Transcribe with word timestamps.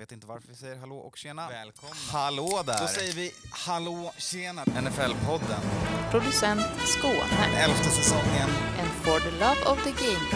vet 0.00 0.12
inte 0.12 0.26
varför 0.26 0.48
vi 0.48 0.54
säger 0.54 0.76
hallå 0.76 0.96
och 0.96 1.16
tjena. 1.16 1.48
Välkomna. 1.48 1.94
Hallå 2.12 2.62
där! 2.66 2.78
Då 2.80 2.86
säger 2.86 3.12
vi 3.12 3.32
hallå, 3.50 4.12
tjena, 4.16 4.64
NFL-podden. 4.64 5.62
Producent 6.10 6.62
Skåne. 6.94 7.44
Elfte 7.64 7.90
säsongen. 7.90 8.50
And 8.80 8.90
for 9.04 9.18
the 9.20 9.30
love 9.30 9.60
of 9.72 9.84
the 9.84 9.90
game. 10.04 10.26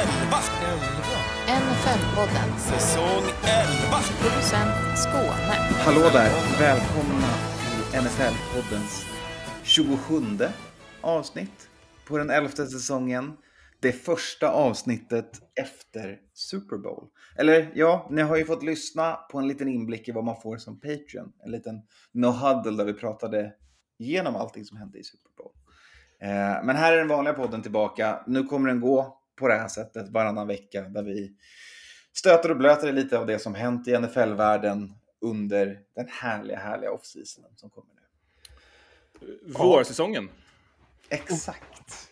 Elva! 0.00 0.40
NFL-podden. 1.46 2.58
Säsong 2.58 3.24
elva! 3.44 4.00
Producent 4.22 4.98
Skåne. 4.98 5.54
Hallå 5.84 6.10
där! 6.12 6.58
Välkomna 6.58 7.28
till 7.90 8.00
NFL-poddens 8.00 9.04
27 9.62 10.38
avsnitt 11.00 11.68
på 12.04 12.18
den 12.18 12.30
elfte 12.30 12.66
säsongen. 12.66 13.36
Det 13.80 13.92
första 13.92 14.50
avsnittet 14.50 15.40
efter 15.54 16.18
Super 16.32 16.76
Bowl. 16.76 17.08
Eller 17.36 17.72
ja, 17.74 18.08
ni 18.10 18.22
har 18.22 18.36
ju 18.36 18.44
fått 18.44 18.62
lyssna 18.62 19.12
på 19.12 19.38
en 19.38 19.48
liten 19.48 19.68
inblick 19.68 20.08
i 20.08 20.12
vad 20.12 20.24
man 20.24 20.40
får 20.40 20.56
som 20.56 20.80
Patreon. 20.80 21.32
En 21.44 21.50
liten 21.52 21.82
no 22.12 22.26
huddle 22.26 22.76
där 22.76 22.84
vi 22.84 22.94
pratade 22.94 23.52
igenom 23.98 24.36
allting 24.36 24.64
som 24.64 24.76
hände 24.76 24.98
i 24.98 25.04
Super 25.04 25.30
Bowl. 25.36 25.52
Eh, 26.20 26.64
men 26.64 26.76
här 26.76 26.92
är 26.92 26.96
den 26.96 27.08
vanliga 27.08 27.34
podden 27.34 27.62
tillbaka. 27.62 28.24
Nu 28.26 28.44
kommer 28.44 28.68
den 28.68 28.80
gå 28.80 29.20
på 29.36 29.48
det 29.48 29.54
här 29.54 29.68
sättet 29.68 30.08
varannan 30.08 30.46
vecka 30.46 30.82
där 30.82 31.02
vi 31.02 31.36
stöter 32.12 32.50
och 32.50 32.56
blöter 32.56 32.92
lite 32.92 33.18
av 33.18 33.26
det 33.26 33.38
som 33.38 33.54
hänt 33.54 33.88
i 33.88 33.98
NFL-världen 33.98 34.92
under 35.20 35.80
den 35.94 36.06
härliga, 36.08 36.58
härliga 36.58 36.90
off-seasonen 36.90 37.56
som 37.56 37.70
kommer 37.70 37.90
nu. 37.94 38.00
Vårsäsongen. 39.58 40.28
Exakt. 41.10 41.64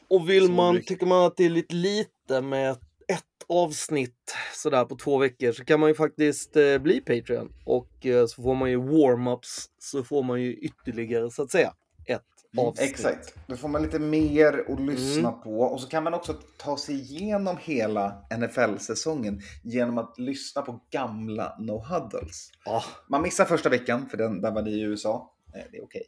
Och 0.08 0.30
vill 0.30 0.46
Så 0.46 0.52
man, 0.52 0.74
mycket. 0.74 0.88
tycker 0.88 1.06
man 1.06 1.24
att 1.26 1.36
det 1.36 1.44
är 1.44 1.50
lite 1.50 1.74
lite 1.74 2.40
med 2.42 2.70
ett 3.08 3.24
avsnitt 3.48 4.34
sådär 4.54 4.84
på 4.84 4.96
två 4.96 5.18
veckor 5.18 5.52
så 5.52 5.64
kan 5.64 5.80
man 5.80 5.88
ju 5.88 5.94
faktiskt 5.94 6.56
eh, 6.56 6.78
bli 6.78 7.00
Patreon 7.00 7.52
och 7.64 8.06
eh, 8.06 8.26
så 8.26 8.42
får 8.42 8.54
man 8.54 8.70
ju 8.70 8.76
warm-ups 8.78 9.66
så 9.78 10.04
får 10.04 10.22
man 10.22 10.42
ju 10.42 10.54
ytterligare 10.54 11.30
så 11.30 11.42
att 11.42 11.50
säga 11.50 11.74
ett 12.06 12.22
avsnitt. 12.58 12.78
Mm, 12.80 12.90
Exakt. 12.90 13.34
Då 13.46 13.56
får 13.56 13.68
man 13.68 13.82
lite 13.82 13.98
mer 13.98 14.64
att 14.72 14.80
lyssna 14.80 15.28
Mm. 15.28 15.40
på 15.40 15.60
och 15.60 15.80
så 15.80 15.88
kan 15.88 16.04
man 16.04 16.14
också 16.14 16.32
ta 16.56 16.76
sig 16.76 16.94
igenom 16.94 17.56
hela 17.60 18.22
NFL-säsongen 18.38 19.40
genom 19.62 19.98
att 19.98 20.18
lyssna 20.18 20.62
på 20.62 20.80
gamla 20.90 21.56
no 21.58 21.84
huddles. 21.84 22.50
Ja, 22.64 22.84
Man 23.08 23.22
missar 23.22 23.44
första 23.44 23.68
veckan 23.68 24.08
för 24.08 24.16
den, 24.16 24.40
där 24.40 24.50
var 24.50 24.62
ni 24.62 24.70
i 24.70 24.80
USA. 24.80 25.34
Eh, 25.54 25.60
Det 25.72 25.78
är 25.78 25.84
okej. 25.84 26.02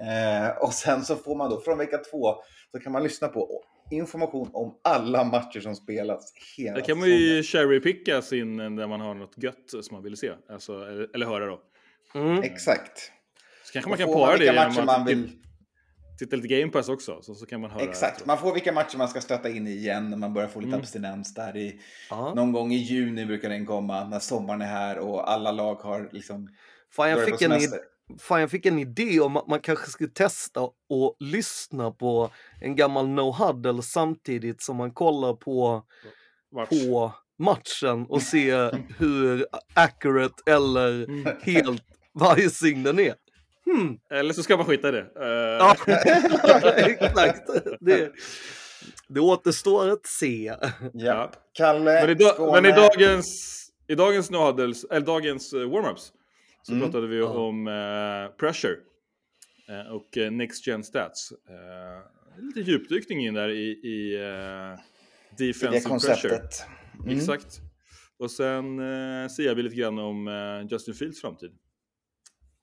Eh, 0.00 0.56
och 0.64 0.72
sen 0.72 1.02
så 1.04 1.16
får 1.16 1.36
man 1.36 1.50
då 1.50 1.60
från 1.60 1.78
vecka 1.78 1.98
två 1.98 2.34
så 2.72 2.80
kan 2.80 2.92
man 2.92 3.02
lyssna 3.02 3.28
på 3.28 3.62
information 3.90 4.50
om 4.52 4.78
alla 4.84 5.24
matcher 5.24 5.60
som 5.60 5.74
spelas 5.74 6.32
hela 6.56 6.74
Där 6.76 6.82
kan 6.84 6.98
man 6.98 7.08
ju 7.08 7.42
cherrypicka 7.42 8.22
sin 8.22 8.56
när 8.56 8.86
man 8.86 9.00
har 9.00 9.14
något 9.14 9.32
gött 9.42 9.70
som 9.82 9.94
man 9.96 10.02
vill 10.02 10.16
se. 10.16 10.32
Alltså, 10.48 10.72
eller, 10.72 11.08
eller 11.14 11.26
höra 11.26 11.46
då. 11.46 11.60
mm. 12.14 12.42
Exakt. 12.42 12.98
Så 13.64 13.72
kanske 13.72 13.88
man 13.88 13.98
kan 13.98 14.12
para 14.12 14.36
det 14.36 14.44
genom 14.44 14.78
att 14.78 14.84
man 14.84 15.04
vill. 15.06 15.30
titta 16.18 16.36
lite 16.36 16.48
Game 16.48 16.72
Pass 16.72 16.88
också. 16.88 17.22
Så, 17.22 17.34
så 17.34 17.46
kan 17.46 17.60
man 17.60 17.70
höra. 17.70 17.82
Exakt, 17.82 18.26
man 18.26 18.38
får 18.38 18.52
vilka 18.54 18.72
matcher 18.72 18.98
man 18.98 19.08
ska 19.08 19.20
stöta 19.20 19.48
in 19.48 19.66
i 19.66 19.70
igen 19.70 20.10
när 20.10 20.16
man 20.16 20.34
börjar 20.34 20.48
få 20.48 20.60
lite 20.60 20.68
Mm. 20.68 20.80
abstinens 20.80 21.34
där 21.34 21.56
i 21.56 21.80
ja. 22.10 22.34
någon 22.34 22.52
gång 22.52 22.72
i 22.72 22.76
juni 22.76 23.26
brukar 23.26 23.48
den 23.48 23.66
komma 23.66 24.04
när 24.04 24.18
sommaren 24.18 24.62
är 24.62 24.66
här 24.66 24.98
och 24.98 25.30
alla 25.32 25.52
lag 25.52 25.74
har 25.74 26.08
liksom 26.12 26.48
Fan, 26.90 27.10
jag 27.10 27.24
fick, 27.24 27.42
en, 27.42 27.52
id- 27.52 27.58
semester. 27.60 27.80
Fan, 28.18 28.40
jag 28.40 28.50
fick 28.50 28.66
en 28.66 28.78
idé 28.78 29.20
om 29.20 29.36
att 29.36 29.46
man 29.48 29.60
kanske 29.60 29.90
skulle 29.90 30.10
testa 30.10 30.60
och 30.88 31.16
lyssna 31.20 31.90
på 31.90 32.30
en 32.60 32.76
gammal 32.76 33.08
no 33.08 33.32
huddle 33.32 33.82
samtidigt 33.82 34.62
som 34.62 34.76
man 34.76 34.90
kollar 34.90 35.32
på, 35.34 35.82
Vart. 36.50 36.68
på 36.68 37.12
matchen 37.38 38.06
och 38.08 38.22
se 38.22 38.70
hur 38.98 39.46
accurate 39.74 40.42
eller 40.52 41.04
Mm. 41.04 41.36
helt 41.42 41.82
vajsing 42.12 42.82
den 42.82 42.98
är. 42.98 43.14
Hmm. 43.64 43.98
Eller 44.10 44.32
så 44.34 44.42
ska 44.42 44.56
man 44.56 44.66
skita 44.66 44.88
i 44.88 44.92
det. 44.92 45.06
Eh, 45.20 45.26
Ja, 45.58 45.76
exakt. 46.76 47.42
Det, 47.80 48.12
det 49.08 49.20
återstår 49.20 49.88
att 49.90 50.06
se. 50.06 50.54
Ja. 50.92 51.30
Kalle, 51.52 52.06
Men, 52.06 52.10
i, 52.10 52.24
men 52.52 52.66
i 52.66 52.72
dagens, 52.72 53.60
i 53.88 53.94
dagens 53.94 54.30
no 54.30 54.36
huddles, 54.36 54.84
eller 54.84 55.06
dagens 55.06 55.52
eh, 55.52 55.58
warm-ups 55.58 56.12
så 56.66 56.72
Mm. 56.72 56.82
pratade 56.84 57.06
vi 57.06 57.22
om 57.22 57.66
eh, 57.68 58.36
pressure 58.36 58.76
eh, 59.68 59.92
och 59.92 60.16
eh, 60.18 60.30
next 60.30 60.66
gen 60.66 60.84
stats. 60.84 61.32
Eh, 61.48 62.42
lite 62.44 62.60
djupdykning 62.70 63.26
in 63.26 63.34
där 63.34 63.48
i, 63.48 63.70
i 63.70 64.14
eh, 64.14 64.20
I 64.20 64.76
det 65.38 65.46
defensive 65.46 66.14
pressure. 66.14 66.40
Mm. 67.04 67.16
Exakt. 67.18 67.60
Och 68.18 68.30
sen 68.30 68.78
eh, 68.78 69.28
säger 69.28 69.54
vi 69.54 69.62
lite 69.62 69.76
grann 69.76 69.98
om 69.98 70.28
eh, 70.28 70.66
Justin 70.70 70.94
Fields 70.94 71.20
framtid. 71.20 71.50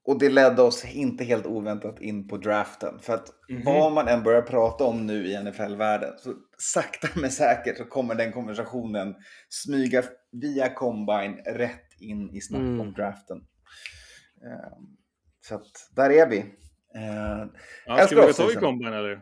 Och 0.03 0.19
det 0.19 0.29
ledde 0.29 0.62
oss 0.62 0.85
inte 0.94 1.23
helt 1.23 1.45
oväntat 1.45 2.01
in 2.01 2.28
på 2.28 2.38
draften. 2.38 3.00
För 3.00 3.13
att 3.13 3.28
Mhm. 3.50 3.62
vad 3.66 3.91
man 3.91 4.07
än 4.07 4.23
börjar 4.23 4.41
prata 4.41 4.83
om 4.83 5.06
nu 5.07 5.28
i 5.28 5.35
NFL-världen 5.44 6.13
så 6.18 6.33
sakta 6.57 7.07
men 7.22 7.31
säkert 7.31 7.78
så 7.78 7.85
kommer 7.85 8.16
den 8.16 8.31
konversationen 8.31 9.16
smyga 9.50 10.03
via 10.31 10.69
Combine 10.73 11.35
rätt 11.45 11.88
in 12.00 12.29
i 12.35 12.41
snack 12.41 12.59
om 12.62 12.79
Mm. 12.79 12.94
draften. 12.94 13.38
Ehm, 14.45 14.97
Så 15.41 15.55
att 15.55 15.89
där 15.95 16.09
är 16.09 16.27
vi. 16.29 16.39
Ehm, 16.95 17.49
Ja, 17.85 18.07
ska 18.07 18.25
vi 18.25 18.33
ta 18.33 18.51
i 18.51 18.55
combine 18.55 18.93
eller? 18.93 19.21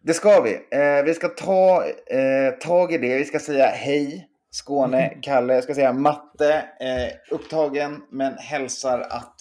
Det 0.00 0.14
ska 0.14 0.40
vi. 0.40 0.54
Eh, 0.70 1.04
vi 1.04 1.14
ska 1.14 1.28
ta 1.28 1.84
eh, 1.86 2.50
tag 2.60 2.92
i 2.92 2.98
det. 2.98 3.18
Vi 3.18 3.24
ska 3.24 3.38
säga 3.38 3.66
hej 3.66 4.28
Skåne, 4.50 5.18
Kalle. 5.22 5.54
Jag 5.54 5.64
ska 5.64 5.74
säga 5.74 5.92
matte. 5.92 6.54
Eh, 6.80 7.34
upptagen 7.34 8.02
men 8.10 8.34
hälsar 8.38 9.00
att 9.00 9.36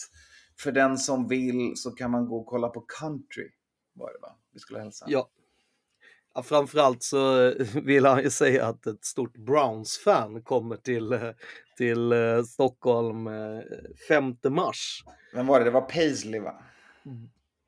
för 0.60 0.72
den 0.72 0.98
som 0.98 1.28
vill 1.28 1.74
så 1.76 1.92
kan 1.92 2.12
man 2.12 2.26
gå 2.26 2.38
och 2.38 2.46
kolla 2.48 2.70
på 2.70 2.82
country. 2.82 3.50
Var 3.94 4.14
det 4.14 4.20
va? 4.22 4.36
Vi 4.54 4.60
skulle 4.60 4.80
hälsa. 4.80 5.06
Ja. 5.08 5.30
Ja, 6.34 6.44
framförallt 6.44 7.04
så 7.04 7.54
vill 7.84 8.06
han 8.06 8.24
ju 8.24 8.30
säga 8.30 8.66
att 8.66 8.88
ett 8.88 9.06
stort 9.06 9.38
Browns-fan 9.38 10.42
kommer 10.42 10.76
till, 10.76 11.14
eh, 11.14 11.30
till 11.78 12.12
eh, 12.12 12.44
Stockholm 12.44 13.28
eh, 13.28 13.60
5 14.08 14.36
mars. 14.50 15.04
Vem 15.34 15.48
var 15.48 15.60
det? 15.60 15.66
Det 15.66 15.72
var 15.72 15.82
Paisley 15.82 16.40
va? 16.40 16.64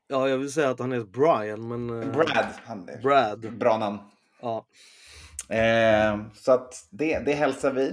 Ja, 0.08 0.28
jag 0.28 0.38
vill 0.38 0.52
säga 0.52 0.70
att 0.70 0.78
han 0.78 0.92
heter 0.92 1.06
Brian, 1.06 1.68
men... 1.68 2.02
eh, 2.02 2.12
Brad. 2.12 2.46
Han, 2.64 2.90
Brad. 3.02 3.58
Bra 3.58 3.78
namn. 3.78 3.98
Ja. 4.40 4.66
Eh, 5.48 6.20
så 6.34 6.52
att 6.52 6.88
det, 6.90 7.18
det 7.18 7.32
hälsar 7.32 7.72
vi. 7.72 7.88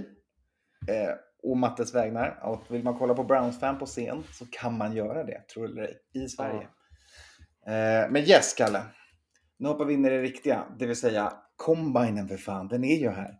Eh, 0.87 1.13
och 1.43 1.57
Mattes 1.57 1.95
vägnar. 1.95 2.39
Och 2.43 2.63
vill 2.67 2.83
man 2.83 2.97
kolla 2.97 3.13
på 3.13 3.23
Browns-fan 3.23 3.79
på 3.79 3.85
scen 3.85 4.23
så 4.31 4.45
kan 4.51 4.77
man 4.77 4.93
göra 4.93 5.23
det, 5.23 5.47
tror 5.53 5.67
det 5.67 5.71
eller 5.73 5.83
ej, 5.83 6.01
i 6.13 6.27
Sverige. 6.27 6.67
Eh, 7.67 8.11
men 8.11 8.17
yes, 8.17 8.53
Kalle. 8.53 8.83
Nu 9.61 9.67
hoppar 9.67 9.85
vi 9.85 9.93
in 9.93 10.05
i 10.05 10.09
det 10.09 10.21
riktiga, 10.21 10.65
det 10.79 10.85
vill 10.85 10.95
säga 10.95 11.33
combinen 11.55 12.27
för 12.27 12.37
fan, 12.37 12.67
den 12.67 12.83
är 12.83 12.95
ju 12.99 13.09
här. 13.09 13.31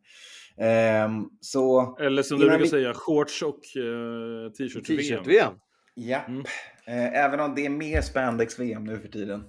Ehm, 0.58 1.26
så 1.42 1.96
Eller 2.00 2.24
som 2.24 2.40
du 2.40 2.46
brukar 2.46 2.64
vi- 2.64 2.70
säga, 2.70 2.94
shorts 2.94 3.42
och 3.42 3.60
uh, 3.78 4.52
t-shirt-VM. 4.52 4.98
T-shirt-VM. 4.98 5.54
ja, 5.94 6.20
Mm. 6.28 6.42
eh, 6.88 7.24
även 7.24 7.40
om 7.40 7.56
det 7.56 7.66
är 7.66 7.70
mer 7.70 8.02
spandex-VM 8.02 8.84
nu 8.84 9.00
för 9.00 9.08
tiden. 9.08 9.44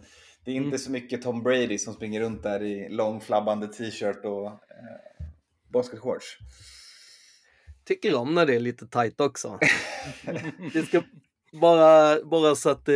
Det 0.45 0.51
är 0.51 0.55
inte 0.55 0.67
Mm. 0.67 0.79
så 0.79 0.91
mycket 0.91 1.23
Tom 1.23 1.43
Brady 1.43 1.79
som 1.79 1.95
springer 1.95 2.21
runt 2.21 2.43
där 2.43 2.63
i 2.63 2.89
lång 2.89 3.21
flabbande 3.21 3.69
t-shirt 3.69 4.25
och 4.25 4.47
eh, 4.47 5.27
basketshorts. 5.73 6.39
Tycker 7.85 8.15
om 8.15 8.35
när 8.35 8.47
det 8.47 8.55
är 8.55 8.61
lite 8.61 8.87
tajt 8.87 9.21
också. 9.21 9.59
det 10.73 10.83
ska 10.83 11.03
bara, 11.61 12.25
bara 12.25 12.55
så 12.55 12.71
att 12.71 12.89
eh, 12.89 12.95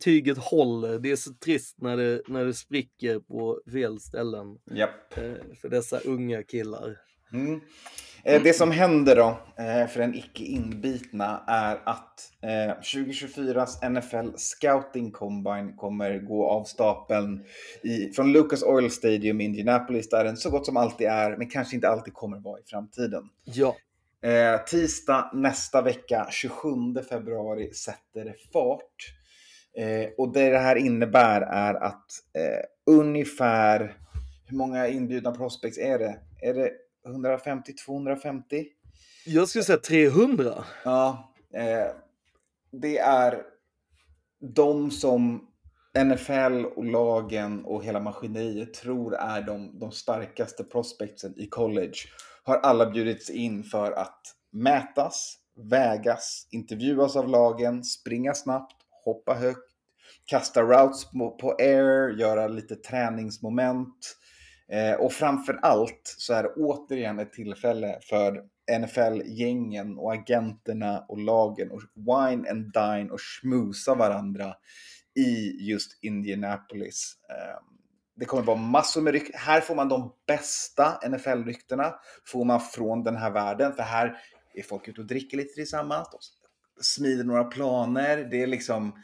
tyget 0.00 0.38
håller. 0.38 0.98
Det 0.98 1.10
är 1.10 1.16
så 1.16 1.30
trist 1.44 1.76
när 1.80 1.96
det, 1.96 2.22
när 2.28 2.44
det 2.44 2.54
spricker 2.54 3.18
på 3.20 3.60
fel 3.72 4.00
ställen 4.00 4.58
Japp. 4.70 5.18
eh, 5.18 5.32
för 5.60 5.68
dessa 5.68 5.98
unga 5.98 6.42
killar. 6.42 6.96
Mm. 7.32 7.60
Eh, 8.24 8.42
Det 8.42 8.52
som 8.52 8.70
händer 8.70 9.16
då 9.16 9.28
eh, 9.58 9.86
för 9.88 10.00
den 10.00 10.14
icke 10.14 10.44
inbitna 10.44 11.44
är 11.46 11.80
att 11.84 12.32
eh, 12.42 12.74
2024s 12.82 13.88
NFL 13.88 14.36
Scouting 14.36 15.10
Combine 15.10 15.76
kommer 15.76 16.18
gå 16.18 16.46
av 16.46 16.64
stapeln 16.64 17.44
i, 17.82 18.10
från 18.12 18.32
Lucas 18.32 18.62
Oil 18.62 18.90
Stadium 18.90 19.40
i 19.40 19.44
Indianapolis 19.44 20.08
där 20.08 20.24
den 20.24 20.36
så 20.36 20.50
gott 20.50 20.66
som 20.66 20.76
alltid 20.76 21.06
är, 21.06 21.36
men 21.36 21.48
kanske 21.50 21.74
inte 21.76 21.88
alltid 21.88 22.14
kommer 22.14 22.38
vara 22.38 22.60
i 22.60 22.62
framtiden. 22.66 23.28
Ja, 23.44 23.76
Eh, 24.22 24.64
tisdag 24.64 25.30
nästa 25.34 25.82
vecka, 25.82 26.26
27 26.30 27.02
februari, 27.08 27.72
sätter 27.74 28.24
det 28.24 28.34
fart. 28.52 29.14
Eh, 29.76 30.10
och 30.18 30.32
det 30.32 30.50
det 30.50 30.58
här 30.58 30.76
innebär 30.76 31.40
är 31.40 31.74
att 31.74 32.06
eh, 32.34 32.94
ungefär, 32.94 33.96
hur 34.46 34.56
många 34.56 34.88
inbjudna 34.88 35.32
prospects 35.32 35.78
är 35.78 35.98
det? 35.98 36.18
Är 36.42 36.54
det 36.54 36.70
150-250? 37.06 38.66
jag 39.26 39.48
skulle 39.48 39.64
säga 39.64 39.78
300. 39.78 40.64
Ja, 40.84 41.34
eh, 41.54 41.92
det 42.72 42.98
är 42.98 43.42
de 44.54 44.90
som 44.90 45.48
NFL 46.04 46.64
och 46.76 46.84
lagen 46.84 47.64
och 47.64 47.84
hela 47.84 48.00
maskineriet 48.00 48.74
tror 48.74 49.14
är 49.14 49.42
de, 49.42 49.78
de 49.78 49.92
starkaste 49.92 50.64
prospectsen 50.64 51.34
i 51.36 51.46
college 51.46 51.98
har 52.48 52.56
alla 52.56 52.90
bjudits 52.90 53.30
in 53.30 53.64
för 53.64 53.92
att 53.92 54.20
mätas, 54.52 55.38
vägas, 55.70 56.48
intervjuas 56.50 57.16
av 57.16 57.28
lagen, 57.28 57.84
springa 57.84 58.34
snabbt, 58.34 58.76
hoppa 59.04 59.34
högt, 59.34 59.70
kasta 60.24 60.62
routes 60.62 61.10
på, 61.10 61.56
air, 61.58 62.18
göra 62.18 62.48
lite 62.48 62.76
träningsmoment. 62.76 64.16
Eh, 64.72 65.00
och 65.00 65.12
framför 65.12 65.58
allt 65.62 66.14
så 66.18 66.34
är 66.34 66.42
det 66.42 66.52
återigen 66.56 67.18
ett 67.18 67.32
tillfälle 67.32 67.98
för 68.02 68.42
NFL-gängen 68.80 69.98
och 69.98 70.12
agenterna 70.12 71.04
och 71.08 71.18
lagen 71.18 71.70
och 71.70 71.82
wine 71.94 72.50
and 72.50 72.72
dine 72.72 73.10
och 73.10 73.20
schmusa 73.20 73.94
varandra 73.94 74.54
i 75.14 75.56
just 75.70 75.98
Indianapolis. 76.02 77.14
Eh, 77.30 77.77
det 78.18 78.24
kommer 78.24 78.42
vara 78.42 78.56
massor 78.56 79.00
med 79.00 79.12
rykten. 79.12 79.40
Här 79.40 79.60
får 79.60 79.74
man 79.74 79.88
de 79.88 80.12
bästa 80.26 80.98
NFL-ryktena. 81.08 81.94
Får 82.26 82.44
man 82.44 82.60
från 82.60 83.04
den 83.04 83.16
här 83.16 83.30
världen. 83.30 83.72
För 83.72 83.82
här 83.82 84.16
är 84.54 84.62
folk 84.62 84.88
ute 84.88 85.00
och 85.00 85.06
dricker 85.06 85.36
lite 85.36 85.54
tillsammans. 85.54 86.08
De 86.12 86.18
smider 86.84 87.24
några 87.24 87.44
planer. 87.44 88.28
Det 88.30 88.42
är 88.42 88.46
liksom 88.46 89.02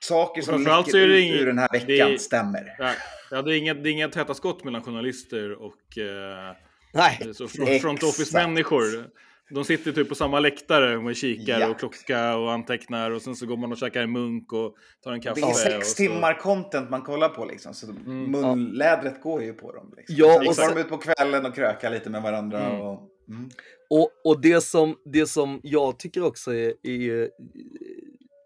saker 0.00 0.42
som 0.42 0.62
läcker 0.62 1.08
ut 1.08 1.40
ur 1.40 1.46
den 1.46 1.58
här 1.58 1.68
veckan 1.72 2.10
det- 2.10 2.18
stämmer. 2.20 2.76
Ja, 2.78 2.92
ja, 3.30 3.42
det 3.42 3.54
är 3.54 3.58
inga, 3.58 3.74
det 3.74 3.88
är 3.88 3.92
inga 3.92 4.08
täta 4.08 4.34
skott 4.34 4.64
mellan 4.64 4.82
journalister 4.82 5.52
och 5.62 5.98
eh, 5.98 6.56
Nej, 6.94 7.34
så 7.34 7.48
front, 7.48 8.02
office-människor. 8.02 9.10
De 9.50 9.64
sitter 9.64 9.92
typ 9.92 10.08
på 10.08 10.14
samma 10.14 10.40
läktare 10.40 11.00
med 11.00 11.16
kikare 11.16 11.60
Ja. 11.60 11.68
och 11.70 11.78
klocka 11.78 12.36
och 12.36 12.52
antecknar 12.52 13.10
och 13.10 13.22
sen 13.22 13.36
så 13.36 13.46
går 13.46 13.56
man 13.56 13.72
och 13.72 13.78
käkar 13.78 14.02
en 14.02 14.12
munk 14.12 14.52
och 14.52 14.74
tar 15.04 15.12
en 15.12 15.20
kaffe. 15.20 15.40
Det 15.40 15.46
är 15.46 15.52
sex 15.52 15.76
och 15.76 15.82
så... 15.84 15.94
timmar 15.96 16.38
content 16.40 16.90
man 16.90 17.02
kollar 17.02 17.28
på 17.28 17.44
liksom. 17.44 17.74
Så 17.74 17.86
Mm. 17.86 18.30
munlädret 18.30 19.22
går 19.22 19.42
ju 19.42 19.52
på 19.52 19.72
dem. 19.72 19.94
Liksom. 19.96 20.16
Ja, 20.18 20.26
Sen 20.28 20.36
och 20.38 20.44
går 20.44 20.62
de 20.62 20.68
sen- 20.68 20.78
ut 20.78 20.88
på 20.88 20.98
kvällen 20.98 21.46
och 21.46 21.54
krökar 21.54 21.90
lite 21.90 22.10
med 22.10 22.22
varandra. 22.22 22.60
Mm. 22.66 22.80
Och, 22.80 23.02
mm. 23.28 23.50
Och, 23.90 24.10
och 24.24 24.40
det, 24.40 24.60
som, 24.60 24.96
det 25.04 25.26
som 25.26 25.60
jag 25.62 25.98
tycker 25.98 26.22
också 26.24 26.54
är, 26.54 26.74
är 26.86 27.30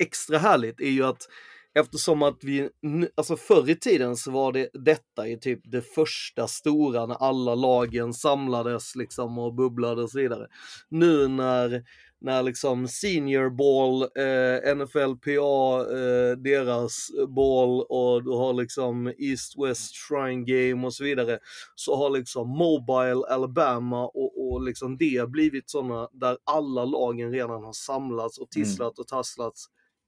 extra 0.03 0.39
härligt 0.39 0.81
är 0.81 0.91
ju 0.91 1.05
att 1.05 1.29
eftersom 1.75 2.23
att 2.23 2.45
vi, 2.45 2.69
alltså 3.15 3.37
förr 3.37 3.71
i 3.71 3.77
tiden 3.77 4.17
så 4.17 4.31
var 4.31 4.53
det 4.53 4.71
detta 4.73 5.29
i 5.29 5.39
typ 5.39 5.61
det 5.65 5.83
första 5.83 6.47
stora 6.47 7.07
när 7.07 7.15
alla 7.15 7.55
lagen 7.55 8.13
samlades 8.15 8.97
liksom 8.97 9.39
och 9.39 9.55
bubblade 9.55 10.03
och 10.03 10.11
så 10.11 10.19
vidare. 10.19 10.47
Nu 10.89 11.29
när, 11.29 11.83
när 12.21 12.43
liksom 12.43 12.89
senior 12.89 13.51
ball, 13.51 14.03
eh, 14.03 14.77
NFLPA, 14.77 15.81
eh, 15.99 16.37
deras 16.37 17.09
ball 17.29 17.81
och 17.89 18.25
du 18.25 18.31
har 18.31 18.53
liksom 18.53 19.13
East 19.19 19.55
West 19.65 19.95
Shrine 19.95 20.45
Game 20.45 20.87
och 20.87 20.95
så 20.95 21.05
vidare 21.05 21.39
så 21.75 21.97
har 21.97 22.11
liksom 22.11 22.49
Mobile 22.49 23.27
Alabama 23.29 24.07
och, 24.07 24.53
och 24.53 24.63
liksom 24.63 24.97
det 24.97 25.29
blivit 25.31 25.71
sådana 25.71 26.09
där 26.13 26.37
alla 26.45 26.85
lagen 26.85 27.33
redan 27.33 27.65
har 27.65 27.73
samlats 27.73 28.39
och 28.39 28.51
tisslat 28.51 28.99
och 28.99 29.07
tasslats 29.09 29.67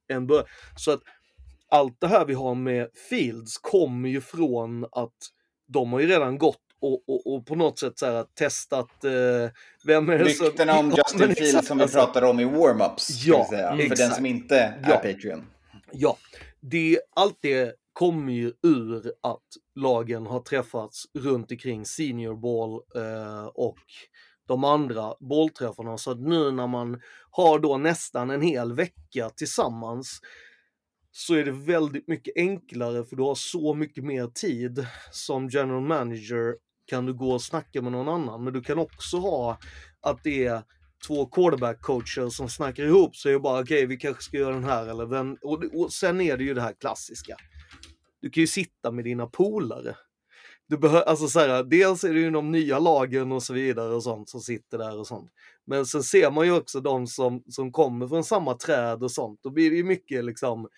en 0.09 0.27
bör- 0.27 0.45
Så 0.77 0.91
att 0.91 1.01
allt 1.73 2.01
det 2.01 2.07
här 2.07 2.25
vi 2.25 2.35
har 2.35 2.55
med 2.55 2.89
Fields 3.09 3.59
kommer 3.59 4.09
ju 4.09 4.21
från 4.21 4.85
att 4.93 5.17
de 5.69 5.93
har 5.93 6.01
ju 6.01 6.07
redan 6.07 6.39
gått 6.39 6.59
och, 6.81 7.09
och, 7.09 7.35
och 7.35 7.47
på 7.47 7.55
något 7.55 7.79
sätt 7.79 7.99
så 7.99 8.07
här 8.07 8.25
testat 8.39 9.05
eh, 9.05 9.51
vem 9.85 10.09
är. 10.09 10.19
Ryktena 10.19 10.79
om 10.79 10.91
Ja, 10.91 10.97
Justin 10.97 11.19
men 11.19 11.29
Fields 11.37 11.41
exakt, 11.41 11.67
som 11.67 11.77
vi 11.79 11.83
alltså. 11.83 11.99
pratar 11.99 12.23
om 12.23 12.41
i 12.41 12.45
warm-ups. 12.45 13.11
Ja, 13.25 13.49
Ja, 13.51 13.59
för 13.71 13.77
den 13.79 13.81
exakt. 13.93 14.17
som 14.17 14.27
inte 14.27 14.57
är 14.59 14.81
Ja. 14.89 14.97
Patreon. 14.97 15.45
Ja, 15.93 16.17
det, 16.61 17.01
allt 17.17 17.39
det 17.43 17.75
kommer 17.93 18.33
ju 18.33 18.53
ur 18.63 19.13
att 19.23 19.47
lagen 19.75 20.27
har 20.27 20.41
träffats 20.41 21.05
runt 21.19 21.51
omkring 21.51 21.85
senior 21.87 22.37
ball 22.37 22.81
eh, 23.05 23.47
och 23.47 23.79
de 24.49 24.65
andra 24.65 25.15
bollträffarna. 25.21 25.99
Så 25.99 26.11
att 26.11 26.21
nu 26.21 26.51
när 26.51 26.67
man 26.67 27.01
har 27.31 27.59
då 27.59 27.77
nästan 27.77 28.31
en 28.31 28.43
hel 28.43 28.73
vecka 28.73 29.31
tillsammans 29.37 30.21
så 31.13 31.35
är 31.35 31.45
det 31.45 31.53
väldigt 31.53 32.09
mycket 32.09 32.37
enklare 32.37 33.05
för 33.05 33.17
du 33.17 33.23
har 33.23 33.35
så 33.35 33.75
mycket 33.75 34.05
mer 34.05 34.27
tid 34.27 34.87
som 35.11 35.49
general 35.49 35.83
manager 35.83 36.55
kan 36.87 37.07
du 37.07 37.15
gå 37.15 37.33
och 37.33 37.43
snacka 37.43 37.83
med 37.83 37.93
någon 37.93 38.09
annan. 38.09 38.45
Men 38.45 38.53
du 38.53 38.63
kan 38.63 38.79
också 38.79 39.17
ha 39.17 39.59
att 40.01 40.25
det 40.25 40.45
är 40.45 40.63
två 41.07 41.27
quarterback 41.27 41.81
coacher 41.81 42.29
som 42.29 42.49
snackar 42.49 42.85
ihop 42.85 43.17
sig 43.17 43.35
och 43.35 43.43
bara 43.43 43.63
okej, 43.63 43.87
vi 43.87 43.97
kanske 43.97 44.23
ska 44.23 44.37
göra 44.37 44.55
den 44.55 44.65
här 44.65 44.87
eller 44.87 45.07
vem. 45.07 45.37
Och, 45.43 45.65
och 45.75 45.93
sen 45.93 46.21
är 46.21 46.37
det 46.37 46.45
ju 46.45 46.55
det 46.55 46.63
här 46.63 46.75
klassiska. 46.81 47.37
Du 48.21 48.31
kan 48.31 48.41
ju 48.41 48.47
sitta 48.47 48.91
med 48.91 49.05
dina 49.05 49.27
polare. 49.27 49.97
Du 50.69 50.79
behöver, 50.79 51.03
alltså 51.03 51.29
så 51.29 51.41
här, 51.41 51.65
dels 51.65 52.05
är 52.05 52.15
det 52.15 52.21
ju 52.21 52.31
de 52.31 52.51
nya 52.51 52.79
lagen 52.79 53.33
och 53.33 53.43
så 53.43 53.53
vidare 53.53 53.95
och 53.95 54.03
sånt 54.03 54.29
som 54.29 54.41
sitter 54.41 54.79
där 54.79 54.99
och 54.99 55.07
sånt. 55.07 55.31
Men 55.67 55.87
sen 55.87 56.03
ser 56.03 56.31
man 56.31 56.47
ju 56.47 56.53
också 56.53 56.81
de 56.81 57.07
som, 57.07 57.43
som 57.49 57.73
kommer 57.73 58.09
från 58.09 58.25
samma 58.25 58.55
träd 58.55 59.03
och 59.03 59.11
sånt. 59.11 59.41
Då 59.43 59.51
blir 59.51 59.71
det 59.71 59.77
ju 59.77 59.85
mycket 59.85 60.25
liksom 60.25 60.69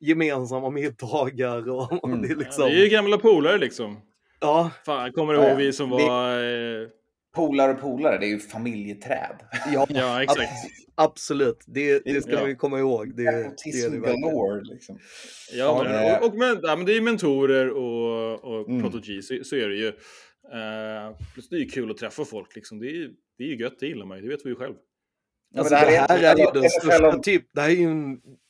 gemensamma 0.00 0.70
middagar 0.70 1.70
och, 1.70 1.92
och 2.04 2.08
Mm. 2.08 2.22
det 2.22 2.28
är 2.28 2.30
Ja, 2.32 2.38
liksom... 2.38 2.64
det 2.70 2.74
är 2.76 2.82
ju 2.84 2.88
gamla 2.88 3.18
polare 3.18 3.58
liksom. 3.58 4.00
Ja, 4.40 4.70
Fan, 4.86 5.12
kommer 5.12 5.32
du 5.34 5.38
Ja, 5.40 5.48
ihåg 5.48 5.58
vi 5.58 5.72
som 5.72 5.90
det- 5.90 5.96
var... 5.96 6.38
Eh, 6.82 6.88
Polare 7.34 7.72
och 7.72 7.80
polare, 7.80 8.18
det 8.18 8.26
är 8.26 8.28
ju 8.28 8.38
familjeträd. 8.38 9.36
ja, 9.72 9.86
ja, 9.90 10.22
exakt. 10.22 10.40
ab- 10.40 10.94
absolut. 10.94 11.64
Det, 11.66 11.98
det 12.04 12.22
ska 12.22 12.32
Ja. 12.32 12.44
vi 12.44 12.54
komma 12.54 12.78
ihåg. 12.78 13.16
Det, 13.16 13.22
det 13.22 13.28
är 13.28 13.42
Nepotism 13.42 13.92
det 13.92 13.98
galore. 13.98 14.64
Liksom. 14.64 14.98
Ja, 15.52 15.82
men, 15.84 15.92
Ja. 16.06 16.18
och, 16.18 16.26
och, 16.26 16.34
men, 16.34 16.58
ja, 16.62 16.76
men 16.76 16.86
det 16.86 16.96
är 16.96 17.00
mentorer 17.00 17.70
och, 17.70 18.44
och 18.44 18.68
Mm. 18.68 18.82
protegi, 18.82 19.22
så, 19.22 19.38
så 19.44 19.56
är 19.56 19.68
det 19.68 19.76
ju. 19.76 19.86
Uh, 19.88 21.16
plus 21.34 21.48
det 21.48 21.56
är 21.56 21.60
ju 21.60 21.68
kul 21.68 21.90
att 21.90 21.96
träffa 21.96 22.24
folk 22.24 22.54
liksom. 22.56 22.78
Det 22.78 22.86
är, 22.86 22.92
ju- 22.94 23.10
det 23.38 23.44
är 23.44 23.48
ju 23.48 23.56
gött, 23.56 23.76
det 23.80 23.86
gillar 23.86 24.06
man 24.06 24.16
ju. 24.18 24.22
Det 24.22 24.28
vet 24.28 24.40
vi 24.46 24.48
ju 24.50 24.56
själv. 24.56 24.74
Alltså, 25.56 25.74
men 25.74 25.82
det 25.82 25.98
här 25.98 26.18
är 26.18 26.36
ju 26.36 26.44
NFL 26.44 26.60
den 26.60 26.70
största, 26.70 27.08
om- 27.08 27.20
typ, 27.22 27.46
det 27.54 27.60
här 27.60 27.68
är 27.68 27.72
ju 27.72 27.88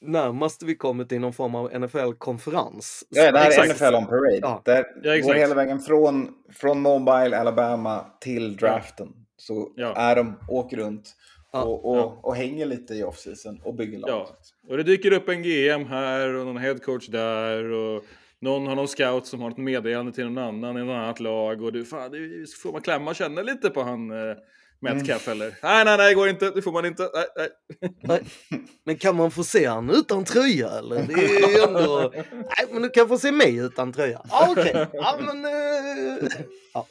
närmast 0.00 0.62
vi 0.62 0.74
kommer 0.74 1.04
till 1.04 1.20
någon 1.20 1.32
form 1.32 1.54
av 1.54 1.70
NFL-konferens. 1.80 3.04
Ja, 3.08 3.32
det 3.32 3.38
här 3.38 3.46
är 3.46 3.50
Exakt. 3.50 3.68
NFL 3.80 3.94
on 3.94 4.06
parade. 4.06 4.38
Ja. 4.42 4.62
Där 4.64 4.84
Ja, 5.02 5.16
går 5.18 5.34
hela 5.34 5.54
vägen 5.54 5.80
från, 5.80 6.28
från 6.52 6.80
Mobile, 6.80 7.38
Alabama 7.38 8.04
till 8.20 8.56
draften. 8.56 9.08
Så 9.36 9.72
Ja. 9.76 9.94
är 9.96 10.16
de, 10.16 10.34
åker 10.48 10.76
runt 10.76 11.14
Ja, 11.52 11.62
och, 11.62 11.90
och, 11.90 11.96
ja. 11.98 12.20
och 12.22 12.36
hänger 12.36 12.66
lite 12.66 12.94
i 12.94 13.02
off-season 13.02 13.60
och 13.64 13.74
bygger 13.74 13.98
lag. 13.98 14.10
Ja. 14.10 14.28
Och 14.68 14.76
det 14.76 14.82
dyker 14.82 15.12
upp 15.12 15.28
en 15.28 15.42
GM 15.42 15.86
här 15.86 16.34
och 16.34 16.46
någon 16.46 16.56
headcoach 16.56 17.06
där 17.08 17.64
och 17.72 18.04
någon 18.40 18.66
har 18.66 18.76
någon 18.76 18.88
scout 18.88 19.26
som 19.26 19.40
har 19.40 19.50
ett 19.50 19.56
meddelande 19.56 20.12
till 20.12 20.24
någon 20.30 20.38
annan 20.44 20.76
i 20.76 20.84
något 20.84 20.94
annat 20.94 21.20
lag 21.20 21.62
och 21.62 21.72
du, 21.72 21.84
fan, 21.84 22.10
det 22.10 22.18
får 22.62 22.72
man 22.72 22.80
klämma 22.82 23.10
och 23.10 23.16
känna 23.16 23.42
lite 23.42 23.70
på 23.70 23.82
han 23.82 24.10
eh, 24.10 24.36
Metcalf 24.80 25.28
eller? 25.28 25.54
Nej, 25.62 25.84
nej, 25.84 25.96
nej, 25.96 26.08
det 26.08 26.14
går 26.14 26.28
inte, 26.28 26.50
det 26.50 26.62
får 26.62 26.72
man 26.72 26.86
inte. 26.86 27.10
Nej, 27.14 27.26
nej. 27.36 27.48
Nej. 28.02 28.24
Men 28.84 28.96
kan 28.98 29.16
man 29.16 29.30
få 29.30 29.44
se 29.44 29.66
han 29.66 29.90
utan 29.90 30.24
tröja 30.24 30.70
eller? 30.70 31.02
Det 31.02 31.12
är 31.12 31.48
ju 31.56 31.62
ändå... 31.62 32.12
Nej, 32.32 32.66
men 32.72 32.82
du 32.82 32.88
kan 32.90 33.08
få 33.08 33.18
se 33.18 33.32
mig 33.32 33.56
utan 33.56 33.92
tröja. 33.92 34.22
Ja, 34.30 34.46
okej. 34.50 34.86
Ja, 34.92 35.18
men... 35.26 35.44
eh, 35.44 36.30
Ja. 36.74 36.86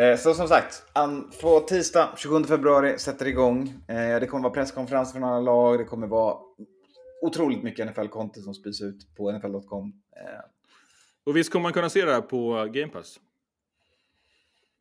Eh, 0.00 0.16
Så 0.18 0.34
som 0.34 0.48
sagt, 0.48 0.82
på 1.40 1.60
tisdag 1.60 2.14
27 2.16 2.44
februari 2.44 2.98
sätter 2.98 3.26
igång. 3.26 3.74
Eh, 3.88 4.20
Det 4.20 4.26
kommer 4.26 4.42
vara 4.42 4.54
presskonferens 4.54 5.12
från 5.12 5.24
alla 5.24 5.40
lag. 5.40 5.78
Det 5.78 5.84
kommer 5.84 6.06
vara 6.06 6.36
otroligt 7.22 7.62
mycket 7.62 7.88
NFL-content 7.88 8.42
som 8.44 8.54
spys 8.54 8.80
ut 8.80 9.14
på 9.16 9.32
NFL.com. 9.32 9.92
Och 11.26 11.36
visst 11.36 11.52
kommer 11.52 11.62
man 11.62 11.72
kunna 11.72 11.90
se 11.90 12.04
det 12.04 12.12
här 12.12 12.20
på 12.20 12.68
Game 12.72 12.88
Pass? 12.92 13.20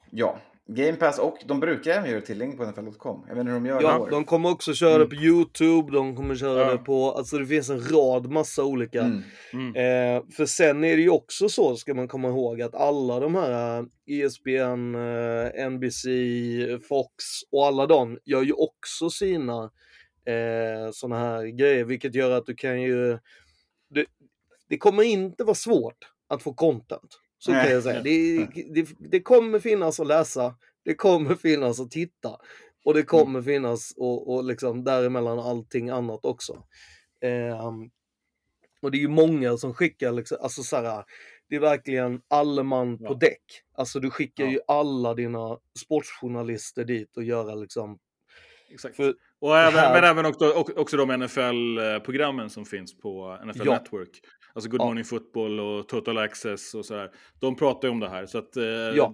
Ja, 0.10 0.38
Game 0.68 0.96
Pass 0.96 1.20
och 1.20 1.38
de 1.46 1.60
brukar 1.60 1.92
även 1.92 2.10
göra 2.10 2.22
tillgängligt 2.22 2.58
på 2.58 2.66
NFL.com. 2.66 3.26
Jag 3.28 3.36
vet 3.36 3.42
inte 3.42 3.52
hur 3.52 3.60
de 3.60 3.66
gör 3.66 3.82
Ja, 3.82 4.08
de 4.12 4.26
kommer 4.26 4.52
också 4.52 4.74
köra 4.74 4.98
det 4.98 5.06
på 5.06 5.16
Youtube, 5.16 5.92
de 5.92 6.16
kommer 6.16 6.36
köra 6.36 6.60
Ja. 6.60 6.72
det 6.72 6.78
på... 6.78 7.12
Alltså 7.12 7.38
det 7.38 7.46
finns 7.46 7.70
en 7.70 7.90
rad 7.92 8.32
massa 8.32 8.64
olika. 8.64 9.02
Mm. 9.02 9.24
Mm. 9.54 9.76
Eh, 9.76 10.24
för 10.36 10.46
sen 10.46 10.84
är 10.84 10.96
det 10.96 11.02
ju 11.02 11.10
också 11.10 11.50
så, 11.50 11.76
ska 11.76 11.94
man 11.94 12.08
komma 12.08 12.28
ihåg, 12.28 12.62
att 12.62 12.76
alla 12.76 13.20
de 13.20 13.36
här 13.36 13.80
eh, 13.80 13.86
ESPN, 14.06 14.96
eh, 14.96 15.70
NBC, 15.70 16.06
Fox 16.88 17.24
och 17.52 17.66
alla 17.66 17.86
de 17.86 18.20
gör 18.24 18.42
ju 18.42 18.54
också 18.54 19.10
sina 19.10 19.64
eh, 20.26 20.92
sådana 20.92 21.20
här 21.20 21.46
grejer, 21.46 21.84
vilket 21.84 22.16
gör 22.16 22.32
att 22.32 22.46
du 22.46 22.56
kan 22.56 22.82
ju... 22.82 23.18
Det, 23.90 24.06
det 24.70 24.78
kommer 24.78 25.04
inte 25.04 25.44
vara 25.44 25.56
svårt 25.56 26.10
att 26.28 26.44
få 26.44 26.54
content. 26.54 27.20
Så 27.46 27.52
kan 27.52 27.72
jag 27.72 27.84
säga. 27.84 28.02
Det, 28.02 28.46
det, 28.74 28.88
det 29.00 29.22
kommer 29.22 29.60
finnas 29.60 30.00
att 30.00 30.08
läsa, 30.08 30.56
det 30.86 30.94
kommer 30.96 31.36
finnas 31.36 31.80
att 31.80 31.92
titta 31.92 32.38
och 32.86 32.94
det 32.94 33.04
kommer 33.04 33.42
finnas 33.42 33.94
och, 33.98 34.34
och 34.34 34.44
liksom 34.44 34.84
däremellan 34.84 35.40
allting 35.40 35.90
annat 35.90 36.26
också. 36.26 36.64
Ehm, 37.22 37.90
och 38.82 38.92
det 38.92 38.98
är 38.98 39.00
ju 39.00 39.08
många 39.08 39.58
som 39.58 39.74
skickar, 39.74 40.12
liksom, 40.12 40.38
alltså 40.42 40.64
så 40.64 40.76
här, 40.76 41.04
det 41.50 41.56
är 41.56 41.60
verkligen 41.60 42.22
alle 42.28 42.64
man 42.64 42.98
på 42.98 43.04
Ja. 43.06 43.14
däck. 43.14 43.44
Alltså 43.78 44.00
du 44.00 44.10
skickar 44.10 44.44
Ja. 44.44 44.52
ju 44.52 44.60
alla 44.68 45.14
dina 45.14 45.58
sportjournalister 45.80 46.84
dit 46.86 47.18
och 47.18 47.24
göra 47.24 47.56
liksom, 47.56 48.00
Exakt. 48.72 48.96
för 48.96 49.16
Och 49.40 49.58
även, 49.58 49.80
här- 49.80 49.94
Men 50.02 50.04
även 50.10 50.26
också, 50.26 50.52
också 50.54 50.98
de 50.98 51.12
NFL-programmen 51.18 52.50
som 52.50 52.66
finns 52.66 52.98
på 52.98 53.38
NFL 53.46 53.62
Ja. 53.66 53.74
Network. 53.74 54.20
Alltså 54.56 54.70
Good 54.70 54.82
Ja. 54.82 54.86
Morning 54.86 55.04
Football 55.06 55.60
och 55.60 55.88
Total 55.88 56.18
Access 56.18 56.74
och 56.74 56.86
sådär. 56.86 57.12
De 57.40 57.56
pratar 57.56 57.88
ju 57.88 57.92
om 57.92 58.00
det 58.00 58.10
här. 58.10 58.26
Så 58.26 58.38
att, 58.38 58.58
eh, 58.58 58.64
Ja. 58.66 59.14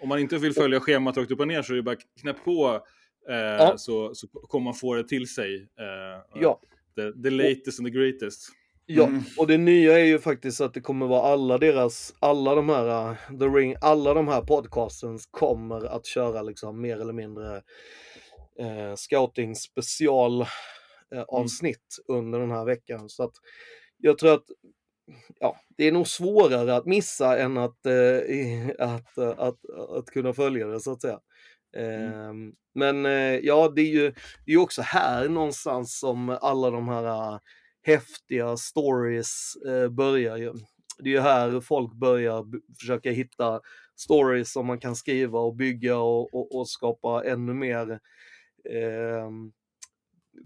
om 0.00 0.08
man 0.08 0.18
inte 0.18 0.38
vill 0.38 0.52
följa 0.52 0.80
schemat 0.80 1.16
rakt 1.16 1.30
upp 1.30 1.40
och 1.40 1.48
ner 1.48 1.62
så 1.62 1.72
är 1.72 1.76
det 1.76 1.82
bara 1.82 1.96
knäpp 2.20 2.44
på 2.44 2.80
eh, 3.28 3.36
Ja. 3.36 3.74
så, 3.78 4.14
så 4.14 4.26
kommer 4.28 4.64
man 4.64 4.74
få 4.74 4.94
det 4.94 5.08
till 5.08 5.28
sig. 5.28 5.54
Eh, 5.56 6.40
Ja. 6.40 6.60
The, 6.96 7.22
the 7.22 7.30
latest 7.30 7.78
and 7.80 7.86
the 7.88 7.92
greatest. 7.98 8.48
Ja, 8.86 9.06
Mm. 9.06 9.22
och 9.38 9.46
det 9.46 9.58
nya 9.58 9.98
är 9.98 10.04
ju 10.04 10.18
faktiskt 10.18 10.60
att 10.60 10.74
det 10.74 10.80
kommer 10.80 11.06
vara 11.06 11.22
alla 11.32 11.58
deras, 11.58 12.14
alla 12.18 12.54
de 12.54 12.68
här, 12.68 13.10
uh, 13.10 13.38
The 13.38 13.44
Ring, 13.44 13.74
alla 13.80 14.14
de 14.14 14.28
här 14.28 14.40
podcastens 14.42 15.26
kommer 15.26 15.84
att 15.86 16.06
köra 16.06 16.42
liksom 16.42 16.80
mer 16.80 17.00
eller 17.00 17.12
mindre 17.12 17.56
eh, 18.58 18.94
scouting 18.96 19.54
special 19.56 20.40
eh, 21.14 21.22
avsnitt 21.28 21.96
under 22.08 22.38
den 22.40 22.50
här 22.50 22.64
veckan. 22.64 23.08
Så 23.08 23.22
att 23.22 23.32
jag 24.00 24.18
tror 24.18 24.34
att 24.34 24.44
ja, 25.40 25.56
det 25.76 25.84
är 25.88 25.92
nog 25.92 26.08
svårare 26.08 26.76
att 26.76 26.86
missa 26.86 27.38
än 27.38 27.58
att, 27.58 27.86
eh, 27.86 27.92
i- 27.94 28.74
att, 28.78 29.18
eh, 29.18 29.28
att, 29.38 29.58
att, 29.98 30.06
kunna 30.06 30.32
följa 30.32 30.66
det 30.66 30.80
så 30.80 30.92
att 30.92 31.02
säga. 31.02 31.20
Ehm, 31.76 32.52
Men 32.74 33.06
eh, 33.06 33.12
ja, 33.42 33.72
det 33.76 33.82
är 33.82 33.86
ju 33.92 34.12
det 34.46 34.52
är 34.52 34.58
också 34.58 34.82
här 34.82 35.28
någonstans 35.28 35.98
som 35.98 36.38
alla 36.42 36.70
de 36.70 36.88
här 36.88 37.04
eh, 37.34 37.38
häftiga 37.82 38.56
stories 38.56 39.56
börjar 39.90 40.36
ju. 40.36 40.52
Det 40.98 41.10
är 41.10 41.14
ju 41.14 41.20
här 41.20 41.60
folk 41.60 41.92
börjar 41.94 42.44
försöka 42.80 43.10
hitta 43.10 43.60
stories 43.96 44.52
som 44.52 44.66
man 44.66 44.80
kan 44.80 44.96
skriva 44.96 45.38
och 45.40 45.56
bygga 45.56 45.98
och, 45.98 46.34
och, 46.34 46.54
och 46.58 46.68
skapa 46.68 47.24
ännu 47.24 47.54
mer 47.54 48.00
ehm, 48.70 49.52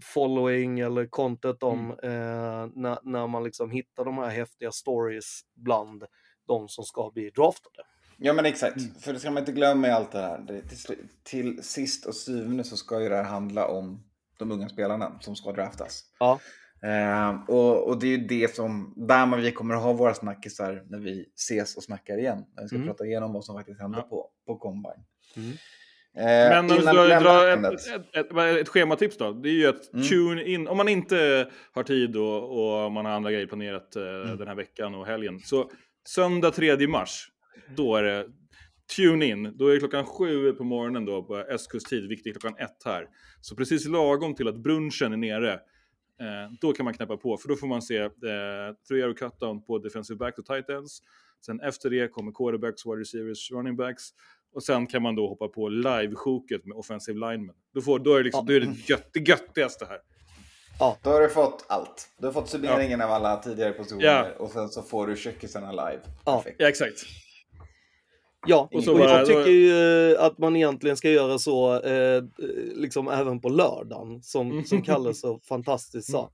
following 0.03 0.79
eller 0.79 1.05
content 1.05 1.63
om 1.63 1.91
eh, 1.91 2.67
när, 2.75 2.97
när 3.03 3.27
man 3.27 3.43
liksom 3.43 3.71
hittar 3.71 4.05
de 4.05 4.17
här 4.17 4.29
häftiga 4.29 4.71
stories 4.71 5.41
bland 5.55 6.03
de 6.47 6.67
som 6.69 6.83
ska 6.83 7.11
bli 7.13 7.29
draftade. 7.29 7.83
Ja 8.17 8.33
men 8.33 8.45
exakt, 8.45 9.03
för 9.03 9.13
det 9.13 9.19
ska 9.19 9.31
man 9.31 9.41
inte 9.41 9.51
glömma 9.51 9.87
i 9.87 9.91
allt 9.91 10.11
det 10.11 10.19
här. 10.21 10.39
Det, 10.47 10.61
till, 10.61 11.07
till 11.23 11.63
sist 11.63 12.05
och 12.05 12.15
syvende 12.15 12.63
så 12.63 12.77
ska 12.77 13.01
ju 13.01 13.09
det 13.09 13.15
här 13.15 13.23
handla 13.23 13.67
om 13.67 14.03
de 14.39 14.51
unga 14.51 14.69
spelarna 14.69 15.19
som 15.21 15.35
ska 15.35 15.51
draftas. 15.51 16.03
Ja. 16.19 16.39
Eh, 16.81 17.43
och, 17.49 17.87
och 17.87 17.99
det 17.99 18.07
är 18.07 18.17
ju 18.17 18.27
det 18.27 18.55
som, 18.55 18.93
där 18.97 19.25
man 19.25 19.41
vi 19.41 19.51
kommer 19.51 19.75
att 19.75 19.81
ha 19.83 19.93
våra 19.93 20.13
snackisar 20.13 20.83
när 20.89 20.99
vi 20.99 21.25
ses 21.35 21.77
och 21.77 21.83
snackar 21.83 22.17
igen. 22.17 22.45
När 22.55 22.61
vi 22.63 22.67
ska 22.67 22.75
Mm. 22.75 22.87
prata 22.87 23.05
igenom 23.05 23.33
vad 23.33 23.45
som 23.45 23.55
faktiskt 23.55 23.81
hände 23.81 23.97
Ja. 23.97 24.03
på, 24.03 24.29
på 24.45 24.57
Combine. 24.57 25.03
Mm. 25.35 25.51
Eh, 26.17 26.23
Men 26.25 26.71
om 26.71 26.77
innan 26.77 26.95
drar, 26.95 27.47
ett, 27.47 27.87
ett, 27.87 28.15
ett, 28.15 28.37
ett 28.61 28.69
schematips 28.69 29.17
då. 29.17 29.31
Det 29.31 29.49
är 29.49 29.53
ju 29.53 29.67
att 29.67 29.93
Mm. 29.93 30.05
tune 30.07 30.43
in, 30.43 30.67
om 30.67 30.77
man 30.77 30.87
inte 30.87 31.49
har 31.71 31.83
tid 31.83 32.15
och, 32.17 32.83
och 32.85 32.91
man 32.91 33.05
har 33.05 33.11
andra 33.11 33.31
grejer 33.31 33.47
planerat 33.47 33.95
eh, 33.95 34.03
Mm. 34.03 34.37
den 34.37 34.47
här 34.47 34.55
veckan 34.55 34.95
och 34.95 35.05
helgen. 35.05 35.39
Så 35.39 35.71
söndag 36.07 36.51
3 36.51 36.87
mars, 36.87 37.27
då 37.75 37.95
är 37.95 38.03
det 38.03 38.27
tune 38.95 39.25
in. 39.25 39.57
Då 39.57 39.67
är 39.67 39.73
det 39.73 39.79
klockan 39.79 40.05
sju 40.05 40.51
på 40.53 40.63
morgonen 40.63 41.05
då 41.05 41.23
på 41.23 41.37
östkusttid, 41.37 42.07
vilket 42.09 42.35
är 42.35 42.39
klockan 42.39 42.57
ett 42.59 42.81
här. 42.85 43.07
Så 43.41 43.55
precis 43.55 43.87
lagom 43.87 44.35
till 44.35 44.47
att 44.47 44.57
brunchen 44.57 45.13
är 45.13 45.17
nere. 45.17 45.53
Eh, 45.53 46.51
då 46.61 46.73
kan 46.73 46.83
man 46.83 46.93
knäppa 46.93 47.17
på, 47.17 47.37
för 47.37 47.47
då 47.49 47.55
får 47.55 47.67
man 47.67 47.81
se 47.81 47.97
eh, 47.97 48.09
three 48.87 49.13
cutdown 49.13 49.65
på 49.65 49.79
defensive 49.79 50.17
back 50.17 50.37
och 50.39 50.45
tight 50.45 50.69
ends. 50.69 50.99
Sen 51.45 51.59
efter 51.61 51.89
det 51.89 52.07
kommer 52.07 52.31
quarterbacks, 52.31 52.85
wide 52.85 52.99
receivers, 53.01 53.51
running 53.51 53.75
backs. 53.75 54.03
Och 54.55 54.63
sen 54.63 54.87
kan 54.87 55.01
man 55.01 55.15
då 55.15 55.27
hoppa 55.27 55.47
på 55.47 55.69
live-sjoket 55.69 56.65
med 56.65 56.77
offensive 56.77 57.19
linemen. 57.19 57.55
Då, 57.73 57.81
får, 57.81 57.99
då 57.99 58.13
är 58.13 58.17
det, 58.17 58.23
liksom, 58.23 58.45
då 58.45 58.53
är 58.53 58.59
det 58.59 58.89
gött, 58.89 59.09
det 59.13 59.19
göttigaste 59.29 59.85
här. 59.85 59.99
Då 61.03 61.09
har 61.09 61.21
du 61.21 61.29
fått 61.29 61.65
allt. 61.67 62.09
Du 62.17 62.25
har 62.25 62.33
fått 62.33 62.49
summeringen 62.49 63.01
av 63.01 63.11
alla 63.11 63.37
tidigare 63.37 63.71
positioner 63.71 64.05
Ja. 64.05 64.25
och 64.45 64.51
sen 64.51 64.69
så 64.69 64.81
får 64.81 65.07
du 65.07 65.15
kökisarna 65.15 65.71
live. 65.71 65.99
Ja. 66.25 66.43
Ja, 66.57 66.69
exakt. 66.69 66.97
Ja, 68.47 68.69
Och 68.73 68.87
och, 68.87 68.99
jag 68.99 69.25
tycker 69.25 69.49
ju 69.49 70.11
eh, 70.13 70.23
att 70.23 70.37
man 70.37 70.55
egentligen 70.55 70.97
ska 70.97 71.09
göra 71.09 71.39
så 71.39 71.81
eh, 71.81 72.23
liksom 72.75 73.07
även 73.07 73.41
på 73.41 73.49
lördagen 73.49 74.21
som, 74.21 74.63
som 74.63 74.81
Kalle 74.81 75.13
så 75.13 75.39
fantastiskt 75.39 76.11
sa. 76.11 76.31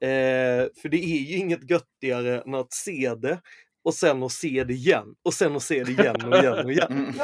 Eh, 0.00 0.66
för 0.82 0.88
det 0.88 0.96
är 0.96 1.18
ju 1.18 1.36
inget 1.36 1.70
göttigare 1.70 2.40
än 2.40 2.54
att 2.54 2.72
se 2.72 3.14
det 3.14 3.40
och 3.82 3.94
sen 3.94 4.22
att 4.22 4.32
se 4.32 4.64
det 4.64 4.74
igen 4.74 5.14
och 5.22 5.34
sen 5.34 5.56
att 5.56 5.62
se 5.62 5.84
det 5.84 5.92
igen 5.92 6.32
och 6.32 6.36
igen 6.36 6.64
och 6.64 6.72
igen. 6.72 6.92
Mm. 6.92 7.14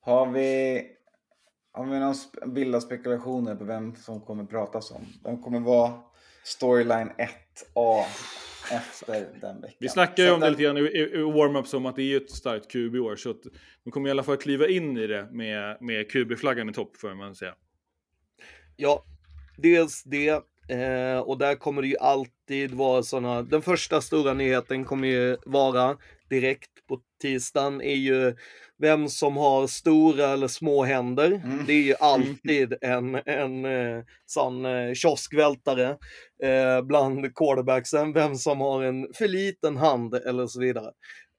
Har 0.00 0.26
vi, 0.26 0.82
har 1.72 1.84
vi 1.84 1.98
någon 1.98 2.54
vilda 2.54 2.80
spekulationer 2.80 3.54
på 3.54 3.64
vem 3.64 3.96
som 3.96 4.20
kommer 4.20 4.44
pratas 4.44 4.90
om? 4.90 5.06
Vem 5.24 5.42
kommer 5.42 5.60
vara 5.60 5.92
storyline 6.44 7.10
1A 7.18 8.04
efter 8.72 9.40
den 9.40 9.60
veckan? 9.60 9.76
Vi 9.80 9.88
snackar 9.88 10.22
ju 10.22 10.30
om 10.30 10.40
det 10.40 10.50
lite 10.50 10.62
grann 10.62 10.76
i, 10.76 10.80
i, 10.80 11.18
i 11.18 11.22
warm-up 11.22 11.66
som 11.66 11.86
att 11.86 11.96
det 11.96 12.02
är 12.02 12.16
ett 12.16 12.30
starkt 12.30 12.70
QB 12.70 12.94
i 12.94 12.98
år. 12.98 13.16
Så 13.16 13.30
att 13.30 13.42
de 13.84 13.90
kommer 13.90 14.08
i 14.08 14.10
alla 14.10 14.22
fall 14.22 14.36
kliva 14.36 14.68
in 14.68 14.96
i 14.96 15.06
det 15.06 15.28
med, 15.30 15.76
med 15.80 16.10
QB-flaggan 16.10 16.70
i 16.70 16.72
topp, 16.72 16.96
får 16.96 17.14
man 17.14 17.34
säga. 17.34 17.54
Ja, 18.76 19.04
dels 19.56 20.02
det. 20.02 20.42
Eh, 20.68 21.18
och 21.18 21.38
där 21.38 21.54
kommer 21.54 21.82
det 21.82 21.88
ju 21.88 21.96
alltid 21.96 22.74
vara 22.74 23.02
sådana. 23.02 23.42
Den 23.42 23.62
första 23.62 24.00
stora 24.00 24.34
nyheten 24.34 24.84
kommer 24.84 25.08
ju 25.08 25.36
vara 25.46 25.96
direkt 26.30 26.86
på 26.88 27.00
tisdagen 27.22 27.80
är 27.82 27.94
ju 27.94 28.34
vem 28.78 29.08
som 29.08 29.36
har 29.36 29.66
stora 29.66 30.28
eller 30.28 30.48
små 30.48 30.84
händer. 30.84 31.26
Mm. 31.26 31.64
Det 31.66 31.72
är 31.72 31.82
ju 31.82 31.94
alltid 32.00 32.74
en, 32.80 33.14
en 33.14 33.64
eh, 33.64 34.04
sån 34.26 34.64
eh, 34.64 34.94
kioskvältare 34.94 35.96
eh, 36.42 36.82
bland 36.82 37.34
quarterbacksen. 37.34 38.12
Vem 38.12 38.34
som 38.34 38.60
har 38.60 38.82
en 38.82 39.06
för 39.14 39.28
liten 39.28 39.76
hand 39.76 40.14
eller 40.14 40.46
så 40.46 40.60
vidare. 40.60 40.90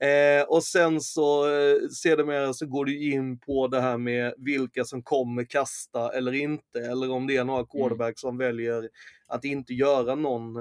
Eh, 0.02 0.44
och 0.44 0.64
sen 0.64 1.02
så 1.02 1.48
eh, 1.48 1.90
sedermera 1.90 2.54
så 2.54 2.66
går 2.66 2.86
du 2.86 3.14
in 3.14 3.40
på 3.40 3.68
det 3.68 3.82
här 3.82 3.98
med 3.98 4.34
vilka 4.38 4.84
som 4.84 5.04
kommer 5.04 5.44
kasta 5.44 6.12
eller 6.14 6.34
inte. 6.34 6.80
Eller 6.80 7.12
om 7.12 7.28
det 7.28 7.38
är 7.38 7.44
några 7.44 7.66
quarterbacks 7.66 8.22
som 8.22 8.38
väljer 8.38 8.90
att 9.28 9.46
inte 9.46 9.74
göra 9.74 10.16
någon 10.16 10.58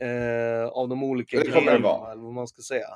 eh, 0.00 0.68
av 0.72 0.88
de 0.88 1.04
olika 1.04 1.36
vara. 1.82 2.12
eller 2.12 2.22
vad 2.22 2.34
man 2.34 2.48
ska 2.48 2.62
säga. 2.62 2.88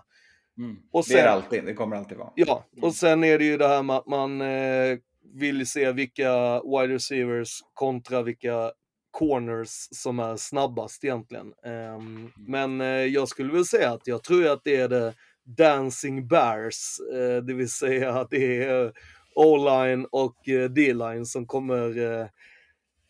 Mm. 0.58 0.76
Och 0.92 1.04
Det 1.08 1.14
är 1.14 1.16
det 1.16 1.22
sen, 1.22 1.32
alltid, 1.32 1.64
det 1.64 1.74
kommer 1.74 1.96
alltid 1.96 2.18
vara. 2.18 2.32
ja, 2.34 2.64
och 2.82 2.94
sen 2.94 3.24
är 3.24 3.38
det 3.38 3.44
ju 3.44 3.56
det 3.56 3.68
här 3.68 3.82
med 3.82 3.96
att 3.96 4.06
man 4.06 4.40
eh, 4.40 4.98
vill 5.34 5.66
se 5.66 5.92
vilka 5.92 6.60
wide 6.60 6.94
receivers 6.94 7.60
kontra 7.74 8.22
vilka 8.22 8.72
corners 9.10 9.88
som 9.90 10.18
är 10.18 10.36
snabbast 10.36 11.04
egentligen. 11.04 11.52
Ehm, 11.64 12.30
men 12.48 12.80
eh, 12.80 12.86
jag 12.86 13.28
skulle 13.28 13.52
väl 13.52 13.64
säga 13.64 13.90
att 13.92 14.06
jag 14.06 14.22
tror 14.22 14.46
att 14.46 14.60
det 14.64 14.76
är 14.76 14.88
det 14.88 15.14
Dancing 15.44 16.28
Bears, 16.28 16.98
eh, 17.12 17.42
det 17.42 17.54
vill 17.54 17.70
säga 17.70 18.12
att 18.12 18.30
det 18.30 18.64
är 18.64 18.92
O-line 19.34 20.06
och 20.12 20.48
eh, 20.48 20.70
D-line 20.70 21.26
som 21.26 21.46
kommer 21.46 21.98
eh, 21.98 22.26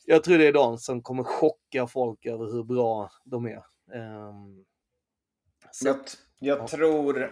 jag 0.07 0.25
tror 0.25 0.39
det 0.39 0.47
är 0.47 0.53
de 0.53 0.79
som 0.79 1.03
kommer 1.03 1.25
chocka 1.25 1.87
folk 1.87 2.27
över 2.27 2.45
hur 2.53 2.65
bra 2.65 3.11
de 3.25 3.47
är. 3.47 3.63
Ehm, 3.95 4.65
så, 5.71 5.89
Jag, 5.89 5.97
jag 6.41 6.59
Ja. 6.59 6.69
tror, 6.69 7.31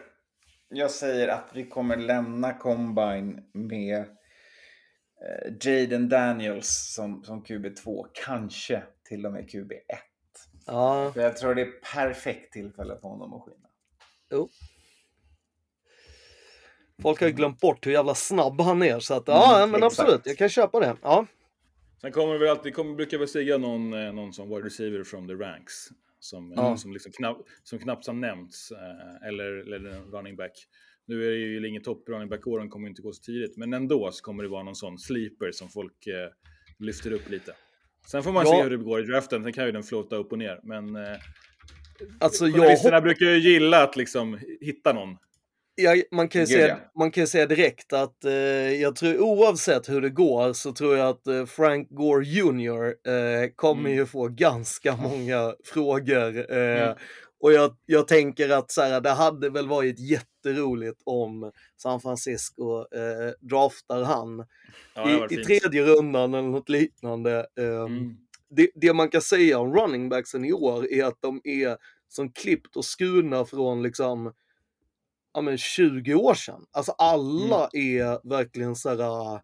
jag 0.68 0.90
säger 0.90 1.28
att 1.28 1.50
vi 1.54 1.68
kommer 1.68 1.96
lämna 1.96 2.52
Combine 2.52 3.42
med 3.52 4.04
Jaden 5.64 6.08
Daniels 6.08 6.92
som, 6.94 7.24
som 7.24 7.44
QB2, 7.44 8.06
kanske 8.12 8.82
till 9.08 9.26
och 9.26 9.32
med 9.32 9.48
QB1. 9.50 9.78
ja, 10.66 11.10
För 11.14 11.20
jag 11.20 11.36
tror 11.36 11.54
det 11.54 11.62
är 11.62 11.72
perfekt 11.94 12.52
tillfälle 12.52 12.98
för 13.00 13.08
honom 13.08 13.32
att 13.34 13.42
skina. 13.42 13.68
Folk 17.02 17.20
har 17.20 17.26
ju 17.26 17.32
glömt 17.32 17.60
bort 17.60 17.86
hur 17.86 17.92
jävla 17.92 18.14
snabb 18.14 18.60
han 18.60 18.82
är 18.82 19.00
så 19.00 19.14
att 19.14 19.24
ja, 19.26 19.56
Mm, 19.58 19.70
men 19.70 19.82
exakt. 19.82 20.00
absolut, 20.00 20.26
jag 20.26 20.36
kan 20.38 20.48
köpa 20.48 20.80
det. 20.80 20.96
Ja, 21.02 21.26
Sen 22.00 22.12
kommer 22.12 22.38
vi 22.38 22.48
alltid, 22.48 22.74
kommer, 22.74 22.94
brukar 22.94 23.18
väl 23.18 23.28
stiga 23.28 23.58
någon, 23.58 23.92
eh, 23.92 24.12
någon 24.12 24.32
som 24.32 24.48
wide 24.48 24.66
receiver 24.66 25.04
from 25.04 25.28
the 25.28 25.34
ranks. 25.34 25.88
Som, 26.20 26.52
Ja. 26.56 26.76
som, 26.76 26.92
liksom 26.92 27.12
knapp, 27.12 27.36
som 27.62 27.78
knappt 27.78 28.06
har 28.06 28.14
nämnts. 28.14 28.70
Eh, 28.72 29.28
eller, 29.28 29.74
eller 29.74 30.12
running 30.12 30.36
back. 30.36 30.52
Nu 31.06 31.26
är 31.26 31.30
det 31.30 31.36
ju 31.36 31.68
ingen 31.68 31.82
topp 31.82 32.04
running 32.08 32.28
back-åren, 32.28 32.68
kommer 32.70 32.88
inte 32.88 33.02
gå 33.02 33.12
så 33.12 33.22
tidigt. 33.22 33.56
Men 33.56 33.72
ändå 33.74 34.10
så 34.12 34.24
kommer 34.24 34.42
det 34.42 34.48
vara 34.48 34.62
någon 34.62 34.76
sån 34.76 34.98
sleeper 34.98 35.52
som 35.52 35.68
folk 35.68 36.06
eh, 36.06 36.14
lyfter 36.78 37.12
upp 37.12 37.30
lite. 37.30 37.52
Sen 38.06 38.22
får 38.22 38.32
man 38.32 38.46
Ja. 38.46 38.52
se 38.52 38.62
hur 38.62 38.70
det 38.70 38.76
går 38.76 39.00
i 39.00 39.06
draften, 39.06 39.42
sen 39.44 39.52
kan 39.52 39.66
ju 39.66 39.72
den 39.72 39.82
floata 39.82 40.16
upp 40.16 40.32
och 40.32 40.38
ner. 40.38 40.60
Men 40.62 40.96
eh, 40.96 41.02
alltså 42.18 42.44
jag 42.46 42.54
journalisterna 42.54 43.00
brukar 43.00 43.26
ju 43.26 43.38
gilla 43.38 43.82
att 43.82 43.96
liksom 43.96 44.38
hitta 44.60 44.92
någon. 44.92 45.16
Jag, 45.82 46.02
man, 46.12 46.28
kan 46.28 46.40
ju 46.40 46.46
Gud, 46.46 46.54
säga, 46.56 46.68
ja. 46.68 46.76
man 46.98 47.10
kan 47.10 47.26
säga 47.26 47.46
direkt 47.46 47.92
att 47.92 48.24
eh, 48.24 48.32
jag 48.82 48.96
tror 48.96 49.18
oavsett 49.20 49.88
hur 49.88 50.00
det 50.00 50.10
går 50.10 50.52
så 50.52 50.72
tror 50.72 50.96
jag 50.96 51.08
att 51.08 51.26
eh, 51.26 51.46
Frank 51.46 51.88
Gore 51.90 52.24
Jr 52.24 52.84
eh, 52.86 53.48
kommer 53.56 53.80
Mm. 53.80 53.92
ju 53.96 54.06
få 54.06 54.28
ganska 54.28 54.96
många 55.02 55.54
frågor. 55.64 56.52
Eh, 56.52 56.82
Mm. 56.82 56.96
Och 57.42 57.52
jag, 57.52 57.76
jag 57.86 58.08
tänker 58.08 58.48
att 58.50 58.70
så 58.70 58.82
här, 58.82 59.00
det 59.00 59.10
hade 59.10 59.50
väl 59.50 59.68
varit 59.68 59.98
jätteroligt 59.98 61.02
om 61.04 61.52
San 61.82 62.00
Francisco 62.00 62.78
eh, 62.80 63.32
draftar 63.40 64.02
han 64.02 64.46
Ja, 64.94 65.28
i, 65.30 65.34
i 65.34 65.44
tredje 65.44 65.82
rundan 65.84 66.34
eller 66.34 66.48
något 66.48 66.68
liknande. 66.68 67.46
Eh, 67.58 67.64
Mm. 67.84 68.16
det, 68.50 68.70
det 68.74 68.92
man 68.92 69.08
kan 69.08 69.20
säga 69.22 69.58
om 69.58 69.74
running 69.74 70.08
backsen 70.08 70.44
i 70.44 70.52
år 70.52 70.92
är 70.92 71.04
att 71.04 71.18
de 71.20 71.40
är 71.44 71.76
som 72.08 72.32
klippt 72.32 72.76
och 72.76 72.84
skurna 72.84 73.44
från 73.44 73.82
liksom 73.82 74.32
ja, 75.34 75.40
men 75.40 75.58
20 75.58 76.14
år 76.14 76.34
sedan. 76.34 76.64
Alltså 76.72 76.92
alla 76.92 77.68
Mm. 77.74 77.98
är 78.00 78.28
verkligen 78.28 78.76
så 78.76 78.88
här. 78.88 79.40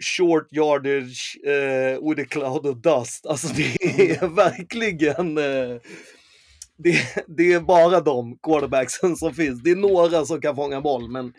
short 0.00 0.48
yardage 0.52 1.36
eh, 1.44 2.08
with 2.08 2.22
a 2.22 2.26
cloud 2.30 2.66
of 2.66 2.76
dust. 2.76 3.26
Alltså 3.26 3.48
det 3.56 3.82
är 4.10 4.28
verkligen... 4.28 5.38
Eh, 5.38 5.80
det, 6.80 7.24
det 7.26 7.52
är 7.52 7.60
bara 7.60 8.00
de 8.00 8.38
quarterbacksen 8.42 9.16
som 9.16 9.34
finns. 9.34 9.62
Det 9.62 9.70
är 9.70 9.76
några 9.76 10.24
som 10.24 10.40
kan 10.40 10.56
fånga 10.56 10.80
boll, 10.80 11.10
men 11.10 11.32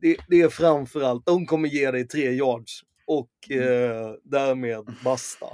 det, 0.00 0.16
det 0.28 0.40
är 0.40 0.48
framförallt, 0.48 1.26
de 1.26 1.46
kommer 1.46 1.68
ge 1.68 1.90
dig 1.90 2.08
tre 2.08 2.30
yards 2.30 2.80
och 3.06 3.50
eh, 3.50 4.14
därmed 4.24 4.84
basta. 5.04 5.46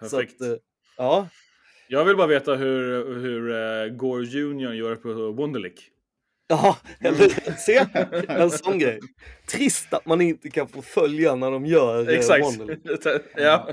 Perfekt. 0.00 0.40
att, 0.42 0.48
eh, 0.48 0.54
ja, 0.96 1.28
Jag 1.88 2.04
vill 2.04 2.16
bara 2.16 2.26
veta 2.26 2.54
hur, 2.54 3.14
hur 3.20 3.88
Gore 3.88 4.24
Jr 4.24 4.72
gör 4.72 4.96
på 4.96 5.32
Wonderlick. 5.32 5.91
Ja, 6.52 6.76
eller 7.00 7.28
se, 7.56 7.86
en 8.28 8.50
sån 8.50 8.78
grej. 8.78 8.98
Trist 9.48 9.94
att 9.94 10.06
man 10.06 10.20
inte 10.20 10.50
kan 10.50 10.68
få 10.68 10.82
följa 10.82 11.34
när 11.34 11.50
de 11.50 11.66
gör 11.66 12.08
eh, 12.10 12.18
Exakt. 12.18 12.44
Ja. 13.36 13.68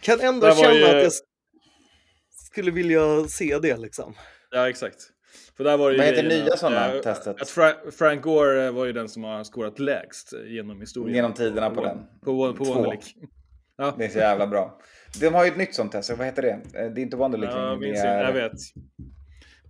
Kan 0.00 0.20
ändå 0.20 0.54
känna 0.54 0.74
ju- 0.74 0.84
att 0.84 1.02
jag 1.02 1.12
skulle 2.46 2.70
vilja 2.70 3.24
se 3.28 3.58
det 3.58 3.76
liksom. 3.76 4.14
ja, 4.50 4.68
exakt. 4.68 4.96
För 5.56 5.64
där 5.64 5.76
var 5.76 5.90
det 5.90 5.96
ju 5.96 5.98
Vad 5.98 6.06
heter 6.08 6.28
nya 6.28 6.52
att, 6.52 6.58
sådana 6.58 6.94
eh, 6.94 7.00
testet? 7.00 7.42
Att 7.42 7.48
Fra- 7.48 7.90
Frank 7.90 8.22
Gore 8.22 8.66
eh, 8.66 8.72
var 8.72 8.84
ju 8.84 8.92
den 8.92 9.08
som 9.08 9.24
har 9.24 9.44
scorat 9.44 9.78
lägst 9.78 10.32
genom 10.46 10.80
historien. 10.80 11.16
Genom 11.16 11.32
tiderna 11.34 11.70
på 11.70 11.82
den. 11.84 11.98
På, 12.24 12.52
på 12.54 12.64
Två. 12.64 12.74
Wonderlick. 12.74 13.14
Ja, 13.76 13.94
Det 13.98 14.04
är 14.04 14.08
så 14.08 14.18
jävla 14.18 14.46
bra. 14.46 14.80
De 15.20 15.28
har 15.28 15.44
ju 15.44 15.50
ett 15.50 15.56
nytt 15.56 15.74
sånt 15.74 15.92
test, 15.92 16.10
vad 16.10 16.26
heter 16.26 16.42
det? 16.42 16.60
Det 16.72 16.78
är 16.78 16.98
inte 16.98 17.16
Wonderlic 17.16 17.50
jag 17.50 17.56
längre, 17.64 17.76
minns 17.80 18.02
det 18.02 18.08
är... 18.08 18.24
Jag 18.24 18.32
vet. 18.32 18.52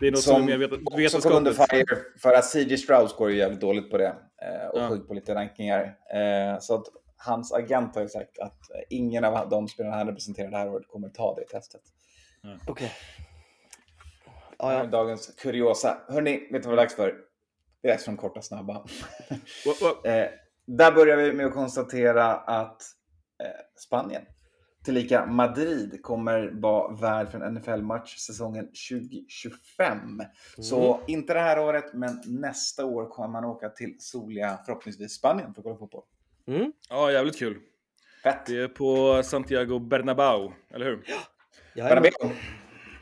Det 0.00 0.06
är 0.06 0.10
något 0.10 0.20
som, 0.20 0.34
som, 0.34 0.42
är 0.48 0.58
mer 0.58 0.68
vet- 0.98 1.10
som 1.12 1.20
kom 1.20 1.32
under 1.32 1.50
vetenskapligt. 1.50 1.88
fire 1.90 1.98
för 2.18 2.32
att 2.32 2.44
CJ 2.52 2.76
Strauss 2.78 3.16
går 3.16 3.30
ju 3.30 3.36
jävligt 3.36 3.60
dåligt 3.60 3.90
på 3.90 3.98
det 3.98 4.14
eh, 4.42 4.66
och 4.68 4.80
Ja. 4.80 4.98
på 5.08 5.14
lite 5.14 5.34
rankningar. 5.34 5.96
Eh, 6.14 6.58
så 6.60 6.74
att 6.74 6.84
hans 7.16 7.52
agent 7.52 7.94
har 7.94 8.02
ju 8.02 8.08
sagt 8.08 8.38
att 8.38 8.70
eh, 8.70 8.80
ingen 8.90 9.24
av 9.24 9.48
de 9.48 9.68
spelarna 9.68 9.96
han 9.96 10.06
representerar 10.06 10.50
det 10.50 10.56
här 10.56 10.68
året 10.68 10.88
kommer 10.88 11.08
ta 11.08 11.34
det 11.34 11.44
testet. 11.44 11.80
Okej. 12.68 12.92
Det 14.58 14.64
här 14.64 14.72
är 14.72 14.76
Ja, 14.76 14.84
ja. 14.84 14.90
Dagens 14.90 15.26
kuriosa. 15.26 15.98
Hörni, 16.08 16.48
vet 16.52 16.62
du 16.62 16.68
vad 16.68 16.78
det 16.78 16.82
är 16.82 16.84
dags 16.84 16.94
för? 16.94 17.14
Det 17.82 17.88
är 17.88 17.92
dags 17.92 18.04
för 18.04 18.12
de 18.12 18.16
korta 18.16 18.42
snabba. 18.42 18.72
What- 19.64 19.82
what? 19.82 20.04
eh, 20.06 20.24
där 20.66 20.92
börjar 20.92 21.16
vi 21.16 21.32
med 21.32 21.46
att 21.46 21.52
konstatera 21.54 22.24
att 22.34 22.82
eh, 23.42 23.48
Spanien, 23.76 24.22
tillika 24.88 25.26
Madrid, 25.26 26.02
kommer 26.02 26.50
vara 26.54 26.94
värd 26.94 27.30
för 27.30 27.40
en 27.40 27.54
NFL-match 27.54 28.16
säsongen 28.16 28.64
2025. 28.64 30.22
Så 30.58 31.00
inte 31.06 31.34
det 31.34 31.40
här 31.40 31.58
året, 31.58 31.84
men 31.94 32.20
nästa 32.26 32.84
år 32.84 33.06
kommer 33.08 33.28
man 33.28 33.44
åka 33.44 33.68
till 33.68 33.94
soliga, 33.98 34.58
förhoppningsvis 34.66 35.12
Spanien 35.12 35.54
för 35.54 35.60
att 35.60 35.64
kolla 35.64 35.76
fotboll. 35.76 36.02
Mm. 36.46 36.72
Ja, 36.90 37.12
jävligt 37.12 37.38
kul. 37.38 37.56
Fett! 38.22 38.46
Det 38.46 38.62
är 38.62 38.68
på 38.68 39.22
Santiago 39.24 39.78
Bernabéu, 39.78 40.50
eller 40.74 40.84
hur? 40.86 41.04
Jajamän. 41.74 42.02
Bernabéu. 42.02 42.36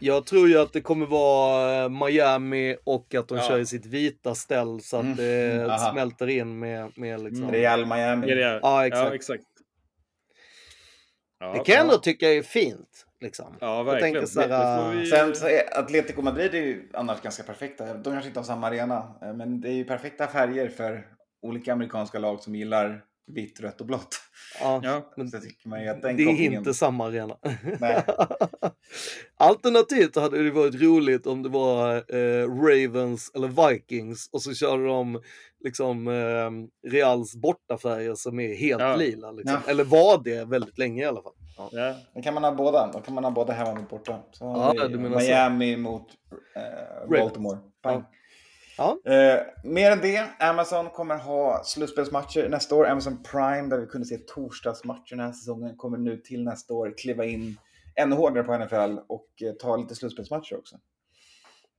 Jag 0.00 0.26
tror 0.26 0.48
ju 0.48 0.58
att 0.58 0.72
det 0.72 0.80
kommer 0.80 1.06
vara 1.06 1.82
eh, 1.84 1.88
Miami 1.88 2.76
och 2.84 3.14
att 3.14 3.28
de 3.28 3.38
Ja. 3.38 3.44
kör 3.48 3.58
i 3.58 3.66
sitt 3.66 3.86
vita 3.86 4.34
ställ 4.34 4.80
så 4.80 4.96
att 4.96 5.02
Mm. 5.04 5.16
det 5.16 5.66
Aha. 5.70 5.92
smälter 5.92 6.26
in 6.26 6.58
med, 6.58 6.92
med 6.98 7.20
liksom... 7.22 7.50
Real 7.50 7.86
Miami. 7.86 8.32
Ja, 8.62 8.86
exakt. 8.86 9.04
Ja, 9.08 9.14
exakt. 9.14 9.42
Ja, 11.38 11.46
Det 11.52 11.58
kan 11.58 11.64
jag 11.74 11.76
ja. 11.76 11.80
ändå 11.80 11.98
tycka 11.98 12.32
är 12.32 12.42
fint. 12.42 13.06
Liksom. 13.20 13.56
Ja, 13.60 13.76
Jag 13.76 13.84
verkligen. 13.84 14.14
tänker 14.14 14.26
så 14.26 14.40
här, 14.40 14.48
Det 14.48 14.82
får 14.94 15.00
vi- 15.00 15.06
Sen 15.06 15.34
så 15.34 15.46
är 15.48 15.78
Atletico 15.78 16.22
Madrid 16.22 16.54
är 16.54 16.58
ju 16.58 16.88
annars 16.94 17.20
ganska 17.22 17.42
perfekta. 17.42 17.94
De 17.94 18.04
kanske 18.04 18.28
inte 18.28 18.40
har 18.40 18.44
samma 18.44 18.66
arena, 18.66 19.14
eh, 19.22 19.34
men 19.34 19.60
det 19.60 19.68
är 19.68 19.72
ju 19.72 19.84
perfekta 19.84 20.26
färger 20.26 20.68
för 20.68 21.06
olika 21.42 21.72
amerikanska 21.72 22.18
lag 22.18 22.40
som 22.42 22.54
gillar 22.54 23.02
vitt, 23.34 23.60
rött 23.60 23.80
och 23.80 23.86
blått. 23.86 24.16
ja, 24.60 24.80
Ja, 24.84 25.12
men 25.16 25.28
Så 25.30 25.40
tycker 25.40 25.68
man 25.68 25.82
ju 25.82 25.88
att 25.88 26.02
den 26.02 26.16
det 26.16 26.22
är 26.22 26.26
kopplingen- 26.26 26.52
inte 26.54 26.74
samma 26.74 27.06
arena. 27.06 27.36
Nej. 27.80 28.02
Alternativt 29.36 30.16
hade 30.16 30.42
det 30.42 30.50
varit 30.50 30.74
roligt 30.82 31.26
om 31.26 31.42
det 31.42 31.48
var 31.48 31.94
eh, 31.96 32.48
Ravens 32.64 33.30
eller 33.34 33.68
Vikings 33.70 34.28
och 34.32 34.42
så 34.42 34.54
körde 34.54 34.86
de 34.86 35.22
liksom 35.64 36.08
eh, 36.08 36.90
Reals 36.90 37.36
bortafärger 37.36 38.14
som 38.14 38.40
är 38.40 38.54
helt 38.54 38.80
Ja. 38.82 38.96
lila. 38.96 39.30
Liksom. 39.30 39.58
Ja. 39.66 39.70
Eller 39.70 39.84
var 39.84 40.24
det 40.24 40.44
väldigt 40.44 40.78
länge 40.78 41.02
i 41.02 41.06
alla 41.06 41.22
fall. 41.22 41.32
ja. 41.72 41.94
Då 42.14 42.22
kan 42.22 42.34
man 42.34 42.44
ha 42.44 42.52
båda. 42.52 42.90
Då 42.92 43.00
kan 43.00 43.14
man 43.14 43.24
ha 43.24 43.30
både 43.30 43.52
hemma 43.52 43.74
mot 43.74 43.88
borta. 43.90 44.18
Så 44.32 44.44
har 44.44 44.74
Ja, 44.74 44.82
vi 44.86 44.92
du 44.92 44.98
menar 44.98 45.20
så. 45.20 45.26
Miami 45.26 45.76
mot 45.76 46.06
eh, 46.56 47.08
Baltimore. 47.10 47.58
Ja. 47.82 48.02
Eh, 49.12 49.40
mer 49.64 49.90
än 49.90 50.00
det, 50.00 50.24
Amazon 50.38 50.90
kommer 50.90 51.16
ha 51.16 51.64
slutspelsmatcher 51.64 52.48
nästa 52.48 52.74
år. 52.74 52.86
Amazon 52.88 53.22
Prime, 53.22 53.68
där 53.68 53.78
vi 53.78 53.86
kunde 53.86 54.06
se 54.06 54.16
torsdagsmatcher 54.18 55.16
den 55.16 55.20
här 55.20 55.32
säsongen, 55.32 55.76
kommer 55.76 55.98
nu 55.98 56.16
till 56.16 56.44
nästa 56.44 56.74
år 56.74 56.94
kliva 56.98 57.24
in 57.24 57.58
ännu 58.00 58.16
hårdare 58.16 58.44
på 58.44 58.58
NFL 58.58 58.98
och 59.08 59.26
eh, 59.42 59.52
ta 59.52 59.76
lite 59.76 59.94
slutspelsmatcher 59.94 60.58
också. 60.58 60.76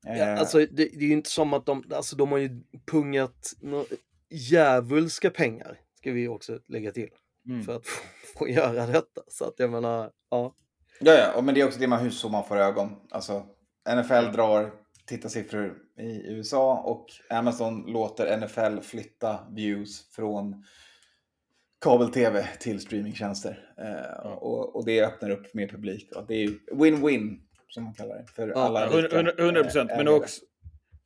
Eh, 0.08 0.17
Ja, 0.17 0.38
alltså, 0.38 0.58
det, 0.58 0.67
det 0.72 0.96
är 0.96 1.08
ju 1.08 1.13
inte 1.13 1.30
som 1.30 1.54
att 1.54 1.65
de, 1.65 1.84
alltså, 1.96 2.15
de 2.15 2.32
har 2.32 2.38
ju 2.38 2.50
pungat 2.91 3.54
djävulska 4.30 5.30
pengar, 5.30 5.80
ska 5.96 6.12
vi 6.12 6.28
också 6.28 6.60
lägga 6.67 6.91
till, 6.91 7.10
Mm. 7.48 7.63
för 7.63 7.76
att 7.76 7.86
få, 7.86 8.04
få 8.39 8.48
göra 8.50 8.86
detta. 8.88 9.22
Så 9.28 9.46
att 9.46 9.54
jag 9.58 9.70
menar, 9.72 10.12
ja. 10.30 10.56
Ja, 11.00 11.13
ja, 11.36 11.41
men 11.41 11.56
det 11.56 11.62
är 11.62 11.65
också 11.65 11.80
det 11.80 11.88
man, 11.88 12.00
hur 12.00 12.10
så 12.10 12.30
man 12.30 12.43
får 12.48 12.58
ögon. 12.58 12.96
Alltså, 13.12 13.46
NFL 13.96 14.32
drar 14.34 14.74
tittarsiffror 15.06 15.78
i 16.00 16.32
USA 16.34 16.78
och 16.80 17.06
Amazon 17.30 17.82
låter 17.88 18.38
NFL 18.38 18.82
flytta 18.82 19.39
views 19.52 20.10
från 20.12 20.63
kabel-tv 21.82 22.48
till 22.60 22.80
streamingtjänster. 22.80 23.70
Eh, 23.78 24.28
och, 24.28 24.76
och 24.76 24.86
det 24.86 25.02
öppnar 25.06 25.30
upp 25.30 25.54
mer 25.54 25.67
publik. 25.67 26.15
Och 26.15 26.28
det 26.28 26.34
är 26.34 26.41
ju 26.41 26.60
win-win, 26.72 27.39
som 27.67 27.84
man 27.84 27.93
kallar 27.93 28.15
det, 28.17 28.25
för 28.36 28.47
Ja, 28.47 28.53
alla 28.56 28.82
Ja, 28.82 28.97
rika, 29.01 29.15
100 29.15 29.34
100 29.38 29.63
procent. 29.63 29.91
eh, 29.91 29.97
Men 29.97 30.08
ägare. 30.08 30.19
också, 30.19 30.41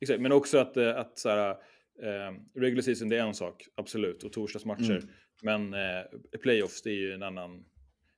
exakt, 0.00 0.20
men 0.20 0.32
också 0.32 0.58
att, 0.58 0.76
eh, 0.76 0.96
att 0.96 1.18
så 1.18 1.28
här, 1.28 1.50
eh, 1.50 2.32
regular 2.54 2.82
season 2.82 3.08
det 3.08 3.16
är 3.18 3.22
en 3.26 3.34
sak, 3.34 3.66
absolut, 3.74 4.22
och 4.22 4.32
torsdagsmatcher. 4.32 4.90
Mm. 4.90 5.08
Men 5.42 5.74
eh, 5.74 6.38
playoffs 6.42 6.82
det 6.82 6.90
är 6.90 6.94
ju 7.00 7.12
en 7.12 7.22
annan, 7.22 7.64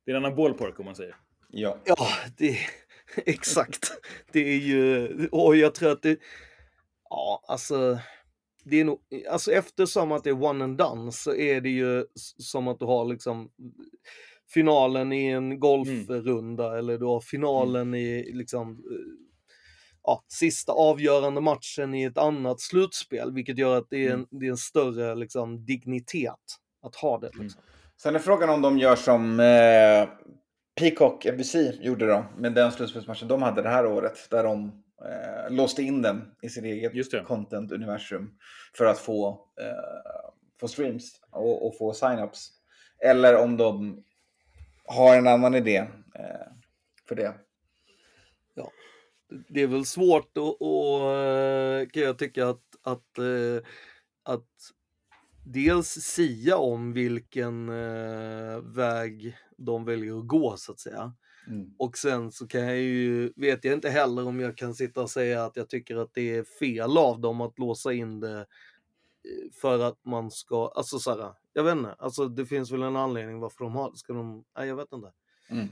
det 0.04 0.10
är 0.12 0.16
en 0.16 0.24
annan 0.24 0.36
ballpark 0.36 0.78
om 0.78 0.84
man 0.84 0.96
säger. 0.96 1.16
Ja. 1.48 1.78
Ja, 1.84 2.08
det 2.38 2.58
exakt. 3.26 3.92
Det 4.32 4.40
är 4.40 4.58
ju, 4.58 5.08
och 5.28 5.56
jag 5.56 5.74
tror 5.74 5.92
att 5.92 6.02
det, 6.02 6.18
ja 7.10 7.44
alltså, 7.48 7.98
det 8.64 8.80
är 8.80 8.84
nog, 8.84 9.00
alltså 9.30 9.52
eftersom 9.52 10.12
att 10.12 10.24
det 10.24 10.30
är 10.30 10.44
one 10.44 10.64
and 10.64 10.78
done 10.78 11.12
så 11.12 11.34
är 11.34 11.60
det 11.60 11.70
ju 11.70 12.04
som 12.38 12.68
att 12.68 12.78
du 12.78 12.84
har 12.84 13.04
liksom 13.04 13.50
finalen 14.48 15.12
i 15.12 15.26
en 15.26 15.60
golfrunda 15.60 16.78
eller 16.78 16.98
du 16.98 17.04
har 17.04 17.20
finalen 17.20 17.94
i 17.94 18.32
liksom 18.32 18.70
eh, 18.70 19.24
ja, 20.02 20.24
sista 20.28 20.72
avgörande 20.72 21.40
matchen 21.40 21.94
i 21.94 22.02
ett 22.02 22.18
annat 22.18 22.60
slutspel, 22.60 23.32
vilket 23.32 23.58
gör 23.58 23.78
att 23.78 23.86
det 23.90 24.06
är 24.06 24.12
en, 24.12 24.26
det 24.30 24.46
är 24.46 24.50
en 24.50 24.56
större 24.56 25.14
liksom, 25.14 25.64
dignitet 25.64 26.56
att 26.82 26.94
ha 26.94 27.18
det. 27.18 27.30
Liksom. 27.34 27.62
Sen 28.02 28.14
är 28.14 28.18
frågan 28.18 28.50
om 28.50 28.62
de 28.62 28.78
gör 28.78 28.96
som 28.96 29.40
eh, 29.40 30.08
Peacock 30.80 31.26
NBC 31.26 31.54
gjorde 31.80 32.06
då, 32.06 32.24
med 32.38 32.54
den 32.54 32.72
slutspelsmatchen 32.72 33.28
de 33.28 33.42
hade 33.42 33.62
det 33.62 33.68
här 33.68 33.86
året, 33.86 34.30
där 34.30 34.44
de 34.44 34.82
eh, 35.04 35.50
låste 35.50 35.82
in 35.82 36.02
den 36.02 36.22
i 36.42 36.48
sitt 36.48 36.64
eget 36.64 37.26
content-universum 37.26 38.30
för 38.76 38.84
att 38.84 38.98
få, 38.98 39.28
eh, 39.60 40.30
få 40.60 40.68
streams 40.68 41.20
och, 41.30 41.66
och 41.66 41.78
få 41.78 41.92
sign-ups. 41.92 42.48
Eller 43.04 43.36
om 43.36 43.56
de 43.56 44.04
har 44.84 45.16
en 45.16 45.26
annan 45.26 45.54
idé 45.54 45.76
eh, 46.14 46.52
för 47.08 47.14
det. 47.14 47.34
det 49.48 49.62
är 49.62 49.66
väl 49.66 49.86
svårt 49.86 50.38
att, 50.38 50.56
och, 50.60 51.12
eh, 51.12 51.88
kan 51.88 52.02
jag 52.02 52.18
tycka 52.18 52.48
att, 52.48 52.64
att, 52.82 53.18
eh, 53.18 53.68
att 54.22 54.50
dels 55.44 55.88
sia 55.88 56.56
om 56.56 56.92
vilken 56.92 57.66
väg 58.74 59.36
de 59.56 59.84
väljer 59.84 60.18
att 60.18 60.26
gå 60.26 60.56
så 60.56 60.72
att 60.72 60.80
säga. 60.80 61.14
Mm. 61.46 61.74
Och 61.78 61.98
sen 61.98 62.32
så 62.32 62.46
kan 62.46 62.60
jag 62.60 62.78
ju, 62.78 63.32
vet 63.36 63.64
jag 63.64 63.74
inte 63.74 63.90
heller 63.90 64.26
om 64.26 64.40
jag 64.40 64.56
kan 64.56 64.74
sitta 64.74 65.02
och 65.02 65.10
säga 65.10 65.44
att 65.44 65.56
jag 65.56 65.68
tycker 65.68 65.96
att 65.96 66.14
det 66.14 66.36
är 66.36 66.44
fel 66.44 66.98
av 66.98 67.20
dem 67.20 67.40
att 67.40 67.58
låsa 67.58 67.92
in 67.92 68.20
det 68.20 68.46
för 69.60 69.78
att 69.78 70.04
man 70.04 70.30
ska, 70.30 70.72
alltså 70.76 70.98
så 70.98 71.10
här, 71.10 71.32
jag 71.54 71.64
vet 71.64 71.76
inte, 71.76 71.94
alltså 71.98 72.28
det 72.28 72.46
finns 72.46 72.70
väl 72.70 72.82
en 72.82 72.96
anledning 72.96 73.40
varför 73.40 73.64
de 73.64 73.74
har, 73.74 73.92
ska 73.94 74.12
de, 74.12 74.44
nej 74.58 74.68
jag 74.68 74.76
vet 74.76 74.92
inte. 74.92 75.12
Mm. 75.50 75.68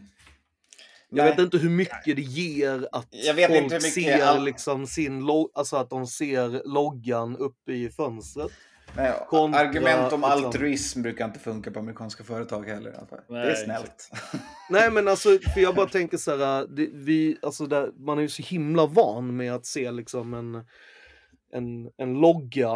Jag 1.08 1.24
Nej. 1.24 1.30
vet 1.30 1.38
inte 1.44 1.58
hur 1.58 1.70
mycket 1.70 2.16
det 2.16 2.22
ger 2.22 2.88
att 2.92 3.08
Jag 3.10 3.34
vet 3.34 3.46
folk 3.50 3.62
inte 3.62 3.74
hur 3.74 3.82
mycket 3.82 3.94
ser 4.18 4.22
all- 4.26 4.44
liksom 4.44 4.86
sin 4.86 5.26
alltså 5.54 5.76
att 5.76 5.90
de 5.90 6.06
ser 6.06 6.62
loggan 6.68 7.36
uppe 7.36 7.72
i 7.72 7.90
fönstret. 7.90 8.50
Nej, 8.96 9.12
Kontra, 9.28 9.60
argument 9.60 10.12
om 10.12 10.20
liksom- 10.20 10.24
altruism 10.24 11.02
brukar 11.02 11.24
inte 11.24 11.38
funka 11.38 11.70
på 11.70 11.78
amerikanska 11.78 12.24
företag 12.24 12.64
heller. 12.64 12.92
fall. 12.92 13.20
det 13.28 13.50
är 13.50 13.54
snällt. 13.54 14.10
Nej 14.70 14.90
men 14.90 15.08
alltså, 15.08 15.28
för 15.54 15.60
jag 15.60 15.74
bara 15.74 15.86
tänker 15.88 16.16
så 16.16 16.36
här, 16.36 16.66
det, 16.66 16.88
vi, 16.92 17.36
alltså 17.42 17.66
där, 17.66 17.92
man 17.96 18.18
är 18.18 18.22
ju 18.22 18.28
så 18.28 18.42
himla 18.42 18.86
van 18.86 19.36
med 19.36 19.54
att 19.54 19.66
se 19.66 19.90
liksom 19.90 20.34
en, 20.34 20.54
en, 21.52 21.90
en 21.96 22.14
logga 22.20 22.72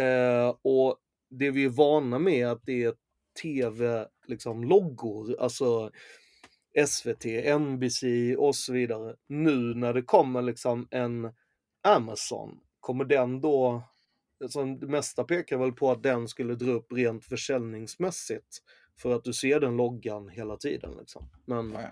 eh, 0.00 0.54
och 0.62 0.96
det 1.38 1.50
vi 1.50 1.64
är 1.64 1.68
vana 1.68 2.18
med 2.18 2.34
är 2.34 2.46
att 2.46 2.66
det 2.66 2.84
är 2.84 2.94
tv-loggor, 3.42 5.26
liksom, 5.26 5.36
alltså 5.40 5.90
SVT, 6.86 7.24
NBC 7.60 8.02
och 8.38 8.56
så 8.56 8.72
vidare. 8.72 9.16
Nu 9.26 9.74
när 9.74 9.94
det 9.94 10.02
kommer 10.02 10.42
liksom 10.42 10.88
en 10.90 11.32
Amazon, 11.82 12.60
kommer 12.80 13.04
den 13.04 13.40
då, 13.40 13.82
alltså 14.42 14.64
det 14.64 14.86
mesta 14.86 15.24
pekar 15.24 15.58
väl 15.58 15.72
på 15.72 15.90
att 15.90 16.02
den 16.02 16.28
skulle 16.28 16.54
dra 16.54 16.70
upp 16.70 16.92
rent 16.92 17.24
försäljningsmässigt. 17.24 18.58
För 18.98 19.16
att 19.16 19.24
du 19.24 19.32
ser 19.32 19.60
den 19.60 19.76
loggan 19.76 20.28
hela 20.28 20.56
tiden 20.56 20.90
liksom. 20.98 21.30
Men 21.44 21.72
Ja, 21.72 21.80
ja. 21.82 21.88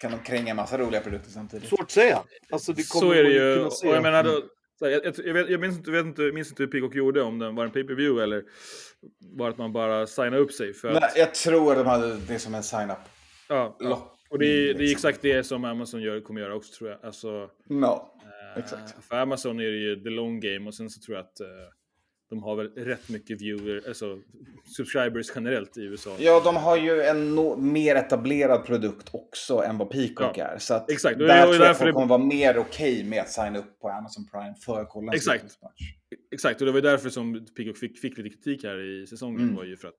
Kan 0.00 0.10
de 0.10 0.18
kränga 0.18 0.50
en 0.50 0.56
massa 0.56 0.78
roliga 0.78 1.00
produkter 1.00 1.30
samtidigt? 1.30 1.68
svårt 1.68 1.80
att 1.80 1.90
säga. 1.90 2.22
Alltså 2.50 2.72
det 2.72 2.88
kommer 2.88 3.06
Så 3.06 3.12
är 3.12 3.24
det 3.24 3.30
ju. 3.30 3.54
kunna 3.54 3.66
Och 3.66 3.96
jag 3.96 4.02
menar 4.02 4.24
då, 4.24 4.42
så 4.80 4.88
jag, 4.90 5.06
jag, 5.24 5.34
vet, 5.34 5.48
jag 5.50 5.60
minns 5.60 5.76
inte, 5.78 5.90
vet 5.90 6.06
inte, 6.06 6.22
minns 6.22 6.50
inte 6.50 6.62
hur 6.62 6.70
Peacock 6.70 6.94
gjorde, 6.94 7.22
om 7.22 7.38
den 7.38 7.54
var 7.54 7.64
en 7.64 7.70
pay-per-view 7.70 8.22
eller 8.22 8.42
bara 9.36 9.50
att 9.50 9.58
man 9.58 9.72
bara 9.72 10.06
signade 10.06 10.38
upp 10.38 10.52
sig. 10.52 10.74
För 10.74 10.88
Nej, 10.88 10.96
att, 11.02 11.16
jag 11.16 11.34
tror 11.34 11.74
de 11.74 11.86
hade 11.86 12.16
det 12.16 12.38
som 12.38 12.54
en 12.54 12.62
sign-up. 12.62 12.98
ja, 13.48 13.76
Lock. 13.80 14.12
och 14.30 14.38
det, 14.38 14.46
är- 14.46 14.64
det 14.64 14.70
är 14.70 14.74
liksom. 14.74 14.92
exakt 15.08 15.22
det 15.22 15.44
som 15.44 15.64
Amazon 15.64 16.02
gör, 16.02 16.20
kommer 16.20 16.40
göra 16.40 16.54
också 16.54 16.72
tror 16.78 16.90
jag. 16.90 16.98
Alltså, 17.04 17.50
No. 17.68 17.86
eh, 17.86 18.58
Exakt. 18.62 19.04
För 19.08 19.16
Amazon 19.16 19.60
är 19.60 19.64
det 19.70 19.78
ju 19.78 19.96
the 20.02 20.10
long 20.10 20.40
game 20.40 20.66
och 20.68 20.74
sen 20.74 20.90
så 20.90 21.00
tror 21.00 21.16
jag 21.16 21.24
att 21.24 21.40
eh, 21.40 21.46
de 22.30 22.42
har 22.42 22.56
väl 22.56 22.68
rätt 22.74 23.08
mycket 23.08 23.40
viewer, 23.42 23.82
alltså 23.88 24.18
subscribers 24.76 25.26
generellt 25.34 25.76
i 25.78 25.80
USA. 25.82 26.16
Ja, 26.18 26.40
de 26.44 26.56
har 26.56 26.76
ju 26.76 27.02
en 27.02 27.34
no 27.34 27.56
mer 27.56 27.96
etablerad 27.96 28.64
produkt 28.66 29.08
också 29.12 29.62
än 29.62 29.78
vad 29.78 29.90
Peacock 29.90 30.38
Ja, 30.38 30.44
är. 30.44 30.58
Så 30.58 30.74
att 30.74 30.90
exakt. 30.90 31.18
Där 31.18 31.46
ju 31.46 31.52
tror 31.54 31.66
jag 31.66 31.76
folk 31.78 31.88
det- 31.88 31.92
kommer 31.92 32.06
vara 32.06 32.24
mer 32.24 32.58
okej 32.58 33.04
med 33.04 33.20
att 33.20 33.30
signa 33.30 33.58
upp 33.58 33.80
på 33.80 33.88
Amazon 33.88 34.26
Prime 34.32 34.54
för 34.64 34.80
att 34.80 34.88
kolla 34.88 35.12
en 35.12 35.16
Exakt. 35.16 35.44
Exakt, 36.32 36.60
och 36.60 36.66
det 36.66 36.72
var 36.72 36.78
ju 36.78 36.82
därför 36.82 37.10
som 37.10 37.46
Peacock 37.56 37.76
fick, 37.78 37.98
fick 38.00 38.18
lite 38.18 38.28
kritik 38.30 38.64
här 38.64 39.02
i 39.02 39.06
säsongen. 39.06 39.40
Mm. 39.40 39.54
var 39.56 39.64
ju 39.64 39.76
för 39.76 39.88
att 39.88 39.94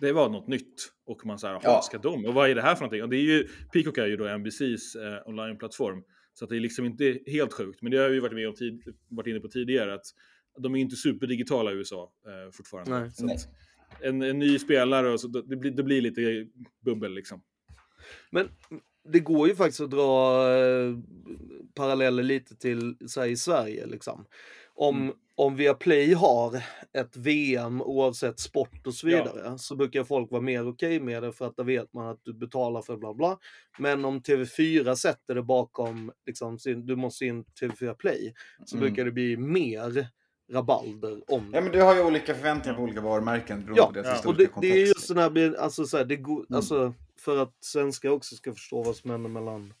det 0.00 0.12
var 0.12 0.28
något 0.28 0.48
nytt. 0.48 0.74
Och 1.06 1.26
man 1.26 1.38
säger, 1.38 1.54
Ja. 1.54 1.60
ja. 1.64 1.80
ska 1.82 1.98
de? 1.98 2.24
Och 2.24 2.34
vad 2.34 2.50
är 2.50 2.54
det 2.54 2.62
här 2.62 2.74
för 2.74 2.80
någonting? 2.80 3.02
Och 3.02 3.08
det 3.08 3.16
är 3.16 3.22
ju, 3.22 3.48
Peacock 3.72 3.98
är 3.98 4.06
ju 4.06 4.16
då 4.16 4.24
NBCs 4.38 4.94
eh, 4.96 5.28
onlineplattform. 5.28 6.02
Så 6.32 6.44
att 6.44 6.48
det 6.50 6.56
är 6.56 6.60
liksom 6.60 6.84
inte 6.84 7.18
helt 7.26 7.52
sjukt. 7.52 7.82
Men 7.82 7.92
det 7.92 7.98
har 7.98 8.08
vi 8.08 8.20
varit, 8.20 8.34
med 8.34 8.48
om 8.48 8.54
tid, 8.54 8.82
varit 9.08 9.26
inne 9.26 9.40
på 9.40 9.48
tidigare. 9.48 9.94
Att 9.94 10.06
de 10.58 10.74
är 10.74 10.78
inte 10.80 10.96
superdigitala 10.96 11.72
i 11.72 11.74
USA 11.74 12.12
eh, 12.26 12.50
fortfarande. 12.52 13.00
Nej. 13.00 13.10
Så 13.10 13.48
en, 14.02 14.22
en 14.22 14.38
ny 14.38 14.58
spelare, 14.58 15.12
och 15.12 15.20
så, 15.20 15.28
det, 15.28 15.56
blir, 15.56 15.70
det 15.70 15.82
blir 15.82 16.00
lite 16.00 16.46
bubbel 16.84 17.14
liksom. 17.14 17.42
Men 18.30 18.48
det 19.08 19.20
går 19.20 19.48
ju 19.48 19.54
faktiskt 19.54 19.80
att 19.80 19.90
dra 19.90 20.42
eh, 20.56 20.98
paralleller 21.74 22.22
lite 22.22 22.56
till 22.56 22.96
så 23.06 23.20
här, 23.20 23.28
i 23.28 23.36
Sverige. 23.36 23.86
Liksom. 23.86 24.24
Om, 24.74 24.96
Mm. 25.02 25.14
om 25.34 25.56
Viaplay 25.56 26.12
har 26.12 26.62
ett 26.98 27.16
VM 27.16 27.82
oavsett 27.82 28.40
sport 28.40 28.86
och 28.86 28.94
så 28.94 29.08
Ja. 29.08 29.16
vidare 29.22 29.58
så 29.58 29.76
brukar 29.76 30.04
folk 30.04 30.30
vara 30.30 30.42
mer 30.42 30.68
okej 30.68 31.00
med 31.00 31.22
det 31.22 31.32
för 31.32 31.46
att 31.46 31.56
då 31.56 31.62
vet 31.62 31.92
man 31.92 32.08
att 32.08 32.20
du 32.24 32.32
betalar 32.34 32.82
för 32.82 32.96
bla 32.96 33.14
bla. 33.14 33.38
Men 33.78 34.04
om 34.04 34.20
TV4 34.20 34.94
sätter 34.94 35.34
det 35.34 35.42
bakom, 35.42 36.12
liksom, 36.26 36.58
sin, 36.58 36.86
du 36.86 36.96
måste 36.96 37.24
in 37.24 37.44
TV4 37.60 37.94
Play, 37.94 38.34
så 38.64 38.76
Mm. 38.76 38.86
brukar 38.88 39.04
det 39.04 39.12
bli 39.12 39.36
mer 39.36 40.06
rabalder 40.52 41.32
om 41.32 41.50
Ja, 41.54 41.60
men 41.60 41.72
du 41.72 41.82
har 41.82 41.94
ju 41.94 42.02
olika 42.02 42.34
förväntningar 42.34 42.76
på 42.76 42.82
olika 42.82 43.00
varumärken 43.00 43.60
beroende 43.60 43.80
Ja, 43.80 43.86
på 43.86 43.92
deras 43.92 44.06
ja. 44.06 44.12
Och 44.30 44.34
historiska 44.34 44.60
det, 44.60 44.68
det 44.68 44.82
är 44.82 44.86
just 44.86 45.06
sån 45.06 45.18
här, 45.18 45.56
alltså, 45.60 45.84
så 45.84 45.96
här, 45.96 46.04
det 46.04 46.16
går, 46.16 46.36
Mm. 46.38 46.56
alltså, 46.56 46.94
för 47.20 47.42
att 47.42 47.54
svenskar 47.60 48.08
också 48.10 48.34
ska 48.36 48.52
förstå 48.54 48.82
vad 48.82 48.96
som 48.96 49.10
händer 49.10 49.30
mellan 49.30 49.74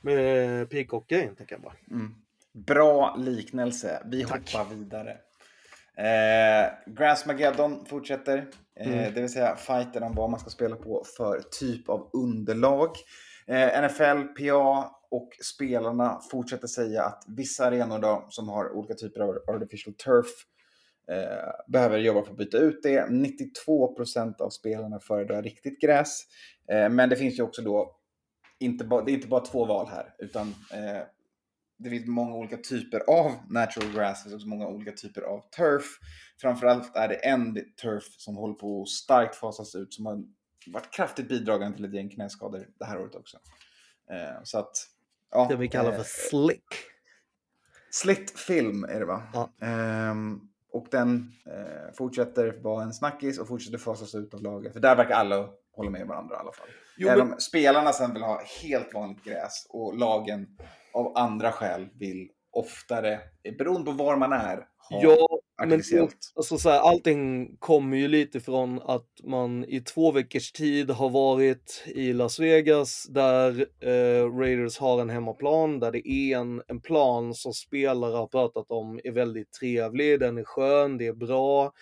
med 0.00 0.70
peacock-grejen, 0.70 1.36
tänker 1.36 1.54
jag 1.54 1.62
bara. 1.62 1.74
Mm. 1.90 2.14
Bra 2.52 3.16
liknelse. 3.18 4.02
Vi 4.10 4.24
Tack. 4.24 4.52
hoppar 4.54 4.74
vidare. 4.74 5.16
Eh, 5.96 6.72
Grassmageddon 6.86 7.84
fortsätter. 7.86 8.36
Eh, 8.80 8.86
Mm. 8.86 9.14
Det 9.14 9.20
vill 9.20 9.32
säga 9.32 9.56
fighten 9.56 10.02
om 10.02 10.14
vad 10.14 10.30
man 10.30 10.40
ska 10.40 10.50
spela 10.50 10.76
på 10.76 11.04
för 11.16 11.40
typ 11.60 11.88
av 11.88 12.10
underlag. 12.12 12.90
Eh, 13.46 13.82
NFL, 13.82 14.22
PA 14.22 14.90
och 15.10 15.30
spelarna 15.42 16.20
fortsätter 16.30 16.66
säga 16.66 17.04
att 17.04 17.24
vissa 17.28 17.66
arenor 17.66 17.98
då, 17.98 18.26
som 18.28 18.48
har 18.48 18.72
olika 18.72 18.94
typer 18.94 19.20
av 19.20 19.38
artificial 19.46 19.94
turf 19.94 20.26
eh, 21.10 21.72
behöver 21.72 21.98
jobba 21.98 22.22
för 22.22 22.30
att 22.30 22.38
byta 22.38 22.58
ut 22.58 22.82
det. 22.82 23.06
92% 23.66 24.40
av 24.40 24.50
spelarna 24.50 25.00
föredrar 25.00 25.42
riktigt 25.42 25.80
gräs. 25.80 26.22
Eh, 26.72 26.88
men 26.88 27.08
det 27.08 27.16
finns 27.16 27.38
ju 27.38 27.42
också 27.42 27.62
då, 27.62 27.96
inte 28.58 28.84
ba, 28.84 29.02
det 29.02 29.12
är 29.12 29.14
inte 29.14 29.28
bara 29.28 29.40
två 29.40 29.64
val 29.64 29.88
här, 29.88 30.14
utan 30.18 30.48
eh, 30.48 31.02
det 31.78 31.90
finns 31.90 32.06
många 32.06 32.34
olika 32.34 32.56
typer 32.56 33.00
av 33.00 33.32
natural 33.50 33.92
grass, 33.92 34.24
det 34.24 34.30
finns 34.30 34.46
många 34.46 34.66
olika 34.66 34.92
typer 34.92 35.22
av 35.22 35.40
turf. 35.56 35.84
Framförallt 36.40 36.96
är 36.96 37.08
det 37.08 37.14
en 37.14 37.54
turf 37.82 38.04
som 38.18 38.36
håller 38.36 38.54
på 38.54 38.82
att 38.82 38.88
starkt 38.88 39.36
fasas 39.36 39.74
ut, 39.74 39.94
som 39.94 40.06
har 40.06 40.22
varit 40.66 40.94
kraftigt 40.94 41.28
bidragande 41.28 41.76
till 41.76 41.84
ett 41.84 41.94
gäng 41.94 42.10
knäskador 42.10 42.66
det 42.78 42.84
här 42.84 43.00
året 43.00 43.14
också. 43.14 43.38
Eh, 44.10 44.42
så 44.44 44.58
att, 44.58 44.76
ja, 45.30 45.46
Det 45.50 45.56
vi 45.56 45.68
kallar 45.68 45.92
för 45.92 45.98
eh, 45.98 46.04
slick. 46.04 46.64
Slit 47.90 48.38
film 48.38 48.84
är 48.84 49.00
det 49.00 49.06
va? 49.06 49.22
Ja. 49.32 49.50
Ehm, 49.66 50.40
och 50.72 50.86
den 50.90 51.32
eh, 51.46 51.94
fortsätter 51.98 52.52
vara 52.62 52.82
en 52.82 52.92
snackis 52.92 53.38
och 53.38 53.48
fortsätter 53.48 53.78
fasas 53.78 54.14
ut 54.14 54.34
av 54.34 54.42
laget. 54.42 54.72
För 54.72 54.80
där 54.80 54.96
verkar 54.96 55.14
alla 55.14 55.48
hålla 55.72 55.90
med 55.90 56.06
varandra 56.06 56.36
i 56.36 56.38
alla 56.38 56.52
fall. 56.52 56.68
Jo, 56.96 57.08
Även 57.08 57.18
men- 57.26 57.32
om 57.34 57.40
spelarna 57.40 57.92
sen 57.92 58.12
vill 58.14 58.22
ha 58.22 58.42
helt 58.62 58.94
vanligt 58.94 59.24
gräs 59.24 59.66
och 59.68 59.96
lagen 59.98 60.46
av 60.94 61.16
andra 61.16 61.52
skäl 61.52 61.88
vill 61.94 62.30
oftare, 62.52 63.20
beroende 63.58 63.84
på 63.84 64.04
var 64.04 64.16
man 64.16 64.32
är, 64.32 64.56
ha 64.56 65.00
Ja, 65.02 65.26
men 65.60 65.72
artificiellt. 65.72 66.32
alltså, 66.36 66.58
så 66.58 66.70
här, 66.70 66.78
allting 66.78 67.56
kommer 67.58 67.96
ju 67.96 68.08
lite 68.08 68.40
från 68.40 68.80
att 68.82 69.06
man 69.24 69.64
i 69.64 69.80
två 69.80 70.12
veckors 70.12 70.52
tid 70.52 70.90
har 70.90 71.10
varit 71.10 71.84
i 71.86 72.12
Las 72.12 72.38
Vegas 72.38 73.06
där 73.10 73.66
eh, 73.80 74.36
Raiders 74.38 74.78
har 74.78 75.00
en 75.00 75.10
hemmaplan, 75.10 75.80
där 75.80 75.92
det 75.92 76.08
är 76.08 76.36
en, 76.38 76.62
en 76.68 76.80
plan 76.80 77.34
som 77.34 77.52
spelare 77.52 78.16
har 78.16 78.26
pratat 78.26 78.70
om 78.70 79.00
är 79.04 79.12
väldigt 79.12 79.52
trevlig, 79.52 80.20
den 80.20 80.38
är 80.38 80.44
skön, 80.44 80.98
det 80.98 81.06
är 81.06 81.12
bra. 81.12 81.72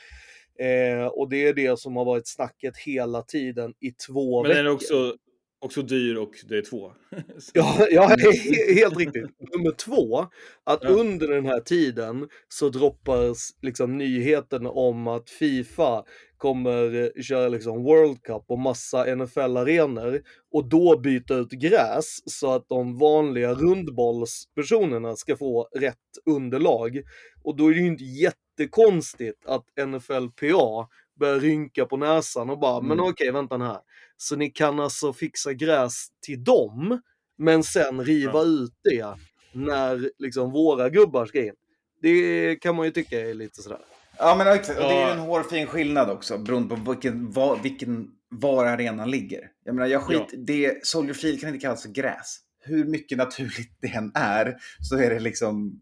Eh, 0.61 1.07
och 1.07 1.29
det 1.29 1.47
är 1.47 1.55
det 1.55 1.79
som 1.79 1.97
har 1.97 2.05
varit 2.05 2.29
snacket 2.29 2.77
hela 2.77 3.23
tiden 3.23 3.75
i 3.81 3.91
två 3.91 4.43
Men 4.43 4.49
veckor. 4.49 4.57
den 4.59 4.67
är 4.67 4.75
också, 4.75 5.17
också 5.61 5.83
dyr 5.83 6.17
och 6.17 6.31
det 6.49 6.59
är 6.59 6.63
två. 6.63 6.93
Ja, 7.55 7.87
ja 7.91 8.09
he- 8.19 8.75
helt 8.75 8.97
riktigt. 8.97 9.27
Nummer 9.55 9.71
två, 9.71 10.19
att 10.65 10.79
Ja. 10.83 10.89
under 10.89 11.29
den 11.29 11.47
här 11.47 11.61
tiden 11.61 12.29
så 12.49 12.69
droppas 12.69 13.51
liksom 13.63 13.99
nyheten 13.99 14.67
om 14.67 15.07
att 15.09 15.31
Fifa 15.31 16.05
kommer 16.37 16.95
eh, 17.17 17.23
köra 17.23 17.49
liksom 17.49 17.83
World 17.85 18.23
Cup 18.23 18.45
och 18.49 18.59
massa 18.59 19.15
NFL-arenor 19.17 20.21
och 20.53 20.69
då 20.69 20.99
byta 20.99 21.35
ut 21.35 21.51
gräs 21.51 22.19
så 22.27 22.53
att 22.55 22.69
de 22.69 22.99
vanliga 22.99 23.55
rundbollspersonerna 23.55 25.17
ska 25.17 25.37
få 25.37 25.69
rätt 25.77 25.97
underlag. 26.31 27.01
Och 27.43 27.57
då 27.57 27.67
är 27.69 27.75
det 27.75 27.81
ju 27.81 27.87
inte 27.87 28.05
jättekonstigt 28.05 29.47
att 29.47 29.65
NFL-PA 29.87 30.89
börjar 31.19 31.41
rynka 31.41 31.85
på 31.87 31.97
näsan 31.97 32.51
och 32.51 32.59
bara, 32.59 32.81
men 32.81 32.93
Mm. 32.99 33.11
okej, 33.11 33.31
vänta 33.33 33.57
nu 33.57 33.65
här. 33.65 33.81
Så 34.17 34.37
ni 34.37 34.51
kan 34.51 34.81
alltså 34.81 35.13
fixa 35.13 35.53
gräs 35.53 36.07
till 36.23 36.45
dem, 36.45 37.01
men 37.39 37.63
sen 37.63 38.05
riva 38.05 38.33
Ja. 38.39 38.45
ut 38.45 38.73
det 38.85 39.15
när 39.53 40.11
liksom 40.19 40.51
våra 40.53 40.89
gubbar 40.89 41.27
ska 41.27 41.45
in. 41.45 41.55
Det 42.03 42.57
kan 42.57 42.77
man 42.77 42.87
ju 42.87 42.93
tycka 42.93 43.21
är 43.21 43.35
lite 43.35 43.63
sådär. 43.63 43.79
Ja, 44.19 44.35
men 44.39 44.47
exakt. 44.49 44.79
Och 44.79 44.85
det 44.85 44.91
är 44.91 44.95
ju 44.95 45.01
Ja. 45.09 45.13
en 45.13 45.19
hårfin 45.19 45.67
skillnad 45.67 46.11
också, 46.11 46.39
beroende 46.39 46.77
på 46.77 46.91
vilken, 46.93 47.31
var, 47.31 47.57
vilken, 47.63 48.09
var 48.31 48.67
arenan 48.67 49.11
ligger. 49.11 49.51
Jag 49.65 49.75
menar, 49.75 49.87
jag 49.89 50.03
skit, 50.03 50.35
det, 50.47 50.87
Soldier 50.87 51.15
Field 51.15 51.41
kan 51.41 51.49
inte 51.49 51.61
kallas 51.61 51.83
för 51.83 51.89
gräs. 51.91 52.39
Hur 52.61 52.85
mycket 52.85 53.19
naturligt 53.19 53.77
det 53.81 53.89
än 53.89 54.13
är, 54.15 54.57
så 54.81 54.97
är 54.99 55.11
det 55.11 55.21
liksom 55.21 55.81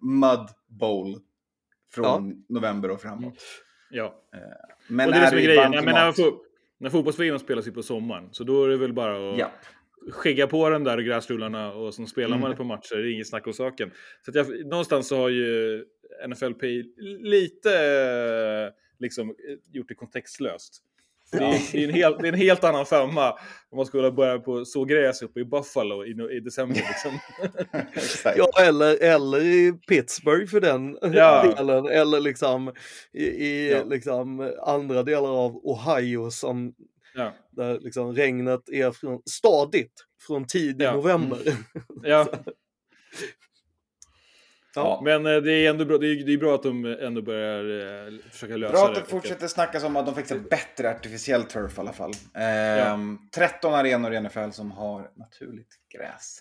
mud 0.00 0.48
bowl 0.80 1.18
från 1.94 2.44
november 2.48 2.90
och 2.90 3.00
framåt. 3.00 3.34
Ja. 3.90 4.22
Men 4.88 5.06
och 5.08 5.12
det 5.12 5.18
är 5.18 5.22
det 5.22 5.28
som 5.28 5.38
är 5.38 5.42
grejen. 5.42 5.70
Nej, 5.70 5.84
men 5.84 5.94
när, 5.94 6.12
fo- 6.12 6.38
när 6.78 6.90
fotbolls 6.90 7.42
spelas 7.42 7.66
ju 7.66 7.72
på 7.72 7.82
sommaren, 7.82 8.28
så 8.32 8.44
då 8.44 8.64
är 8.64 8.68
det 8.68 8.76
väl 8.76 8.92
bara 8.92 9.30
att 9.32 9.38
Ja. 9.38 9.50
skägga 10.10 10.46
på 10.46 10.70
den 10.70 10.84
där 10.84 10.98
gräsrullarna 10.98 11.72
och 11.72 11.94
så 11.94 12.06
spelar 12.06 12.38
man 12.38 12.46
Mm. 12.46 12.56
på 12.56 12.64
matcher, 12.64 12.96
det 12.96 13.02
är 13.02 13.12
inget 13.12 13.28
snack 13.28 13.46
om 13.46 13.52
saken. 13.52 13.90
Så 14.24 14.30
jag, 14.34 14.66
någonstans 14.66 15.08
så 15.08 15.16
har 15.16 15.28
ju 15.28 15.84
NFLP 16.28 16.62
lite 17.20 17.70
eh, 17.74 18.72
liksom, 18.98 19.28
eh, 19.30 19.34
gjort 19.72 19.88
det 19.88 19.94
kontextlöst. 19.94 20.82
Det, 21.32 21.38
är, 21.38 21.72
det, 21.72 21.78
är 21.84 21.88
en 21.88 21.94
helt, 21.94 22.18
det 22.18 22.28
är 22.28 22.32
en 22.32 22.38
helt 22.38 22.64
annan 22.64 22.86
femma 22.86 23.30
om 23.70 23.76
man 23.76 23.86
skulle 23.86 24.12
börja 24.12 24.38
på 24.38 24.64
så 24.64 24.84
gräs 24.84 25.22
uppe 25.22 25.40
i 25.40 25.44
Buffalo 25.44 26.04
i, 26.04 26.10
i 26.36 26.40
december. 26.40 26.74
Liksom. 26.74 27.18
Ja, 28.36 28.50
eller, 28.62 29.02
eller 29.02 29.40
i 29.44 29.72
Pittsburgh 29.88 30.46
för 30.50 30.60
den 30.60 30.98
Ja. 31.02 31.42
delen. 31.56 31.86
Eller 31.86 32.20
liksom 32.20 32.72
i, 33.12 33.24
i 33.24 33.70
Ja. 33.72 33.84
liksom 33.84 34.52
andra 34.66 35.02
delar 35.02 35.44
av 35.44 35.56
Ohio 35.56 36.30
som 36.30 36.74
Ja. 37.14 37.32
där 37.50 37.80
liksom 37.80 38.14
regnet 38.14 38.68
är 38.68 38.90
från, 38.90 39.22
stadigt 39.30 39.92
från 40.26 40.46
tidig 40.46 40.84
Ja. 40.84 40.94
november. 40.94 41.38
Ja. 42.02 42.26
Ja. 44.80 45.00
Men 45.04 45.26
eh, 45.26 45.36
det 45.36 45.52
är 45.52 45.70
ändå 45.70 45.84
bra, 45.84 45.98
det 45.98 46.06
är, 46.06 46.24
det 46.26 46.32
är 46.32 46.38
bra 46.38 46.54
att 46.54 46.62
de 46.62 46.84
ändå 47.00 47.22
börjar 47.22 48.06
eh, 48.06 48.14
försöka 48.30 48.56
lösa 48.56 48.72
Bra 48.72 48.84
att 48.88 48.94
det. 48.94 49.00
det 49.00 49.06
fortsätter 49.06 49.46
snackas 49.46 49.84
om 49.84 49.96
att 49.96 50.06
de 50.06 50.14
fixar 50.14 50.38
bättre 50.38 50.90
artificiell 50.90 51.44
turf 51.44 51.78
i 51.78 51.80
alla 51.80 51.92
fall. 51.92 52.12
Ehm, 52.34 53.18
13 53.34 53.74
arenor 53.74 54.12
i 54.14 54.20
NFL 54.20 54.50
som 54.50 54.70
har 54.70 55.10
naturligt 55.14 55.74
gräs. 55.96 56.38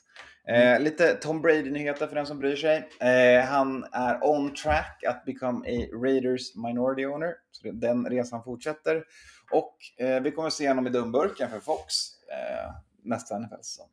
Eh, 0.48 0.80
lite 0.80 1.14
Tom 1.16 1.42
Brady-nyheter 1.42 2.08
för 2.08 2.16
den 2.16 2.26
som 2.26 2.40
bryr 2.40 2.56
sig. 2.56 2.90
Eh, 3.00 3.46
han 3.46 3.84
är 3.92 4.20
on 4.24 4.54
track 4.54 5.04
att 5.08 5.26
become 5.26 5.60
a 5.68 5.88
Raiders 6.04 6.56
minority 6.56 7.06
owner. 7.06 7.34
Så 7.52 7.68
det- 7.68 7.80
den 7.88 8.06
resan 8.10 8.44
fortsätter. 8.44 9.04
Och 9.52 9.78
eh, 10.06 10.22
vi 10.22 10.32
kommer 10.32 10.50
se 10.50 10.68
honom 10.68 10.88
i 10.88 10.90
dumburken 10.90 11.50
för 11.50 11.60
Fox 11.60 11.94
eh, 12.32 12.72
nästa 13.04 13.40
NFL-säsong. 13.40 13.88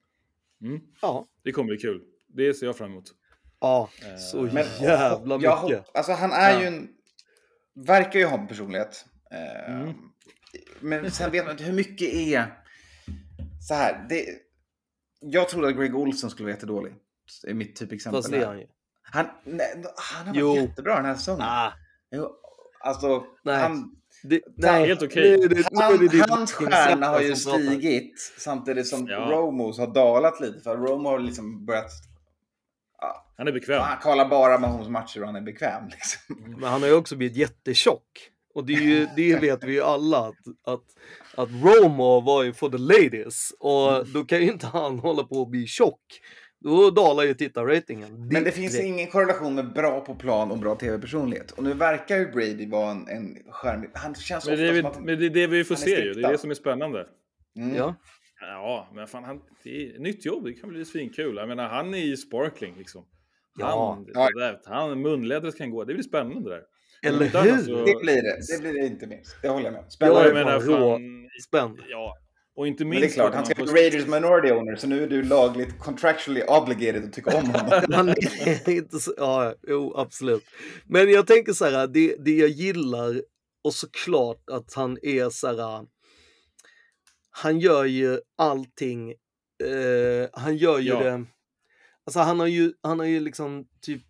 Mm, 0.62 0.80
Ja. 1.02 1.26
det 1.44 1.52
kommer 1.52 1.68
bli 1.68 1.76
kul. 1.78 2.02
Det 2.28 2.54
ser 2.54 2.66
jag 2.66 2.76
fram 2.76 2.90
emot. 2.90 3.04
Ja, 3.62 3.88
Eh, 4.02 4.16
så 4.16 4.42
Men- 4.42 4.66
jävla 4.80 5.34
Jag 5.40 5.62
mycket. 5.64 5.78
hopp- 5.78 5.90
alltså 5.96 6.12
han 6.12 6.32
är 6.32 6.50
Ja. 6.52 6.60
ju 6.60 6.66
en... 6.66 6.88
Verkar 7.74 8.18
ju 8.18 8.24
ha 8.26 8.38
en 8.38 8.46
personlighet. 8.48 9.04
Eh, 9.30 9.74
Mm. 9.74 9.92
Men 10.80 11.10
sen 11.10 11.30
vet 11.30 11.44
man 11.44 11.52
inte 11.52 11.64
hur 11.64 11.72
mycket 11.72 12.08
är... 12.14 12.44
Så 13.68 13.74
här, 13.74 14.06
det... 14.08 14.26
Jag 15.20 15.48
trodde 15.48 15.68
att 15.68 15.76
Greg 15.76 15.96
Olsen 15.96 16.30
skulle 16.30 16.44
vara 16.46 16.54
jättedålig. 16.54 16.92
Det 17.42 17.50
är 17.50 17.54
mitt 17.54 17.76
typexempel. 17.76 18.18
Fast 18.22 18.30
det 18.30 18.38
är 18.42 18.46
han 18.46 18.58
ju. 18.58 18.66
Han, 19.02 19.26
nej, 19.44 19.82
han 19.96 20.26
har 20.26 20.34
varit 20.34 20.40
Jo. 20.40 20.56
jättebra 20.56 20.96
den 20.96 21.04
här 21.04 21.14
säsongen. 21.14 21.42
Ah, 21.42 21.72
Jo, 22.10 22.30
alltså, 22.80 23.24
Nej. 23.44 23.56
han, 23.60 23.96
det, 24.22 24.40
nej, 24.56 24.86
helt 24.86 25.02
okej. 25.02 25.48
det- 25.48 25.56
är 25.58 25.82
han, 25.82 26.06
det 26.08 26.30
hans 26.30 26.52
stjärna 26.52 27.06
har 27.06 27.20
ju 27.20 27.36
stigit 27.36 28.20
samtidigt 28.38 28.86
som 28.88 29.06
Ja. 29.06 29.16
Romos 29.18 29.78
har 29.78 29.86
dalat 29.94 30.40
lite. 30.40 30.60
För 30.60 30.76
Romo 30.76 31.08
har 31.08 31.18
liksom 31.18 31.66
börjat... 31.66 31.90
Han 33.36 33.48
är 33.48 33.52
bekväm. 33.52 33.80
han 33.80 33.98
kollar 33.98 34.28
bara 34.28 34.58
Mahomes 34.58 34.88
matcher 34.88 35.20
och 35.20 35.26
han 35.26 35.36
är 35.36 35.40
bekväm. 35.40 35.84
Liksom. 35.88 36.36
Men 36.60 36.68
han 36.70 36.80
har 36.82 36.88
ju 36.88 36.94
också 36.94 37.16
blivit 37.16 37.36
jättetjock. 37.36 38.28
Och 38.54 38.66
det, 38.66 38.72
är 38.74 38.80
ju, 38.80 39.06
det 39.16 39.36
vet 39.36 39.64
vi 39.64 39.72
ju 39.72 39.82
alla 39.82 40.18
att, 40.18 40.34
att, 40.66 40.84
att 41.36 41.48
Romo 41.50 42.20
var 42.20 42.42
ju 42.42 42.52
for 42.52 42.68
the 42.70 42.78
ladies. 42.78 43.52
Och 43.58 44.06
då 44.06 44.24
kan 44.24 44.40
ju 44.40 44.52
inte 44.52 44.66
han 44.66 44.98
hålla 44.98 45.24
på 45.24 45.42
att 45.42 45.48
bli 45.50 45.66
tjock. 45.66 46.00
Då 46.60 46.90
dalar 46.90 47.22
ju 47.22 47.34
tittarratingen. 47.34 48.28
Men 48.28 48.44
det 48.44 48.50
finns 48.52 48.80
ingen 48.80 49.06
korrelation 49.10 49.54
med 49.54 49.72
bra 49.72 50.00
på 50.00 50.14
plan 50.14 50.50
och 50.50 50.58
bra 50.58 50.74
tv-personlighet. 50.74 51.50
Och 51.50 51.62
nu 51.64 51.74
verkar 51.74 52.16
ju 52.16 52.30
Brady 52.32 52.66
vara 52.70 52.90
en, 52.90 53.08
en 53.08 53.36
skärm... 53.50 53.86
Han 53.94 54.14
känns 54.14 54.46
Men 54.46 54.56
det, 54.58 54.62
är, 54.62 54.66
som 54.66 54.76
väl- 54.76 54.86
att... 54.86 54.94
han- 54.94 55.04
men 55.04 55.18
det 55.18 55.26
är 55.26 55.30
det 55.30 55.46
vi 55.46 55.64
får 55.64 55.74
se 55.74 56.04
ju. 56.04 56.12
Det 56.12 56.22
är 56.26 56.32
det 56.32 56.38
som 56.38 56.50
är 56.50 56.54
spännande. 56.54 57.06
Mm. 57.56 57.74
Ja, 57.76 57.94
Ja, 58.40 58.88
men 58.94 59.06
fan, 59.06 59.24
han, 59.24 59.40
det 59.64 59.70
är 59.86 59.98
nytt 59.98 60.26
jobb. 60.26 60.44
Det 60.44 60.52
kan 60.52 60.68
bli 60.70 60.84
svinkul. 60.84 61.36
Jag 61.36 61.48
menar, 61.48 61.68
han 61.68 61.94
är 61.94 61.98
ju 61.98 62.16
sparkling 62.16 62.74
liksom. 62.78 63.04
Ja. 63.58 63.94
Han, 63.94 64.06
Ja. 64.14 64.28
det 64.34 64.40
där, 64.40 64.60
han 64.64 65.00
munlädret 65.02 65.58
kan 65.58 65.70
gå. 65.70 65.84
Det 65.84 65.94
blir 65.94 66.02
spännande 66.04 66.50
det 66.50 66.56
där. 66.56 66.62
eller 67.08 67.26
hur? 67.44 67.52
alltså- 67.52 67.84
Det 67.84 68.00
blir 68.02 68.22
det. 68.22 68.36
Det 68.56 68.60
blir 68.60 68.72
det 68.82 68.86
inte 68.86 69.06
minst. 69.06 69.36
Det 69.42 69.48
håller 69.48 69.64
jag 69.64 69.72
med 69.72 69.92
Spännande. 69.92 70.24
jag 70.24 70.34
menar, 70.34 70.60
fan 70.60 71.28
Spänd. 71.48 71.78
ja. 71.88 72.16
Och 72.54 72.66
inte 72.66 72.84
Men 72.84 72.90
minst... 72.90 73.02
det 73.02 73.12
är 73.12 73.14
klart, 73.14 73.34
han 73.34 73.46
ska 73.46 73.54
får- 73.54 73.72
bli 73.72 73.82
Raiders 73.82 74.06
minority 74.06 74.52
owner, 74.52 74.76
så 74.76 74.86
nu 74.86 75.02
är 75.02 75.06
du 75.08 75.22
lagligt 75.22 75.78
contractually 75.78 76.42
obligated 76.42 77.04
att 77.04 77.12
tycka 77.12 77.36
om 77.36 77.44
honom. 77.46 77.82
Han 77.92 78.08
är 78.08 78.68
inte 78.68 78.98
så, 78.98 79.14
ja, 79.16 79.54
jo, 79.68 79.94
absolut. 79.96 80.44
Men 80.86 81.10
jag 81.10 81.26
tänker 81.26 81.52
så 81.52 81.64
här, 81.64 81.86
det, 81.86 82.16
det 82.24 82.36
jag 82.36 82.48
gillar 82.48 83.22
och 83.64 83.74
såklart 83.74 84.50
att 84.50 84.74
han 84.74 84.98
är 85.02 85.30
så 85.30 85.46
här. 85.46 85.86
Han 87.30 87.58
gör 87.60 87.84
ju 87.84 88.18
allting. 88.38 89.10
Eh, 89.64 90.28
han 90.32 90.56
gör 90.56 90.78
ju 90.78 90.88
Ja. 90.88 91.02
det. 91.02 91.24
Alltså 92.06 92.20
han 92.20 92.40
har 92.40 92.46
ju, 92.46 92.72
han 92.82 92.98
har 92.98 93.06
ju 93.06 93.20
liksom 93.20 93.64
typ 93.80 94.02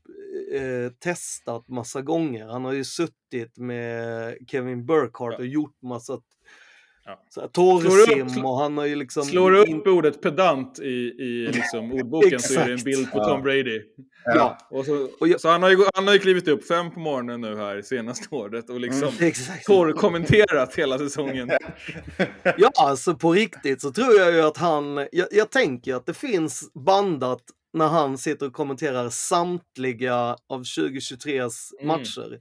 eh, 0.54 0.92
testat 1.04 1.68
massa 1.68 2.02
gånger. 2.02 2.46
Han 2.46 2.64
har 2.64 2.72
ju 2.72 2.84
suttit 2.84 3.58
med 3.58 4.36
Kevin 4.48 4.86
Burkhardt 4.86 5.32
Ja. 5.32 5.38
och 5.38 5.46
gjort 5.46 5.82
massa 5.82 6.18
Ja. 7.04 7.48
torrsim 7.52 8.26
upp- 8.38 8.44
och 8.44 8.58
han 8.58 8.78
har 8.78 8.84
ju 8.86 8.96
liksom... 8.96 9.22
Slår 9.24 9.50
du 9.50 9.64
in- 9.64 9.80
upp 9.80 9.86
ordet 9.86 10.22
pedant 10.22 10.78
i, 10.78 10.88
i 11.18 11.50
liksom 11.52 11.92
ordboken 11.92 12.40
så 12.40 12.60
är 12.60 12.66
det 12.66 12.72
en 12.72 12.82
bild 12.84 13.12
på 13.12 13.18
Ja. 13.18 13.24
Tom 13.24 13.42
Brady. 13.42 13.82
Ja, 14.24 14.58
Och 14.70 14.84
så, 14.86 15.08
Och 15.20 15.28
jag- 15.28 15.40
så 15.40 15.48
han, 15.48 15.62
har 15.62 15.70
ju, 15.70 15.76
han 15.94 16.06
har 16.06 16.14
ju 16.14 16.20
klivit 16.20 16.48
upp 16.48 16.66
fem 16.66 16.90
på 16.90 17.00
morgonen 17.00 17.40
nu 17.40 17.56
här 17.56 17.82
senaste 17.82 18.26
året 18.34 18.70
och 18.70 18.80
liksom 18.80 19.08
exakt. 19.20 19.64
torrkommenterat 19.66 20.74
hela 20.74 20.98
säsongen. 20.98 21.50
Ja, 22.58 22.70
alltså 22.78 23.14
på 23.14 23.32
riktigt 23.32 23.80
så 23.80 23.92
tror 23.92 24.14
jag 24.18 24.32
ju 24.32 24.40
att 24.42 24.56
han, 24.56 24.96
jag, 25.12 25.26
jag 25.30 25.50
tänker 25.50 25.94
att 25.94 26.06
det 26.06 26.14
finns 26.14 26.70
bandat 26.74 27.42
när 27.72 27.88
han 27.88 28.18
sitter 28.18 28.46
och 28.46 28.52
kommenterar 28.52 29.08
samtliga 29.10 30.36
av 30.46 30.62
2023s 30.62 31.70
Mm. 31.80 31.86
matcher. 31.88 32.40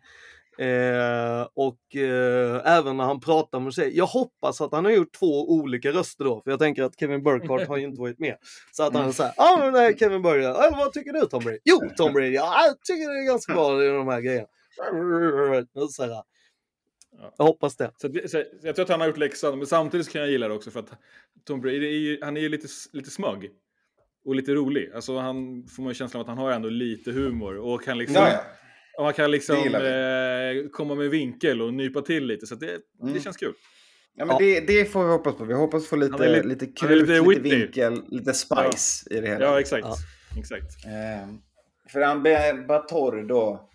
Eh, 0.57 1.47
och 1.53 1.95
eh, 1.95 2.61
även 2.77 2.97
när 2.97 3.03
han 3.03 3.19
pratar 3.19 3.59
med 3.59 3.73
sig. 3.73 3.97
Jag 3.97 4.05
hoppas 4.05 4.61
att 4.61 4.71
han 4.71 4.85
har 4.85 4.91
gjort 4.91 5.13
två 5.19 5.49
olika 5.51 5.91
röster 5.91 6.23
då, 6.25 6.41
för 6.41 6.51
jag 6.51 6.59
tänker 6.59 6.83
att 6.83 6.99
Kevin 6.99 7.23
Burkhardt 7.23 7.67
har 7.67 7.77
ju 7.77 7.83
inte 7.83 8.01
varit 8.01 8.19
med. 8.19 8.37
Så 8.71 8.83
att 8.83 8.93
han 8.93 9.07
är 9.07 9.11
såhär, 9.11 9.33
ja 9.37 9.63
ah, 9.67 9.71
nej 9.71 9.97
Kevin 9.97 10.21
Burkhardt, 10.21 10.59
eller 10.67 10.77
vad 10.77 10.93
tycker 10.93 11.13
du 11.13 11.25
Tom 11.25 11.43
Brady? 11.43 11.59
Jo 11.65 11.81
Tom 11.97 12.13
Brady, 12.13 12.31
ja, 12.33 12.65
jag 12.65 12.81
tycker 12.81 13.09
det 13.13 13.19
är 13.19 13.25
ganska 13.25 13.53
bra 13.53 13.83
i 13.83 13.87
de 13.87 14.07
här 14.07 14.21
grejerna. 14.21 14.47
Så 15.89 16.03
här. 16.03 16.23
Jag 17.37 17.45
hoppas 17.45 17.75
det. 17.77 17.91
Så, 17.97 18.07
att- 18.07 18.29
så 18.31 18.43
jag 18.61 18.75
tror 18.75 18.83
att 18.83 18.89
han 18.89 18.99
har 18.99 19.07
gjort 19.07 19.17
läxan, 19.17 19.57
men 19.57 19.67
samtidigt 19.67 20.09
kan 20.09 20.21
jag 20.21 20.29
gilla 20.31 20.47
det 20.47 20.53
också 20.53 20.71
för 20.71 20.79
att 20.79 20.91
Tom 21.45 21.61
Brady 21.61 21.85
är 21.87 21.99
ju, 21.99 22.19
han 22.21 22.37
är 22.37 22.41
ju 22.41 22.49
lite, 22.49 22.67
lite 22.91 23.09
smög. 23.09 23.51
Och 24.25 24.35
lite 24.35 24.53
rolig. 24.53 24.91
Alltså 24.95 25.17
han 25.17 25.67
får 25.75 25.83
man 25.83 25.89
ju 25.89 25.93
känslan 25.95 26.19
av 26.21 26.29
att 26.29 26.35
han 26.37 26.45
har 26.45 26.51
ändå 26.51 26.69
lite 26.69 27.11
humor 27.11 27.57
och 27.57 27.83
kan 27.83 27.97
liksom, 27.97 28.15
Ja, 28.15 28.29
ja. 28.31 28.41
och 28.97 29.05
han 29.05 29.13
kan 29.13 29.31
liksom 29.31 29.55
Det 29.71 30.61
eh, 30.63 30.69
komma 30.69 30.95
med 30.95 31.09
vinkel 31.09 31.61
och 31.61 31.73
nypa 31.73 32.01
till 32.01 32.25
lite. 32.27 32.47
Så 32.47 32.53
att 32.53 32.59
det, 32.59 32.67
det 33.01 33.07
Mm. 33.07 33.21
känns 33.21 33.37
kul. 33.37 33.53
Ja, 34.15 34.25
men 34.25 34.35
Ja. 34.39 34.39
Det, 34.39 34.59
det 34.67 34.85
får 34.85 35.03
vi 35.05 35.11
hoppas 35.11 35.35
på. 35.35 35.45
Vi 35.45 35.53
hoppas 35.53 35.87
få 35.87 35.95
lite, 35.95 36.29
lite- 36.33 36.47
lite 36.47 36.65
krut, 36.65 37.07
lite 37.07 37.21
lite, 37.21 37.41
vinkel, 37.41 38.01
lite 38.07 38.33
spice 38.33 39.13
i 39.17 39.21
det 39.21 39.27
hela. 39.27 39.45
Ja, 39.45 39.59
exakt. 39.59 39.87
Ja. 39.87 39.95
exakt. 40.39 40.85
Ehm, 40.85 41.37
för 41.91 42.01
han 42.01 42.21
blir 42.21 42.67
bara 42.67 42.79
torr 42.79 43.23
då. 43.27 43.69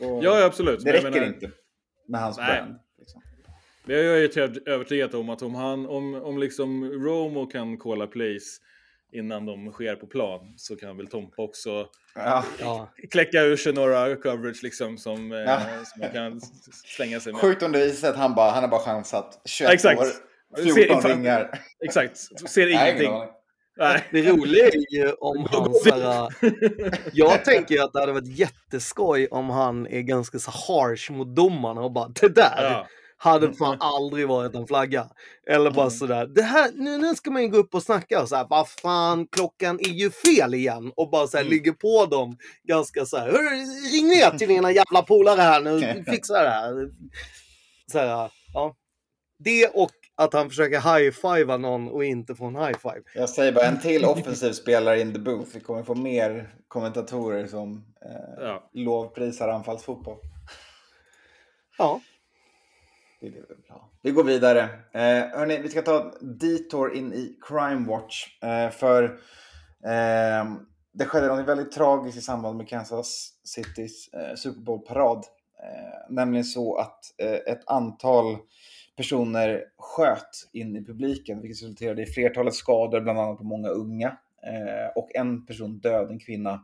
då 0.00 0.20
Ja, 0.24 0.40
ja, 0.40 0.44
absolut. 0.46 0.84
det 0.84 0.92
räcker 0.92 1.10
menar- 1.10 1.26
inte 1.26 1.50
med 2.08 2.20
hans 2.20 2.36
Nej. 2.38 2.46
brand. 2.46 2.74
Liksom. 2.98 3.22
Men 3.84 3.96
jag 3.96 4.18
är 4.24 4.68
övertygad 4.68 5.14
om 5.14 5.28
att 5.30 5.42
om, 5.42 5.54
han, 5.54 5.86
om, 5.86 6.14
om 6.14 6.38
liksom 6.38 6.84
Romo 6.92 7.46
kan 7.46 7.78
calla 7.78 8.06
plays 8.06 8.58
innan 9.14 9.46
de 9.46 9.72
sker 9.72 9.96
på 9.96 10.06
plan 10.06 10.54
så 10.56 10.76
kan 10.76 10.96
väl 10.96 11.06
Tompa 11.06 11.42
också 11.42 11.86
Ja. 12.14 12.44
Kläcka 13.12 13.40
ur 13.42 13.56
sig 13.56 13.72
några 13.72 14.16
coverage 14.16 14.62
liksom 14.62 14.98
som, 14.98 15.32
eh, 15.32 15.38
Ja. 15.38 15.60
som 15.84 16.00
man 16.00 16.10
kan 16.10 16.40
slänga 16.84 17.20
sig 17.20 17.32
med. 17.32 17.40
Sjukt 17.42 17.62
om 17.62 17.72
det 17.72 17.78
visar 17.78 17.96
sig 17.96 18.08
att 18.10 18.16
han, 18.16 18.34
bara, 18.34 18.50
han 18.50 18.62
har 18.62 18.70
bara 18.70 18.80
chansat. 18.80 19.40
21 19.44 19.72
Exakt. 19.72 20.00
år, 20.00 20.06
Ser- 20.56 20.72
14 20.74 21.02
fan- 21.02 21.10
ringar. 21.10 21.58
Exakt, 21.84 22.16
ser 22.50 22.66
ingenting. 22.68 23.12
Nej. 23.76 24.04
Det 24.12 24.22
roliga 24.30 24.66
är 24.66 24.94
ju 24.94 25.12
om 25.12 25.46
han 25.50 25.74
så 25.84 25.94
här, 25.94 26.32
Jag 27.12 27.44
tänker 27.44 27.82
att 27.82 27.92
det 27.92 28.00
hade 28.00 28.12
varit 28.12 28.38
jätteskoj 28.38 29.26
om 29.30 29.50
han 29.50 29.86
är 29.86 30.00
ganska 30.00 30.38
så 30.38 30.50
harsh 30.50 31.12
mot 31.12 31.36
domarna 31.36 31.80
och 31.80 31.92
bara 31.92 32.08
det 32.08 32.28
där 32.28 32.62
Ja. 32.62 32.86
Hade 33.24 33.52
fan 33.52 33.76
aldrig 33.80 34.28
varit 34.28 34.54
en 34.54 34.66
flagga. 34.66 35.08
Eller 35.50 35.70
bara 35.70 35.90
sådär, 35.90 36.26
det 36.26 36.42
här, 36.42 36.70
nu, 36.74 36.98
nu 36.98 37.14
ska 37.14 37.30
man 37.30 37.42
ju 37.42 37.48
gå 37.48 37.56
upp 37.58 37.74
och 37.74 37.82
snacka 37.82 38.22
och 38.22 38.28
såhär, 38.28 38.46
vad 38.50 38.68
fan, 38.68 39.26
klockan 39.26 39.80
är 39.80 39.88
ju 39.92 40.10
fel 40.10 40.54
igen. 40.54 40.92
Och 40.96 41.10
bara 41.10 41.26
såhär 41.26 41.44
ligger 41.44 41.72
på 41.72 42.06
dem 42.06 42.36
ganska 42.68 43.06
såhär, 43.06 43.26
"Hörru, 43.26 43.48
ring 43.92 44.08
ner 44.08 44.38
till 44.38 44.48
dina 44.48 44.72
jävla 44.72 45.02
polare 45.02 45.40
här 45.40 45.60
nu, 45.60 46.04
fixa 46.10 46.42
det 46.42 46.48
här. 46.50 46.90
Såhär, 47.92 48.30
ja. 48.54 48.74
Det 49.38 49.66
och 49.68 49.90
att 50.16 50.32
han 50.32 50.48
försöker 50.48 50.80
high-fivea 50.80 51.56
någon 51.56 51.88
och 51.88 52.04
inte 52.04 52.34
få 52.34 52.44
en 52.44 52.56
high-five. 52.56 53.02
Jag 53.14 53.28
säger 53.30 53.52
bara 53.52 53.64
en 53.66 53.80
till 53.80 54.04
offensiv 54.04 54.52
spelare 54.52 55.00
in 55.00 55.12
the 55.12 55.18
booth. 55.18 55.50
Vi 55.54 55.60
kommer 55.60 55.82
få 55.82 55.94
mer 55.94 56.54
kommentatorer 56.68 57.46
som 57.46 57.84
eh, 58.06 58.44
Ja. 58.44 58.70
lovprisar 58.72 59.48
anfallsfotboll. 59.48 60.16
Ja. 61.78 62.00
Det 63.30 63.38
är 63.38 63.56
vill 63.56 63.70
ha. 63.70 63.90
Vi 64.02 64.10
går 64.10 64.24
vidare. 64.24 64.62
Eh, 64.92 65.38
hörni, 65.38 65.58
vi 65.58 65.68
ska 65.68 65.82
ta 65.82 66.12
detour 66.20 66.94
in 66.94 67.12
i 67.12 67.38
Crime 67.48 67.88
Watch. 67.88 68.42
Eh, 68.42 68.70
för 68.70 69.04
eh, 69.84 70.54
det 70.92 71.04
skedde 71.04 71.26
något 71.26 71.48
väldigt 71.48 71.72
tragiskt 71.72 72.18
i 72.18 72.20
samband 72.20 72.56
med 72.56 72.68
Kansas 72.68 73.32
Citys 73.44 74.08
eh, 74.08 74.34
Super 74.34 74.60
Bowl-parad. 74.60 75.24
Eh, 75.62 76.14
nämligen 76.14 76.44
så 76.44 76.76
att 76.76 77.00
eh, 77.18 77.52
ett 77.52 77.62
antal 77.66 78.36
personer 78.96 79.64
sköt 79.78 80.50
in 80.52 80.76
i 80.76 80.84
publiken, 80.84 81.40
vilket 81.40 81.62
resulterade 81.62 82.02
i 82.02 82.06
flertalet 82.06 82.54
skador, 82.54 83.00
bland 83.00 83.18
annat 83.18 83.38
på 83.38 83.44
många 83.44 83.68
unga. 83.68 84.16
Eh, 84.42 84.92
och 84.96 85.14
en 85.14 85.46
person 85.46 85.78
död, 85.78 86.10
en 86.10 86.18
kvinna, 86.18 86.60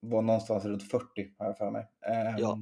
var 0.00 0.22
någonstans 0.22 0.64
runt 0.64 0.90
40, 0.90 1.04
har 1.38 1.46
jag 1.46 1.58
för 1.58 1.70
mig. 1.70 1.86
Ja. 2.38 2.58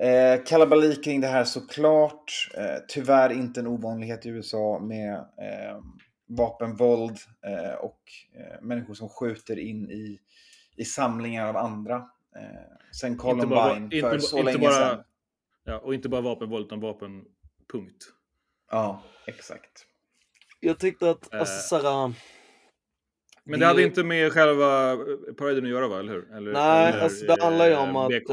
Eh, 0.00 0.44
kalabalik 0.44 1.04
kring 1.04 1.20
det 1.20 1.26
här 1.26 1.44
såklart. 1.44 2.50
Eh, 2.56 2.76
tyvärr 2.88 3.32
inte 3.32 3.60
en 3.60 3.66
ovanlighet 3.66 4.26
i 4.26 4.28
USA 4.28 4.78
med 4.78 5.14
eh, 5.14 5.78
vapenvåld 6.28 7.16
eh, 7.46 7.74
och 7.74 8.00
eh, 8.36 8.62
människor 8.62 8.94
som 8.94 9.08
skjuter 9.08 9.58
in 9.58 9.90
i 9.90 10.20
i 10.76 10.84
samlingar 10.84 11.48
av 11.48 11.56
andra. 11.56 11.96
Eh, 12.36 12.42
sen 13.00 13.16
Columbine 13.16 13.48
bara, 13.50 13.74
för 13.74 14.14
inte, 14.14 14.20
så 14.20 14.38
inte 14.38 14.52
länge 14.52 14.66
bara, 14.68 14.72
sedan. 14.90 15.04
Ja, 15.64 15.78
och 15.78 15.94
inte 15.94 16.08
bara 16.08 16.20
vapenvåld 16.20 16.66
utan 16.66 16.80
vapen, 16.80 17.24
punkt. 17.72 18.04
Ja, 18.70 19.02
exakt. 19.26 19.86
Jag 20.60 20.78
tyckte 20.78 21.10
att, 21.10 21.34
Eh. 21.34 21.40
alltså 21.40 21.68
såhär... 21.68 22.12
Men 23.44 23.60
Det 23.60 23.64
det 23.64 23.66
hade 23.66 23.82
är- 23.82 23.86
inte 23.86 24.04
med 24.04 24.32
själva 24.32 24.96
paraden 25.38 25.64
att 25.64 25.70
göra 25.70 25.88
va, 25.88 25.98
eller 25.98 26.12
hur? 26.12 26.32
Eller, 26.36 26.52
Nej, 26.52 26.88
eller, 26.92 27.00
alltså 27.02 27.26
det 27.26 27.42
handlar 27.42 27.66
ju 27.68 27.76
om 27.76 27.96
att 27.96 28.08
BK 28.08 28.30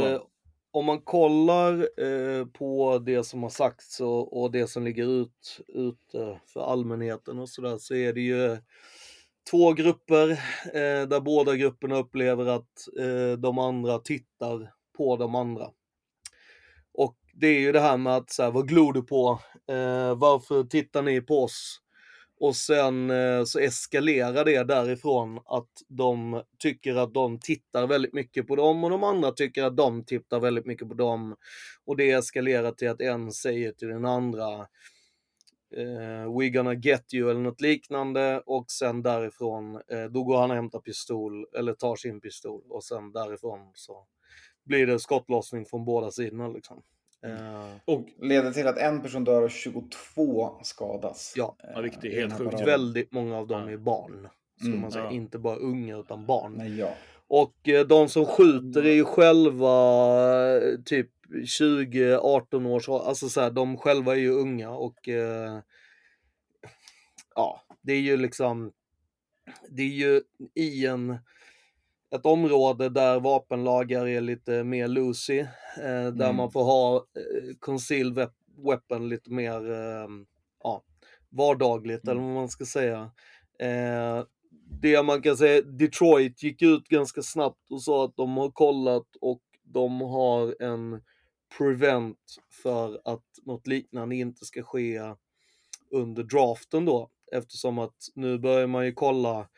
om 0.79 0.85
man 0.85 1.01
kollar 1.01 1.89
eh, 1.97 2.45
på 2.45 2.99
det 3.05 3.23
som 3.23 3.43
har 3.43 3.49
sagts 3.49 3.99
och, 3.99 4.41
och 4.41 4.51
det 4.51 4.67
som 4.67 4.83
ligger 4.83 5.21
ut, 5.21 5.59
ut 5.67 6.15
för 6.53 6.71
allmänheten 6.71 7.39
och 7.39 7.49
sådär 7.49 7.77
så 7.77 7.95
är 7.95 8.13
det 8.13 8.21
ju 8.21 8.57
två 9.51 9.73
grupper 9.73 10.29
eh, 10.65 11.07
där 11.07 11.19
båda 11.19 11.55
grupperna 11.55 11.97
upplever 11.97 12.45
att 12.45 12.87
eh, 12.99 13.39
de 13.39 13.59
andra 13.59 13.99
tittar 13.99 14.73
på 14.97 15.17
de 15.17 15.35
andra. 15.35 15.69
Och 16.93 17.17
det 17.33 17.47
är 17.47 17.59
ju 17.59 17.71
det 17.71 17.79
här 17.79 17.97
med 17.97 18.15
att 18.15 18.29
så 18.29 18.43
här, 18.43 18.51
vad 18.51 18.67
glor 18.67 18.93
du 18.93 19.01
på? 19.01 19.39
Eh, 19.67 20.15
varför 20.15 20.63
tittar 20.63 21.01
ni 21.01 21.21
på 21.21 21.43
oss? 21.43 21.81
Och 22.39 22.55
sen 22.55 23.09
eh, 23.09 23.43
så 23.43 23.59
eskalerar 23.59 24.45
det 24.45 24.63
därifrån 24.63 25.39
att 25.45 25.69
de 25.87 26.43
tycker 26.59 26.95
att 26.95 27.13
de 27.13 27.39
tittar 27.39 27.87
väldigt 27.87 28.13
mycket 28.13 28.47
på 28.47 28.55
dem 28.55 28.83
och 28.83 28.89
de 28.89 29.03
andra 29.03 29.31
tycker 29.31 29.63
att 29.63 29.77
de 29.77 30.05
tittar 30.05 30.39
väldigt 30.39 30.65
mycket 30.65 30.87
på 30.87 30.93
dem. 30.93 31.35
Och 31.85 31.97
det 31.97 32.11
eskalerar 32.11 32.71
till 32.71 32.89
att 32.89 33.01
en 33.01 33.31
säger 33.31 33.71
till 33.71 33.87
den 33.87 34.05
andra 34.05 34.67
eh, 35.75 36.37
We 36.39 36.49
gonna 36.49 36.73
get 36.73 37.13
you 37.13 37.31
eller 37.31 37.41
något 37.41 37.61
liknande 37.61 38.41
och 38.45 38.71
sen 38.71 39.01
därifrån 39.01 39.75
eh, 39.75 40.03
då 40.09 40.23
går 40.23 40.37
han 40.37 40.49
och 40.49 40.55
hämtar 40.55 40.79
pistol 40.79 41.45
eller 41.57 41.73
tar 41.73 41.95
sin 41.95 42.21
pistol 42.21 42.61
och 42.69 42.83
sen 42.83 43.11
därifrån 43.11 43.71
så 43.73 44.07
blir 44.65 44.87
det 44.87 44.99
skottlossning 44.99 45.65
från 45.65 45.85
båda 45.85 46.11
sidorna 46.11 46.47
liksom. 46.47 46.81
Eh, 47.25 47.69
Och 47.85 48.05
Leder 48.21 48.51
till 48.51 48.67
att 48.67 48.77
en 48.77 49.01
person 49.01 49.23
dör 49.23 49.41
och 49.41 49.51
22 49.51 50.59
skadas. 50.63 51.33
Ja. 51.35 51.55
Ja, 51.75 51.81
vilket 51.81 52.03
är 52.03 52.11
helt 52.11 52.37
sjukt. 52.37 52.61
väldigt 52.61 53.11
många 53.11 53.37
av 53.37 53.47
dem 53.47 53.67
är 53.67 53.77
barn. 53.77 54.27
Skulle 54.57 54.71
Mm, 54.71 54.81
man 54.81 54.91
säga. 54.91 55.03
ja. 55.05 55.11
Inte 55.11 55.39
bara 55.39 55.55
unga 55.55 55.97
utan 55.97 56.25
barn. 56.25 56.53
Nej, 56.57 56.79
ja. 56.79 56.93
Och 57.27 57.69
eh, 57.69 57.85
de 57.87 58.09
som 58.09 58.25
skjuter 58.25 58.85
är 58.85 58.93
ju 58.93 59.05
själva 59.05 59.73
typ 60.85 61.09
20-18 61.59 62.65
års. 62.67 62.89
Alltså 62.89 63.29
så 63.29 63.41
här, 63.41 63.51
de 63.51 63.77
själva 63.77 64.11
är 64.11 64.19
ju 64.19 64.29
unga 64.31 64.69
och 64.69 65.09
eh, 65.09 65.59
ja, 67.35 67.61
det 67.81 67.93
är 67.93 67.99
ju 68.01 68.17
liksom 68.17 68.71
det 69.69 69.81
är 69.81 69.87
ju 69.87 70.21
i 70.55 70.85
en 70.85 71.17
ett 72.15 72.25
område 72.25 72.89
där 72.89 73.19
vapenlagar 73.19 74.07
är 74.07 74.21
lite 74.21 74.63
mer 74.63 74.87
loosey, 74.87 75.39
eh, 75.39 75.47
där 76.13 76.25
Mm. 76.25 76.35
man 76.35 76.51
får 76.51 76.63
ha 76.63 76.95
eh, 76.95 77.55
concealed 77.59 78.29
weapon 78.65 79.09
lite 79.09 79.31
mer 79.31 79.71
eh, 79.71 80.07
ja, 80.63 80.83
vardagligt 81.29 82.07
eller 82.07 82.21
vad 82.21 82.33
man 82.33 82.49
ska 82.49 82.65
säga. 82.65 83.11
Eh, 83.59 84.23
det 84.81 85.03
man 85.03 85.21
kan 85.21 85.37
säga, 85.37 85.61
Detroit 85.61 86.43
gick 86.43 86.61
ut 86.61 86.87
ganska 86.87 87.21
snabbt 87.21 87.71
och 87.71 87.81
sa 87.83 88.05
att 88.05 88.15
de 88.15 88.37
har 88.37 88.51
kollat 88.51 89.07
och 89.21 89.41
de 89.63 90.01
har 90.01 90.55
en 90.63 91.01
prevent 91.57 92.35
för 92.63 93.01
att 93.05 93.23
något 93.45 93.67
liknande 93.67 94.15
inte 94.15 94.45
ska 94.45 94.63
ske 94.63 94.99
under 95.91 96.23
draften 96.23 96.85
då. 96.85 97.09
Eftersom 97.31 97.79
att 97.79 97.95
nu 98.15 98.37
börjar 98.39 98.67
man 98.67 98.85
ju 98.85 98.91
kolla 98.93 99.49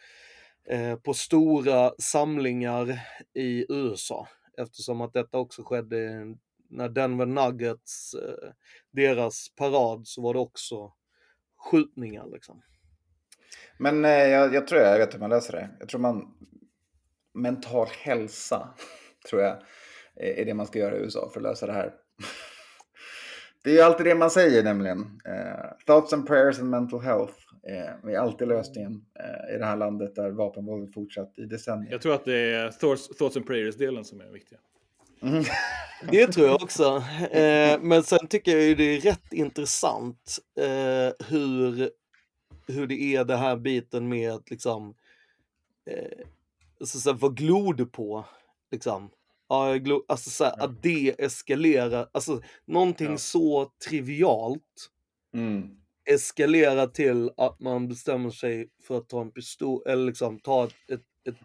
Eh, 0.69 0.95
på 0.95 1.13
stora 1.13 1.91
samlingar 2.00 3.00
i 3.34 3.65
USA. 3.69 4.28
Eftersom 4.58 5.02
att 5.02 5.13
detta 5.13 5.38
också 5.38 5.63
skedde 5.63 6.26
när 6.69 6.89
Denver 6.89 7.26
Nuggets, 7.26 8.13
eh, 8.13 8.52
deras 8.91 9.56
parad, 9.56 10.08
så 10.08 10.21
var 10.21 10.34
det 10.34 10.39
också 10.39 10.93
skjutningar 11.58 12.28
liksom. 12.34 12.62
Men 13.78 14.06
eh, 14.06 14.12
jag, 14.12 14.54
jag 14.54 14.67
tror 14.67 14.82
jag 14.82 14.97
vet 14.97 15.13
hur 15.13 15.19
man 15.19 15.30
löser 15.30 15.54
det. 15.54 15.69
Jag 15.80 15.89
tror 15.89 16.02
man... 16.02 16.38
Mental 17.34 17.88
hälsa, 18.04 18.74
tror 19.30 19.41
jag, 19.41 19.58
är 20.15 20.45
det 20.45 20.54
man 20.54 20.65
ska 20.65 20.80
göra 20.80 20.95
i 20.95 21.00
USA 21.00 21.30
för 21.34 21.39
att 21.39 21.43
lösa 21.43 21.65
det 21.65 21.74
här. 21.74 21.93
Det 23.63 23.69
är 23.69 23.74
ju 23.74 23.82
alltid 23.82 24.06
det 24.06 24.15
man 24.15 24.32
säger 24.32 24.63
nämligen. 24.63 25.19
Thoughts 25.86 26.13
and 26.13 26.28
prayers 26.28 26.60
and 26.60 26.69
mental 26.69 27.02
health 27.02 27.50
eh, 27.67 28.12
är 28.12 28.17
alltid 28.17 28.47
lösningen 28.47 29.06
eh, 29.19 29.56
i 29.56 29.58
det 29.58 29.65
här 29.65 29.78
landet 29.78 30.15
där 30.15 30.30
vapenvåldet 30.32 30.93
fortsatt 30.93 31.39
i 31.39 31.45
decennier. 31.45 31.91
jag 31.91 32.02
tror 32.02 32.13
att 32.13 32.26
det 32.26 32.38
är 32.38 32.71
thoughts, 32.71 33.08
thoughts 33.08 33.38
and 33.38 33.45
prayers-delen 33.45 34.04
som 34.06 34.21
är 34.21 34.28
viktiga. 34.32 34.60
Mm. 35.21 35.43
Det 36.12 36.28
tror 36.28 36.47
jag 36.47 36.63
också. 36.63 37.04
Eh, 37.32 37.80
men 37.82 38.04
sen 38.04 38.28
tycker 38.28 38.52
jag 38.52 38.62
ju 38.62 38.76
det 38.76 38.84
är 38.84 39.02
rätt 39.02 39.34
intressant 39.34 40.38
eh, 40.60 41.28
hur, 41.28 41.89
hur 42.67 42.88
det 42.88 43.02
är 43.15 43.26
det 43.26 43.36
här 43.38 43.56
biten 43.56 44.10
med 44.10 44.32
att 44.32 44.50
liksom, 44.50 44.93
eh, 45.86 46.26
alltså, 46.80 47.00
så 47.00 47.12
här, 47.12 47.17
vad 47.17 47.38
glor 47.38 47.74
du 47.74 47.86
på? 47.86 48.26
Liksom. 48.71 49.10
Ja, 49.50 49.80
alltså 50.08 50.30
så 50.30 50.43
här, 50.43 50.63
att 50.63 50.84
det 50.84 51.15
eskalerar, 51.17 52.10
alltså 52.12 52.41
någonting 52.65 53.12
Ja. 53.12 53.17
så 53.17 53.71
trivialt 53.89 54.89
Mm. 55.34 55.78
Eskalerar 56.09 56.87
till 56.87 57.31
att 57.37 57.59
man 57.59 57.87
bestämmer 57.87 58.29
sig 58.29 58.69
för 58.87 58.97
att 58.97 59.09
ta 59.09 59.21
en 59.21 59.31
pistol, 59.31 59.83
eller 59.87 60.05
liksom 60.05 60.39
ta 60.39 60.63
ett, 60.65 60.73
ett, 60.91 61.01
ett 61.29 61.39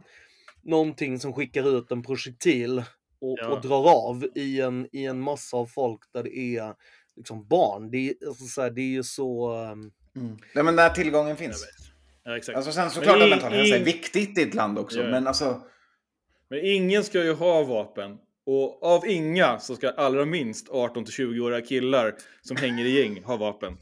någonting 0.63 1.19
som 1.21 1.33
skickar 1.33 1.79
ut 1.79 1.91
en 1.93 2.03
projektil 2.03 2.79
och, 3.21 3.39
Ja. 3.41 3.49
och 3.49 3.61
drar 3.63 3.91
av 4.09 4.27
i 4.35 4.61
en, 4.61 4.89
i 4.93 5.05
en 5.05 5.21
massa 5.21 5.57
av 5.57 5.67
folk 5.67 6.01
där 6.15 6.23
det 6.23 6.37
är 6.39 6.75
liksom 7.17 7.49
barn. 7.49 7.91
Det 7.91 8.09
är, 8.09 8.15
alltså 8.27 8.45
så 8.45 8.63
här, 8.63 8.71
det 8.71 8.81
är 8.81 8.93
ju 8.93 9.03
så... 9.03 9.53
ehm, 9.55 9.93
Mm. 10.17 10.37
Nej, 10.55 10.65
men 10.65 10.77
när 10.77 10.91
tillgången 10.91 11.37
finns. 11.37 11.67
Ja, 12.25 12.37
exakt. 12.37 12.57
Alltså 12.57 12.73
sen 12.73 12.91
såklart 12.91 13.23
att 13.23 13.29
mental 13.31 13.53
hälsa 13.53 13.77
är 13.77 13.85
viktigt 13.85 14.39
i 14.39 14.43
ett 14.43 14.55
land 14.55 14.79
också. 14.79 14.99
Ja. 15.01 15.11
Men 15.11 15.27
alltså, 15.27 15.63
Men 16.51 16.61
ingen 16.65 17.05
ska 17.05 17.25
ju 17.25 17.33
ha 17.33 17.63
vapen. 17.63 18.19
Och 18.47 18.83
av 18.83 19.07
inga 19.07 19.59
så 19.59 19.77
ska 19.77 19.91
allra 19.91 20.25
minst 20.25 20.69
18 20.69 21.05
till 21.05 21.15
20-åriga 21.15 21.61
killar 21.61 22.15
som 22.43 22.57
hänger 22.57 22.85
i 22.85 23.01
gäng 23.03 23.23
ha 23.25 23.37
vapen. 23.37 23.77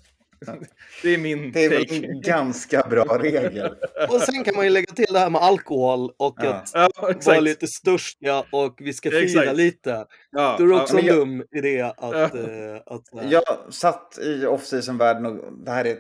Det 1.03 1.15
är 1.15 1.19
min 1.19 1.53
det 1.53 1.65
är 1.65 1.71
väl 1.71 1.89
take. 1.89 2.07
en 2.07 2.21
ganska 2.21 2.81
bra 2.91 3.19
regel. 3.23 3.75
Och 4.09 4.21
sen 4.21 4.45
kan 4.45 4.55
man 4.57 4.65
ju 4.65 4.71
lägga 4.71 4.95
till 4.95 5.13
det 5.13 5.19
här 5.19 5.31
med 5.31 5.41
alkohol 5.43 6.11
och 6.17 6.35
Ja. 6.43 6.51
att 6.55 6.71
Ja, 6.75 6.89
vara 7.27 7.41
lite 7.41 7.67
störstiga 7.67 8.45
och 8.53 8.75
vi 8.81 8.93
ska 8.93 9.11
fira 9.11 9.23
Exakt. 9.23 9.57
lite. 9.57 10.07
Ja, 10.31 10.55
Då 10.59 10.65
är 10.65 10.69
det 10.69 10.75
ja, 10.75 10.83
också 10.83 10.99
en 10.99 11.05
jag- 11.07 11.17
dum 11.17 11.45
idé 11.57 11.81
att... 11.83 11.95
Ja. 11.99 12.23
eh, 12.23 12.77
att 12.87 13.03
här- 13.23 13.31
Jag 13.31 13.43
satt 13.71 14.19
i 14.19 14.47
off-season-världen 14.47 15.27
och 15.27 15.53
det 15.65 15.71
här 15.71 15.85
är 15.85 15.97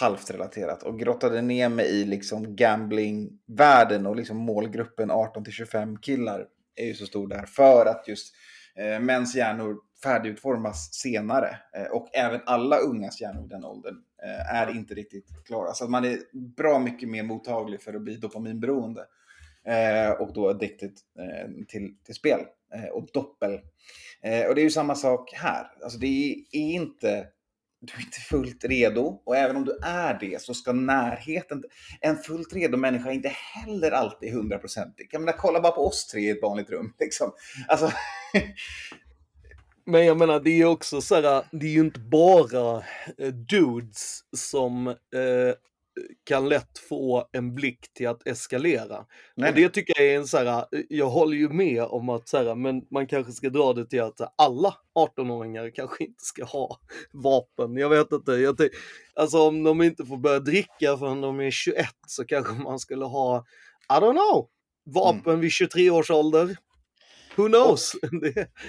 halvt 0.00 0.30
relaterat 0.30 0.82
och 0.82 0.98
grottade 0.98 1.42
ner 1.42 1.68
mig 1.68 1.86
i 1.86 2.04
liksom 2.04 2.56
gambling-världen 2.56 4.06
och 4.06 4.16
liksom 4.16 4.36
målgruppen 4.36 5.10
18 5.10 5.44
till 5.44 5.52
25 5.52 5.96
killar 5.98 6.44
är 6.76 6.86
ju 6.86 6.94
så 6.94 7.06
stor 7.06 7.28
där 7.28 7.46
för 7.46 7.86
att 7.86 8.08
just 8.08 8.34
eh, 8.78 9.00
mäns 9.00 9.34
hjärnor 9.36 9.76
färdigutformas 10.04 10.94
senare 10.94 11.58
eh, 11.76 11.86
och 11.86 12.08
även 12.12 12.40
alla 12.46 12.78
ungas 12.78 13.20
hjärnor 13.20 13.44
i 13.44 13.48
den 13.48 13.64
åldern 13.64 13.96
eh, 14.22 14.54
är 14.54 14.76
inte 14.76 14.94
riktigt 14.94 15.44
klara. 15.46 15.72
Så 15.72 15.88
man 15.88 16.04
är 16.04 16.18
bra 16.56 16.78
mycket 16.78 17.08
mer 17.08 17.22
mottaglig 17.22 17.82
för 17.82 17.94
att 17.94 18.02
bli 18.02 18.16
dopaminberoende 18.16 19.04
eh, 19.66 20.10
och 20.10 20.32
då 20.32 20.48
addicted 20.48 20.92
till, 21.68 21.94
till 22.04 22.14
spel 22.14 22.40
och 22.92 23.08
doppel. 23.12 23.52
Och 24.48 24.54
det 24.54 24.60
är 24.60 24.64
ju 24.64 24.70
samma 24.70 24.94
sak 24.94 25.32
här. 25.32 25.66
Alltså 25.82 25.98
det 25.98 26.06
är, 26.06 26.36
är 26.52 26.74
inte 26.74 27.26
du 27.86 27.92
är 27.94 28.00
inte 28.00 28.20
fullt 28.20 28.64
redo 28.64 29.22
och 29.24 29.36
även 29.36 29.56
om 29.56 29.64
du 29.64 29.78
är 29.82 30.18
det 30.20 30.42
så 30.42 30.54
ska 30.54 30.72
närheten, 30.72 31.64
en 32.00 32.16
fullt 32.16 32.52
redo 32.52 32.76
människa 32.76 33.10
är 33.10 33.14
inte 33.14 33.32
heller 33.54 33.90
alltid 33.90 34.32
hundraprocentig. 34.32 35.08
Jag 35.10 35.20
menar, 35.20 35.32
kolla 35.38 35.60
bara 35.60 35.72
på 35.72 35.86
oss 35.86 36.06
tre 36.06 36.20
i 36.20 36.30
ett 36.30 36.42
vanligt 36.42 36.70
rum. 36.70 36.94
Liksom. 36.98 37.32
Alltså, 37.68 37.92
Men 39.86 40.06
jag 40.06 40.16
menar, 40.16 40.40
det 40.40 40.50
är 40.50 40.56
ju 40.56 40.66
också 40.66 41.00
så 41.00 41.14
här, 41.14 41.44
det 41.52 41.66
är 41.66 41.70
ju 41.70 41.80
inte 41.80 42.00
bara 42.00 42.82
eh, 43.18 43.28
dudes 43.28 44.20
som 44.36 44.86
eh, 44.86 44.94
kan 46.24 46.48
lätt 46.48 46.78
få 46.88 47.28
en 47.32 47.54
blick 47.54 47.92
till 47.92 48.08
att 48.08 48.26
eskalera. 48.26 49.06
nej, 49.34 49.50
Och 49.50 49.56
det 49.56 49.68
tycker 49.68 50.00
jag 50.02 50.12
är 50.12 50.16
en 50.16 50.26
så 50.26 50.38
här, 50.38 50.58
eh, 50.58 50.80
jag 50.88 51.10
håller 51.10 51.36
ju 51.36 51.48
med 51.48 51.82
om 51.82 52.08
att 52.08 52.28
så 52.28 52.36
här, 52.36 52.54
men 52.54 52.82
man 52.90 53.06
kanske 53.06 53.32
ska 53.32 53.50
dra 53.50 53.72
det 53.72 53.86
till 53.86 54.02
att 54.02 54.20
alla 54.36 54.74
18-åringar 54.94 55.70
kanske 55.74 56.04
inte 56.04 56.24
ska 56.24 56.44
ha 56.44 56.80
vapen. 57.12 57.76
Jag 57.76 57.88
vet 57.88 58.12
inte, 58.12 58.32
jag 58.32 58.60
alltså 59.14 59.48
om 59.48 59.62
de 59.62 59.82
inte 59.82 60.04
får 60.04 60.16
börja 60.16 60.40
dricka 60.40 60.96
förrän 60.98 61.20
de 61.20 61.40
är 61.40 61.50
21 61.50 61.86
så 62.06 62.24
kanske 62.24 62.54
man 62.54 62.78
skulle 62.78 63.04
ha, 63.04 63.44
I 63.90 64.00
don't 64.00 64.12
know, 64.12 64.48
vapen 64.86 65.40
vid 65.40 65.52
23 65.52 65.90
års 65.90 66.10
ålder. 66.10 66.56
Who 67.36 67.48
knows? 67.48 67.92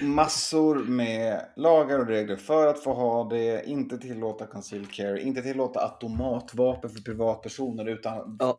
Massor 0.02 0.74
med 0.74 1.46
lagar 1.56 1.98
och 1.98 2.06
regler 2.06 2.36
för 2.36 2.66
att 2.66 2.82
få 2.82 2.92
ha 2.94 3.28
det, 3.28 3.64
inte 3.66 3.98
tillåta 3.98 4.46
concealed 4.46 4.90
carry, 4.92 5.22
inte 5.22 5.42
tillåta 5.42 5.80
automatvapen 5.80 6.90
för 6.90 7.00
privatpersoner 7.02 7.88
utan 7.88 8.36
Ja. 8.40 8.58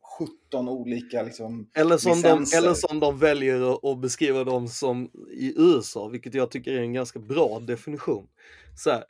17 0.52 0.70
olika 0.70 1.22
liksom, 1.24 1.70
eller, 1.74 1.98
som 1.98 2.12
de, 2.12 2.18
licenser. 2.18 2.58
eller 2.58 2.74
som 2.74 3.00
de 3.00 3.20
väljer 3.20 3.92
att- 3.92 4.02
beskriva 4.02 4.44
dem 4.44 4.68
som 4.68 5.10
i 5.32 5.54
USA, 5.58 6.08
vilket 6.08 6.34
jag 6.34 6.52
tycker 6.52 6.72
är 6.74 6.80
en 6.82 6.94
ganska 6.94 7.20
bra 7.20 7.60
definition. 7.60 8.28
Så 8.78 8.90
här, 8.90 9.04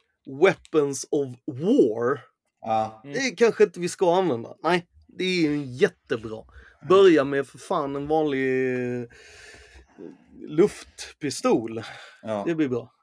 weapons 0.44 1.08
of 1.12 1.28
war, 1.46 2.20
Ja, 2.62 3.02
det 3.04 3.32
kanske 3.38 3.64
inte 3.64 3.80
vi 3.80 3.90
ska 3.90 4.16
använda. 4.16 4.56
Nej, 4.64 4.86
det 5.08 5.24
är 5.24 5.42
ju 5.42 5.64
jättebra. 5.66 6.44
Börja 6.90 7.24
med 7.24 7.48
för 7.48 7.58
fan 7.58 7.96
en 7.96 8.08
vanlig 8.08 8.48
luftpistol. 10.48 11.84
ja. 12.22 12.44
Det 12.48 12.56
blir 12.56 12.70
bra. 12.70 12.94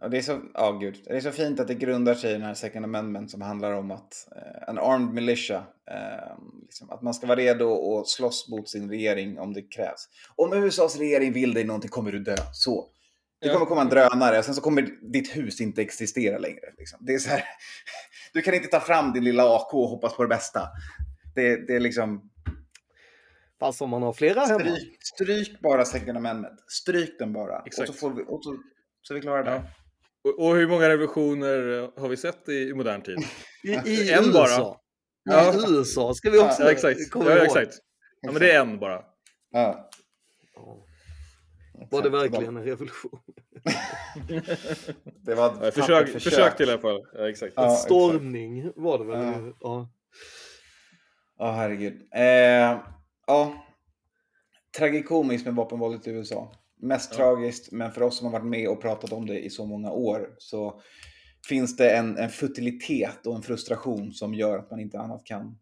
Ja, 0.00 0.08
det, 0.08 0.18
är 0.18 0.22
så, 0.22 0.40
ja, 0.54 0.72
gud. 0.72 1.02
det 1.04 1.16
är 1.16 1.20
så 1.20 1.30
fint 1.30 1.60
att 1.60 1.68
det 1.68 1.74
grundar 1.74 2.14
sig 2.14 2.30
i 2.30 2.32
den 2.32 2.42
här 2.42 2.54
second 2.54 2.84
amendment 2.84 3.30
som 3.30 3.40
handlar 3.40 3.72
om 3.72 3.90
att 3.90 4.28
eh, 4.36 4.68
en 4.68 4.78
armed 4.78 5.14
militia, 5.14 5.66
eh, 5.90 6.36
liksom, 6.62 6.90
att 6.90 7.02
man 7.02 7.14
ska 7.14 7.26
vara 7.26 7.38
redo 7.38 7.98
att 7.98 8.08
slåss 8.08 8.48
mot 8.48 8.68
sin 8.68 8.90
regering 8.90 9.38
om 9.38 9.52
det 9.52 9.62
krävs. 9.62 10.08
Om 10.36 10.52
USAs 10.52 10.98
regering 10.98 11.32
vill 11.32 11.54
dig 11.54 11.64
någonting 11.64 11.90
kommer 11.90 12.12
du 12.12 12.18
dö. 12.18 12.36
Så. 12.52 12.88
Det 13.40 13.48
kommer 13.48 13.66
komma 13.66 13.80
en 13.80 13.88
drönare 13.88 14.38
och 14.38 14.44
sen 14.44 14.54
så 14.54 14.60
kommer 14.60 14.88
ditt 15.12 15.36
hus 15.36 15.60
inte 15.60 15.82
existera 15.82 16.38
längre. 16.38 16.72
Liksom. 16.78 16.98
Det 17.02 17.14
är 17.14 17.18
så 17.18 17.30
här, 17.30 17.44
du 18.32 18.42
kan 18.42 18.54
inte 18.54 18.68
ta 18.68 18.80
fram 18.80 19.12
din 19.12 19.24
lilla 19.24 19.56
AK 19.56 19.74
och 19.74 19.88
hoppas 19.88 20.16
på 20.16 20.22
det 20.22 20.28
bästa. 20.28 20.68
Det, 21.34 21.66
det 21.66 21.76
är 21.76 21.80
liksom, 21.80 22.30
Fast 23.60 23.82
om 23.82 23.90
man 23.90 24.02
har 24.02 24.12
flera 24.12 24.40
hemma. 24.40 24.60
stryk, 24.60 24.98
stryk 25.04 25.60
bara 25.60 25.84
second 25.84 26.16
amendment. 26.18 26.54
Stryk 26.68 27.18
den 27.18 27.32
bara. 27.32 27.62
Exakt. 27.66 27.88
Och 27.88 27.94
så, 27.94 28.00
får 28.00 28.10
vi, 28.10 28.22
och 28.22 28.44
så, 28.44 28.56
så 29.02 29.14
vi 29.14 29.20
klara 29.20 29.42
där. 29.42 29.52
Ja. 29.52 29.62
Och, 30.30 30.46
och 30.46 30.56
hur 30.56 30.68
många 30.68 30.88
revolutioner 30.88 31.90
har 32.00 32.08
vi 32.08 32.16
sett 32.16 32.48
i, 32.48 32.52
i 32.68 32.74
modern 32.74 33.02
tid? 33.02 33.18
I, 33.64 33.70
i 33.90 34.12
En 34.18 34.32
bara. 34.32 34.42
USA. 34.48 34.80
Ja. 35.24 35.54
I 35.54 35.72
USA 35.76 36.14
ska 36.14 36.30
vi 36.30 36.38
också 36.38 36.62
Ja, 36.62 36.70
exakt. 36.70 37.10
komma 37.10 37.24
Ja, 37.30 37.36
ihåg. 37.36 37.44
exakt. 37.44 37.74
Ja, 38.20 38.32
men 38.32 38.40
det 38.40 38.52
är 38.52 38.60
en 38.60 38.78
bara. 38.78 39.02
Ja. 39.50 39.90
Var 41.90 42.02
det 42.02 42.08
verkligen 42.10 42.56
en 42.56 42.64
revolution? 42.64 43.20
Det 45.22 45.34
var 45.34 45.46
ett 45.48 45.54
tappert 45.54 45.74
försök, 45.74 46.08
försök 46.08 46.56
till 46.56 46.68
i 46.68 46.72
alla 46.72 46.80
fall. 46.80 47.00
Ja, 47.12 47.28
exakt. 47.28 47.52
Ja, 47.56 47.64
exakt. 47.64 47.82
Stormning 47.84 48.72
var 48.76 48.98
det 48.98 49.04
väl? 49.04 49.18
Ja. 49.24 49.52
Ja. 49.60 49.88
Ja, 51.38 51.50
herregud. 51.52 51.92
Eh, 52.14 52.78
ja. 53.26 53.62
Tragikomiskt 54.78 55.46
med 55.46 55.54
vapenvåldet 55.54 56.06
i 56.06 56.10
USA. 56.10 56.52
Mest 56.80 57.10
Ja. 57.12 57.16
tragiskt, 57.16 57.72
men 57.72 57.92
för 57.92 58.02
oss 58.02 58.18
som 58.18 58.26
har 58.26 58.32
varit 58.32 58.46
med 58.50 58.68
och 58.68 58.80
pratat 58.82 59.12
om 59.12 59.26
det 59.26 59.40
i 59.44 59.50
så 59.50 59.66
många 59.66 59.90
år 59.90 60.34
så 60.38 60.80
finns 61.48 61.76
det 61.76 61.90
en, 61.90 62.16
en 62.18 62.30
futilitet 62.30 63.26
och 63.26 63.36
en 63.36 63.42
frustration 63.42 64.12
som 64.12 64.34
gör 64.34 64.58
att 64.58 64.70
man 64.70 64.80
inte 64.80 64.98
annat 64.98 65.24
kan. 65.24 65.58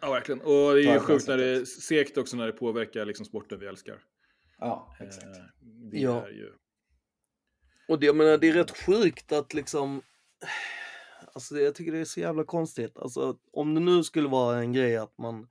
Ja, 0.00 0.10
verkligen. 0.12 0.40
Och 0.40 0.74
det 0.74 0.82
är 0.84 0.92
ju 0.94 0.98
sjukt 1.00 1.28
när 1.28 1.36
det 1.36 1.48
är 1.56 1.64
segt 1.64 2.18
också 2.18 2.36
när 2.36 2.46
det 2.46 2.52
påverkar 2.52 3.04
liksom 3.04 3.26
sporten 3.26 3.60
vi 3.60 3.66
älskar. 3.66 3.98
Ja, 4.58 4.96
exakt. 5.00 5.26
Eh, 5.26 5.42
Det 5.90 5.98
Ja. 5.98 6.26
är 6.26 6.30
ju... 6.30 6.52
Och 7.88 8.00
det, 8.00 8.06
jag 8.06 8.16
menar, 8.16 8.38
det 8.38 8.48
är 8.48 8.52
rätt 8.52 8.78
sjukt 8.78 9.32
att 9.32 9.54
liksom... 9.54 10.02
Alltså 11.34 11.56
jag 11.58 11.74
tycker 11.74 11.92
det 11.92 11.98
är 11.98 12.04
så 12.04 12.20
jävla 12.20 12.44
konstigt. 12.44 12.98
Alltså 12.98 13.36
om 13.52 13.74
det 13.74 13.80
nu 13.80 14.02
skulle 14.04 14.28
vara 14.28 14.58
en 14.58 14.72
grej 14.72 14.96
att 14.96 15.18
man... 15.18 15.48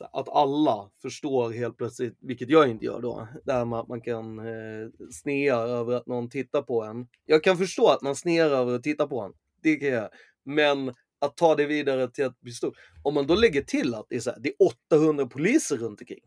Att 0.00 0.28
alla 0.28 0.90
förstår 1.02 1.50
helt 1.50 1.76
plötsligt, 1.76 2.18
vilket 2.20 2.50
jag 2.50 2.70
inte 2.70 2.84
gör 2.84 3.00
då, 3.00 3.28
det 3.44 3.52
här 3.52 3.64
med 3.64 3.78
att 3.78 3.88
man 3.88 4.00
kan 4.00 4.38
eh, 4.38 4.88
snea 5.10 5.56
över 5.56 5.94
att 5.94 6.06
någon 6.06 6.30
tittar 6.30 6.62
på 6.62 6.84
en. 6.84 7.06
Jag 7.26 7.44
kan 7.44 7.58
förstå 7.58 7.88
att 7.88 8.02
man 8.02 8.16
snear 8.16 8.50
över 8.50 8.74
att 8.74 8.82
titta 8.82 9.06
på 9.06 9.20
en. 9.20 9.32
Det 9.62 9.76
kan 9.76 9.88
jag. 9.88 10.08
Men 10.44 10.94
att 11.20 11.36
ta 11.36 11.54
det 11.54 11.66
vidare 11.66 12.08
till 12.08 12.24
att 12.24 12.40
bli 12.40 12.52
stor. 12.52 12.76
Om 13.02 13.14
man 13.14 13.26
då 13.26 13.34
lägger 13.34 13.62
till 13.62 13.94
att 13.94 14.06
det 14.08 14.16
är, 14.16 14.20
så 14.20 14.30
här, 14.30 14.38
det 14.40 14.48
är 14.48 14.54
800 14.92 15.26
poliser 15.26 15.76
runt 15.76 16.00
omkring. 16.00 16.24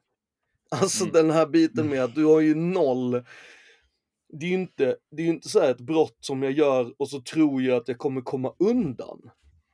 Alltså 0.72 1.03
Mm. 1.03 1.13
den 1.13 1.32
här 1.32 1.45
biten 1.47 1.89
med 1.89 2.03
att 2.03 2.16
du 2.16 2.26
har 2.26 2.39
ju 2.39 2.55
noll 2.55 3.24
det 4.39 4.45
är 4.45 4.49
ju 4.49 4.55
inte, 4.55 4.95
det 5.11 5.24
är 5.24 5.28
inte 5.28 5.49
så 5.49 5.59
ett 5.59 5.82
brott 5.82 6.18
som 6.20 6.43
jag 6.43 6.51
gör 6.51 6.93
och 6.97 7.09
så 7.09 7.22
tror 7.22 7.61
jag 7.61 7.78
att 7.78 7.88
jag 7.88 7.97
kommer 7.97 8.22
komma 8.22 8.53
undan. 8.59 9.30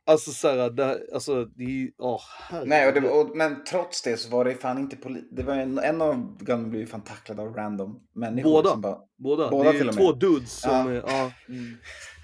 Alltså 0.06 0.30
så 0.30 0.48
här, 0.48 0.70
det, 0.70 1.00
alltså 1.14 1.44
det 1.44 1.90
åh 1.98 2.20
Nej, 2.64 2.88
och 2.88 2.94
det, 3.00 3.08
och, 3.10 3.36
men 3.36 3.64
trots 3.64 4.02
det 4.02 4.16
så 4.16 4.30
var 4.30 4.44
det 4.44 4.54
fan 4.54 4.78
inte 4.78 4.96
poli- 4.96 5.28
Det 5.30 5.42
var 5.42 5.54
en, 5.54 5.78
en 5.78 6.02
av 6.02 6.36
gunmen 6.40 6.70
blev 6.70 6.86
fan 6.86 7.00
tacklad 7.04 7.40
av 7.40 7.54
random 7.54 8.00
människor. 8.14 8.50
Båda. 8.50 8.76
Bara, 8.76 8.98
Båda, 9.18 9.50
båda 9.50 9.72
det 9.72 9.78
är 9.78 9.92
två 9.92 10.12
dudes 10.12 10.60
som 10.60 10.70
Ja. 10.70 10.90
är 10.90 10.94
ja, 11.06 11.30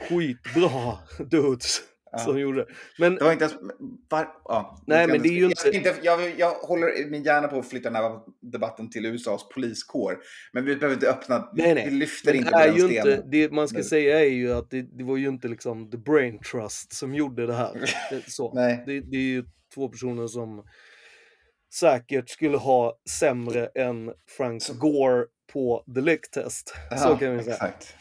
skitbra 0.08 0.98
dudes 1.30 1.80
Ja. 2.12 2.18
som 2.18 2.38
gjorde. 2.40 2.66
Men 2.98 3.14
Det 3.14 3.24
var 3.24 3.32
inte 3.32 3.44
ens... 3.44 3.56
Var, 4.08 4.28
ja, 4.44 4.82
Nej, 4.86 5.06
men 5.06 5.22
det 5.22 5.28
är 5.28 5.32
ju 5.32 5.44
inte- 5.44 5.70
inte 5.72 5.94
jag, 6.02 6.38
jag 6.38 6.50
håller 6.50 7.10
min 7.10 7.22
hjärna 7.22 7.48
på 7.48 7.58
att 7.58 7.68
flytta 7.68 7.90
den 7.90 8.02
här 8.02 8.20
debatten 8.52 8.90
till 8.90 9.06
USAs 9.06 9.48
poliskår. 9.48 10.18
Men 10.52 10.64
vi 10.64 10.76
behöver 10.76 10.94
inte 10.94 11.10
öppna... 11.10 11.48
Nej, 11.54 11.74
nej. 11.74 11.84
Vi 11.84 11.90
lyfter 11.90 12.32
det 12.32 12.38
inte 12.38 12.50
är 12.56 12.66
den 12.66 12.74
stenen. 12.74 12.90
inte, 12.96 13.22
det 13.30 13.52
man 13.52 13.68
ska 13.68 13.78
nu. 13.78 13.84
säga 13.84 14.20
är 14.20 14.30
ju 14.30 14.52
att 14.52 14.70
det, 14.70 14.82
det 14.98 15.04
var 15.04 15.16
ju 15.16 15.28
inte 15.28 15.48
liksom 15.48 15.90
the 15.90 15.96
brain 15.98 16.38
trust 16.52 16.92
som 16.92 17.14
gjorde 17.14 17.46
det 17.46 17.54
här. 17.54 17.72
Det, 18.10 18.30
så. 18.30 18.52
Nej. 18.54 18.82
Det, 18.86 19.00
det 19.00 19.16
är 19.16 19.20
ju 19.20 19.44
två 19.74 19.88
personer 19.88 20.26
som 20.26 20.64
säkert 21.74 22.28
skulle 22.30 22.56
ha 22.56 22.98
sämre 23.10 23.66
än 23.74 24.12
Frank 24.36 24.62
Gore 24.78 25.24
på 25.52 25.84
the 25.94 26.00
lick 26.00 26.30
test. 26.30 26.74
Så 26.98 27.16
kan 27.16 27.36
vi 27.36 27.42
säga. 27.42 27.54
Exakt. 27.54 27.94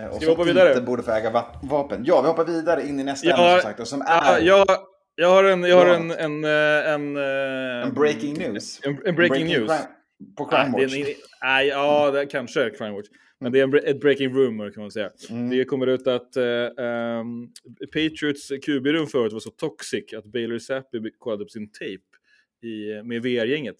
Eh, 0.00 0.06
Och 0.08 0.16
vi 0.22 0.24
som 0.26 0.28
hoppa 0.36 0.44
vidare? 0.44 0.68
inte 0.68 0.80
borde 0.82 1.02
få 1.02 1.10
äga 1.10 1.30
va- 1.30 1.60
vapen. 1.62 2.02
Ja, 2.04 2.20
vi 2.22 2.28
hoppar 2.28 2.44
vidare 2.44 2.86
in 2.86 3.00
i 3.00 3.04
nästa 3.04 3.28
Ja, 3.28 3.36
ämne 3.36 3.60
som 3.60 3.68
sagt. 3.70 3.80
Och 3.80 3.88
som 3.88 4.02
Ja, 4.06 4.36
är 4.36 4.40
jag, 4.42 4.66
jag 5.14 5.28
har 5.28 5.44
en, 5.44 5.62
jag 5.62 5.76
har 5.76 5.86
Ja. 5.86 5.94
en, 5.94 6.10
en, 6.10 6.44
eh, 6.44 6.92
en, 6.92 7.16
eh, 7.16 7.86
en 7.88 7.94
breaking 7.94 8.34
news. 8.38 8.80
En, 8.84 8.98
en 9.04 9.14
breaking, 9.14 9.46
news. 9.46 9.70
crime- 9.70 9.86
på 10.36 10.48
Nej, 10.52 10.64
Crime 10.72 10.84
Watch. 10.84 10.96
en- 10.96 11.14
nej, 11.42 11.66
ja, 11.68 12.10
det 12.10 12.26
kanske 12.26 12.70
Crime 12.70 12.90
Watch. 12.96 13.08
Men 13.42 13.52
det 13.52 13.60
är 13.60 13.64
en, 13.64 13.74
ett 13.74 14.00
breaking 14.00 14.34
rumor 14.34 14.70
kan 14.70 14.82
man 14.82 14.90
säga. 14.90 15.10
Mm. 15.30 15.50
Det 15.50 15.64
kommer 15.64 15.86
ut 15.86 16.06
att 16.06 16.36
eh, 16.36 16.44
ehm, 16.78 17.48
Patriots 17.92 18.48
QB-rum 18.66 19.06
förut 19.06 19.32
var 19.32 19.40
så 19.40 19.50
toxic 19.50 20.12
att 20.14 20.24
Baylor 20.24 20.58
Zappi 20.58 20.98
kollade 21.18 21.44
upp 21.44 21.50
sin 21.50 21.72
tape 21.72 22.66
i, 22.68 23.02
med 23.04 23.22
VR-gänget. 23.22 23.76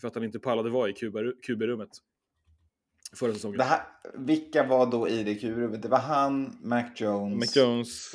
För 0.00 0.08
att 0.08 0.14
han 0.14 0.24
inte 0.24 0.38
pallade 0.38 0.70
vara 0.70 0.88
i 0.88 0.92
QB- 0.92 1.32
QB-rummet. 1.46 1.88
Förra 3.14 3.32
säsongen. 3.34 3.58
Det 3.58 3.64
här, 3.64 3.80
vilka 4.14 4.62
var 4.66 4.86
då 4.86 5.08
i 5.08 5.22
det 5.24 5.34
QB-rummet? 5.34 5.82
Det 5.82 5.88
var 5.88 5.98
han, 5.98 6.58
Mac 6.62 6.84
Jones. 6.96 7.38
Mac 7.56 7.62
Jones. 7.62 8.12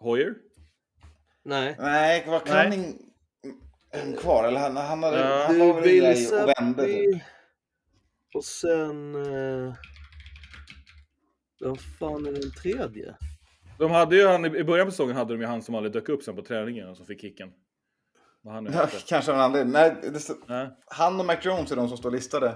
Hoyer? 0.00 0.34
Nej. 1.44 1.76
Nej, 1.78 2.24
var 2.26 2.42
Nej. 2.46 2.70
Cunning 2.70 2.98
kvar? 4.18 4.44
Eller 4.48 4.60
han, 4.60 4.76
han, 4.76 5.02
hade, 5.02 5.20
Ja. 5.20 5.44
han 5.46 5.58
var 5.58 5.74
väl 5.80 5.88
i 5.88 6.26
och 6.32 6.48
vände 6.58 6.84
typ. 6.86 7.22
Och 8.34 8.44
sen... 8.44 9.14
Eh, 9.14 9.74
vem 11.60 11.76
fan 11.98 12.26
är 12.26 12.32
den 12.32 12.50
tredje? 12.62 13.14
De 13.78 13.90
hade 13.90 14.16
ju 14.16 14.26
han, 14.26 14.44
I 14.44 14.64
början 14.64 14.86
på 14.86 14.90
säsongen 14.90 15.16
hade 15.16 15.34
de 15.34 15.40
ju 15.40 15.46
han 15.46 15.62
som 15.62 15.74
aldrig 15.74 15.92
dök 15.92 16.08
upp 16.08 16.22
sen 16.22 16.36
på 16.36 16.42
träningen 16.42 16.88
och 16.88 16.96
som 16.96 17.06
fick 17.06 17.20
kicken. 17.20 17.48
Vad 18.42 18.54
han 18.54 18.64
nu 18.64 18.70
Ja, 18.74 18.88
kanske 19.08 19.32
av 19.32 19.38
en 19.38 19.44
anledning. 19.44 19.72
Nej, 19.72 19.96
det, 20.02 20.20
Ja. 20.48 20.76
han 20.86 21.20
och 21.20 21.26
Mac 21.26 21.36
Jones 21.42 21.72
är 21.72 21.76
de 21.76 21.88
som 21.88 21.98
står 21.98 22.10
listade. 22.10 22.54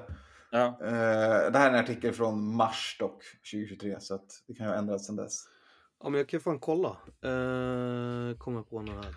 Ja. 0.51 0.79
Eh, 0.83 1.53
det 1.53 1.59
här 1.59 1.71
är 1.71 1.75
en 1.75 1.85
artikel 1.85 2.13
från 2.13 2.57
mars 2.57 2.97
dock, 2.99 3.23
2023. 3.53 4.01
Så 4.01 4.15
att 4.15 4.45
det 4.47 4.55
kan 4.55 4.67
ju 4.67 4.73
ha 4.73 4.79
ändrats 4.79 5.07
sedan 5.07 5.17
dess. 5.17 5.45
Ja 6.03 6.09
men 6.09 6.19
jag 6.19 6.29
kan 6.29 6.41
fan 6.41 6.59
kolla. 6.59 6.89
Eh, 6.89 8.37
kommer 8.39 8.63
på 8.63 8.83
några 8.83 9.03
här. 9.03 9.15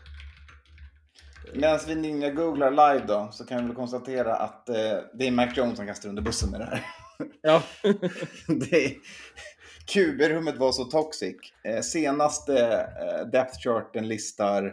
Medan 1.54 1.80
vi 1.88 1.96
ninja 1.96 2.32
googlar 2.32 2.72
live 2.72 3.06
då, 3.08 3.30
så 3.32 3.46
kan 3.46 3.62
vi 3.62 3.68
väl 3.68 3.76
konstatera 3.76 4.36
att 4.36 4.70
eh, 4.70 4.76
det 5.14 5.28
är 5.28 5.32
Mac 5.32 5.48
Jones 5.56 5.78
som 5.78 5.88
kastar 5.88 6.10
under 6.10 6.22
bussen 6.22 6.52
med 6.52 6.60
det 6.60 6.66
här. 6.66 6.86
ja. 7.42 7.64
det 8.48 8.86
är, 8.86 8.94
QB-rummet 9.86 10.58
var 10.58 10.72
så 10.72 10.86
toxic. 10.86 11.36
Eh, 11.64 11.82
senaste 11.82 12.88
eh, 13.02 13.28
depth 13.28 13.60
charten 13.60 14.08
listar 14.08 14.66
eh, 14.66 14.72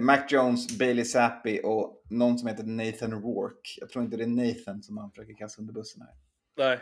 Mac 0.00 0.18
Jones, 0.28 0.78
Bailey 0.78 1.04
Zappi 1.04 1.60
och 1.64 2.02
någon 2.10 2.38
som 2.38 2.48
heter 2.48 2.64
Nathan 2.64 3.10
Rourke. 3.12 3.80
Jag 3.80 3.88
tror 3.90 4.04
inte 4.04 4.16
det 4.16 4.22
är 4.24 4.26
Nathan 4.54 4.82
som 4.82 4.98
han 4.98 5.10
försöker 5.10 5.34
kasta 5.34 5.62
under 5.62 5.74
bussen 5.74 6.02
här. 6.02 6.10
Nej. 6.58 6.74
Är 6.74 6.80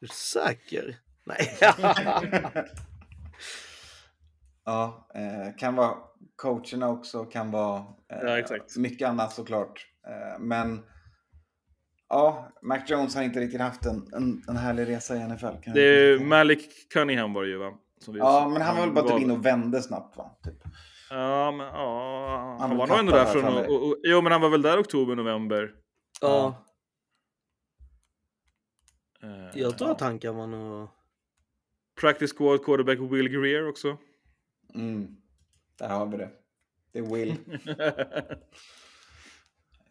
du 0.00 0.06
säker? 0.08 0.96
Nej. 1.24 1.58
Ja, 4.64 5.08
eh, 5.14 5.56
kan 5.56 5.74
vara 5.76 5.94
coacherna 6.36 6.88
också, 6.88 7.24
kan 7.24 7.50
vara 7.50 7.78
eh, 8.12 8.18
Ja, 8.22 8.38
exakt. 8.38 8.76
mycket 8.76 9.08
annat 9.08 9.32
såklart. 9.32 9.86
Eh, 10.08 10.38
men 10.40 10.80
ja, 12.08 12.52
Mac 12.62 12.78
Jones 12.86 13.14
har 13.14 13.22
inte 13.22 13.40
riktigt 13.40 13.60
haft 13.60 13.86
en, 13.86 14.08
en, 14.14 14.42
en 14.48 14.56
härlig 14.56 14.88
resa 14.88 15.16
i 15.16 15.28
NFL. 15.28 15.46
Kan 15.62 15.74
Det 15.74 15.80
är. 15.82 16.18
Malik 16.18 16.88
Cunningham 16.92 17.32
var 17.32 17.42
det 17.42 17.48
ju 17.48 17.56
va? 17.58 17.72
Som 18.00 18.14
vi- 18.14 18.20
Ja, 18.20 18.48
men 18.52 18.62
han 18.62 18.76
var 18.76 18.84
väl 18.86 18.94
bara 18.94 19.08
typ 19.08 19.20
in 19.22 19.30
och 19.30 19.46
vände 19.46 19.82
snabbt 19.82 20.16
va? 20.16 20.30
Typ. 20.44 20.62
Ja, 21.10 21.50
men 21.50 21.66
ja. 21.66 22.56
Han, 22.60 22.70
blev 22.70 22.78
var 22.78 22.86
nog 22.86 22.98
ändå 22.98 23.12
där 23.12 23.24
från... 23.26 23.44
Och, 23.44 23.52
framme. 23.52 23.68
och, 23.68 23.96
jo, 24.02 24.22
men 24.22 24.32
han 24.32 24.40
var 24.40 24.48
väl 24.48 24.62
där 24.62 24.80
oktober, 24.80 25.14
november. 25.14 25.74
ja. 26.20 26.64
Eh, 29.22 29.60
Jag 29.60 29.78
tror 29.78 29.88
ja. 29.90 29.94
att 29.94 30.00
han 30.00 30.18
kan 30.18 30.36
vara 30.36 30.46
nog... 30.46 30.88
Practice 32.00 32.32
squad 32.36 32.64
quarterback 32.64 32.98
Will 32.98 33.28
Greer 33.28 33.68
också. 33.68 33.96
Mm. 34.74 35.16
Där 35.78 35.88
har 35.88 36.06
vi 36.06 36.16
det. 36.16 36.30
Det 36.92 36.98
är 36.98 37.02
Will. 37.02 37.34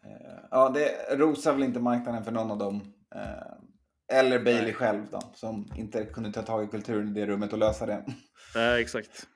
Eh, 0.08 0.38
ja, 0.50 0.68
det 0.68 1.16
rosar 1.16 1.52
väl 1.52 1.62
inte 1.62 1.80
marknaden 1.80 2.24
för 2.24 2.32
någon 2.32 2.50
av 2.50 2.58
dem. 2.58 2.80
Eh, 3.14 4.18
eller 4.18 4.38
Bailey 4.38 4.62
Nej. 4.64 4.74
själv 4.74 5.06
då, 5.10 5.20
som 5.34 5.72
inte 5.76 6.04
kunde 6.04 6.32
ta 6.32 6.42
tag 6.42 6.64
i 6.64 6.66
kulturen 6.66 7.08
i 7.08 7.20
det 7.20 7.26
rummet 7.26 7.52
och 7.52 7.58
lösa 7.58 7.86
det. 7.86 8.04
Nej, 8.54 8.82
exakt. 8.82 9.26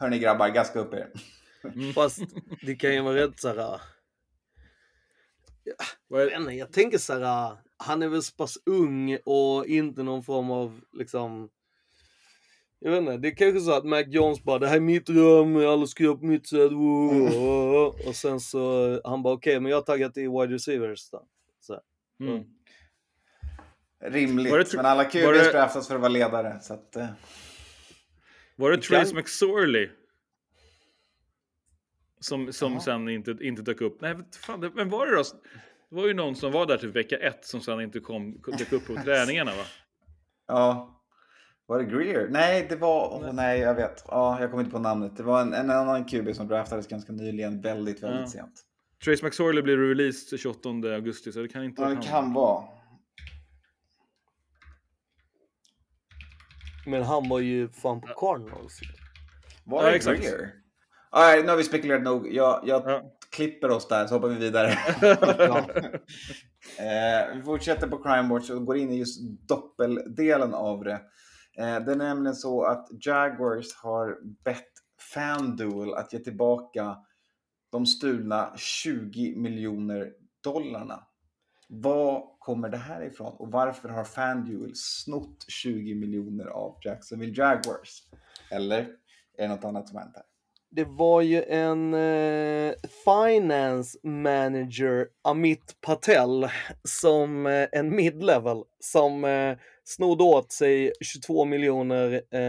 Hörni 0.00 0.18
grabbar, 0.18 0.48
gaska 0.48 0.78
upp 0.80 0.94
er. 0.94 1.10
Fast 1.94 2.18
det 2.62 2.74
kan 2.74 2.94
ju 2.94 3.00
vara 3.02 3.14
rätt 3.16 3.40
så 3.40 3.48
här... 3.48 3.80
Vad 6.08 6.20
Jag, 6.20 6.26
är- 6.26 6.30
vet 6.30 6.40
inte, 6.40 6.52
jag 6.52 6.72
tänker 6.72 6.98
så 6.98 7.18
här, 7.18 7.56
han 7.76 8.02
är 8.02 8.08
väl 8.08 8.22
så 8.22 8.34
pass 8.34 8.58
ung 8.66 9.18
och 9.24 9.66
inte 9.66 10.02
någon 10.02 10.22
form 10.22 10.50
av 10.50 10.80
liksom... 10.92 11.48
Jag 12.78 12.90
vet 12.90 13.00
inte, 13.00 13.16
det 13.16 13.28
är 13.28 13.36
kanske 13.36 13.60
så 13.60 13.72
att 13.72 13.84
Mac 13.84 14.02
Jones 14.06 14.42
bara 14.42 14.58
det 14.58 14.68
här 14.68 14.76
är 14.76 14.80
mitt 14.80 15.08
rum, 15.10 15.56
alla 15.56 15.86
ska 15.86 16.04
göra 16.04 16.16
på 16.16 16.24
mitt 16.24 16.48
sätt. 16.48 16.72
wow." 16.72 17.94
Och 18.06 18.16
sen 18.16 18.40
så 18.40 19.00
han 19.04 19.22
bara 19.22 19.34
okej, 19.34 19.60
men 19.60 19.70
jag 19.70 19.76
har 19.76 19.82
taggat 19.82 20.16
i 20.16 20.20
wide 20.28 20.54
receivers 20.54 21.10
då. 21.10 21.26
Så, 21.60 21.80
Mm. 22.20 22.44
Rimligt, 24.00 24.74
men 24.74 24.86
alla 24.86 25.04
QBs 25.04 25.12
det- 25.22 25.52
draftas 25.52 25.88
för 25.88 25.94
att 25.94 26.00
vara 26.00 26.08
ledare. 26.08 26.60
Så 26.62 26.74
att, 26.74 26.96
eh, 26.96 27.06
Var 28.56 28.70
det 28.70 28.76
Trace 28.76 29.10
kan- 29.10 29.16
McSorley? 29.20 29.88
Som, 32.20 32.52
som 32.52 32.72
Jaha. 32.72 32.80
sen 32.80 33.08
inte, 33.08 33.36
inte 33.40 33.62
dök 33.62 33.80
upp. 33.80 34.00
Nej, 34.00 34.16
fan, 34.40 34.60
det- 34.60 34.68
vem 34.68 34.88
var 34.90 35.06
det 35.06 35.16
då? 35.16 35.22
Det 35.90 35.96
var 35.96 36.06
ju 36.06 36.14
någon 36.14 36.36
som 36.36 36.52
var 36.52 36.66
där 36.66 36.76
till 36.76 36.88
vecka 36.92 37.16
ett 37.18 37.44
som 37.44 37.60
sen 37.60 37.80
inte 37.80 38.00
kom, 38.00 38.40
dök 38.58 38.72
upp 38.72 38.86
på 38.86 38.94
träningarna 39.04 39.50
va? 39.50 39.64
ja. 40.48 40.90
Var 41.66 41.78
det 41.78 41.84
Greer? 41.84 42.28
Nej, 42.30 42.66
det 42.68 42.76
var... 42.76 43.14
åh, 43.14 43.32
nej, 43.32 43.60
jag 43.60 43.74
vet. 43.74 44.04
Ja, 44.08 44.40
jag 44.40 44.50
kommer 44.50 44.62
inte 44.62 44.72
på 44.76 44.78
namnet. 44.82 45.16
Det 45.16 45.22
var 45.22 45.40
en, 45.42 45.54
en 45.54 45.70
annan 45.70 46.04
QB 46.04 46.34
som 46.34 46.48
draftades 46.48 46.86
ganska 46.86 47.12
nyligen, 47.12 47.60
väldigt, 47.60 48.02
väldigt 48.02 48.20
Ja. 48.20 48.26
sent. 48.26 48.62
Trace 49.04 49.24
McSorley 49.26 49.62
blev 49.62 49.78
released 49.78 50.40
28 50.40 50.68
augusti 50.68 51.32
så 51.32 51.40
det 51.42 51.48
kan 51.48 51.64
inte 51.64 51.82
Ja, 51.82 51.88
det 51.88 52.02
kan 52.02 52.32
vara. 52.32 52.64
Men 56.86 57.02
han 57.02 57.28
var 57.28 57.38
ju 57.40 57.68
fan 57.68 58.00
på 58.00 58.06
Cardinals. 58.06 58.80
Var 59.64 59.82
Ja, 59.82 59.90
det 59.90 59.96
exakt. 59.96 60.22
Greer? 60.22 60.52
Nej, 61.12 61.42
nu 61.42 61.48
har 61.48 61.56
vi 61.56 61.64
spekulerat 61.64 62.02
nog. 62.02 62.32
Jag, 62.32 62.60
jag 62.66 62.82
Ja. 62.90 63.02
klipper 63.30 63.70
oss 63.70 63.88
där 63.88 64.06
så 64.06 64.14
hoppar 64.14 64.28
vi 64.28 64.34
vidare. 64.34 64.68
eh, 66.78 67.36
vi 67.36 67.42
fortsätter 67.44 67.88
på 67.88 68.02
Crime 68.02 68.28
Watch 68.28 68.50
och 68.50 68.66
går 68.66 68.76
in 68.76 68.90
i 68.92 68.98
just 68.98 69.20
doppeldelen 69.48 70.54
av 70.54 70.84
det. 70.84 71.00
Eh, 71.58 71.80
det 71.84 71.92
är 71.92 71.96
nämligen 71.96 72.34
så 72.34 72.64
att 72.64 72.88
Jaguars 73.06 73.74
har 73.74 74.16
bett 74.44 74.68
FanDuel 75.14 75.94
att 75.94 76.12
ge 76.12 76.18
tillbaka 76.18 76.96
de 77.72 77.86
stulna 77.86 78.52
20 78.56 79.36
miljoner 79.36 80.12
dollarna. 80.44 81.06
Var 81.82 82.22
kommer 82.38 82.68
det 82.68 82.76
här 82.76 83.02
ifrån 83.04 83.32
och 83.38 83.50
varför 83.50 83.88
har 83.88 84.04
FanDuel 84.04 84.72
snott 84.74 85.44
20 85.48 85.94
miljoner 85.94 86.46
av 86.46 86.76
Jacksonville 86.84 87.34
Jaguars? 87.36 88.02
Eller 88.50 88.78
är 89.38 89.42
det 89.42 89.48
något 89.48 89.64
annat 89.64 89.88
som 89.88 89.98
hänt 89.98 90.12
här? 90.14 90.24
Det 90.70 90.84
var 90.84 91.22
ju 91.22 91.42
en 91.42 91.94
eh, 91.94 92.74
finance 93.04 93.98
manager, 94.02 95.06
Amit 95.22 95.76
Patel, 95.80 96.48
som 96.88 97.46
eh, 97.46 97.66
en 97.72 97.96
mid-level, 97.96 98.62
som 98.80 99.24
eh, 99.24 99.56
snodde 99.84 100.24
åt 100.24 100.52
sig 100.52 100.92
22 101.00 101.44
miljoner 101.44 102.12
eh, 102.30 102.40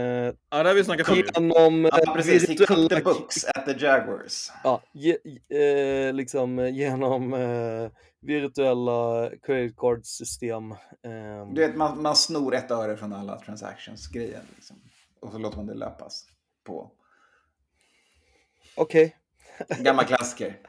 Ja, 0.50 0.62
det 0.62 0.68
har 0.68 0.74
vi 0.74 0.84
snackat 0.84 1.08
om. 1.08 1.14
genom 1.16 1.84
eh, 1.84 1.90
Ja, 2.06 2.14
precis. 2.14 2.48
He 2.48 2.54
cooked 2.56 2.66
the 2.76 2.82
virtuella 2.82 3.04
books 3.04 3.44
at 3.44 3.66
the 3.66 3.84
Jaguars. 3.86 4.52
ja, 4.64 4.82
ge, 4.92 5.16
eh, 5.48 6.14
liksom 6.14 6.58
eh, 6.58 6.74
genom 6.76 7.34
eh, 7.34 7.90
virtuella 8.20 9.30
credit 9.42 9.76
card-system. 9.76 10.72
Eh, 10.72 11.48
Du 11.52 11.60
vet, 11.60 11.76
man, 11.76 12.02
man 12.02 12.16
snor 12.16 12.54
ett 12.54 12.70
öre 12.70 12.96
från 12.96 13.12
alla 13.12 13.40
transactions-grejen. 13.40 14.42
Liksom. 14.56 14.76
Och 15.20 15.32
så 15.32 15.38
låter 15.38 15.56
man 15.56 15.66
det 15.66 15.74
löpas 15.74 16.24
på. 16.64 16.90
Okej. 18.76 19.16
Gammal 19.80 20.04
klassiker. 20.04 20.58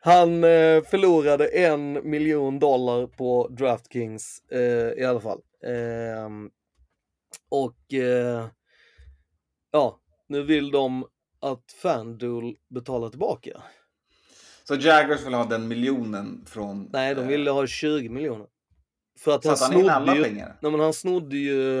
Han 0.00 0.44
eh, 0.44 0.82
förlorade 0.82 1.46
en 1.48 2.10
miljon 2.10 2.58
dollar 2.58 3.06
på 3.06 3.48
DraftKings 3.48 4.42
eh, 4.50 4.92
i 5.02 5.04
alla 5.04 5.20
fall. 5.20 5.40
Ehm, 5.66 6.50
och 7.48 7.94
eh, 7.94 8.46
ja, 9.70 10.00
nu 10.28 10.42
vill 10.42 10.70
de 10.70 11.06
att 11.40 11.72
FanDuel 11.82 12.56
betalar 12.68 13.08
tillbaka. 13.10 13.62
Så 14.68 14.74
Jaguars 14.74 15.26
vill 15.26 15.34
ha 15.34 15.44
den 15.44 15.68
miljonen 15.68 16.44
från... 16.46 16.88
Nej, 16.92 17.14
de 17.14 17.20
eh, 17.20 17.26
ville 17.26 17.50
ha 17.50 17.66
20 17.66 18.08
miljoner. 18.08 18.46
För 19.18 19.34
att 19.34 19.44
han 19.44 19.56
han 19.72 19.88
alla 19.90 20.16
ju, 20.16 20.22
pengar? 20.24 20.58
nej, 20.62 20.70
men 20.72 20.80
han 20.80 20.92
snodde 20.92 21.36
ju, 21.36 21.80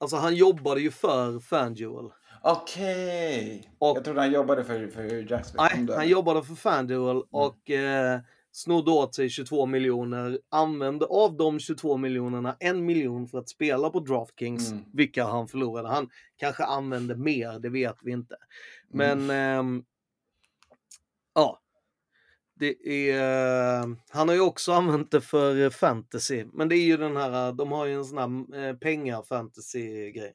alltså 0.00 0.16
han 0.16 0.34
jobbade 0.36 0.80
ju 0.80 0.90
för 0.90 1.40
FanDuel. 1.40 2.10
Okej. 2.42 3.70
Och- 3.78 3.96
Jag 3.96 4.04
trodde 4.04 4.20
han 4.20 4.32
jobbade 4.32 4.64
för, 4.64 4.88
för 4.88 5.30
Jacksonville. 5.32 5.84
Nej, 5.86 5.96
han 5.96 6.08
jobbade 6.08 6.40
för 6.42 6.46
Mm. 6.46 6.56
FanDuel 6.56 7.22
och 7.30 7.70
eh, 7.70 8.20
snodde 8.52 8.90
åt 8.90 9.14
sig 9.14 9.28
22 9.30 9.66
miljoner. 9.66 10.40
Använde 10.48 11.04
av 11.06 11.36
de 11.36 11.60
22 11.60 11.96
miljonerna 11.96 12.56
en 12.60 12.84
miljon 12.84 13.28
för 13.28 13.38
att 13.38 13.48
spela 13.48 13.90
på 13.90 14.00
DraftKings, 14.00 14.70
Mm. 14.70 14.84
vilka 14.92 15.24
han 15.24 15.48
förlorade. 15.48 15.88
Han 15.88 16.08
kanske 16.36 16.64
använde 16.64 17.16
mer, 17.16 17.58
det 17.58 17.68
vet 17.68 17.96
vi 18.02 18.12
inte. 18.12 18.36
Mm. 18.94 19.18
Men 19.26 19.30
ehm, 19.36 19.84
ja, 21.34 21.60
det 22.58 22.88
är, 23.10 23.96
han 24.10 24.28
har 24.28 24.34
ju 24.34 24.40
också 24.40 24.72
använt 24.72 25.10
det 25.10 25.20
för 25.20 25.64
eh, 25.64 25.70
fantasy. 25.70 26.44
Men 26.52 26.68
det 26.68 26.76
är 26.76 26.84
ju 26.84 26.96
den 26.96 27.16
här, 27.16 27.48
eh, 27.48 27.54
de 27.54 27.72
har 27.72 27.86
ju 27.86 27.94
en 27.94 28.04
sån 28.04 28.18
här 28.18 28.68
eh, 28.68 28.76
pengar-fantasy-grej 28.76 30.32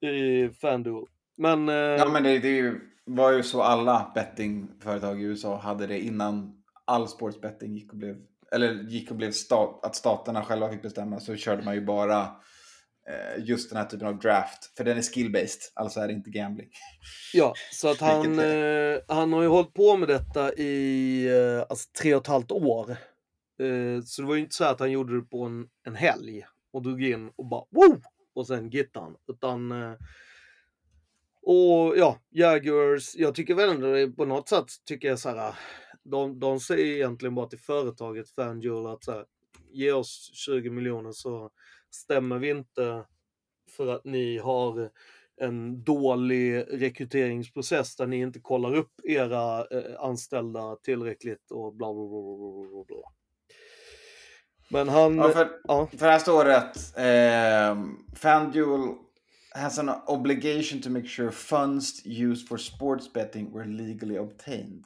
i 0.00 0.48
FanDuel. 0.60 1.04
Men, 1.36 1.68
Ja, 1.68 2.08
men 2.08 2.22
det, 2.22 2.38
det 2.38 2.74
var 3.04 3.32
ju 3.32 3.42
så 3.42 3.62
alla 3.62 4.12
bettingföretag 4.14 5.22
i 5.22 5.24
USA 5.24 5.56
hade 5.56 5.86
det 5.86 6.00
innan 6.00 6.62
all 6.84 7.08
sportsbetting 7.08 7.74
gick 7.74 7.92
och 7.92 7.98
blev, 7.98 8.16
eller 8.52 8.74
gick 8.74 9.10
och 9.10 9.16
blev 9.16 9.30
stat, 9.30 9.84
att 9.84 9.96
staterna 9.96 10.44
själva 10.44 10.70
fick 10.70 10.82
bestämma 10.82 11.20
så 11.20 11.36
körde 11.36 11.64
man 11.64 11.74
ju 11.74 11.80
bara 11.80 12.28
just 13.38 13.70
den 13.70 13.78
här 13.78 13.84
typen 13.84 14.06
av 14.08 14.18
draft. 14.18 14.76
För 14.76 14.84
den 14.84 14.98
är 14.98 15.02
skill-based, 15.02 15.60
alltså 15.74 16.00
är 16.00 16.06
det 16.06 16.12
inte 16.12 16.30
gambling. 16.30 16.70
Ja, 17.34 17.54
så 17.72 17.90
att 17.90 18.00
han, 18.00 18.38
eh, 18.38 18.98
han 19.08 19.32
har 19.32 19.42
ju 19.42 19.48
hållit 19.48 19.74
på 19.74 19.96
med 19.96 20.08
detta 20.08 20.52
i 20.52 21.26
eh, 21.26 21.66
alltså, 21.68 21.88
tre 22.00 22.14
och 22.14 22.20
ett 22.22 22.26
halvt 22.26 22.52
år. 22.52 22.90
Eh, 23.60 24.02
så 24.04 24.22
det 24.22 24.28
var 24.28 24.34
ju 24.34 24.40
inte 24.40 24.54
så 24.54 24.64
att 24.64 24.80
han 24.80 24.90
gjorde 24.90 25.16
det 25.20 25.26
på 25.26 25.42
en, 25.42 25.68
en 25.86 25.94
helg 25.94 26.46
och 26.72 26.82
drog 26.82 27.04
in 27.04 27.30
och 27.36 27.46
bara 27.46 27.64
Woo! 27.70 28.00
och 28.34 28.46
sen 28.46 28.70
gittade 28.70 29.04
han. 29.04 29.16
Utan, 29.28 29.72
eh, 29.72 29.94
och 31.42 31.98
ja, 31.98 32.18
Jaguars, 32.30 33.16
jag 33.16 33.34
tycker 33.34 33.54
väl 33.54 33.70
ändå 33.70 34.12
på 34.16 34.24
något 34.24 34.48
sätt 34.48 34.64
tycker 34.84 35.08
jag 35.08 35.18
så 35.18 35.28
här, 35.28 35.54
de, 36.02 36.40
de 36.40 36.60
säger 36.60 36.94
egentligen 36.94 37.34
bara 37.34 37.46
till 37.46 37.58
företaget 37.58 38.30
FanDuel 38.30 38.86
att 38.86 39.04
så 39.04 39.12
här, 39.12 39.24
ge 39.72 39.92
oss 39.92 40.30
20 40.34 40.70
miljoner 40.70 41.12
så 41.12 41.50
stämmer 41.94 42.38
vi 42.38 42.50
inte 42.50 43.04
för 43.76 43.86
att 43.86 44.04
ni 44.04 44.38
har 44.38 44.90
en 45.40 45.84
dålig 45.84 46.64
rekryteringsprocess 46.70 47.96
där 47.96 48.06
ni 48.06 48.16
inte 48.16 48.40
kollar 48.40 48.74
upp 48.74 49.00
era 49.04 49.66
eh, 49.66 50.00
anställda 50.00 50.76
tillräckligt 50.76 51.50
och 51.50 51.74
bla 51.74 51.94
bla 51.94 52.08
bla 52.08 52.68
bla 52.70 52.84
bla. 52.84 53.12
Men 54.68 54.88
han... 54.88 55.16
Ja, 55.16 55.30
för, 55.30 55.48
ja. 55.64 55.88
för 55.98 56.06
här 56.06 56.18
står 56.18 56.44
det 56.44 56.56
att 56.56 56.76
eh, 56.96 57.84
FanDuel 58.14 58.94
has 59.54 59.78
an 59.78 59.90
obligation 60.06 60.80
to 60.82 60.90
make 60.90 61.06
sure 61.06 61.30
funds 61.30 62.06
used 62.06 62.48
for 62.48 62.56
sports 62.56 63.12
betting 63.12 63.52
were 63.52 63.66
legally 63.66 64.18
obtained. 64.18 64.84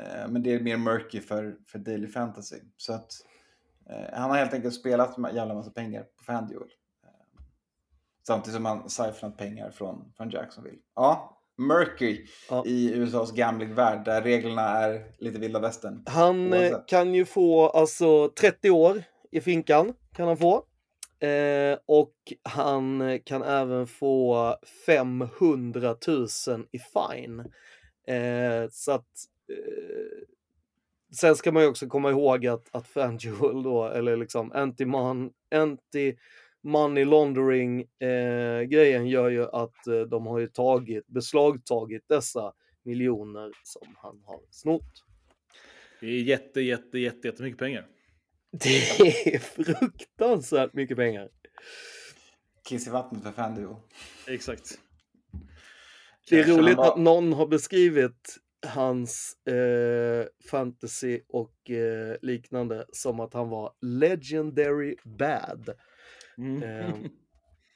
Eh, 0.00 0.28
men 0.28 0.42
det 0.42 0.54
är 0.54 0.60
mer 0.60 0.76
murky 0.76 1.20
för, 1.20 1.56
för 1.66 1.78
Daily 1.78 2.08
Fantasy. 2.08 2.56
Så 2.76 2.92
att 2.92 3.12
han 4.12 4.30
har 4.30 4.36
helt 4.36 4.54
enkelt 4.54 4.74
spelat 4.74 5.18
med 5.18 5.34
jävla 5.34 5.54
massa 5.54 5.70
pengar 5.70 6.02
på 6.02 6.24
FanDuel. 6.24 6.62
Eh, 7.04 7.42
samtidigt 8.26 8.54
som 8.54 8.64
han 8.64 8.90
siphonat 8.90 9.36
pengar 9.38 9.70
från, 9.70 10.12
från 10.16 10.30
Jacksonville. 10.30 10.78
Ja, 10.94 11.36
murky 11.58 12.26
Ja. 12.50 12.64
i 12.66 12.92
USAs 12.94 13.32
gamblingvärld 13.32 14.04
där 14.04 14.22
reglerna 14.22 14.62
är 14.62 15.04
lite 15.18 15.38
vilda 15.38 15.60
västern. 15.60 16.02
Han 16.06 16.52
eh, 16.52 16.60
Oavsett. 16.60 16.86
kan 16.88 17.14
ju 17.14 17.24
få 17.24 17.68
alltså 17.68 18.28
30 18.28 18.70
år 18.70 19.02
i 19.30 19.40
finkan 19.40 19.94
kan 20.16 20.28
han 20.28 20.36
få. 20.36 20.64
Eh, 21.26 21.78
och 21.86 22.14
han 22.42 23.00
eh, 23.00 23.20
kan 23.24 23.42
även 23.42 23.86
få 23.86 24.56
500 24.86 25.96
000 26.06 26.26
i 26.72 26.78
fine. 26.78 27.40
Eh, 28.06 28.68
så 28.70 28.92
att 28.92 29.06
eh, 29.50 30.26
sen 31.12 31.36
ska 31.36 31.52
man 31.52 31.62
ju 31.62 31.68
också 31.68 31.86
komma 31.86 32.10
ihåg 32.10 32.46
att, 32.46 32.68
att 32.74 32.88
FanDuel 32.88 33.62
då, 33.62 33.88
eller 33.88 34.16
liksom 34.16 34.52
anti-man, 34.52 35.30
anti-money 35.54 37.04
laundering 37.04 37.80
eh, 37.80 38.62
grejen 38.62 39.08
gör 39.08 39.30
ju 39.30 39.42
att 39.42 39.86
eh, 39.86 40.00
de 40.00 40.26
har 40.26 40.38
ju 40.38 40.46
tagit, 40.46 41.06
beslagtagit 41.06 42.04
dessa 42.08 42.52
miljoner 42.82 43.50
som 43.62 43.96
han 43.96 44.22
har 44.24 44.40
snott. 44.50 45.04
Det 46.00 46.06
är 46.06 46.22
jätte, 46.22 46.60
jätte, 46.60 46.98
jätte, 46.98 47.28
jättemycket 47.28 47.58
pengar. 47.58 47.86
Det 48.52 49.34
är 49.34 49.38
fruktansvärt 49.38 50.72
mycket 50.72 50.96
pengar. 50.96 51.28
Kiss 52.68 52.86
i 52.86 52.90
vattnet 52.90 53.22
för 53.22 53.32
FanDuel. 53.32 53.76
Exakt. 54.26 54.78
Det 56.30 56.40
är 56.40 56.44
roligt 56.44 56.78
att 56.78 56.98
någon 56.98 57.32
har 57.32 57.46
beskrivit 57.46 58.36
hans 58.66 59.46
eh, 59.46 60.26
fantasy 60.50 61.20
och 61.28 61.70
eh, 61.70 62.16
liknande 62.22 62.86
som 62.92 63.20
att 63.20 63.34
han 63.34 63.48
var 63.48 63.72
legendary 63.80 64.96
bad. 65.04 65.70
Mm. 66.38 66.62
Ehm, 66.62 67.08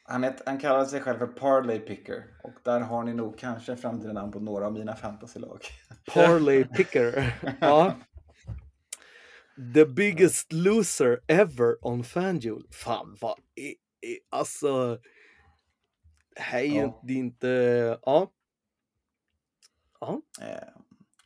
Han, 0.06 0.24
är, 0.24 0.36
han 0.46 0.58
kallar 0.58 0.84
sig 0.84 1.00
själv 1.00 1.18
för 1.18 1.26
Parley 1.26 1.78
Picker. 1.78 2.24
Och 2.42 2.54
där 2.64 2.80
har 2.80 3.04
ni 3.04 3.14
nog 3.14 3.38
kanske 3.38 3.76
framtida 3.76 4.12
namn 4.12 4.32
på 4.32 4.40
några 4.40 4.66
av 4.66 4.72
mina 4.72 4.96
fantasylag. 4.96 5.60
Parlay 6.14 6.64
picker. 6.64 7.34
ja. 7.60 7.94
The 9.74 9.86
biggest 9.86 10.52
loser 10.52 11.20
ever 11.26 11.86
on 11.86 12.04
FanDuel. 12.04 12.66
Fan 12.70 13.16
vad 13.20 13.38
är, 13.54 13.74
är, 14.10 14.18
alltså. 14.30 14.98
Ju 16.52 16.68
Ja. 16.68 17.00
det 17.02 17.12
är 17.12 17.16
inte, 17.16 17.48
ja. 18.02 18.32
Ja, 20.06 20.20
Eh, 20.46 20.68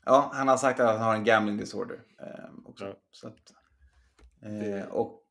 ja, 0.05 0.31
han 0.35 0.49
har 0.49 0.57
sagt 0.57 0.81
att 0.81 0.89
han 0.89 1.01
har 1.01 1.15
en 1.15 1.25
gambling 1.25 1.57
disorder. 1.57 1.97
Eh, 2.23 2.45
också. 2.65 2.85
Ja. 2.85 2.95
Så 3.11 3.27
att, 3.29 3.35
eh, 4.45 4.89
och 4.91 5.23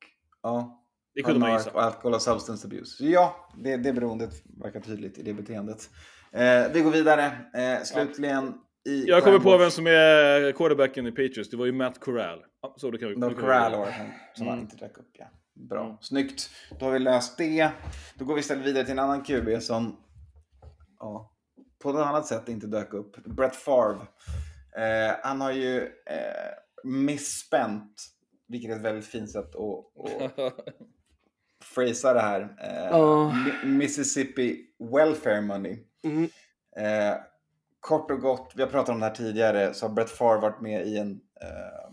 ja, 0.43 0.83
Det 1.15 1.21
kunde 1.23 1.39
man 1.39 1.49
har 1.51 1.57
gissa. 1.57 1.71
alkohol 1.71 2.13
och 2.13 2.21
substance 2.21 2.67
abuse. 2.67 2.97
Så 2.97 3.05
ja, 3.05 3.49
det, 3.63 3.77
det 3.77 3.93
beroendet 3.93 4.33
verkar 4.63 4.79
tydligt 4.79 5.17
i 5.17 5.23
det 5.23 5.33
beteendet. 5.33 5.89
Eh, 6.31 6.71
vi 6.73 6.81
går 6.81 6.91
vidare. 6.91 7.23
Eh, 7.53 7.83
slutligen 7.83 8.53
i... 8.89 9.05
Jag 9.07 9.23
kommer 9.23 9.39
på 9.39 9.57
vem 9.57 9.71
som 9.71 9.87
är 9.87 10.51
quarterbacken 10.51 11.07
i 11.07 11.11
Patriots. 11.11 11.49
Det 11.49 11.57
var 11.57 11.65
ju 11.65 11.71
Matt 11.71 11.99
Corral. 11.99 12.43
Så 12.77 12.91
det 12.91 12.97
kan 12.97 13.09
vi, 13.09 13.15
No 13.15 13.29
det 13.29 13.35
Corral 13.35 13.71
var 13.71 13.85
det 13.85 13.93
som, 14.33 14.47
han 14.47 14.53
Mm. 14.57 14.65
inte 14.65 14.75
drack 14.77 14.97
upp. 14.97 15.09
Ja. 15.13 15.25
Bra, 15.69 15.85
Mm. 15.85 15.97
snyggt. 16.01 16.49
Då 16.79 16.85
har 16.85 16.91
vi 16.93 16.99
löst 16.99 17.37
det. 17.37 17.69
Då 18.15 18.25
går 18.25 18.33
vi 18.33 18.39
istället 18.39 18.65
vidare 18.65 18.83
till 18.83 18.91
en 18.91 18.99
annan 18.99 19.23
QB 19.23 19.61
som 19.61 19.97
ja, 20.99 21.33
på 21.93 21.99
ett 21.99 22.05
annat 22.07 22.25
sätt 22.25 22.49
inte 22.49 22.67
dök 22.67 22.93
upp. 22.93 23.25
Brett 23.25 23.55
Favre. 23.55 24.01
Eh, 24.77 25.15
han 25.23 25.41
har 25.41 25.51
ju 25.51 25.81
eh, 26.05 26.53
misspänt, 26.83 27.93
vilket 28.47 28.71
är 28.71 28.75
ett 28.75 28.81
väldigt 28.81 29.05
fint 29.05 29.31
sätt 29.31 29.55
att, 29.55 30.31
att 30.39 30.65
phrasa 31.75 32.13
det 32.13 32.19
här. 32.19 32.41
Eh. 32.63 32.95
Mi- 33.31 33.65
Mississippi 33.65 34.65
Welfare 34.79 35.41
Money. 35.41 35.77
mm, 36.03 36.29
Eh, 36.77 37.15
kort 37.79 38.11
och 38.11 38.21
gott, 38.21 38.53
vi 38.55 38.61
har 38.63 38.69
pratat 38.69 38.89
om 38.89 38.99
det 38.99 39.05
här 39.05 39.15
tidigare, 39.15 39.73
så 39.73 39.87
har 39.87 39.93
Brett 39.93 40.09
Favre 40.09 40.41
varit 40.41 40.61
med 40.61 40.87
i 40.87 40.97
en, 40.97 41.11
eh, 41.41 41.89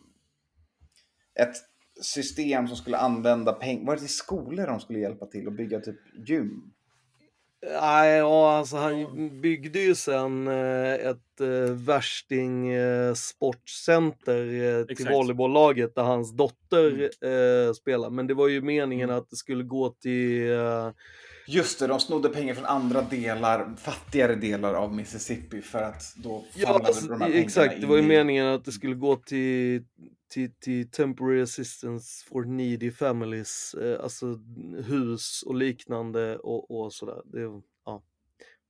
ett 1.44 1.56
system 2.00 2.68
som 2.68 2.76
skulle 2.76 2.96
använda 2.96 3.52
pengar. 3.52 3.86
Var 3.86 3.94
det 3.94 4.00
till 4.00 4.08
skolor 4.16 4.66
de 4.66 4.80
skulle 4.80 4.98
hjälpa 4.98 5.26
till 5.26 5.46
och 5.46 5.52
bygga 5.52 5.80
typ 5.80 5.96
gym? 6.28 6.72
Nej, 7.80 8.18
ja, 8.18 8.56
alltså 8.56 8.76
han 8.76 9.30
byggde 9.40 9.78
ju 9.78 9.94
sen 9.94 10.48
eh, 10.48 10.92
ett 10.92 11.40
eh, 11.40 11.74
värsting 11.74 12.68
eh, 12.68 13.14
sportcenter 13.14 14.44
eh, 14.46 14.84
till 14.84 14.92
Exakt. 14.92 15.14
volleybolllaget 15.14 15.94
där 15.94 16.02
hans 16.02 16.36
dotter 16.36 17.02
eh, 17.02 17.72
spelar. 17.72 18.10
Men 18.10 18.26
det 18.26 18.34
var 18.34 18.48
ju 18.48 18.62
meningen 18.62 19.10
att 19.10 19.30
det 19.30 19.36
skulle 19.36 19.64
gå 19.64 19.88
till 19.88 20.50
Just 21.46 21.80
det, 21.80 21.86
de 21.86 22.00
snodde 22.00 22.28
pengar 22.28 22.54
från 22.54 22.64
andra 22.64 23.02
delar, 23.02 23.74
fattigare 23.78 24.34
delar 24.34 24.74
av 24.74 24.94
Mississippi 24.94 25.62
för 25.62 25.82
att 25.82 26.14
då 26.16 26.44
Ja, 26.54 26.68
alltså, 26.84 27.06
de 27.06 27.12
här 27.12 27.18
pengarna 27.18 27.44
exakt. 27.44 27.80
Det 27.80 27.86
var 27.86 27.96
ju 27.96 28.02
meningen 28.02 28.46
att 28.46 28.64
det 28.64 28.72
skulle 28.72 28.94
gå 28.94 29.16
till, 29.16 29.84
till, 30.34 30.54
till 30.60 30.90
temporary 30.90 31.42
assistance 31.42 32.24
for 32.28 32.44
needy 32.44 32.90
families, 32.90 33.74
eh, 33.74 34.02
alltså 34.02 34.26
hus 34.86 35.42
och 35.46 35.54
liknande 35.54 36.36
och, 36.38 36.70
och 36.80 36.92
sådär. 36.92 37.22
Det, 37.24 37.40
ja. 37.86 38.02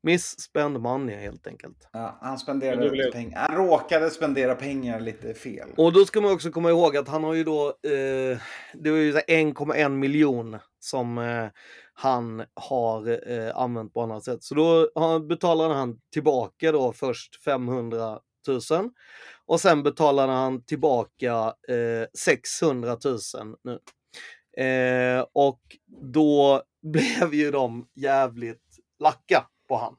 Missspend 0.03 0.81
money 0.81 1.17
helt 1.17 1.47
enkelt. 1.47 1.89
Ja, 1.93 2.19
han 2.21 2.39
spenderade 2.39 2.91
blev- 2.91 3.12
pengar. 3.12 3.39
Han 3.49 3.57
råkade 3.67 4.11
spendera 4.11 4.55
pengar 4.55 5.01
lite 5.01 5.35
fel. 5.35 5.69
Och 5.77 5.93
då 5.93 6.05
ska 6.05 6.21
man 6.21 6.33
också 6.33 6.51
komma 6.51 6.71
ihåg 6.71 6.97
att 6.97 7.09
han 7.09 7.25
har 7.25 7.35
ju 7.35 7.45
då, 7.45 7.67
eh, 7.69 8.39
det 8.75 8.91
var 8.91 8.99
ju 8.99 9.12
så 9.12 9.19
här 9.19 9.25
1,1 9.29 9.89
miljon 9.89 10.59
som 10.81 11.19
eh, 11.19 11.47
han 11.95 12.45
har 12.55 13.31
eh, 13.33 13.57
använt 13.57 13.95
på 13.95 14.01
annat 14.03 14.25
sätt. 14.25 14.43
Så 14.43 14.55
då 14.55 14.91
betalade 15.21 15.75
han 15.75 16.01
tillbaka 16.12 16.73
då 16.73 16.93
först 16.93 17.45
500 17.45 18.19
000 18.49 18.61
och 19.47 19.61
sen 19.61 19.83
betalade 19.83 20.33
han 20.33 20.65
tillbaka 20.65 21.55
eh, 21.69 22.07
600 22.19 22.97
000 23.05 23.19
nu. 23.65 23.79
Eh, 24.65 25.25
och 25.33 25.61
då 26.13 26.63
blev 26.83 27.35
ju 27.35 27.51
de 27.51 27.89
jävligt 27.95 28.79
lacka 28.99 29.47
på 29.69 29.77
han. 29.77 29.97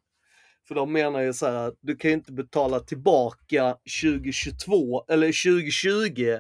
För 0.68 0.76
de 0.76 0.92
menar 0.92 1.22
ju 1.22 1.34
så 1.34 1.46
här 1.46 1.68
att 1.68 1.78
du 1.82 1.96
kan 1.96 2.12
ju 2.12 2.16
inte 2.16 2.32
betala 2.32 2.80
tillbaka 2.80 3.78
2022 4.02 5.06
eller 5.08 5.28
2020 5.28 6.40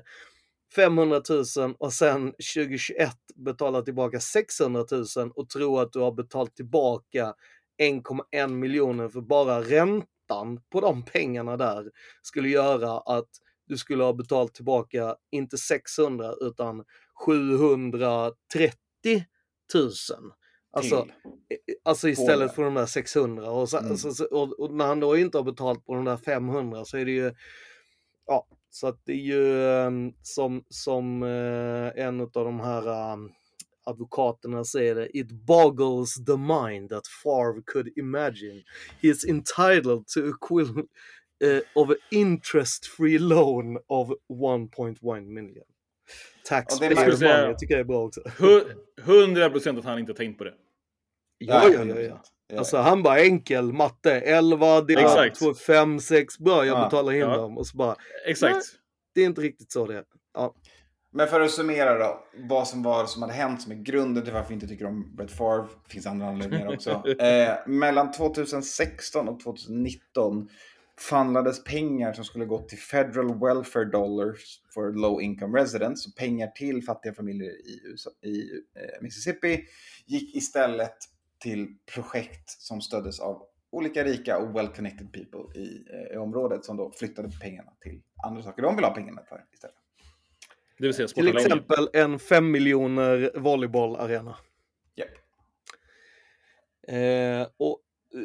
500 0.76 1.22
000 1.58 1.76
och 1.80 1.94
sen 1.94 2.32
2021 2.32 3.10
betala 3.36 3.82
tillbaka 3.82 4.20
600 4.20 4.86
000 4.92 5.32
och 5.36 5.50
tro 5.50 5.80
att 5.80 5.94
du 5.94 6.00
har 6.00 6.12
betalt 6.12 6.56
tillbaka 6.56 7.34
1,1 7.82 8.48
miljoner 8.48 9.10
för 9.10 9.22
bara 9.22 9.62
räntan 10.30 10.60
på 10.70 10.82
de 10.82 11.06
pengarna 11.06 11.58
där 11.58 11.92
skulle 12.22 12.50
göra 12.50 12.98
att 13.00 13.30
du 13.68 13.78
skulle 13.78 14.04
ha 14.04 14.14
betalt 14.14 14.54
tillbaka 14.54 15.16
inte 15.32 15.58
600 15.58 16.34
utan 16.42 16.84
730 17.26 18.72
000. 19.74 19.92
Alltså. 20.72 21.08
Alltså 21.84 22.10
istället 22.10 22.56
för 22.56 22.64
de 22.64 22.74
där 22.74 22.86
600 22.86 23.50
och, 23.50 23.70
så, 23.70 23.78
Mm. 23.78 23.98
så, 23.98 24.12
så, 24.12 24.26
och, 24.26 24.60
och 24.60 24.74
när 24.74 24.86
han 24.86 25.00
då 25.00 25.18
inte 25.18 25.38
har 25.38 25.44
betalt 25.44 25.86
på 25.86 25.96
de 25.96 26.06
där 26.06 26.18
500 26.18 26.86
så 26.86 26.98
är 26.98 27.06
det 27.06 27.12
ju 27.12 27.34
ja, 28.28 28.48
så 28.70 28.88
att 28.88 29.06
det 29.06 29.12
är 29.12 29.16
ju 29.16 29.70
ehm, 29.70 30.14
som, 30.22 30.64
som 30.70 31.24
eh, 31.24 32.06
en 32.06 32.22
av 32.22 32.30
de 32.32 32.60
här 32.60 33.14
ehm, 33.14 33.32
advokaterna 33.86 34.66
säger 34.66 34.96
det, 34.96 35.18
it 35.18 35.32
boggles 35.32 36.16
the 36.26 36.38
mind 36.38 36.90
that 36.90 37.04
Favre 37.24 37.62
could 37.66 37.98
imagine 37.98 38.64
he 39.02 39.08
is 39.10 39.26
entitled 39.26 40.08
to 40.08 40.20
equivalent 40.30 40.90
eh, 41.44 41.60
of 41.76 41.90
an 41.90 41.96
interest-free 42.12 43.20
loan 43.20 43.78
of 43.88 44.10
1.1 44.30 45.22
million. 45.34 45.66
Taxpayer 46.48 47.12
säga- 47.16 47.42
money, 47.42 47.56
tycker 47.58 47.74
jag 47.74 47.80
är 47.82 47.84
bra 47.86 48.04
också. 48.04 48.22
Hu- 48.22 48.72
100 49.02 49.50
procent 49.50 49.80
att 49.80 49.86
han 49.86 50.00
inte 50.00 50.14
tänkt 50.14 50.38
på 50.38 50.44
det. 50.44 50.54
Ja, 51.38 51.70
ja, 51.74 51.84
ja, 51.86 52.00
ja. 52.00 52.22
Ja. 52.48 52.58
Alltså 52.60 52.78
han 52.78 53.04
bara 53.04 53.20
enkel 53.20 53.74
matte, 53.74 54.12
11 54.22 54.82
delat 54.82 55.04
Exakt. 55.04 55.40
2, 55.40 55.54
5, 55.54 56.00
6, 56.00 56.40
bra 56.40 56.66
jag 56.66 56.78
Ja, 56.80 56.84
betalar 56.86 57.12
in 57.14 57.20
ja. 57.20 57.38
dem 57.38 57.58
och 57.58 57.68
så 57.68 57.78
bara, 57.78 57.96
Exakt. 58.26 58.66
det 59.16 59.22
är 59.22 59.26
inte 59.26 59.42
riktigt 59.42 59.72
så 59.72 59.86
det 59.88 59.96
är. 59.98 60.04
Ja. 60.34 60.56
Men 61.18 61.28
för 61.28 61.42
att 61.42 61.52
summera 61.52 62.00
då, 62.00 62.24
vad 62.34 62.68
som 62.68 62.84
var 62.84 63.06
som 63.06 63.22
hade 63.22 63.34
hänt 63.34 63.62
som 63.62 63.72
är 63.72 63.76
grunden 63.76 64.24
till 64.24 64.34
varför 64.34 64.48
vi 64.48 64.54
inte 64.54 64.68
tycker 64.68 64.86
om 64.86 65.16
Brett 65.16 65.32
Favre, 65.32 65.68
finns 65.88 66.06
andra 66.06 66.28
anledningar 66.28 66.74
också. 66.74 67.04
eh, 67.20 67.54
mellan 67.68 68.12
2016 68.12 69.30
och 69.30 69.40
2019 69.40 70.50
fanlades 71.00 71.64
pengar 71.64 72.14
som 72.14 72.26
skulle 72.26 72.46
gå 72.46 72.62
till 72.62 72.78
Federal 72.78 73.40
Welfare 73.40 73.86
Dollars 73.86 74.62
for 74.74 74.94
Low 74.94 75.22
Income 75.22 75.60
Residents, 75.60 76.04
så 76.04 76.12
pengar 76.12 76.48
till 76.48 76.84
fattiga 76.84 77.14
familjer 77.14 77.52
i, 77.52 77.82
USA, 77.86 78.10
i 78.22 78.40
eh, 78.76 79.02
Mississippi, 79.02 79.66
gick 80.06 80.36
istället 80.36 80.98
till 81.40 81.76
projekt 81.94 82.50
som 82.50 82.82
stöddes 82.82 83.20
av 83.20 83.44
olika 83.70 84.04
rika 84.04 84.38
och 84.38 84.58
well-connected 84.58 85.12
people 85.12 85.62
i, 85.62 85.86
eh, 85.94 86.16
i 86.16 86.18
området 86.18 86.66
som 86.66 86.78
då 86.78 86.92
flyttade 86.92 87.30
pengarna 87.42 87.72
till 87.82 88.02
andra 88.24 88.44
saker 88.44 88.62
de 88.62 88.76
vill 88.76 88.86
ha 88.86 88.94
pengarna 88.94 89.22
för 89.30 89.46
istället. 89.54 89.85
Det 90.78 90.86
vill 90.86 90.94
säga 90.94 91.08
Till 91.08 91.28
exempel 91.28 91.90
en 91.94 92.20
5 92.20 92.52
miljoner 92.52 93.32
volleybollarena. 93.36 94.36
Japp. 94.96 95.08
Eh, 96.88 97.48
och, 97.58 97.80
eh, 98.14 98.22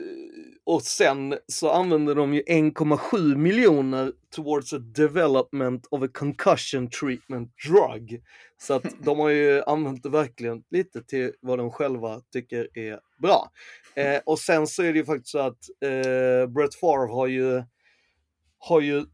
och 0.64 0.82
sen 0.82 1.38
så 1.46 1.70
använder 1.70 2.14
de 2.14 2.34
ju 2.34 2.42
1,7 2.46 3.36
miljoner 3.36 4.12
towards 4.30 4.72
a 4.72 4.78
development 4.78 5.86
of 5.90 6.03
a 6.03 6.09
concussion 6.12 6.90
treatment 6.90 7.53
drug. 7.68 8.22
Så 8.59 8.74
att 8.74 8.84
de 9.05 9.18
har 9.18 9.28
ju 9.28 9.62
använt 9.62 10.03
det 10.03 10.09
verkligen 10.09 10.62
lite 10.70 11.03
till 11.03 11.32
vad 11.40 11.59
de 11.59 11.70
själva 11.70 12.20
tycker 12.32 12.68
är 12.74 13.01
bra. 13.22 13.51
Eh, 13.94 14.20
och 14.26 14.38
sen 14.38 14.66
så 14.66 14.82
är 14.82 14.92
det 14.92 14.98
ju 14.98 15.05
faktiskt 15.05 15.28
så 15.30 15.38
att 15.38 15.68
eh, 15.80 16.46
Brett 16.46 16.74
Favre 16.74 17.12
har 17.12 17.26
ju, 17.26 17.62
har 18.59 18.80
ju 18.80 19.05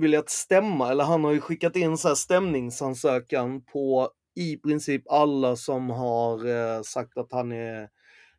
velat 0.00 0.30
stämma, 0.30 0.90
eller 0.90 1.04
han 1.04 1.24
har 1.24 1.32
ju 1.32 1.40
skickat 1.40 1.76
in 1.76 1.98
så 1.98 2.08
här 2.08 2.14
stämningsansökan 2.14 3.62
på 3.62 4.10
i 4.34 4.56
princip 4.56 5.02
alla 5.10 5.56
som 5.56 5.90
har 5.90 6.46
eh, 6.48 6.82
sagt 6.82 7.18
att 7.18 7.32
han 7.32 7.52
är, 7.52 7.88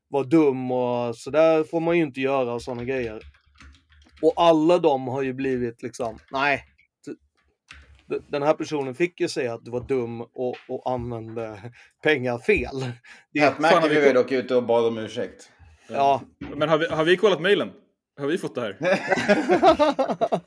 var 0.07 0.23
dum 0.23 0.71
och 0.71 1.15
så 1.15 1.29
där 1.29 1.63
får 1.63 1.79
man 1.79 1.97
ju 1.97 2.03
inte 2.03 2.21
göra 2.21 2.53
och 2.53 2.61
sådana 2.61 2.83
grejer. 2.83 3.21
Och 4.21 4.33
alla 4.35 4.77
de 4.77 5.07
har 5.07 5.21
ju 5.21 5.33
blivit 5.33 5.83
liksom, 5.83 6.17
nej. 6.31 6.65
Den 8.27 8.43
här 8.43 8.53
personen 8.53 8.95
fick 8.95 9.19
ju 9.19 9.27
säga 9.27 9.53
att 9.53 9.65
du 9.65 9.71
var 9.71 9.87
dum 9.87 10.21
och, 10.21 10.55
och 10.67 10.91
använde 10.91 11.71
pengar 12.03 12.37
fel. 12.37 12.81
Har 12.81 12.91
vi 13.31 13.39
McAfee 13.59 14.05
var 14.07 14.13
dock 14.13 14.31
ute 14.31 14.55
och 14.55 14.63
bad 14.63 14.85
om 14.85 14.97
ursäkt. 14.97 15.51
ja, 15.89 16.21
Men 16.39 16.69
har 16.69 16.77
vi, 16.77 16.85
har 16.85 17.03
vi 17.03 17.17
kollat 17.17 17.41
mejlen? 17.41 17.71
Har 18.19 18.27
vi 18.27 18.37
fått 18.37 18.55
det 18.55 18.61
här? 18.61 18.77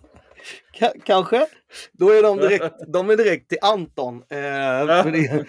Ka- 0.78 1.00
kanske. 1.04 1.46
Då 1.92 2.10
är 2.10 2.22
de 2.22 2.38
direkt, 2.38 2.74
de 2.88 3.10
är 3.10 3.16
direkt 3.16 3.48
till 3.48 3.58
Anton. 3.62 4.14
Eh, 4.16 4.28
för 4.28 5.10
det, 5.10 5.44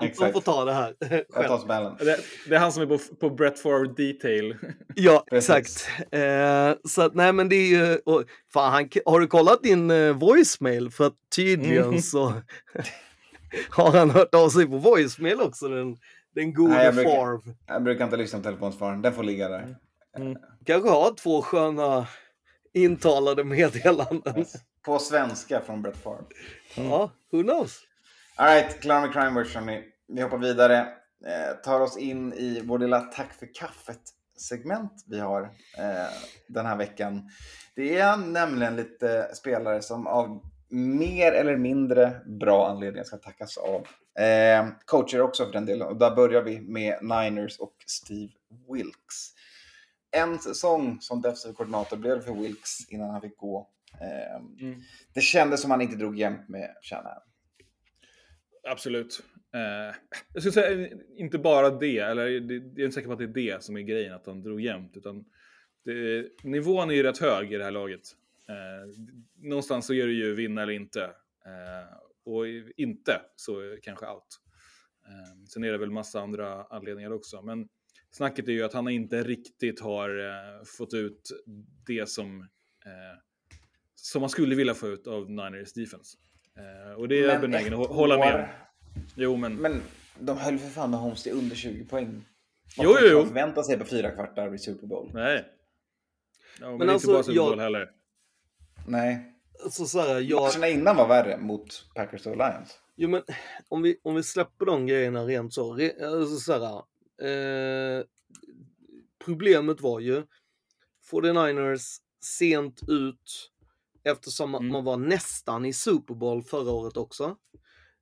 Anton 0.00 0.32
får 0.32 0.40
ta 0.40 0.64
det 0.64 0.72
här 0.72 0.94
själv. 1.32 1.92
Det, 1.98 2.16
det 2.48 2.54
är 2.54 2.58
han 2.58 2.72
som 2.72 2.82
är 2.82 2.86
på, 2.86 2.98
på 3.20 3.30
Brett 3.30 3.58
Favre 3.58 3.88
Detail. 3.96 4.56
Ja, 4.94 5.24
Precis. 5.30 5.50
exakt. 5.50 5.88
Eh, 6.14 6.72
så 6.88 7.02
att, 7.02 7.14
nej 7.14 7.32
men 7.32 7.48
det 7.48 7.56
är 7.56 7.66
ju, 7.68 7.96
och, 8.04 8.24
fan, 8.52 8.72
han, 8.72 8.88
har 9.04 9.20
du 9.20 9.26
kollat 9.26 9.62
din 9.62 9.90
eh, 9.90 10.12
voicemail? 10.16 10.90
För 10.90 11.06
att 11.06 11.14
tydligen 11.36 11.84
Mm. 11.84 11.98
så 12.02 12.32
har 13.70 13.90
han 13.92 14.10
hört 14.10 14.34
av 14.34 14.48
sig 14.48 14.66
på 14.66 14.76
voicemail 14.78 15.40
också, 15.40 15.68
den, 15.68 15.96
den 16.34 16.54
gode 16.54 16.74
Nej, 16.74 16.84
jag 16.84 16.94
brukar- 16.94 17.10
Farv. 17.16 17.40
Jag 17.66 17.82
brukar 17.82 18.04
inte 18.04 18.16
lyssna 18.16 18.38
på 18.38 18.42
telefonsvararen. 18.44 19.02
Den 19.02 19.12
får 19.12 19.22
ligga 19.22 19.48
där. 19.48 19.76
Kanske 20.66 20.88
har 20.88 21.14
två 21.16 21.42
sköna 21.42 22.06
intalade 22.72 23.44
meddelanden. 23.44 24.44
På 24.84 24.98
svenska 24.98 25.60
från 25.60 25.82
Brett 25.82 25.96
Favre. 25.96 26.24
Ja, 26.76 27.10
who 27.32 27.42
knows? 27.42 27.80
Alright, 28.36 28.80
klara 28.80 29.00
med 29.00 29.12
Crime 29.12 29.30
hörni. 29.30 29.84
Vi 30.08 30.22
hoppar 30.22 30.38
vidare. 30.38 30.78
Eh, 31.26 31.56
tar 31.64 31.80
oss 31.80 31.96
in 31.96 32.32
i 32.32 32.60
vår 32.64 32.78
lilla 32.78 33.00
Tack 33.00 33.32
för 33.32 33.54
kaffet-segment 33.54 35.04
vi 35.06 35.20
har 35.20 35.42
eh, 35.78 36.12
den 36.48 36.66
här 36.66 36.76
veckan. 36.76 37.30
Det 37.76 37.98
är 37.98 38.16
nämligen 38.16 38.76
lite 38.76 39.30
spelare 39.34 39.82
som 39.82 40.06
av 40.06 40.42
mer 40.68 41.32
eller 41.32 41.56
mindre 41.56 42.20
bra 42.40 42.68
anledningar 42.68 43.04
ska 43.04 43.16
tackas 43.16 43.56
av. 43.56 43.86
Eh, 44.24 44.66
coacher 44.84 45.20
också 45.20 45.44
för 45.44 45.52
den 45.52 45.66
delen. 45.66 45.88
Och 45.88 45.96
där 45.96 46.16
börjar 46.16 46.42
vi 46.42 46.60
med 46.60 46.98
Niners 47.02 47.58
och 47.58 47.74
Steve 47.86 48.32
Wilkes. 48.72 49.32
En 50.12 50.38
säsong 50.38 51.00
som 51.00 51.22
defensiv 51.22 51.52
koordinator 51.52 51.96
blev 51.96 52.16
det 52.16 52.22
för 52.22 52.34
Wilkes 52.34 52.90
innan 52.90 53.10
han 53.10 53.20
fick 53.20 53.36
gå. 53.36 53.70
Eh, 54.00 54.42
Mm. 54.60 54.80
Det 55.14 55.20
kändes 55.20 55.60
som 55.62 55.70
han 55.70 55.80
inte 55.80 55.96
drog 55.96 56.18
jämnt 56.18 56.48
med 56.48 56.74
Shanahan. 56.82 57.22
Absolut. 58.68 59.22
Eh, 59.54 59.94
jag 60.32 60.42
skulle 60.42 60.52
säga 60.52 60.86
eh, 60.86 60.98
inte 61.16 61.38
bara 61.38 61.70
det, 61.70 61.98
eller 61.98 62.40
det, 62.40 62.54
jag 62.54 62.78
är 62.78 62.84
inte 62.84 62.92
säker 62.94 63.06
på 63.06 63.12
att 63.12 63.18
det 63.18 63.24
är 63.24 63.54
det 63.54 63.62
som 63.62 63.76
är 63.76 63.80
grejen, 63.80 64.14
att 64.14 64.26
han 64.26 64.42
drog 64.42 64.60
jämnt. 64.60 64.96
Utan 64.96 65.24
det, 65.84 66.26
nivån 66.42 66.90
är 66.90 66.94
ju 66.94 67.02
rätt 67.02 67.18
hög 67.18 67.52
i 67.52 67.56
det 67.56 67.64
här 67.64 67.70
laget. 67.70 68.02
Eh, 68.48 69.02
någonstans 69.36 69.86
så 69.86 69.94
är 69.94 70.06
det 70.06 70.12
ju 70.12 70.34
vinna 70.34 70.62
eller 70.62 70.72
inte. 70.72 71.04
Eh, 71.46 71.96
och 72.24 72.46
inte 72.76 73.20
så 73.36 73.76
kanske 73.82 74.06
out. 74.06 74.40
Eh, 75.06 75.44
sen 75.48 75.64
är 75.64 75.72
det 75.72 75.78
väl 75.78 75.90
massa 75.90 76.20
andra 76.20 76.64
anledningar 76.64 77.12
också. 77.12 77.42
Men 77.42 77.68
snacket 78.12 78.48
är 78.48 78.52
ju 78.52 78.62
att 78.62 78.72
han 78.72 78.88
inte 78.88 79.22
riktigt 79.22 79.80
har 79.80 80.08
eh, 80.18 80.64
fått 80.78 80.94
ut 80.94 81.30
det 81.86 82.08
som, 82.08 82.40
eh, 82.86 83.18
som 83.94 84.20
man 84.20 84.30
skulle 84.30 84.54
vilja 84.54 84.74
få 84.74 84.88
ut 84.88 85.06
av 85.06 85.30
Niners 85.30 85.72
defense. 85.72 86.16
Eh, 86.56 86.92
och 86.98 87.08
det 87.08 87.20
är 87.24 87.28
jag 87.28 87.40
benägen 87.40 87.74
att 87.74 87.88
hålla 87.88 88.18
med 88.18 88.34
om. 88.34 88.46
Jo, 89.16 89.36
men... 89.36 89.56
Men 89.56 89.82
de 90.18 90.36
höll 90.38 90.58
för 90.58 90.68
fan 90.68 90.90
med 90.90 91.00
Holmes 91.00 91.22
till 91.22 91.32
under 91.32 91.56
20 91.56 91.84
poäng. 91.84 92.24
Jo, 92.76 92.96
jo, 93.00 93.06
jo. 93.10 93.18
Man 93.18 93.26
förväntar 93.26 93.62
sig 93.62 93.78
på 93.78 93.84
fyra 93.84 94.10
kvartar 94.10 94.54
i 94.54 94.58
Super 94.58 94.86
Bowl. 94.86 95.10
Nej. 95.14 95.44
Ja, 96.60 96.68
men, 96.68 96.78
Men 96.78 96.88
alltså, 96.88 97.08
inte 97.08 97.14
bara 97.14 97.22
Super 97.22 97.36
jag- 97.36 97.48
Bowl 97.50 97.60
heller. 97.60 97.90
Nej. 98.86 99.28
Alltså 99.64 99.84
så 99.84 100.00
här, 100.00 100.20
jag, 100.20 100.42
Matcherna 100.42 100.68
innan 100.68 100.96
var 100.96 101.08
värre 101.08 101.38
mot 101.38 101.88
Packers 101.94 102.26
och 102.26 102.36
Lions. 102.36 102.78
Jo, 102.96 103.08
men 103.08 103.22
om 103.68 103.82
vi, 103.82 104.00
om 104.02 104.14
vi 104.14 104.22
släpper 104.22 104.66
de 104.66 104.86
grejerna 104.86 105.24
rent 105.24 105.54
så. 105.54 105.74
Re, 105.74 105.92
alltså, 106.06 106.36
så 106.36 106.52
här, 106.52 106.82
eh, 107.22 108.04
problemet 109.24 109.80
var 109.80 110.00
ju 110.00 110.22
49ers 111.10 111.96
sent 112.24 112.80
ut 112.88 113.50
eftersom 114.04 114.54
Mm. 114.54 114.68
man 114.72 114.84
var 114.84 114.96
nästan 114.96 115.64
i 115.64 115.72
Super 115.72 116.14
Bowl 116.14 116.42
förra 116.42 116.70
året 116.70 116.96
också. 116.96 117.36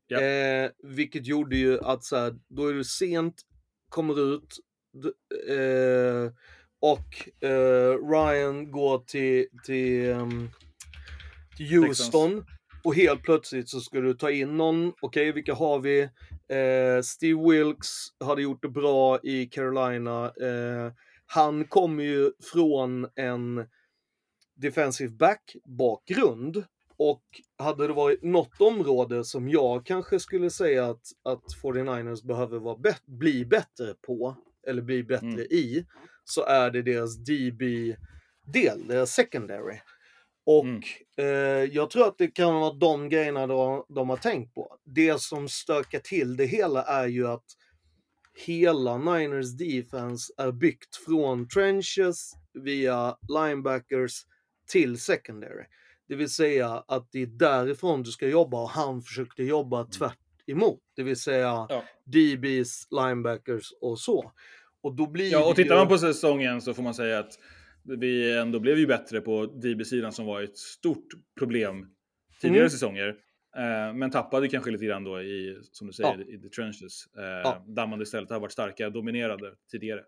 Ja. 0.06 0.20
Eh, 0.20 0.70
vilket 0.82 1.26
gjorde 1.26 1.56
ju 1.56 1.80
att 1.80 2.04
så 2.04 2.16
här, 2.16 2.34
då 2.48 2.66
är 2.66 2.72
du 2.74 2.84
sent, 2.84 3.42
kommer 3.88 4.34
ut 4.34 4.58
eh, 5.48 6.32
och 6.80 7.44
eh, 7.48 8.08
Ryan 8.10 8.70
går 8.70 8.98
till, 8.98 9.46
till, 9.64 10.10
ehm, 10.10 10.50
till 11.56 11.70
Houston. 11.70 12.44
Och 12.84 12.94
helt 12.94 13.22
plötsligt 13.22 13.68
så 13.68 13.80
ska 13.80 14.00
du 14.00 14.14
ta 14.14 14.30
in 14.30 14.56
någon. 14.56 14.92
Okej, 15.00 15.32
vilka 15.32 15.54
har 15.54 15.78
vi? 15.78 16.08
Eh, 16.50 17.02
Steve 17.02 17.50
Wilkes 17.50 18.06
hade 18.20 18.42
gjort 18.42 18.62
det 18.62 18.68
bra 18.68 19.18
i 19.22 19.46
Carolina. 19.46 20.24
Eh, 20.26 20.92
han 21.26 21.64
kommer 21.64 22.04
ju 22.04 22.32
från 22.52 23.06
en 23.16 23.68
defensive 24.56 25.12
back-bakgrund. 25.12 26.64
Och 26.96 27.22
hade 27.58 27.86
det 27.86 27.92
varit 27.92 28.22
något 28.22 28.60
område 28.60 29.24
som 29.24 29.48
jag 29.48 29.86
kanske 29.86 30.20
skulle 30.20 30.50
säga 30.50 30.86
att, 30.86 31.02
att 31.22 31.44
49ers 31.62 32.26
behöver 32.26 32.58
vara 32.58 32.76
bet- 32.76 33.06
bli 33.06 33.44
bättre 33.44 33.94
på, 34.06 34.36
eller 34.66 34.82
bli 34.82 35.02
bättre 35.04 35.26
Mm. 35.26 35.40
i, 35.50 35.86
så 36.24 36.44
är 36.44 36.70
det 36.70 36.82
deras 36.82 37.16
DB-del, 37.16 38.86
deras 38.88 39.10
secondary. 39.12 39.80
Och 40.46 40.64
Mm. 40.64 40.80
eh, 41.18 41.24
jag 41.74 41.90
tror 41.90 42.06
att 42.08 42.18
det 42.18 42.26
kan 42.28 42.54
vara 42.54 42.72
de 42.72 43.08
grejerna 43.08 43.46
de, 43.46 43.84
de 43.88 44.10
har 44.10 44.16
tänkt 44.16 44.54
på. 44.54 44.76
Det 44.84 45.20
som 45.20 45.48
stökar 45.48 45.98
till 45.98 46.36
det 46.36 46.46
hela 46.46 46.82
är 46.82 47.06
ju 47.06 47.26
att 47.28 47.44
hela 48.46 48.98
Niners 48.98 49.56
defense 49.56 50.32
är 50.36 50.52
byggt 50.52 50.96
från 50.96 51.48
trenches 51.48 52.32
via 52.64 53.16
linebackers 53.28 54.12
till 54.70 55.00
secondary. 55.00 55.64
Det 56.08 56.14
vill 56.16 56.30
säga 56.30 56.84
att 56.88 57.08
det 57.12 57.22
är 57.22 57.26
därifrån 57.26 58.02
du 58.02 58.10
ska 58.10 58.28
jobba 58.28 58.62
och 58.62 58.70
han 58.70 59.02
försökte 59.02 59.42
jobba 59.42 59.84
tvärt 59.84 60.18
emot. 60.46 60.80
Det 60.96 61.02
vill 61.02 61.20
säga 61.20 61.66
Ja. 61.68 61.84
DBs, 62.04 62.86
linebackers 62.90 63.72
och 63.80 63.98
så. 64.00 64.32
Och 64.82 64.94
då 64.94 65.06
blir 65.06 65.32
Ja, 65.32 65.50
och 65.50 65.56
tittar 65.56 65.74
ju... 65.74 65.78
man 65.80 65.88
på 65.88 65.98
säsongen 65.98 66.60
så 66.62 66.74
får 66.74 66.82
man 66.82 66.94
säga 66.94 67.18
att 67.18 67.38
vi 67.84 68.36
ändå 68.38 68.60
blev 68.60 68.78
ju 68.78 68.86
bättre 68.86 69.20
på 69.20 69.46
DB-sidan 69.46 70.12
som 70.12 70.26
var 70.26 70.42
ett 70.42 70.56
stort 70.58 71.06
problem 71.38 71.86
tidigare 72.40 72.60
Mm. 72.60 72.70
säsonger. 72.70 73.08
Eh, 73.56 73.94
men 73.94 74.10
tappade 74.10 74.48
kanske 74.48 74.70
lite 74.70 74.84
grann 74.84 75.04
då 75.04 75.22
i, 75.22 75.58
som 75.72 75.86
du 75.86 75.92
säger, 75.92 76.30
i 76.34 76.38
the 76.38 76.48
trenches. 76.48 77.04
Eh, 77.18 77.22
Ja. 77.24 77.64
Där 77.66 77.86
man 77.86 78.02
istället 78.02 78.30
har 78.30 78.40
varit 78.40 78.52
starka, 78.52 78.90
dominerade 78.90 79.54
tidigare. 79.70 80.02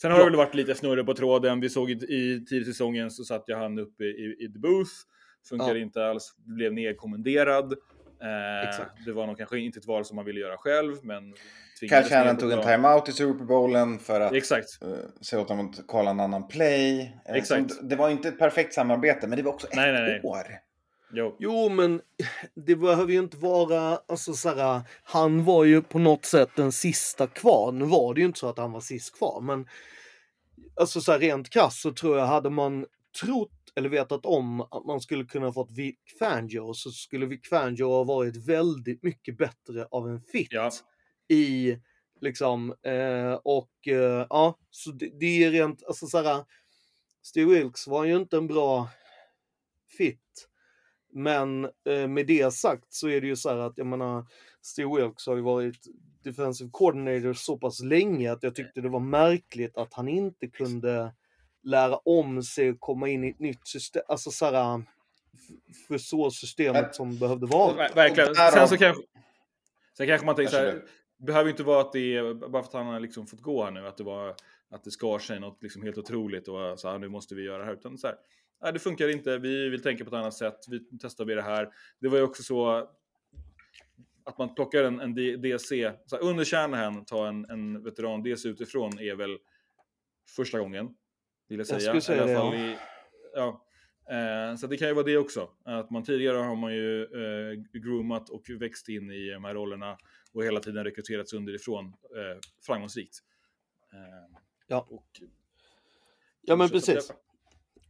Sen 0.00 0.10
har 0.10 0.18
Ja. 0.18 0.24
det 0.24 0.30
väl 0.30 0.36
varit 0.36 0.54
lite 0.54 0.74
snurre 0.74 1.04
på 1.04 1.14
tråden. 1.14 1.60
Vi 1.60 1.68
såg 1.70 1.90
i, 1.90 1.94
i 1.94 2.44
tidig 2.48 2.66
säsongen 2.66 3.10
så 3.10 3.24
satt 3.24 3.44
jag 3.46 3.58
han 3.58 3.78
uppe 3.78 4.04
i, 4.04 4.36
i 4.40 4.52
the 4.52 4.58
booth. 4.58 4.90
Funkade 5.48 5.78
Ja. 5.78 5.82
inte 5.82 6.06
alls, 6.06 6.34
blev 6.36 6.72
nedkommenderad. 6.72 7.74
Eh, 8.22 8.68
Exakt. 8.68 9.04
det 9.04 9.12
var 9.12 9.26
nog 9.26 9.38
kanske 9.38 9.58
inte 9.58 9.78
ett 9.78 9.86
val 9.86 10.04
som 10.04 10.16
man 10.16 10.24
ville 10.24 10.40
göra 10.40 10.56
själv, 10.56 10.96
men 11.02 11.34
Shannon 11.90 12.26
ner 12.26 12.34
tog 12.34 12.52
en 12.52 12.62
timeout 12.62 13.08
i 13.08 13.12
Super 13.12 13.44
Bowlen 13.44 13.98
för 13.98 14.20
att 14.20 14.32
Exakt. 14.32 14.82
uh, 14.84 14.94
se 15.20 15.36
åt 15.36 15.48
dem 15.48 15.60
att 15.60 15.86
kolla 15.86 16.10
en 16.10 16.20
annan 16.20 16.48
play. 16.48 17.00
Eh, 17.28 17.34
Exakt. 17.34 17.72
så 17.72 17.82
det 17.82 17.96
var 17.96 18.10
inte 18.10 18.28
ett 18.28 18.38
perfekt 18.38 18.74
samarbete, 18.74 19.26
men 19.26 19.36
det 19.36 19.42
var 19.42 19.52
också 19.52 19.68
Nej, 19.74 19.88
ett 19.88 20.00
nej, 20.00 20.08
nej. 20.08 20.20
år. 20.24 20.46
Jo. 21.12 21.36
Jo, 21.38 21.68
men 21.68 22.00
det 22.54 22.76
behöver 22.76 23.12
ju 23.12 23.18
inte 23.18 23.36
vara, 23.36 23.98
alltså 24.08 24.34
så 24.34 24.54
här, 24.54 24.80
han 25.02 25.44
var 25.44 25.64
ju 25.64 25.82
på 25.82 25.98
något 25.98 26.24
sätt 26.24 26.48
den 26.56 26.72
sista 26.72 27.26
kvar. 27.26 27.72
Nu 27.72 27.84
var 27.84 28.14
det 28.14 28.20
ju 28.20 28.26
inte 28.26 28.38
så 28.38 28.48
att 28.48 28.58
han 28.58 28.72
var 28.72 28.80
sist 28.80 29.18
kvar, 29.18 29.40
men 29.40 29.68
alltså 30.80 31.00
så 31.00 31.12
här, 31.12 31.18
rent 31.18 31.50
krasst 31.50 31.80
så 31.80 31.92
tror 31.92 32.18
jag, 32.18 32.26
hade 32.26 32.50
man 32.50 32.86
trott 33.22 33.55
eller 33.76 33.88
vetat 33.88 34.26
om 34.26 34.60
att 34.60 34.86
man 34.86 35.00
skulle 35.00 35.24
kunna 35.24 35.52
fått 35.52 35.70
Vic 35.70 35.96
Fangio 36.18 36.74
så 36.74 36.90
skulle 36.90 37.26
Vic 37.26 37.48
Fangio 37.48 37.84
ha 37.84 38.04
varit 38.04 38.48
väldigt 38.48 39.02
mycket 39.02 39.38
bättre 39.38 39.86
av 39.90 40.08
en 40.08 40.20
fit 40.20 40.48
Ja. 40.50 40.70
i 41.28 41.76
liksom 42.20 42.74
eh, 42.82 43.32
och 43.44 43.88
eh, 43.88 44.26
ja, 44.30 44.58
så 44.70 44.90
det, 44.90 45.10
det 45.20 45.44
är 45.44 45.50
rent, 45.50 45.82
alltså 45.84 46.06
så 46.06 46.22
här, 46.22 46.44
Steve 47.22 47.54
Wilkes 47.54 47.86
var 47.86 48.04
ju 48.04 48.16
inte 48.16 48.36
en 48.36 48.46
bra 48.46 48.88
fit. 49.98 50.48
Men 51.12 51.64
eh, 51.64 52.08
med 52.08 52.26
det 52.26 52.52
sagt 52.54 52.86
så 52.88 53.08
är 53.08 53.20
det 53.20 53.26
ju 53.26 53.36
så 53.36 53.48
här 53.48 53.56
att 53.56 53.78
jag 53.78 53.86
menar 53.86 54.26
Steve 54.62 54.96
Wilkes 54.96 55.26
har 55.26 55.36
ju 55.36 55.42
varit 55.42 55.86
defensive 56.22 56.70
coordinator 56.72 57.32
så 57.32 57.58
pass 57.58 57.80
länge 57.80 58.32
att 58.32 58.42
jag 58.42 58.54
tyckte 58.54 58.80
det 58.80 58.88
var 58.88 59.00
märkligt 59.00 59.76
att 59.76 59.94
han 59.94 60.08
inte 60.08 60.46
kunde 60.46 61.14
lära 61.66 61.96
om 61.96 62.42
sig 62.42 62.70
och 62.70 62.80
komma 62.80 63.08
in 63.08 63.24
i 63.24 63.28
ett 63.28 63.38
nytt 63.38 63.66
system. 63.66 64.02
Alltså 64.08 64.30
så 64.30 64.44
här, 64.50 64.82
för 65.88 65.98
så 65.98 66.30
systemet 66.30 66.94
som 66.94 67.18
behövde 67.18 67.46
vara. 67.46 67.72
Ver- 67.72 67.94
Verkligen. 67.94 68.34
Sen 68.34 68.68
så 68.68 68.76
kanske, 68.76 69.02
sen 69.96 70.06
kanske 70.06 70.26
man 70.26 70.34
tänker 70.34 70.52
så 70.52 70.58
här, 70.58 70.82
behöver 71.16 71.44
ju 71.44 71.50
inte 71.50 71.62
vara 71.62 71.80
att 71.80 71.92
det 71.92 72.16
är, 72.16 72.34
bara 72.34 72.62
för 72.62 72.68
att 72.68 72.74
han 72.74 72.86
har 72.86 73.00
liksom 73.00 73.26
fått 73.26 73.40
gå 73.40 73.64
här 73.64 73.70
nu, 73.70 73.86
att 73.86 73.96
det 73.96 74.04
var 74.04 74.34
att 74.70 74.84
det 74.84 74.90
skar 74.90 75.18
sig 75.18 75.40
något 75.40 75.62
liksom 75.62 75.82
helt 75.82 75.98
otroligt 75.98 76.48
och 76.48 76.78
så 76.78 76.88
här, 76.88 76.98
nu 76.98 77.08
måste 77.08 77.34
vi 77.34 77.42
göra 77.42 77.58
det 77.58 77.64
här. 77.64 77.72
Utan 77.72 77.98
så 77.98 78.06
här, 78.06 78.16
nej, 78.62 78.72
det 78.72 78.78
funkar 78.78 79.08
inte, 79.08 79.38
vi 79.38 79.68
vill 79.68 79.82
tänka 79.82 80.04
på 80.04 80.08
ett 80.08 80.14
annat 80.14 80.34
sätt, 80.34 80.58
vi 80.68 80.80
testar 81.00 81.24
vi 81.24 81.34
det 81.34 81.42
här. 81.42 81.68
Det 82.00 82.08
var 82.08 82.18
ju 82.18 82.24
också 82.24 82.42
så 82.42 82.88
att 84.24 84.38
man 84.38 84.54
plockar 84.54 84.84
en, 84.84 85.00
en 85.00 85.14
DC, 85.14 85.92
så 86.06 86.16
här, 86.16 86.22
under 86.22 86.44
Shanahan, 86.44 87.04
ta 87.04 87.28
en, 87.28 87.50
en 87.50 87.82
veteran 87.82 88.22
DC 88.22 88.48
utifrån 88.48 88.98
är 88.98 89.14
väl 89.14 89.38
första 90.36 90.58
gången, 90.58 90.94
vill 91.48 91.58
jag 91.58 91.66
säga. 91.66 91.80
skulle 91.80 92.00
säga 92.00 92.18
I 92.18 92.20
alla 92.34 92.50
det, 92.50 92.50
fall 92.50 92.60
ja. 92.60 92.66
i, 92.66 92.76
ja. 93.34 93.62
Eh, 94.50 94.56
så 94.56 94.66
det 94.66 94.76
kan 94.76 94.88
ju 94.88 94.94
vara 94.94 95.06
det 95.06 95.16
också. 95.16 95.50
Att 95.64 95.90
man 95.90 96.04
tidigare 96.04 96.36
har 96.36 96.56
man 96.56 96.74
ju 96.74 97.02
eh, 97.02 97.80
groomat 97.82 98.28
och 98.30 98.42
växt 98.60 98.88
in 98.88 99.10
i 99.10 99.30
de 99.30 99.44
här 99.44 99.54
rollerna 99.54 99.98
och 100.32 100.44
hela 100.44 100.60
tiden 100.60 100.84
rekryterats 100.84 101.32
underifrån 101.32 101.84
eh, 101.86 102.38
framgångsrikt. 102.66 103.14
Eh, 103.92 104.38
Ja. 104.68 104.86
Och, 104.90 105.06
Ja 106.42 106.56
men 106.56 106.68
precis. 106.68 107.08
det- 107.08 107.14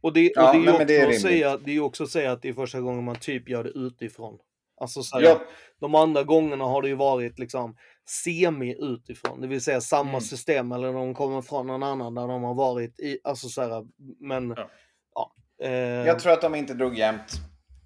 Och 0.01 0.13
det, 0.13 0.31
Ja, 0.35 0.47
och 0.49 0.53
det, 0.55 0.59
är 0.69 0.71
ju 0.71 0.77
men 0.77 0.87
det 0.87 0.95
är 0.97 1.05
också 1.07 1.15
att 1.15 1.21
säga, 1.21 1.57
det 1.57 1.71
är 1.75 1.79
också 1.79 2.03
att 2.03 2.09
säga 2.09 2.31
att 2.31 2.41
det 2.41 2.49
är 2.49 2.53
första 2.53 2.81
gången 2.81 3.03
man 3.03 3.15
typ 3.15 3.49
gör 3.49 3.63
det 3.63 3.69
utifrån. 3.69 4.39
Alltså 4.77 5.03
så 5.03 5.17
här, 5.17 5.23
Ja, 5.25 5.41
De 5.79 5.95
andra 5.95 6.23
gångerna 6.23 6.63
har 6.65 6.81
det 6.81 6.87
ju 6.87 6.95
varit 6.95 7.39
liksom 7.39 7.77
semi 8.09 8.75
utifrån, 8.79 9.41
det 9.41 9.47
vill 9.47 9.61
säga 9.61 9.81
samma 9.81 10.09
Mm. 10.09 10.21
system 10.21 10.71
eller 10.71 10.93
de 10.93 11.13
kommer 11.13 11.41
från 11.41 11.67
någon 11.67 11.83
annan 11.83 12.15
där 12.15 12.27
de 12.27 12.43
har 12.43 12.53
varit 12.53 12.99
i, 12.99 13.19
alltså 13.23 13.47
så 13.49 13.61
här, 13.61 13.85
men 14.19 14.53
Ja. 14.57 14.69
ja. 15.15 15.31
eh, 15.65 15.71
jag 16.07 16.19
tror 16.19 16.33
att 16.33 16.41
de 16.41 16.55
inte 16.55 16.73
drog 16.73 16.97
jämnt. 16.97 17.31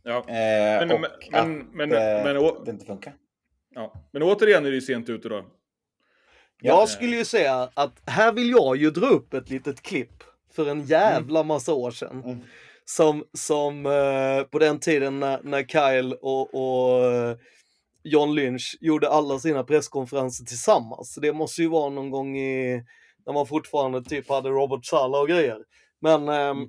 ja. 0.03 0.17
Eh, 0.19 0.25
Men, 0.87 0.91
och 0.91 0.99
men, 1.01 1.11
att 1.41 1.47
men, 1.47 1.67
men, 1.73 1.91
eh, 1.91 2.23
men, 2.23 2.37
å, 2.37 2.63
det 2.65 2.71
inte 2.71 2.85
funkar. 2.85 3.13
ja. 3.75 3.93
men 4.11 4.23
återigen 4.23 4.65
är 4.65 4.69
det 4.69 4.75
ju 4.75 4.81
sent 4.81 5.09
ute 5.09 5.29
då. 5.29 5.45
Jag 6.63 6.89
skulle 6.89 7.15
ju 7.15 7.25
säga 7.25 7.69
att 7.73 8.01
här 8.05 8.31
vill 8.33 8.49
jag 8.49 8.77
ju 8.77 8.91
dra 8.91 9.07
upp 9.07 9.33
ett 9.33 9.49
litet 9.49 9.81
klipp 9.81 10.23
för 10.53 10.69
en 10.69 10.81
jävla 10.85 11.43
massa 11.43 11.73
år 11.73 11.91
sedan. 11.91 12.23
Mm. 12.25 12.39
Som, 12.85 13.23
som 13.33 13.85
eh, 13.85 14.43
på 14.43 14.59
den 14.59 14.79
tiden 14.79 15.19
när, 15.19 15.39
när 15.43 15.63
Kyle 15.63 16.13
och, 16.21 16.41
och 16.55 17.01
John 18.03 18.35
Lynch 18.35 18.77
gjorde 18.81 19.09
alla 19.09 19.39
sina 19.39 19.63
presskonferenser 19.63 20.45
tillsammans. 20.45 21.13
Så 21.13 21.19
det 21.19 21.33
måste 21.33 21.61
ju 21.61 21.67
vara 21.67 21.89
någon 21.89 22.09
gång 22.09 22.37
i, 22.37 22.83
när 23.25 23.33
man 23.33 23.47
fortfarande 23.47 24.03
typ 24.03 24.29
hade 24.29 24.49
Robert 24.49 24.85
Sala 24.85 25.19
och 25.19 25.27
grejer. 25.27 25.59
Men 25.99 26.29
Mm. 26.29 26.67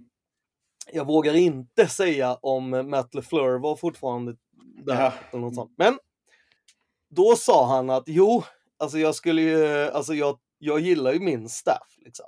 jag 0.93 1.07
vågar 1.07 1.35
inte 1.35 1.89
säga 1.89 2.35
om 2.43 2.71
Matt 2.91 3.15
LeFleur 3.15 3.59
var 3.59 3.77
fortfarande 3.77 4.37
där. 4.85 5.03
Ja. 5.03 5.13
Eller 5.31 5.41
något 5.41 5.55
sånt. 5.55 5.75
Men 5.77 5.99
då 7.11 7.37
sa 7.37 7.67
han 7.67 7.91
att 7.91 8.05
jo, 8.07 8.43
alltså 8.79 8.99
jag 8.99 9.15
skulle 9.15 9.43
ju, 9.43 9.67
alltså 9.91 10.15
jag, 10.15 10.39
jag 10.59 10.81
gillar 10.81 11.13
ju 11.13 11.21
min 11.21 11.49
staff 11.49 11.95
liksom. 11.97 12.27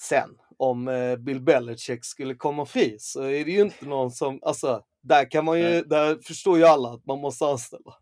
Sen 0.00 0.30
om 0.56 0.88
eh, 0.88 1.16
Bill 1.16 1.40
Belichick 1.40 2.04
skulle 2.04 2.34
komma 2.34 2.66
fri 2.66 2.96
så 3.00 3.22
är 3.22 3.44
det 3.44 3.50
ju 3.50 3.60
inte 3.60 3.86
någon 3.86 4.10
som, 4.10 4.38
alltså 4.42 4.82
där 5.02 5.30
kan 5.30 5.44
man 5.44 5.58
ju, 5.58 5.64
Nej. 5.64 5.82
där 5.86 6.18
förstår 6.22 6.58
ju 6.58 6.64
alla 6.64 6.88
att 6.88 7.06
man 7.06 7.18
måste 7.18 7.44
anställa. 7.46 7.94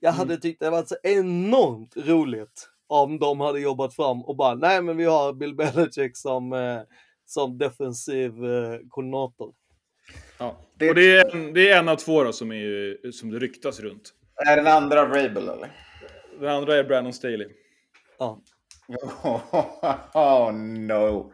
Jag 0.00 0.14
Mm. 0.14 0.18
hade 0.18 0.40
tyckt 0.40 0.60
det 0.60 0.70
varit 0.70 0.88
så 0.88 0.96
enormt 1.02 1.96
roligt 1.96 2.68
om 2.86 3.18
de 3.18 3.40
hade 3.40 3.60
jobbat 3.60 3.94
fram 3.96 4.24
och 4.24 4.36
bara, 4.36 4.54
nej 4.54 4.82
men 4.82 4.96
vi 4.96 5.04
har 5.04 5.32
Bill 5.32 5.54
Belichick 5.54 6.16
som, 6.16 6.52
eh, 6.52 6.80
som 7.26 7.58
defensiv 7.58 8.44
eh, 8.44 8.78
koordinator. 8.88 9.54
Ja. 10.38 10.56
Det- 10.78 10.88
Och 10.88 10.94
det 10.94 11.16
är, 11.16 11.34
en, 11.36 11.54
det 11.54 11.70
är 11.70 11.78
en 11.78 11.88
av 11.88 11.96
två 11.96 12.24
då 12.24 12.32
som, 12.32 12.52
är, 12.52 13.10
som 13.10 13.30
det 13.30 13.38
ryktas 13.38 13.80
runt. 13.80 14.14
Är 14.46 14.56
den 14.56 14.66
andra 14.66 15.04
Rabel 15.08 15.48
eller? 15.48 15.72
Den 16.40 16.48
andra 16.48 16.76
är 16.76 16.84
Brandon 16.84 17.12
Staley. 17.12 17.48
Ja. 18.18 18.40
Oh 20.14 20.52
no. 20.52 21.32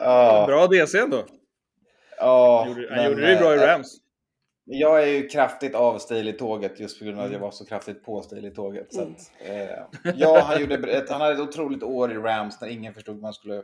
oh, 0.00 0.46
Bra 0.46 0.66
DC 0.66 0.98
ändå. 0.98 1.24
Gjorde, 2.68 2.86
han 2.88 2.96
men, 2.96 3.10
gjorde 3.10 3.26
det 3.26 3.36
bra 3.36 3.54
i 3.54 3.58
eh, 3.58 3.62
Rams. 3.62 3.96
Jag 4.64 5.02
är 5.02 5.06
ju 5.06 5.28
kraftigt 5.28 5.74
av 5.74 5.98
stil 5.98 6.28
i 6.28 6.32
tåget 6.32 6.80
just 6.80 6.98
på 6.98 7.04
grund 7.04 7.18
av 7.18 7.24
att 7.24 7.30
jag 7.30 7.36
Mm. 7.36 7.44
var 7.44 7.50
så 7.50 7.64
kraftigt 7.64 8.04
på 8.04 8.22
stil 8.22 8.46
i 8.46 8.50
tåget. 8.50 8.94
Så 8.94 9.02
att, 9.02 9.30
eh, 9.44 10.12
ja, 10.16 10.40
han, 10.40 10.60
gjorde, 10.60 10.74
ett, 10.92 11.10
han 11.10 11.20
hade 11.20 11.34
ett 11.34 11.40
otroligt 11.40 11.82
år 11.82 12.12
i 12.12 12.14
Rams 12.16 12.60
när 12.60 12.68
ingen 12.68 12.94
förstod 12.94 13.14
vad 13.14 13.22
man 13.22 13.32
skulle... 13.32 13.62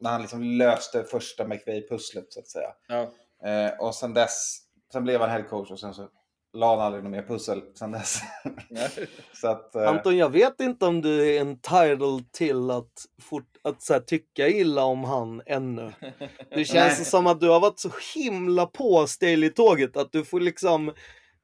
När 0.00 0.10
han 0.10 0.20
liksom 0.20 0.42
löste 0.42 1.04
första 1.04 1.44
McVay-pusslet 1.44 2.26
så 2.28 2.40
att 2.40 2.48
säga. 2.48 2.68
Ja. 2.88 3.00
Eh, 3.48 3.80
och 3.80 3.94
sen 3.94 4.14
dess, 4.14 4.58
sen 4.92 5.04
blev 5.04 5.20
han 5.20 5.30
head 5.30 5.42
coach 5.42 5.70
och 5.70 5.80
sen 5.80 5.94
så 5.94 6.08
la 6.52 6.76
han 6.76 6.80
aldrig 6.80 7.04
något 7.04 7.12
mer 7.12 7.22
pussel 7.22 7.62
sen 7.74 7.90
dess. 7.90 8.20
så 9.40 9.48
att, 9.48 9.74
eh, 9.74 9.88
Anton, 9.88 10.16
jag 10.16 10.30
vet 10.30 10.60
inte 10.60 10.86
om 10.86 11.02
du 11.02 11.36
är 11.36 11.40
entitled 11.40 12.32
till 12.32 12.70
att, 12.70 12.92
fort, 13.22 13.48
att 13.64 13.82
så 13.82 13.92
här, 13.92 14.00
tycka 14.00 14.48
illa 14.48 14.84
om 14.84 15.04
han 15.04 15.42
ännu. 15.46 15.92
Det 16.54 16.64
känns 16.64 17.10
som 17.10 17.26
att 17.26 17.40
du 17.40 17.48
har 17.48 17.60
varit 17.60 17.80
så 17.80 17.90
himla 18.14 18.66
på 18.66 19.06
Staley-tåget 19.06 19.96
att 19.96 20.12
du 20.12 20.24
får 20.24 20.40
liksom 20.40 20.92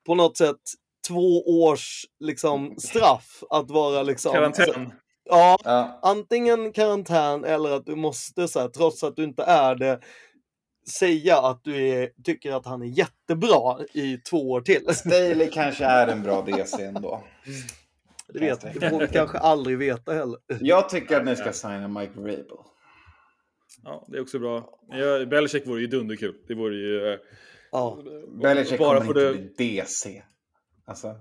på 0.06 0.14
något 0.14 0.36
sätt 0.36 0.60
två 1.08 1.62
års 1.62 2.04
liksom 2.20 2.74
straff 2.78 3.42
att 3.50 3.70
vara 3.70 4.02
liksom... 4.02 4.32
Karantän. 4.32 4.92
Ja, 5.28 5.58
ja, 5.64 5.98
antingen 6.02 6.72
karantän 6.72 7.44
eller 7.44 7.70
att 7.70 7.86
du 7.86 7.96
måste, 7.96 8.48
så 8.48 8.60
här, 8.60 8.68
trots 8.68 9.04
att 9.04 9.16
du 9.16 9.24
inte 9.24 9.42
är 9.42 9.74
det, 9.74 10.00
säga 10.90 11.38
att 11.38 11.64
du 11.64 11.88
är, 11.88 12.10
tycker 12.24 12.52
att 12.52 12.66
han 12.66 12.82
är 12.82 12.86
jättebra 12.86 13.78
i 13.92 14.16
två 14.16 14.50
år 14.50 14.60
till. 14.60 14.86
Staley 14.94 15.50
kanske 15.50 15.84
är 15.84 16.06
en 16.08 16.22
bra 16.22 16.42
DC 16.42 16.84
ändå. 16.84 17.24
Det, 18.28 18.40
vet, 18.40 18.60
det 18.80 18.90
får 18.90 19.00
vi 19.00 19.06
kanske 19.08 19.38
aldrig 19.38 19.78
veta 19.78 20.12
heller. 20.12 20.38
Jag 20.60 20.88
tycker 20.88 21.16
att 21.16 21.24
ni 21.24 21.36
ska 21.36 21.52
signa 21.52 21.88
Mike 21.88 22.12
Rabel. 22.20 22.44
Ja, 23.84 24.04
det 24.08 24.16
är 24.16 24.22
också 24.22 24.38
bra. 24.38 24.78
Ja, 24.88 25.26
Belichick 25.26 25.66
vore 25.66 25.80
ju 25.80 25.86
dunderkul. 25.86 26.34
Det 26.48 26.54
vore 26.54 26.74
ju... 26.76 27.12
eh, 27.12 27.18
Ja. 27.72 27.98
Belichick 28.42 28.78
bara 28.78 29.00
kommer 29.00 29.12
för 29.14 29.30
inte 29.32 29.42
det 29.42 29.54
bli 29.56 29.76
DC. 29.76 30.22
Alltså, 30.86 31.14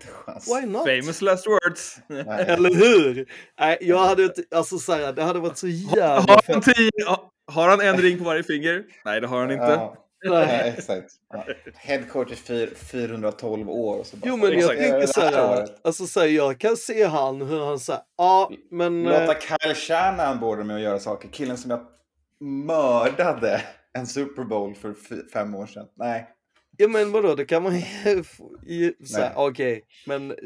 inte 0.00 0.06
chans. 0.24 0.48
Why 0.48 0.66
not? 0.66 0.86
famous 0.86 1.22
last 1.22 1.46
words. 1.46 1.98
Nej. 2.06 2.44
Eller 2.48 2.74
hur? 2.74 3.26
Nej, 3.60 3.78
jag 3.80 3.98
hade 3.98 4.22
inte, 4.24 4.42
alltså 4.50 4.78
så 4.78 4.92
här, 4.92 5.12
det 5.12 5.22
hade 5.22 5.38
varit 5.38 5.58
så 5.58 5.68
jävla 5.68 6.20
Har 6.20 6.52
han, 6.52 6.60
tio, 6.62 6.90
har 7.52 7.68
han 7.68 7.80
en 7.80 7.96
ring 7.96 8.18
på 8.18 8.24
varje 8.24 8.42
finger? 8.42 8.84
Nej, 9.04 9.20
det 9.20 9.26
har 9.26 9.40
han 9.40 9.50
inte. 9.50 9.64
Ja, 9.64 9.96
Nej. 10.30 10.74
exakt. 10.78 11.10
Ja. 11.32 11.44
Head 11.74 12.02
coach 12.12 12.32
i 12.32 12.36
fyr, 12.36 12.74
412 12.92 13.70
år. 13.70 13.98
Och 13.98 14.06
så 14.06 14.16
bara, 14.16 14.28
Jo 14.28 14.36
men 14.36 14.58
jag 14.58 14.68
tänker 14.68 15.06
så 15.06 15.20
här 15.20 15.66
alltså 15.84 16.06
så 16.06 16.20
här, 16.20 16.26
jag 16.26 16.58
kan 16.60 16.76
se 16.76 17.04
han 17.06 17.42
hur 17.42 17.64
han 17.66 17.78
säger, 17.78 18.00
ja 18.18 18.50
men... 18.70 19.06
eh, 19.06 19.20
Låta 19.20 19.40
Kyle 19.40 19.74
Shanahan 19.74 20.40
båda 20.40 20.64
med 20.64 20.76
att 20.76 20.82
göra 20.82 20.98
saker. 20.98 21.28
Killen 21.28 21.56
som 21.56 21.70
jag 21.70 21.80
mördade 22.40 23.62
en 23.98 24.06
Super 24.06 24.44
Bowl 24.44 24.74
för 24.74 24.94
fem 25.32 25.54
år 25.54 25.66
sedan. 25.66 25.86
Nej. 25.96 26.28
Ja 26.80 26.88
men 26.88 27.12
vadå, 27.12 27.34
det 27.34 27.44
kan 27.44 27.62
man 27.62 27.82
ju 28.66 28.94
okej, 29.34 29.82
men 30.06 30.30
eh, 30.30 30.36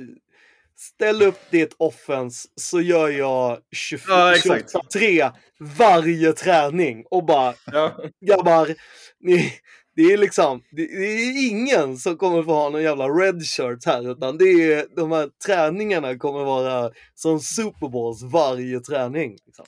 ställ 0.77 1.23
upp 1.23 1.41
ditt 1.51 1.75
offense 1.79 2.49
så 2.57 2.81
gör 2.81 3.09
jag 3.09 3.59
24, 3.73 4.15
Ja, 4.15 4.35
exakt. 4.37 4.73
23 4.93 5.31
varje 5.79 6.33
träning 6.33 7.05
och 7.11 7.25
bara 7.25 7.55
Ja. 7.67 7.97
grabbar, 8.27 8.75
ni, 9.21 9.53
det 9.95 10.03
är 10.03 10.19
liksom, 10.19 10.63
det, 10.71 10.87
det 10.87 11.05
är 11.05 11.49
ingen 11.49 11.97
som 11.97 12.17
kommer 12.17 12.43
få 12.43 12.53
ha 12.53 12.71
någon 12.71 12.83
jävla 12.83 13.09
red 13.09 13.47
shirt 13.47 13.87
här 13.87 14.13
utan 14.13 14.39
det 14.39 14.45
är, 14.45 14.87
de 14.97 15.13
här 15.13 15.31
träningarna 15.47 16.19
kommer 16.19 16.45
vara 16.45 16.91
som 17.15 17.41
Super 17.41 17.89
Bowls 17.89 18.23
varje 18.23 18.81
träning. 18.81 19.37
Liksom. 19.47 19.65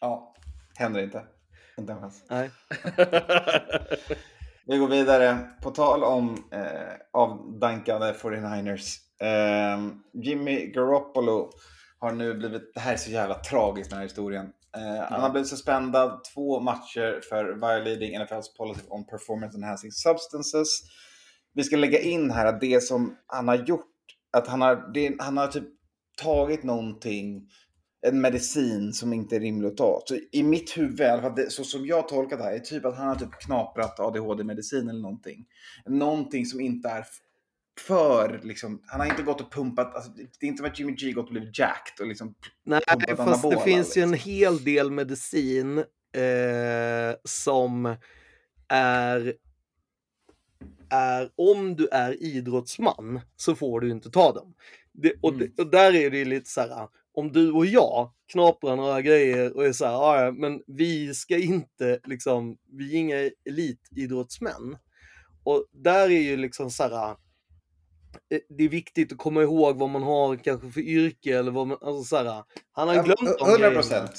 Ja, 0.00 0.34
händer 0.74 1.02
inte. 1.02 1.22
Inte 1.78 1.92
en 1.92 2.00
chans. 2.00 2.24
Nej. 2.30 2.50
Vi 4.66 4.78
går 4.78 4.88
vidare. 4.88 5.38
På 5.62 5.70
tal 5.70 6.04
om 6.04 6.44
eh, 6.52 6.94
avdankade 7.12 8.12
49ers. 8.12 8.96
Eh, 9.20 9.80
Jimmy 10.22 10.66
Garoppolo 10.66 11.50
har 11.98 12.12
nu 12.12 12.34
blivit, 12.34 12.74
det 12.74 12.80
här 12.80 12.92
är 12.92 12.96
så 12.96 13.10
jävla 13.10 13.34
tragiskt 13.34 13.90
den 13.90 13.96
här 13.96 14.04
historien. 14.04 14.46
Eh, 14.76 15.10
Han 15.10 15.20
har 15.20 15.30
blivit 15.30 15.48
suspendad 15.48 16.20
två 16.34 16.60
matcher 16.60 17.20
för 17.28 17.44
violating 17.44 18.18
NFLs 18.18 18.54
policy 18.56 18.80
on 18.88 19.06
performance 19.06 19.58
enhancing 19.58 19.92
substances. 19.92 20.68
Vi 21.54 21.64
ska 21.64 21.76
lägga 21.76 22.00
in 22.00 22.30
här 22.30 22.46
att 22.46 22.60
det 22.60 22.82
som 22.82 23.16
han 23.26 23.48
har 23.48 23.56
gjort, 23.56 23.86
att 24.32 24.48
han 24.48 24.60
har, 24.60 24.92
det, 24.94 25.16
han 25.18 25.36
har 25.36 25.46
typ 25.46 25.68
tagit 26.22 26.62
någonting 26.62 27.48
en 28.06 28.20
medicin 28.20 28.92
som 28.92 29.12
inte 29.12 29.36
är 29.36 29.40
rimlig 29.40 29.68
att 29.68 29.76
ta. 29.76 30.02
Så 30.06 30.16
i 30.32 30.42
mitt 30.42 30.78
huvud, 30.78 30.96
det- 31.36 31.50
så 31.50 31.64
som 31.64 31.86
jag 31.86 32.08
tolkar 32.08 32.36
det 32.36 32.42
här, 32.42 32.52
är 32.52 32.58
typ 32.58 32.84
att 32.84 32.96
han 32.96 33.08
har 33.08 33.14
typ 33.14 33.32
knaprat 33.40 34.00
ADHD-medicin 34.00 34.88
eller 34.88 35.00
någonting. 35.00 35.46
Någonting 35.86 36.46
som 36.46 36.60
inte 36.60 36.88
är 36.88 37.04
för, 37.80 38.40
liksom, 38.42 38.82
han 38.86 39.00
har 39.00 39.06
inte 39.06 39.22
gått 39.22 39.40
och 39.40 39.52
pumpat, 39.52 39.94
alltså, 39.94 40.10
det 40.10 40.22
det 40.40 40.46
är 40.46 40.48
inte 40.48 40.60
som 40.60 40.70
att 40.70 40.78
Jimmy 40.78 40.92
G 40.92 41.12
gått 41.12 41.26
och 41.26 41.32
blivit 41.32 41.58
jacked 41.58 42.00
och 42.00 42.06
liksom 42.06 42.34
Nej, 42.64 42.80
fast 42.88 43.06
det 43.06 43.22
anabola, 43.22 43.60
finns 43.60 43.96
ju 43.96 44.02
en 44.02 44.10
liksom. 44.10 44.30
hel 44.32 44.64
del 44.64 44.90
medicin 44.90 45.78
eh, 46.12 47.14
som 47.24 47.96
är, 48.68 49.34
är 50.90 51.30
om 51.36 51.76
du 51.76 51.88
är 51.88 52.22
idrottsman 52.22 53.20
så 53.36 53.54
får 53.54 53.80
du 53.80 53.90
inte 53.90 54.10
ta 54.10 54.32
dem. 54.32 54.54
Det, 54.92 55.12
och, 55.22 55.38
det, 55.38 55.58
och 55.58 55.70
där 55.70 55.94
är 55.94 56.10
det 56.10 56.24
lite 56.24 56.50
så 56.50 56.60
här, 56.60 56.88
om 57.14 57.32
du 57.32 57.52
och 57.52 57.66
jag 57.66 58.10
knaprar 58.32 58.76
några 58.76 59.02
grejer 59.02 59.56
och 59.56 59.66
är 59.66 59.72
så 59.72 59.84
här, 59.84 59.94
ah, 59.94 60.24
"Ja, 60.24 60.32
men 60.32 60.62
vi 60.66 61.14
ska 61.14 61.36
inte 61.38 62.00
liksom, 62.04 62.56
vi 62.78 62.94
är 62.94 62.98
inga 62.98 63.30
elitidrottsmän. 63.44 64.76
Och 65.44 65.66
där 65.72 66.10
är 66.10 66.20
ju 66.20 66.36
liksom 66.36 66.70
så 66.70 66.82
här, 66.82 67.10
eh, 68.30 68.40
det 68.48 68.64
är 68.64 68.68
viktigt 68.68 69.12
att 69.12 69.18
komma 69.18 69.42
ihåg 69.42 69.76
vad 69.76 69.90
man 69.90 70.02
har 70.02 70.36
kanske 70.36 70.70
för 70.70 70.80
yrke 70.80 71.38
eller 71.38 71.50
vad 71.50 71.66
man, 71.66 71.78
alltså 71.80 72.02
så 72.04 72.16
här, 72.16 72.44
han 72.74 72.88
har 72.88 72.94
glömt 73.02 73.18
de 73.20 73.26
100 73.26 73.56
grejerna. 73.58 73.74
procent. 73.74 74.10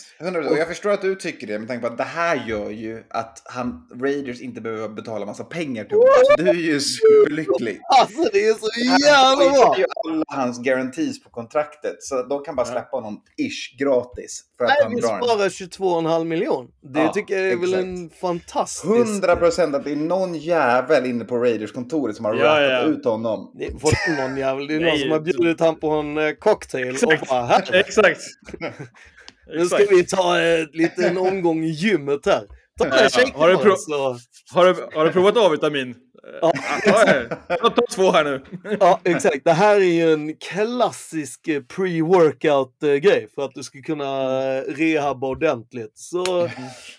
Och 0.51 0.57
jag 0.57 0.67
förstår 0.67 0.89
att 0.91 1.01
du 1.01 1.15
tycker 1.15 1.47
det 1.47 1.59
med 1.59 1.67
tanke 1.67 1.81
på 1.87 1.91
att 1.91 1.97
det 1.97 2.03
här 2.03 2.45
gör 2.47 2.69
ju 2.69 3.03
att 3.09 3.41
han, 3.45 3.87
Raiders 4.01 4.41
inte 4.41 4.61
behöver 4.61 4.89
betala 4.89 5.25
massa 5.25 5.43
pengar 5.43 5.83
till 5.83 5.97
honom. 5.97 6.09
Så 6.37 6.43
du 6.43 6.49
är 6.49 6.53
ju 6.53 6.79
superlycklig. 6.79 7.79
Alltså 7.99 8.29
det 8.33 8.45
är 8.47 8.53
så 8.53 8.67
jävla 9.05 9.35
bra! 9.53 9.75
ju 9.77 9.85
alla 10.07 10.23
hans 10.27 10.59
guarantees 10.63 11.23
på 11.23 11.29
kontraktet. 11.29 11.95
Så 11.99 12.23
de 12.23 12.43
kan 12.43 12.55
bara 12.55 12.65
släppa 12.65 12.97
honom 12.97 13.21
ish 13.37 13.77
gratis. 13.79 14.41
För 14.57 14.65
att 14.65 14.69
Nej, 14.69 14.83
han 14.83 14.95
vi 14.95 15.01
sparar 15.01 15.49
22,5 15.49 16.25
miljon. 16.25 16.67
Det 16.93 16.99
Ja, 16.99 17.13
tycker 17.13 17.37
jag 17.37 17.51
är 17.51 17.55
väl 17.57 17.63
exakt. 17.69 17.83
en 17.83 18.09
fantastisk... 18.21 18.85
100 18.85 19.35
procent 19.35 19.75
att 19.75 19.83
det 19.83 19.91
är 19.91 19.95
någon 19.95 20.35
jävel 20.35 21.05
inne 21.05 21.25
på 21.25 21.37
Raiders-kontoret 21.37 22.15
som 22.15 22.25
har 22.25 22.35
Ja, 22.35 22.43
rattat 22.45 22.71
ja. 22.71 22.83
ut 22.83 23.05
honom. 23.05 23.51
Det 23.59 23.65
är 23.65 24.21
någon 24.27 24.37
jävel? 24.37 24.67
Det 24.67 24.73
är 24.73 24.79
någon 24.79 24.87
Nej, 24.89 24.99
som 24.99 25.11
har 25.11 25.19
bjudit 25.19 25.59
han 25.59 25.75
på 25.79 25.89
en 25.89 26.17
eh, 26.17 26.31
cocktail 26.31 26.87
och 26.89 26.93
Exakt. 27.13 27.29
bara 27.29 27.45
här, 27.45 27.73
Exakt. 27.75 28.21
nu 29.47 29.65
ska 29.65 29.85
vi 29.89 30.05
ta 30.05 30.39
en 30.39 30.67
liten 30.73 31.17
omgång 31.17 31.63
i 31.63 31.69
gymmet 31.69 32.25
här. 32.25 32.47
Ta 32.79 32.85
med 32.87 32.99
Ja, 33.03 33.09
shaken 33.09 33.35
har 33.35 33.49
du 33.49 33.55
prov- 33.55 33.75
så... 33.75 34.17
Har 34.53 34.65
du, 34.65 34.89
har 34.95 35.05
du 35.05 35.11
provat 35.11 35.37
A-vitamin? 35.37 35.95
Ja. 36.41 36.51
Ja, 36.85 37.13
ja. 37.49 37.55
Ta, 37.57 37.69
ta 37.69 37.81
två 37.91 38.11
här 38.11 38.23
nu. 38.23 38.43
Ja, 38.79 38.99
exakt. 39.03 39.43
Det 39.45 39.51
här 39.51 39.75
är 39.75 39.79
ju 39.79 40.13
en 40.13 40.37
klassisk 40.37 41.47
eh, 41.47 41.61
pre-workout 41.61 42.83
eh, 42.83 42.93
grej 42.95 43.27
för 43.35 43.41
att 43.41 43.51
du 43.55 43.63
ska 43.63 43.81
kunna 43.81 44.41
eh, 44.43 44.61
rehabba 44.61 45.27
ordentligt. 45.27 45.91
Så 45.95 46.49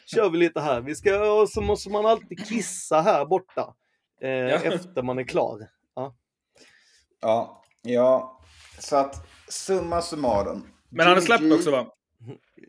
kör 0.07 0.31
vi 0.31 0.39
lite 0.39 0.61
här. 0.61 0.81
Vi 0.81 0.95
ska, 0.95 1.33
och 1.33 1.49
så 1.49 1.61
måste 1.61 1.91
man 1.91 2.07
alltid 2.07 2.47
kissa 2.49 3.01
här 3.01 3.25
borta 3.25 3.75
eh, 4.23 4.67
efter 4.67 5.03
man 5.03 5.19
är 5.19 5.25
klar. 5.25 5.59
Ja, 7.21 7.63
ja. 7.83 8.41
Så 8.79 8.97
att 8.97 9.27
summa 9.49 10.03
summarum. 10.03 10.67
Men 10.97 11.07
han 11.07 11.17
är 11.17 11.21
släppt 11.21 11.43
G 11.45 11.53
också 11.53 11.71
va? 11.71 11.87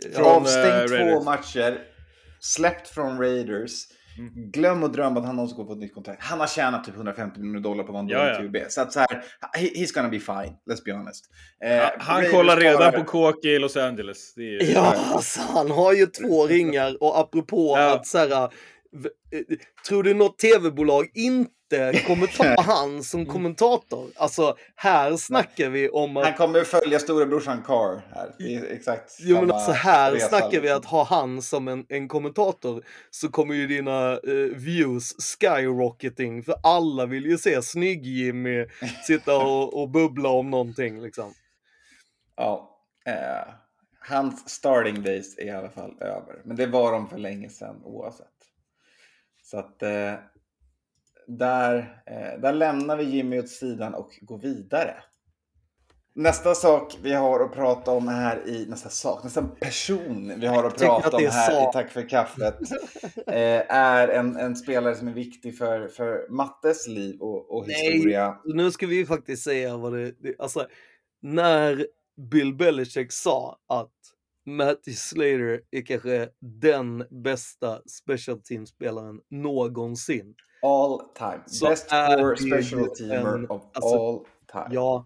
Ja, 0.04 0.10
Från, 0.18 0.26
Avstängt 0.28 0.92
eh, 0.92 0.98
två 0.98 1.24
matcher. 1.24 1.80
Släppt 2.40 2.88
från 2.88 3.18
Raiders. 3.20 3.72
Mm. 4.18 4.52
Glöm 4.52 4.84
att 4.84 4.94
drömma 4.94 5.20
att 5.20 5.26
han 5.26 5.36
någonsin 5.36 5.58
går 5.58 5.66
på 5.66 5.74
ett 5.74 5.80
nytt 5.80 5.94
kontrakt. 5.94 6.24
Han 6.24 6.40
har 6.40 6.48
tjänat 6.48 6.84
typ 6.84 6.96
150 6.96 7.40
miljoner 7.40 7.60
dollar 7.60 7.84
på 7.84 7.92
vad 7.92 8.02
han 8.02 8.08
Ja, 8.10 8.28
ja. 8.28 8.40
QB. 8.48 8.58
Så 8.70 8.82
att 8.82 8.94
så 8.94 9.00
här, 9.00 9.24
he, 9.58 9.68
he's 9.68 9.94
gonna 9.94 10.10
be 10.10 10.20
fine. 10.20 10.54
Let's 10.72 10.84
be 10.86 10.92
honest. 10.94 11.26
Eh, 11.64 11.72
Ja, 11.76 11.92
han 12.00 12.16
Raiders 12.16 12.32
kollar 12.34 12.58
redan 12.58 12.92
tar- 12.92 13.00
på 13.00 13.04
kåk 13.06 13.46
i 13.46 13.60
Los 13.60 13.78
Angeles. 13.78 14.34
Det 14.36 14.42
är, 14.56 14.74
Ja, 14.74 14.96
alltså, 15.14 15.40
han 15.42 15.72
har 15.72 15.94
ju 15.94 16.06
två 16.06 16.48
ringar 16.48 17.04
och 17.04 17.20
apropå 17.20 17.76
Ja. 17.78 17.96
att 17.96 18.08
så 18.08 18.18
här, 18.18 18.32
eh, 18.32 18.50
tror 19.88 20.04
du 20.04 20.14
något 20.14 20.38
tv-bolag 20.40 21.06
inte 21.14 21.52
kommer 22.08 22.28
ta 22.28 22.62
han 22.62 23.04
som 23.04 23.26
kommentator? 23.26 24.10
Alltså, 24.16 24.56
här 24.76 25.18
snackar 25.18 25.70
vi 25.70 25.90
om 25.90 26.18
att 26.18 26.26
Han 26.26 26.34
kommer 26.34 26.64
följa 26.64 27.00
storebrorsan 27.00 27.64
Carr 27.68 28.02
här. 28.14 28.34
Exakt 28.72 29.18
Jo 29.20 29.42
men 29.42 29.52
alltså 29.52 29.72
här 29.72 30.12
resa, 30.12 30.28
snackar 30.28 30.50
vi 30.50 30.60
liksom. 30.60 30.78
att 30.78 30.86
ha 30.86 31.04
han 31.04 31.42
som 31.42 31.68
en, 31.68 31.86
en 31.90 32.08
kommentator 32.08 32.84
så 33.10 33.30
kommer 33.30 33.56
ju 33.56 33.68
dina 33.68 34.12
eh, 34.12 34.56
views 34.56 35.16
skyrocketing 35.40 36.44
för 36.44 36.56
alla 36.64 37.06
vill 37.06 37.26
ju 37.26 37.38
se 37.38 37.62
snygg-Jimmy 37.62 38.68
sitta 39.08 39.38
och, 39.38 39.82
och 39.82 39.90
bubbla 39.90 40.30
om 40.30 40.50
någonting 40.50 41.02
liksom. 41.02 41.34
Ja. 42.36 42.72
Eh, 43.06 43.54
hans 44.00 44.50
starting 44.50 45.04
days 45.04 45.38
är 45.38 45.46
i 45.46 45.52
alla 45.52 45.70
fall 45.70 45.98
över. 46.02 46.42
Men 46.44 46.58
det 46.58 46.68
var 46.68 46.92
de 46.92 47.10
för 47.10 47.18
länge 47.18 47.50
sedan 47.50 47.82
oavsett. 47.84 48.28
Så 49.44 49.58
att 49.58 49.84
eh, 49.84 50.14
där, 51.28 52.04
eh, 52.06 52.42
där 52.42 52.54
lämnar 52.54 52.98
vi 52.98 53.04
Jimmy 53.04 53.40
åt 53.40 53.50
sidan 53.50 53.94
och 53.94 54.20
går 54.22 54.38
vidare. 54.38 54.96
Nästa 56.18 56.56
sak 56.56 56.98
vi 57.02 57.14
har 57.14 57.40
att 57.40 57.54
prata 57.54 57.92
om 57.92 58.08
här 58.08 58.48
i, 58.48 58.66
nästa 58.70 58.90
sak, 58.90 59.24
nästa 59.24 59.44
person 59.44 60.34
vi 60.40 60.48
har 60.48 60.64
att 60.64 60.78
prata 60.78 61.18
om 61.18 61.24
här 61.24 61.52
sak. 61.52 61.70
i 61.70 61.74
Tack 61.74 61.92
för 61.92 62.10
kaffet 62.10 62.58
eh, 63.28 63.76
är 63.76 64.08
en, 64.08 64.38
en 64.38 64.56
spelare 64.56 64.96
som 64.96 65.08
är 65.08 65.14
viktig 65.14 65.58
för, 65.58 65.88
för 65.88 66.30
Mattes 66.30 66.88
liv 66.88 67.22
och, 67.22 67.56
och 67.56 67.68
Nej. 67.68 67.92
historia. 67.92 68.38
Nu 68.46 68.72
ska 68.72 68.88
vi 68.88 68.96
ju 68.96 69.06
faktiskt 69.06 69.44
säga 69.44 69.78
vad 69.78 69.94
det, 69.94 70.12
det 70.20 70.36
alltså 70.40 70.68
när 71.22 71.88
Bill 72.32 72.56
Belichick 72.56 73.12
sa 73.12 73.60
att 73.68 73.92
Matty 74.46 74.94
Slater 74.94 75.62
är 75.72 75.86
kanske 75.86 76.30
den 76.40 77.06
bästa 77.24 77.82
special 77.88 78.42
team-spelaren 78.42 79.20
någonsin. 79.30 80.36
All 80.66 81.00
time. 81.18 81.44
Så 81.46 81.70
Best 81.70 81.90
four 81.90 82.36
special 82.36 82.96
teamer 82.96 83.34
en- 83.38 83.50
of 83.50 83.62
alltså, 83.74 83.98
all 83.98 84.20
time. 84.52 84.76
Ja, 84.76 85.06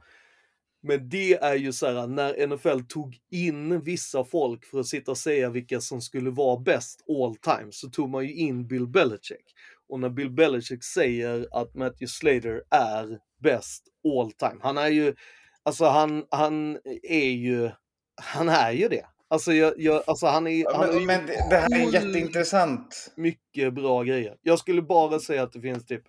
men 0.81 1.09
det 1.09 1.33
är 1.33 1.55
ju 1.55 1.73
så 1.73 1.85
här 1.87 2.07
när 2.07 2.47
NFL 2.47 2.79
tog 2.89 3.17
in 3.31 3.81
vissa 3.81 4.23
folk 4.23 4.65
för 4.65 4.79
att 4.79 4.87
sitta 4.87 5.11
och 5.11 5.17
säga 5.17 5.49
vilka 5.49 5.81
som 5.81 6.01
skulle 6.01 6.29
vara 6.29 6.59
bäst 6.59 7.01
all 7.09 7.35
time 7.35 7.71
så 7.71 7.89
tog 7.89 8.09
man 8.09 8.25
ju 8.25 8.33
in 8.33 8.67
Bill 8.67 8.87
Belichick. 8.87 9.53
Och 9.89 9.99
när 9.99 10.09
Bill 10.09 10.29
Belichick 10.31 10.83
säger 10.83 11.47
att 11.51 11.75
Matthew 11.75 12.07
Slater 12.07 12.63
är 12.69 13.19
bäst 13.39 13.83
all 14.05 14.31
time, 14.31 14.59
han 14.61 14.77
är 14.77 14.87
ju, 14.87 15.15
alltså 15.63 15.85
han, 15.85 16.25
han 16.31 16.79
är 17.03 17.29
ju, 17.29 17.69
han 18.21 18.49
är 18.49 18.71
ju 18.71 18.87
det. 18.87 19.05
Alltså, 19.31 19.53
jag, 19.53 19.73
jag, 19.77 20.03
alltså 20.07 20.25
han 20.27 20.47
är 20.47 20.51
Ja, 20.63 20.71
han 20.75 20.87
men, 20.89 20.99
ju 20.99 21.05
men 21.05 21.25
det, 21.25 21.33
det 21.49 21.55
här 21.55 21.75
är 21.87 21.93
jätteintressant. 21.93 23.11
mycket 23.15 23.73
bra 23.73 24.03
grejer. 24.03 24.35
Jag 24.41 24.59
skulle 24.59 24.81
bara 24.81 25.19
säga 25.19 25.43
att 25.43 25.53
det 25.53 25.61
finns 25.61 25.85
typ 25.85 26.03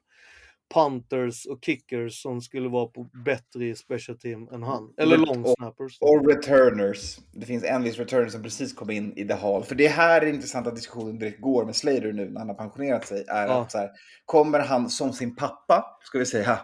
punters 0.75 1.47
och 1.47 1.59
kickers 1.65 2.23
som 2.23 2.41
skulle 2.41 2.69
vara 2.69 2.87
på 2.87 3.07
bättre 3.25 3.65
i 3.67 3.75
special 3.75 4.19
team 4.19 4.49
än 4.53 4.63
han. 4.63 4.95
Eller 4.99 5.19
Men- 5.19 5.27
long 5.29 5.45
och- 5.45 6.29
returners. 6.29 7.19
Det 7.33 7.47
finns 7.47 7.65
en 7.65 7.83
viss 7.83 7.97
returner 7.99 8.29
som 8.29 8.43
precis 8.43 8.75
kom 8.75 8.91
in 8.91 9.13
i 9.19 9.29
The 9.29 9.35
Hall. 9.35 9.65
För 9.65 9.75
det 9.75 9.89
här 9.89 10.23
är 10.23 10.27
intressanta 10.27 10.71
diskussionen 10.71 11.19
direkt 11.19 11.41
går 11.41 11.65
med 11.65 11.77
Slater 11.77 12.13
nu 12.13 12.31
när 12.31 12.39
han 12.41 12.49
har 12.49 12.55
pensionerat 12.57 13.07
sig. 13.07 13.25
Är 13.29 13.47
Ja. 13.47 13.63
att 13.63 13.73
så 13.73 13.79
här, 13.79 13.91
kommer 14.25 14.59
han 14.59 14.89
som 14.91 15.13
sin 15.13 15.37
pappa, 15.37 15.85
ska 16.05 16.19
vi 16.19 16.27
säga, 16.27 16.59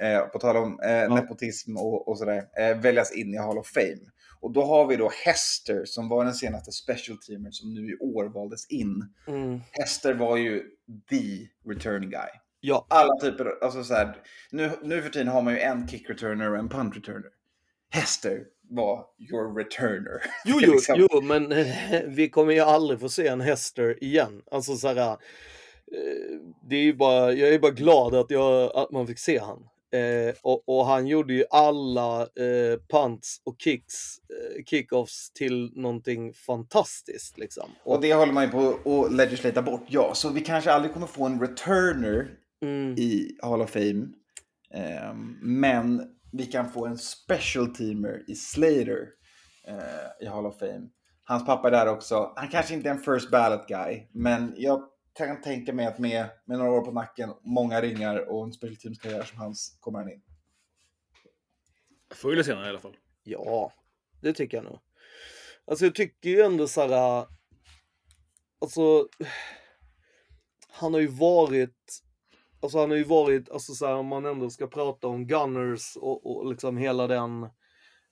eh, 0.00 0.20
på 0.20 0.38
tal 0.38 0.56
om 0.56 0.80
eh, 0.80 1.14
nepotism 1.14 1.76
och, 1.76 2.08
och 2.08 2.18
sådär, 2.18 2.42
eh, 2.58 2.80
väljas 2.80 3.12
in 3.16 3.34
i 3.34 3.38
Hall 3.38 3.58
of 3.58 3.66
Fame. 3.66 4.10
Och 4.42 4.52
då 4.52 4.64
har 4.64 4.86
vi 4.86 4.96
då 4.96 5.10
Hester 5.24 5.84
som 5.84 6.08
var 6.08 6.24
den 6.24 6.34
senaste 6.34 6.72
special 6.72 7.18
teamer 7.18 7.50
som 7.50 7.74
nu 7.74 7.92
i 7.92 7.96
år 7.96 8.24
valdes 8.24 8.66
in. 8.70 9.04
Mm. 9.26 9.60
Hester 9.70 10.14
var 10.14 10.36
ju 10.36 10.62
the 11.10 11.48
return 11.70 12.10
guy. 12.10 12.28
Ja, 12.60 12.86
Alla 12.90 13.20
typer, 13.20 13.64
alltså 13.64 13.84
så 13.84 13.94
här, 13.94 14.16
nu, 14.50 14.70
nu 14.82 15.02
för 15.02 15.10
tiden 15.10 15.28
har 15.28 15.42
man 15.42 15.54
ju 15.54 15.60
en 15.60 15.88
kick 15.88 16.10
returner 16.10 16.50
och 16.50 16.58
en 16.58 16.68
punt 16.68 16.96
returner. 16.96 17.30
Hester 17.90 18.44
var 18.70 19.04
your 19.30 19.58
returner. 19.58 20.22
jo, 20.44 20.58
jo, 20.62 20.72
Liksom. 20.72 20.96
jo, 20.98 21.20
men 21.20 21.54
vi 22.14 22.28
kommer 22.28 22.52
ju 22.52 22.60
aldrig 22.60 23.00
få 23.00 23.08
se 23.08 23.26
en 23.26 23.40
Hester 23.40 24.04
igen. 24.04 24.42
Alltså 24.50 24.76
så 24.76 24.88
här, 24.88 25.10
eh, 25.10 25.16
det 26.68 26.76
är 26.76 26.82
ju 26.82 26.94
bara, 26.94 27.32
jag 27.32 27.54
är 27.54 27.58
bara 27.58 27.72
glad 27.72 28.14
att, 28.14 28.30
jag, 28.30 28.76
att 28.76 28.90
man 28.90 29.06
fick 29.06 29.18
se 29.18 29.38
han. 29.38 29.68
Eh, 29.92 30.34
och, 30.42 30.68
och 30.68 30.86
han 30.86 31.06
gjorde 31.06 31.34
ju 31.34 31.44
alla 31.50 32.20
eh, 32.22 32.78
punts 32.90 33.40
och 33.44 33.56
kicks, 33.58 33.94
eh, 34.18 34.64
kickoffs 34.64 35.32
till 35.32 35.72
någonting 35.74 36.34
fantastiskt 36.34 37.38
liksom. 37.38 37.70
Och 37.84 38.00
det 38.00 38.14
håller 38.14 38.32
man 38.32 38.44
ju 38.44 38.50
på 38.50 38.78
att 39.04 39.12
legislata 39.12 39.62
bort, 39.62 39.84
ja. 39.88 40.14
Så 40.14 40.28
vi 40.30 40.40
kanske 40.40 40.72
aldrig 40.72 40.92
kommer 40.92 41.06
få 41.06 41.26
en 41.26 41.40
returner 41.40 42.28
Mm. 42.62 42.94
i 42.98 43.38
Hall 43.42 43.62
of 43.62 43.70
Fame. 43.70 44.06
Ehm, 44.74 45.38
men 45.42 46.02
vi 46.32 46.46
kan 46.46 46.70
få 46.72 46.86
en 46.86 46.98
special 46.98 47.66
teamer 47.74 48.24
i 48.28 48.34
Slater 48.34 49.06
eh, 49.68 50.24
i 50.26 50.26
Hall 50.26 50.46
of 50.46 50.58
Fame. 50.58 50.88
Hans 51.24 51.46
pappa 51.46 51.68
är 51.68 51.70
där 51.70 51.86
också. 51.88 52.32
Han 52.36 52.48
kanske 52.48 52.74
inte 52.74 52.88
är 52.88 52.94
en 52.94 52.98
first 53.02 53.30
ballot 53.30 53.68
guy, 53.68 54.08
men 54.12 54.54
jag 54.56 54.82
kan 55.14 55.40
tänka 55.40 55.72
mig 55.72 55.86
att 55.86 55.98
med, 55.98 56.30
med 56.44 56.58
några 56.58 56.70
år 56.70 56.80
på 56.80 56.92
nacken, 56.92 57.34
många 57.42 57.80
ringar 57.80 58.30
och 58.30 58.44
en 58.44 58.52
special 58.52 58.76
teams 58.76 58.98
karriär 58.98 59.22
som 59.22 59.38
hans 59.38 59.76
kommer 59.80 59.98
han 59.98 60.12
in. 60.12 60.22
Förr 62.14 62.32
eller 62.32 62.42
senare 62.42 62.66
i 62.66 62.68
alla 62.68 62.80
fall. 62.80 62.96
Ja, 63.22 63.72
det 64.20 64.32
tycker 64.32 64.56
jag 64.56 64.64
nog. 64.64 64.78
Alltså 65.64 65.84
jag 65.84 65.94
tycker 65.94 66.30
ju 66.30 66.40
ändå 66.40 66.68
så 66.68 66.80
här. 66.80 67.26
Alltså. 68.60 69.08
Han 70.68 70.94
har 70.94 71.00
ju 71.00 71.06
varit. 71.06 72.02
Alltså 72.60 72.78
han 72.78 72.90
har 72.90 72.96
ju 72.96 73.04
varit, 73.04 73.50
alltså 73.50 73.74
så 73.74 73.86
här, 73.86 73.94
om 73.94 74.06
man 74.06 74.26
ändå 74.26 74.50
ska 74.50 74.66
prata 74.66 75.06
om 75.06 75.26
Gunners 75.26 75.96
och, 75.96 76.26
och 76.26 76.46
liksom 76.50 76.76
hela 76.76 77.06
den. 77.06 77.48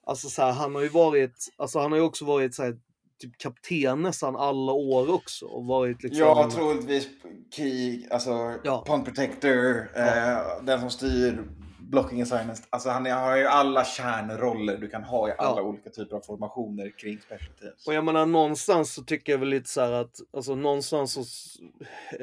Alltså 0.02 0.28
så 0.28 0.42
här, 0.42 0.52
han 0.52 0.74
har 0.74 0.82
ju 0.82 0.88
varit, 0.88 1.54
alltså 1.56 1.78
han 1.78 1.92
har 1.92 1.98
ju 1.98 2.04
också 2.04 2.24
varit 2.24 2.54
så 2.54 2.62
här 2.62 2.78
typ 3.20 3.38
kapten 3.38 4.02
nästan 4.02 4.36
alla 4.36 4.72
år 4.72 5.10
också. 5.14 5.46
Och 5.46 5.64
varit 5.64 6.02
liksom... 6.02 6.20
Ja, 6.20 6.50
troligtvis 6.54 7.08
key, 7.50 8.06
alltså 8.10 8.54
Ja. 8.64 8.84
punt 8.86 9.04
protector, 9.04 9.90
eh, 9.96 10.62
den 10.62 10.80
som 10.80 10.90
styr 10.90 11.44
blocking 11.78 12.22
assignments. 12.22 12.62
Alltså 12.70 12.88
han 12.88 13.06
har 13.06 13.36
ju 13.36 13.44
alla 13.46 13.84
kärnroller 13.84 14.76
du 14.76 14.88
kan 14.88 15.04
ha 15.04 15.28
i 15.28 15.32
alla 15.38 15.56
Ja. 15.60 15.62
olika 15.62 15.90
typer 15.90 16.16
av 16.16 16.20
formationer 16.20 16.92
kring 16.98 17.18
special 17.20 17.52
teams. 17.60 17.86
Och 17.86 17.94
jag 17.94 18.04
menar 18.04 18.26
någonstans 18.26 18.94
så 18.94 19.02
tycker 19.02 19.32
jag 19.32 19.38
väl 19.38 19.48
lite 19.48 19.68
så 19.68 19.80
här 19.80 19.92
att, 19.92 20.16
alltså 20.32 20.54
någonstans 20.54 21.12
så, 21.12 21.20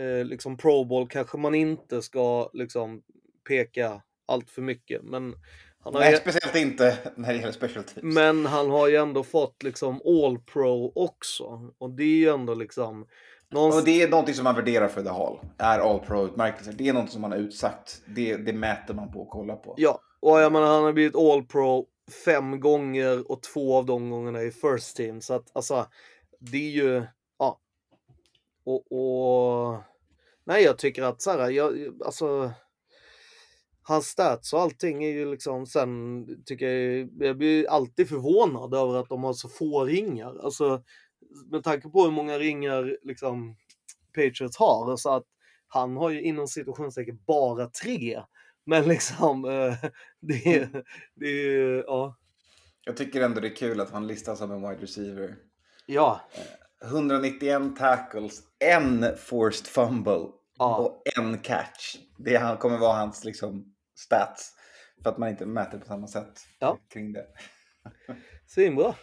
eh, 0.01 0.25
liksom 0.25 0.57
pro 0.57 0.83
bowl 0.85 1.07
kanske 1.07 1.37
man 1.37 1.55
inte 1.55 2.01
ska 2.01 2.49
liksom 2.53 3.01
peka 3.47 4.01
allt 4.27 4.49
för 4.49 4.61
mycket. 4.61 5.01
Men 5.03 5.35
Nej, 5.93 6.11
ju, 6.11 6.17
speciellt 6.17 6.55
inte 6.55 6.97
när 7.15 7.33
det 7.33 7.39
gäller 7.39 7.51
special 7.51 7.83
teams. 7.83 8.15
men 8.15 8.45
han 8.45 8.69
har 8.69 8.87
ju 8.87 8.95
ändå 8.95 9.23
fått 9.23 9.63
liksom 9.63 10.01
all 10.05 10.39
pro 10.39 10.91
också. 10.95 11.71
Och 11.77 11.89
det 11.89 12.03
är 12.03 12.17
ju 12.17 12.29
ändå 12.29 12.53
liksom, 12.53 13.01
Och 13.01 13.07
någonstans, 13.53 13.85
det 13.85 14.01
är 14.01 14.09
någonting 14.09 14.35
som 14.35 14.43
man 14.43 14.55
värderar 14.55 14.87
för 14.87 15.03
The 15.03 15.09
Hall. 15.09 15.39
Är 15.57 15.79
All 15.79 15.99
Pro-utmärkelser. 15.99 16.73
Det 16.77 16.89
är 16.89 16.93
något 16.93 17.11
som 17.11 17.21
man 17.21 17.31
har 17.31 17.39
utsagt. 17.39 18.01
Det, 18.05 18.35
det 18.37 18.53
mäter 18.53 18.93
man 18.93 19.11
på 19.11 19.21
och 19.21 19.29
kollar 19.29 19.55
på. 19.55 19.73
ja. 19.77 20.01
Och 20.19 20.39
jag 20.39 20.51
menar 20.51 20.67
han 20.67 20.83
har 20.83 20.93
blivit 20.93 21.15
all 21.15 21.43
pro 21.43 21.85
fem 22.25 22.59
gånger 22.59 23.31
och 23.31 23.41
två 23.41 23.77
av 23.77 23.85
de 23.85 24.09
gångerna 24.09 24.41
i 24.41 24.51
first 24.51 24.97
team. 24.97 25.21
Så 25.21 25.33
att 25.33 25.51
alltså, 25.53 25.85
det 26.39 26.57
är 26.57 26.71
ju, 26.71 27.03
ja. 27.39 27.59
Och, 28.63 28.91
och 28.91 29.77
nej 30.43 30.63
jag 30.63 30.77
tycker 30.77 31.03
att 31.03 31.21
så 31.21 31.31
här, 31.31 31.49
jag, 31.49 31.93
alltså 32.05 32.51
hans 33.87 34.05
stats 34.07 34.53
och 34.53 34.61
allting 34.61 35.03
är 35.03 35.09
ju 35.09 35.31
liksom 35.31 35.65
sen 35.65 36.25
tycker 36.45 36.67
jag, 36.67 37.09
jag 37.19 37.37
blir 37.37 37.69
alltid 37.69 38.09
förvånad 38.09 38.73
över 38.73 38.99
att 38.99 39.09
de 39.09 39.23
har 39.23 39.33
så 39.33 39.49
få 39.49 39.85
ringar. 39.85 40.39
Alltså 40.43 40.83
med 41.51 41.63
tanke 41.63 41.89
på 41.89 42.03
hur 42.03 42.11
många 42.11 42.39
ringar 42.39 42.97
liksom 43.03 43.55
Patriots 44.15 44.57
har 44.57 44.97
så 44.97 45.09
att 45.13 45.25
han 45.67 45.97
har 45.97 46.09
ju 46.09 46.21
inom 46.21 46.47
situationstecken 46.47 47.19
bara 47.27 47.67
tre. 47.67 48.21
Men 48.65 48.87
liksom 48.87 49.45
eh, 49.45 49.89
det 50.21 50.55
är, 50.55 50.83
det 51.15 51.27
är 51.27 51.83
ja. 51.87 52.15
Jag 52.85 52.97
tycker 52.97 53.21
ändå 53.21 53.39
det 53.41 53.47
är 53.47 53.55
kul 53.55 53.81
att 53.81 53.91
han 53.91 54.07
listas 54.07 54.37
som 54.39 54.51
en 54.51 54.61
wide 54.61 54.81
receiver. 54.83 55.35
Ja, 55.85 56.21
191 56.83 57.75
tackles, 57.75 58.41
en 58.59 59.05
forced 59.17 59.67
fumble 59.67 60.27
Ja. 60.57 60.77
och 60.77 61.01
en 61.17 61.37
catch. 61.37 61.95
Det 62.17 62.59
kommer 62.59 62.77
vara 62.77 62.93
hans 62.93 63.23
liksom, 63.23 63.73
stats. 63.97 64.53
För 65.03 65.09
att 65.09 65.17
man 65.17 65.29
inte 65.29 65.45
mäter 65.45 65.79
på 65.79 65.85
samma 65.85 66.07
sätt 66.07 66.41
Ja. 66.59 66.79
kring 66.89 67.13
det. 67.13 67.25
svinbra. 68.47 68.95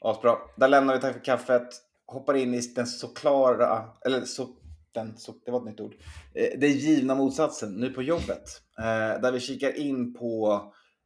Asbra. 0.00 0.38
Där 0.56 0.68
lämnar 0.68 0.94
vi 0.94 1.00
tack 1.00 1.12
för 1.12 1.24
kaffet. 1.24 1.68
Hoppar 2.06 2.34
in 2.34 2.54
i 2.54 2.60
den 2.60 2.86
såklara, 2.86 3.88
eller 4.04 4.24
så, 4.24 4.48
den, 4.94 5.16
så, 5.16 5.34
det 5.44 5.50
var 5.50 5.58
ett 5.58 5.64
nytt 5.66 5.80
ord. 5.80 5.94
Eh, 6.34 6.58
den 6.58 6.70
givna 6.72 7.14
motsatsen, 7.14 7.72
nu 7.74 7.90
på 7.90 8.02
jobbet. 8.02 8.62
Eh, 8.78 9.20
där 9.20 9.32
vi 9.32 9.40
kikar 9.40 9.76
in 9.78 10.14
på 10.14 10.62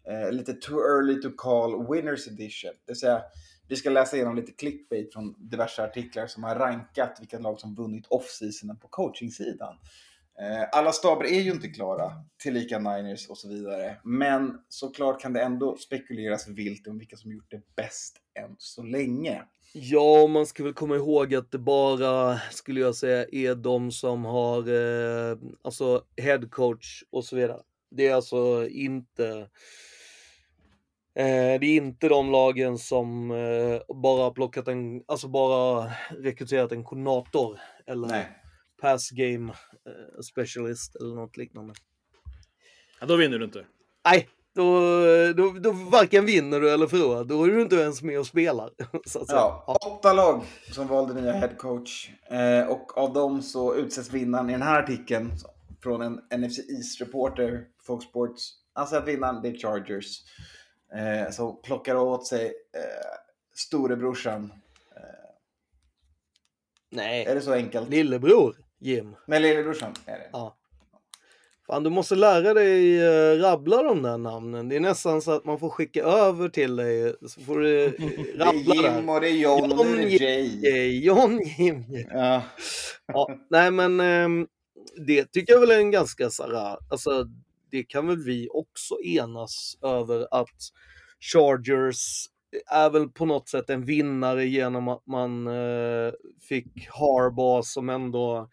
eh, 0.08 0.32
lite 0.32 0.52
too 0.52 0.78
early 0.78 1.20
to 1.22 1.30
call 1.36 1.86
winners 1.92 2.28
edition. 2.28 2.70
Det 2.86 2.92
vill 2.92 3.00
säga, 3.00 3.22
vi 3.68 3.76
ska 3.76 3.90
läsa 3.90 4.16
igenom 4.16 4.36
lite 4.36 4.52
clickbait 4.52 5.12
från 5.12 5.48
diverse 5.50 5.84
artiklar 5.84 6.26
som 6.26 6.44
har 6.44 6.54
rankat 6.54 7.16
vilka 7.20 7.38
lag 7.38 7.60
som 7.60 7.74
vunnit 7.74 8.06
off-seasonen 8.06 8.76
på 8.78 8.88
coachingsidan. 8.88 9.76
Eh, 10.40 10.68
Alla 10.72 10.92
staber 10.92 11.24
är 11.24 11.40
ju 11.40 11.50
inte 11.50 11.68
klara, 11.68 12.12
tillika 12.42 12.78
Niners 12.78 13.28
och 13.28 13.38
så 13.38 13.48
vidare. 13.48 13.96
Men 14.04 14.58
såklart 14.68 15.20
kan 15.20 15.32
det 15.32 15.42
ändå 15.42 15.76
spekuleras 15.76 16.48
vilt 16.48 16.86
om 16.86 16.98
vilka 16.98 17.16
som 17.16 17.32
gjort 17.32 17.50
det 17.50 17.62
bäst 17.76 18.16
än 18.38 18.54
så 18.58 18.82
länge. 18.82 19.42
Ja, 19.72 20.26
man 20.26 20.46
ska 20.46 20.64
väl 20.64 20.72
komma 20.72 20.96
ihåg 20.96 21.34
att 21.34 21.50
det 21.50 21.58
bara, 21.58 22.38
skulle 22.50 22.80
jag 22.80 22.94
säga, 22.94 23.26
är 23.32 23.54
de 23.54 23.92
som 23.92 24.24
har 24.24 24.58
eh, 25.30 25.38
alltså 25.62 26.02
head 26.16 26.46
coach 26.50 27.02
och 27.10 27.24
så 27.24 27.36
vidare. 27.36 27.60
Det 27.90 28.08
är 28.08 28.14
alltså 28.14 28.68
inte 28.68 29.48
eh, 31.14 31.60
det 31.60 31.66
är 31.66 31.76
inte 31.76 32.08
de 32.08 32.30
lagen 32.30 32.78
som 32.78 33.30
eh, 33.30 33.94
bara 33.96 34.30
plockat 34.30 34.68
en, 34.68 35.02
alltså 35.06 35.28
bara 35.28 35.92
rekryterat 36.18 36.72
en 36.72 36.84
koordinator 36.84 37.60
eller 37.86 38.08
Nej. 38.08 38.26
Pass 38.84 39.10
game 39.10 39.52
eh, 39.86 40.20
specialist 40.20 40.96
eller 40.96 41.14
något 41.14 41.36
liknande. 41.36 41.74
Ja, 43.00 43.06
då 43.06 43.16
vinner 43.16 43.38
du 43.38 43.44
inte. 43.44 43.66
Nej, 44.04 44.28
då, 44.54 44.80
då, 45.36 45.50
då 45.50 45.70
varken 45.72 46.26
vinner 46.26 46.60
du 46.60 46.70
eller 46.70 46.86
förlorar. 46.86 47.24
Då 47.24 47.44
är 47.44 47.48
du 47.48 47.62
inte 47.62 47.76
ens 47.76 48.02
med 48.02 48.18
och 48.18 48.26
spelar. 48.26 48.70
Så 49.06 49.20
att 49.20 49.26
säga. 49.26 49.38
Ja, 49.38 49.78
åtta 49.86 50.12
lag 50.12 50.44
som 50.72 50.86
valde 50.86 51.14
nya 51.14 51.32
headcoach. 51.32 52.10
Eh, 52.30 52.66
och 52.66 52.98
av 52.98 53.12
dem 53.12 53.42
så 53.42 53.74
utsätts 53.74 54.10
vinnaren 54.10 54.50
i 54.50 54.52
den 54.52 54.62
här 54.62 54.82
artikeln 54.82 55.32
från 55.82 56.02
en 56.02 56.40
NFC 56.40 56.58
East-reporter, 56.58 57.64
Fox 57.86 58.04
Sports. 58.04 58.50
Han 58.72 58.86
säger 58.86 59.02
att 59.02 59.08
vinnaren 59.08 59.42
det 59.42 59.48
är 59.48 59.58
Chargers. 59.58 60.22
Eh, 60.94 61.30
som 61.30 61.62
plockar 61.62 61.96
åt 61.96 62.26
sig 62.26 62.46
eh, 62.46 63.16
storebrorsan. 63.54 64.52
Nej, 66.90 67.24
Är 67.24 67.34
det 67.34 67.40
så 67.40 67.52
enkelt? 67.52 67.88
lillebror 67.88 68.63
Jim. 68.80 69.16
Nej, 69.26 69.40
lillebrorsan 69.40 69.94
är 70.06 70.12
det. 70.18 70.28
Ja. 70.32 70.56
Fan, 71.66 71.82
du 71.82 71.90
måste 71.90 72.14
lära 72.14 72.54
dig 72.54 73.00
uh, 73.02 73.40
rabbla 73.40 73.82
de 73.82 74.02
där 74.02 74.18
namnen. 74.18 74.68
Det 74.68 74.76
är 74.76 74.80
nästan 74.80 75.22
så 75.22 75.30
att 75.32 75.44
man 75.44 75.58
får 75.58 75.70
skicka 75.70 76.02
över 76.02 76.48
till 76.48 76.76
dig 76.76 77.14
så 77.28 77.40
får 77.40 77.60
du 77.60 77.88
Det 78.38 78.44
rabbla 78.44 78.74
är 78.74 78.74
Jim 78.74 79.06
där. 79.06 79.14
och 79.14 79.20
det 79.20 79.28
är 79.28 79.36
John 79.36 79.72
och 79.72 79.86
det 79.86 80.02
är 80.02 80.64
Jay. 80.64 81.04
John 81.04 81.40
Jim. 81.58 81.84
Ja. 82.10 82.42
Ja, 83.06 83.28
nej 83.50 83.70
men 83.70 84.00
ehm, 84.00 84.46
det 85.06 85.32
tycker 85.32 85.52
jag 85.52 85.60
väl 85.60 85.70
är 85.70 85.78
en 85.78 85.90
ganska 85.90 86.30
så 86.30 86.42
här, 86.42 86.78
alltså 86.90 87.24
det 87.70 87.82
kan 87.82 88.06
väl 88.06 88.18
vi 88.24 88.48
också 88.52 88.94
enas 89.04 89.78
över 89.82 90.28
att 90.30 90.58
Chargers 91.32 92.26
är 92.66 92.90
väl 92.90 93.08
på 93.08 93.26
något 93.26 93.48
sätt 93.48 93.70
en 93.70 93.84
vinnare 93.84 94.46
genom 94.46 94.88
att 94.88 95.06
man 95.06 95.46
eh, 95.46 96.12
fick 96.48 96.88
Harbaugh 96.88 97.62
som 97.62 97.88
ändå 97.88 98.48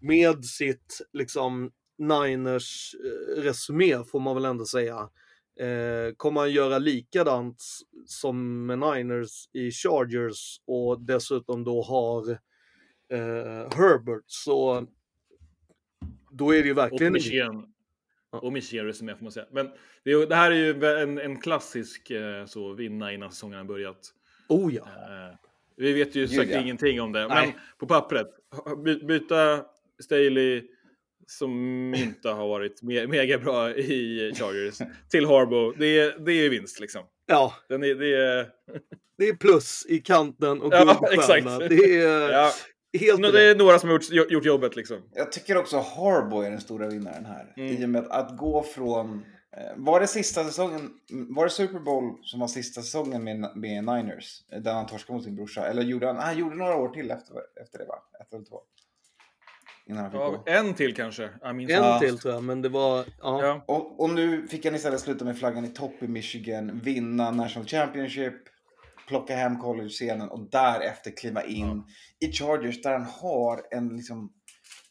med 0.00 0.44
sitt 0.44 1.00
liksom 1.12 1.70
Niners 1.98 2.94
eh, 3.04 3.42
resumé 3.42 4.04
får 4.04 4.20
man 4.20 4.34
väl 4.34 4.44
ändå 4.44 4.64
säga 4.64 5.10
eh, 5.60 6.14
kommer 6.16 6.40
han 6.40 6.52
göra 6.52 6.78
likadant 6.78 7.62
som 8.06 8.66
med 8.66 8.78
Niners 8.78 9.48
i 9.52 9.70
Chargers 9.70 10.60
och 10.66 11.00
dessutom 11.00 11.64
då 11.64 11.82
har 11.82 12.30
eh, 13.12 13.76
Herbert 13.76 14.24
så 14.26 14.86
då 16.30 16.54
är 16.54 16.62
det 16.62 16.66
ju 16.66 16.72
Och 16.72 16.78
verkligen 16.78 17.12
Michigan. 17.12 17.72
Ja. 18.32 18.38
Och 18.38 18.52
Michigan 18.52 18.86
resumé 18.86 19.14
får 19.14 19.22
man 19.22 19.32
säga. 19.32 19.46
Men 19.50 19.70
det, 20.04 20.10
är, 20.12 20.26
det 20.26 20.34
här 20.34 20.50
är 20.50 20.54
ju 20.56 20.84
en, 21.02 21.18
en 21.18 21.40
klassisk 21.40 22.10
eh, 22.10 22.46
så 22.46 22.72
vinna 22.72 23.12
innan 23.12 23.30
säsongen 23.32 23.58
har 23.58 23.64
börjat. 23.64 24.14
Oh 24.48 24.74
ja. 24.74 24.82
Eh, 24.82 25.36
vi 25.76 25.92
vet 25.92 26.14
ju 26.14 26.28
säkert 26.28 26.54
ja. 26.54 26.60
ingenting 26.60 27.00
om 27.00 27.12
det, 27.12 27.20
men 27.28 27.36
Nej. 27.36 27.56
på 27.78 27.86
pappret. 27.86 28.26
by- 28.84 29.04
Byta 29.04 29.64
Staley 30.02 30.62
som 31.26 31.50
inte 31.96 32.28
har 32.28 32.48
varit 32.48 32.82
me 32.82 33.06
mega 33.06 33.38
bra 33.38 33.70
i 33.70 34.32
Chargers 34.34 34.78
till 35.10 35.26
Harbo. 35.26 35.72
Det 35.78 35.98
är, 35.98 36.18
det 36.18 36.32
är 36.32 36.50
vinst 36.50 36.80
liksom. 36.80 37.02
Ja, 37.26 37.54
Den 37.68 37.84
är, 37.84 37.94
det 37.94 38.14
är, 38.14 38.46
det 39.18 39.28
är 39.28 39.34
plus 39.34 39.86
i 39.88 39.98
kanten 39.98 40.62
och 40.62 40.72
Ja, 40.74 40.84
guldstjärna. 40.84 41.54
exakt. 41.54 41.68
Det 41.68 42.00
är 42.00 42.30
ja, 42.32 42.52
helt 43.00 43.22
det 43.22 43.28
rätt. 43.28 43.34
är 43.34 43.58
några 43.58 43.78
som 43.78 43.88
har 43.90 44.00
gjort, 44.14 44.30
gjort 44.30 44.44
jobbet 44.44 44.76
liksom. 44.76 44.96
Jag 45.14 45.32
tycker 45.32 45.56
också 45.56 45.76
Harbour 45.78 46.44
är 46.44 46.50
den 46.50 46.60
stora 46.60 46.88
vinnaren 46.88 47.24
här. 47.26 47.54
Mm. 47.56 47.72
I 47.82 47.84
och 47.84 47.88
med 47.88 48.02
att, 48.06 48.10
att 48.30 48.36
gå 48.38 48.62
från... 48.62 49.24
eh, 49.56 49.72
Var 49.76 50.00
det 50.00 50.06
sista 50.06 50.44
säsongen, 50.44 50.90
var 51.28 51.44
det 51.44 51.50
Super 51.50 51.78
Bowl 51.80 52.18
som 52.22 52.40
var 52.40 52.48
sista 52.48 52.82
säsongen 52.82 53.24
med, 53.24 53.36
med 53.56 53.84
Niners? 53.84 54.42
eh, 54.52 54.60
Där 54.60 54.72
han 54.72 54.86
torskade 54.86 55.14
mot 55.16 55.24
sin 55.24 55.36
brorsa? 55.36 55.66
Eller 55.66 55.82
gjorde 55.82 56.06
han, 56.06 56.16
han 56.16 56.38
gjorde 56.38 56.56
några 56.56 56.76
år 56.76 56.88
till 56.88 57.10
efter, 57.10 57.34
efter 57.62 57.78
det 57.78 57.84
va? 57.84 57.94
Ett 58.20 58.34
eller 58.34 58.44
två. 58.44 58.60
Innan 59.86 60.02
han 60.02 60.10
fick 60.10 60.20
Ja, 60.20 60.30
gå. 60.30 60.42
en 60.46 60.74
till 60.74 60.94
kanske. 60.94 61.28
En. 61.42 61.60
Ja. 61.60 61.98
till 62.00 62.18
tror 62.18 62.34
jag, 62.34 62.42
men 62.44 62.62
det 62.62 62.68
var... 62.68 63.04
Ja. 63.20 63.46
Ja. 63.46 63.64
Och, 63.66 64.00
och 64.00 64.10
nu 64.10 64.46
fick 64.48 64.64
han 64.64 64.74
istället 64.74 65.00
sluta 65.00 65.24
med 65.24 65.38
flaggan 65.38 65.64
i 65.64 65.68
topp 65.68 66.02
i 66.02 66.08
Michigan, 66.08 66.80
vinna 66.84 67.30
National 67.30 67.68
Championship, 67.68 68.34
plocka 69.08 69.36
hem 69.36 69.58
college-scenen 69.58 70.28
och 70.28 70.50
därefter 70.50 71.10
kliva 71.16 71.44
in 71.44 71.82
i 72.20 72.32
Chargers 72.32 72.82
där 72.82 72.92
han 72.92 73.04
har 73.04 73.62
en 73.70 73.96
liksom 73.96 74.32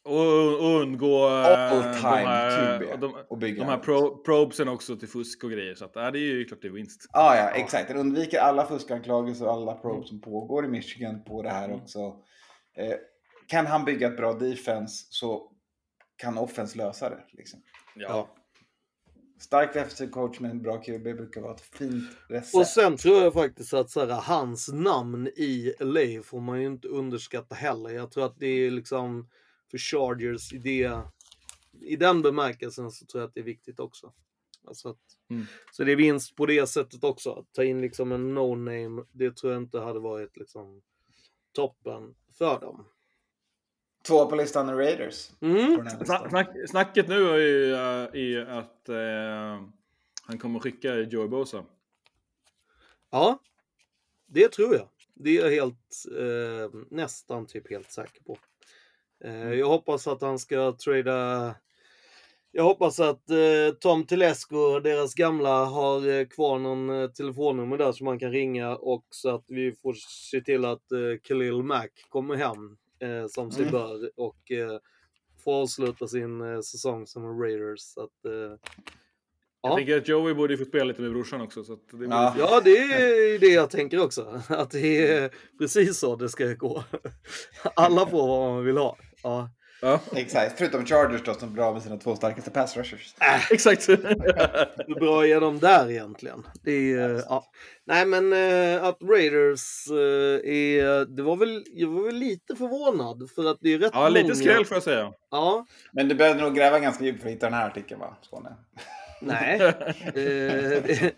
Och, 0.03 0.81
undgå 0.81 1.27
eh, 1.27 1.71
all 1.71 1.75
de 1.83 1.93
time 1.93 2.07
här, 2.07 2.79
QB 2.79 2.99
de, 3.01 3.15
och 3.29 3.37
bygga. 3.37 3.63
de 3.63 3.69
här 3.69 3.77
pro, 3.77 4.17
probesen 4.23 4.67
också 4.67 4.95
till 4.95 5.07
fusk 5.07 5.43
och 5.43 5.51
grejer. 5.51 5.75
Så 5.75 5.85
att, 5.85 5.91
ja, 5.95 6.11
det 6.11 6.19
är 6.19 6.21
ju 6.21 6.45
klart 6.45 6.61
det 6.61 6.67
är 6.67 6.71
vinst. 6.71 7.05
Ah, 7.13 7.35
ja, 7.35 7.49
exakt. 7.49 7.87
Den 7.87 7.97
undviker 7.97 8.39
alla 8.39 8.65
fuskanklagelser 8.65 9.45
och 9.47 9.53
alla 9.53 9.73
probes 9.73 10.09
som 10.09 10.21
pågår 10.21 10.65
i 10.65 10.67
Michigan 10.67 11.23
på 11.23 11.41
det 11.43 11.49
här 11.49 11.65
Mm. 11.65 11.81
också. 11.81 11.99
Eh, 12.77 12.93
kan 13.47 13.65
han 13.65 13.85
bygga 13.85 14.07
ett 14.07 14.17
bra 14.17 14.33
defense 14.33 15.05
så 15.09 15.51
kan 16.17 16.37
offense 16.37 16.77
lösa 16.77 17.09
det. 17.09 17.23
Liksom. 17.31 17.59
Ja. 17.95 18.29
Stark 19.39 19.73
defensiv 19.73 20.09
coach 20.09 20.39
med 20.39 20.51
en 20.51 20.61
bra 20.61 20.77
QB 20.77 21.03
brukar 21.03 21.41
vara 21.41 21.55
ett 21.55 21.61
fint 21.61 22.17
recept. 22.29 22.55
Och 22.55 22.67
sen 22.67 22.97
tror 22.97 23.21
jag 23.21 23.33
faktiskt 23.33 23.73
att 23.73 23.89
så 23.91 24.05
här, 24.05 24.21
hans 24.21 24.69
namn 24.73 25.27
i 25.27 25.73
LA 25.79 26.23
får 26.23 26.41
man 26.41 26.61
ju 26.61 26.67
inte 26.67 26.87
underskatta 26.87 27.55
heller. 27.55 27.89
Jag 27.89 28.11
tror 28.11 28.25
att 28.25 28.39
det 28.39 28.47
är 28.47 28.71
liksom 28.71 29.29
för 29.71 29.77
Chargers 29.77 30.53
i 30.53 30.57
det, 30.57 31.01
i 31.81 31.95
den 31.95 32.21
bemärkelsen 32.21 32.91
så 32.91 33.05
tror 33.05 33.21
jag 33.21 33.27
att 33.27 33.33
det 33.33 33.39
är 33.39 33.43
viktigt 33.43 33.79
också. 33.79 34.13
Alltså 34.67 34.89
att, 34.89 34.97
Mm. 35.29 35.45
Så 35.71 35.83
det 35.83 35.91
är 35.91 35.95
vinst 35.95 36.35
på 36.35 36.45
det 36.45 36.67
sättet 36.67 37.03
också. 37.03 37.31
Att 37.31 37.53
ta 37.53 37.63
in 37.63 37.81
liksom 37.81 38.11
en 38.11 38.37
no-name, 38.37 39.05
det 39.11 39.37
tror 39.37 39.53
jag 39.53 39.61
inte 39.61 39.79
hade 39.79 39.99
varit 39.99 40.37
liksom 40.37 40.81
toppen 41.51 42.15
för 42.37 42.59
dem. 42.59 42.85
Två 44.07 44.25
på 44.25 44.35
listan 44.35 44.69
är 44.69 44.75
Raiders. 44.75 45.31
Mm. 45.41 45.57
Sna- 45.57 45.99
listan. 45.99 46.29
Snack, 46.29 46.49
snacket 46.69 47.07
nu 47.07 47.29
är 47.29 47.37
ju 47.37 47.71
uh, 47.71 47.79
är 48.13 48.45
att 48.45 48.89
eh, 48.89 49.67
han 50.23 50.37
kommer 50.37 50.59
skicka 50.59 50.95
Joey 50.95 51.27
Bosa. 51.27 51.65
Ja, 53.11 53.39
det 54.27 54.51
tror 54.51 54.75
jag. 54.75 54.87
Det 55.13 55.37
är 55.37 55.43
jag 55.43 55.51
helt, 55.51 56.05
eh, 56.19 56.79
nästan 56.89 57.45
typ 57.45 57.69
helt 57.69 57.91
säker 57.91 58.23
på. 58.23 58.37
Eh, 59.23 59.53
jag 59.53 59.67
hoppas 59.67 60.07
att 60.07 60.21
han 60.21 60.39
ska 60.39 60.71
trada 60.71 61.55
jag 62.51 62.63
hoppas 62.63 62.99
att 62.99 63.29
eh, 63.29 63.75
Tom 63.79 64.05
Telesco, 64.05 64.79
deras 64.79 65.13
gamla, 65.13 65.65
har 65.65 66.09
eh, 66.09 66.25
kvar 66.25 66.59
någon 66.59 66.89
eh, 66.89 67.09
telefonnummer 67.09 67.77
där 67.77 67.91
som 67.91 68.05
man 68.05 68.19
kan 68.19 68.31
ringa 68.31 68.75
och 68.75 69.05
så 69.09 69.35
att 69.35 69.45
vi 69.47 69.75
får 69.75 69.93
se 69.93 70.41
till 70.41 70.65
att 70.65 70.91
eh, 70.91 71.19
Khalil 71.23 71.63
Mack 71.63 72.05
kommer 72.09 72.35
hem 72.35 72.77
eh, 72.99 73.27
som 73.27 73.51
sig 73.51 73.61
Mm. 73.61 73.71
bör 73.71 74.11
och 74.15 74.51
eh, 74.51 74.79
får 75.43 75.53
avsluta 75.61 76.07
sin 76.07 76.41
eh, 76.41 76.59
säsong 76.59 77.07
som 77.07 77.41
Raiders. 77.41 77.79
Så 77.81 78.01
att, 78.03 78.25
eh, 78.25 78.31
Jag 79.61 79.71
Ja. 79.71 79.75
tänker 79.75 79.97
att 79.97 80.07
Joey 80.07 80.33
borde 80.33 80.57
få 80.57 80.65
spela 80.65 80.83
lite 80.83 81.01
med 81.01 81.11
brorsan 81.11 81.41
också. 81.41 81.63
Så 81.63 81.73
att 81.73 81.87
det 81.91 81.97
blir 81.97 82.09
Ja. 82.09 82.35
Ja, 82.39 82.61
det 82.63 82.77
är 82.77 83.39
det 83.39 83.47
jag 83.47 83.69
tänker 83.69 83.99
också. 84.03 84.41
Att 84.49 84.71
det 84.71 85.07
är 85.13 85.31
precis 85.59 85.99
så 85.99 86.15
det 86.15 86.29
ska 86.29 86.53
gå. 86.53 86.83
Alla 87.75 88.05
får 88.07 88.27
vad 88.27 88.53
man 88.53 88.65
vill 88.65 88.77
ha. 88.77 88.97
Ja. 89.23 89.49
Ja. 89.81 89.99
Exakt, 90.15 90.57
förutom 90.57 90.85
Chargers 90.85 91.23
då 91.23 91.33
som 91.33 91.53
blir 91.53 91.63
av 91.63 91.73
med 91.73 91.83
sina 91.83 91.97
två 91.97 92.15
starkaste 92.15 92.51
pass 92.51 92.77
rushers. 92.77 93.15
Exakt. 93.51 93.89
Hur 93.89 94.99
bra 94.99 95.27
är 95.27 95.41
de 95.41 95.59
där 95.59 95.91
egentligen? 95.91 96.47
Det 96.63 96.93
är, 96.93 97.23
ja. 97.29 97.45
Nej, 97.85 98.05
men 98.05 98.33
eh, 98.33 98.83
att 98.83 98.97
Raiders 99.01 99.87
eh, 99.89 100.51
är... 100.53 101.05
Det 101.15 101.23
var 101.23 101.35
väl, 101.35 101.63
jag 101.73 101.89
var 101.89 102.03
väl 102.03 102.15
lite 102.15 102.55
förvånad 102.55 103.29
för 103.35 103.51
att 103.51 103.57
det 103.61 103.73
är 103.73 103.79
rätt 103.79 103.91
ja, 103.93 104.09
lite 104.09 104.23
många... 104.23 104.35
skräll 104.35 104.65
får 104.65 104.75
jag 104.75 104.83
säga. 104.83 105.13
Ja, 105.31 105.65
Men 105.91 106.07
du 106.07 106.15
behövde 106.15 106.43
nog 106.43 106.55
gräva 106.55 106.79
ganska 106.79 107.03
djupt 107.03 107.21
för 107.21 107.29
att 107.29 107.35
hitta 107.35 107.45
den 107.45 107.53
här 107.53 107.67
artikeln 107.67 107.99
va, 107.99 108.17
Skåne? 108.21 108.55
nej. 109.21 109.61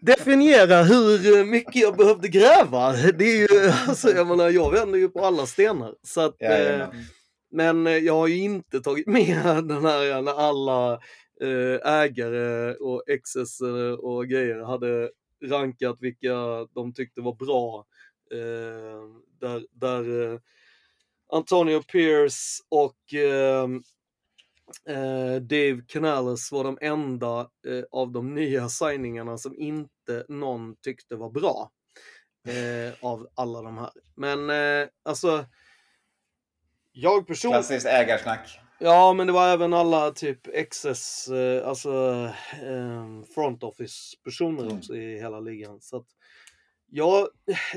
Definiera 0.00 0.82
hur 0.82 1.44
mycket 1.44 1.76
jag 1.76 1.96
behövde 1.96 2.28
gräva. 2.28 2.92
Det 2.92 3.24
är 3.24 3.38
ju, 3.38 3.70
alltså, 3.88 4.10
jag 4.10 4.26
menar, 4.26 4.50
jag 4.50 4.72
vänder 4.72 4.98
ju 4.98 5.08
på 5.08 5.24
alla 5.24 5.46
stenar. 5.46 5.94
Så 6.02 6.20
att, 6.20 6.42
eh, 6.42 6.48
Jajamän. 6.48 7.04
Men 7.50 7.86
eh, 7.86 7.96
jag 7.96 8.14
har 8.14 8.26
ju 8.26 8.38
inte 8.38 8.80
tagit 8.80 9.06
med 9.06 9.64
den 9.64 9.84
här 9.84 10.22
när 10.22 10.48
alla 10.48 10.92
eh, 11.40 11.92
ägare 11.92 12.74
och 12.74 13.02
exes 13.08 13.60
eh, 13.60 13.92
och 13.92 14.28
grejer 14.28 14.60
hade 14.60 15.10
rankat 15.44 15.96
vilka 16.00 16.34
de 16.74 16.92
tyckte 16.94 17.20
var 17.20 17.34
bra. 17.34 17.84
Där 19.40 19.62
där 19.72 20.40
Antonio 21.32 21.82
Pierce 21.82 22.62
och 22.68 22.96
eh, 24.88 25.42
Dave 25.42 25.82
Canales 25.88 26.52
var 26.52 26.64
de 26.64 26.78
enda 26.80 27.40
eh, 27.40 27.84
av 27.90 28.12
de 28.12 28.34
nya 28.34 28.68
signingarna 28.68 29.38
som 29.38 29.54
inte 29.58 30.24
någon 30.28 30.76
tyckte 30.76 31.16
var 31.16 31.30
bra. 31.30 31.70
Eh, 32.48 32.94
av 33.04 33.28
alla 33.34 33.62
de 33.62 33.78
här. 33.78 33.90
Men 34.14 34.50
eh, 34.50 34.88
alltså 35.02 35.44
jag 36.92 37.26
personligen... 37.26 37.62
Klassiskt 37.62 37.86
ägarsnack. 37.86 38.60
Ja, 38.80 39.12
men 39.12 39.26
det 39.26 39.32
var 39.32 39.48
även 39.48 39.74
alla 39.74 40.10
typ 40.10 40.70
XS, 40.70 41.28
eh, 41.28 41.68
alltså 41.68 42.24
eh, 42.62 43.22
front 43.34 43.62
office 43.62 44.16
personer 44.24 44.62
Mm. 44.62 44.76
också 44.78 44.94
i 44.96 45.18
hela 45.18 45.40
ligan. 45.40 45.80
Så 45.80 45.96
att, 45.96 46.06
ja, 46.90 47.28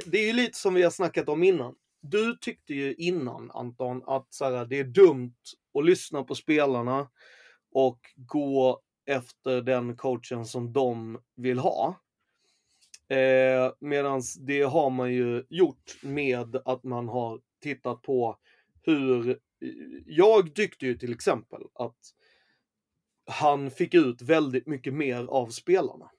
det 0.05 0.17
är 0.17 0.27
ju 0.27 0.33
lite 0.33 0.57
som 0.57 0.73
vi 0.73 0.83
har 0.83 0.91
snackat 0.91 1.29
om 1.29 1.43
innan. 1.43 1.75
Du 2.01 2.37
tyckte 2.41 2.73
ju 2.73 2.93
innan 2.93 3.51
Anton 3.51 4.03
att 4.07 4.27
så 4.29 4.45
här, 4.45 4.65
det 4.65 4.79
är 4.79 4.83
dumt 4.83 5.35
och 5.71 5.83
lyssna 5.83 6.23
på 6.23 6.35
spelarna 6.35 7.09
och 7.71 7.99
gå 8.15 8.81
efter 9.05 9.61
den 9.61 9.97
coachen 9.97 10.45
som 10.45 10.73
de 10.73 11.21
vill 11.35 11.59
ha. 11.59 12.01
Eh, 13.07 13.71
Medan 13.79 14.21
det 14.39 14.61
har 14.61 14.89
man 14.89 15.13
ju 15.13 15.43
gjort 15.49 15.97
med 16.01 16.61
att 16.65 16.83
man 16.83 17.07
har 17.07 17.41
tittat 17.61 18.01
på 18.01 18.37
hur... 18.83 19.29
Eh, 19.29 19.35
jag 20.05 20.55
tyckte 20.55 20.85
ju 20.85 20.97
till 20.97 21.13
exempel 21.13 21.61
att 21.73 21.99
han 23.25 23.71
fick 23.71 23.93
ut 23.93 24.21
väldigt 24.21 24.67
mycket 24.67 24.93
mer 24.93 25.25
av 25.25 25.47
spelarna. 25.47 26.11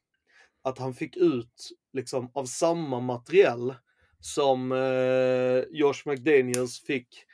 Att 0.63 0.79
han 0.79 0.95
fick 0.95 1.17
ut 1.17 1.71
liksom 1.93 2.31
av 2.35 2.45
samma 2.45 3.01
materiell 3.01 3.75
som 4.21 4.73
eh, 4.73 5.79
Josh 5.79 6.03
McDaniels 6.07 6.81
fick 6.81 7.27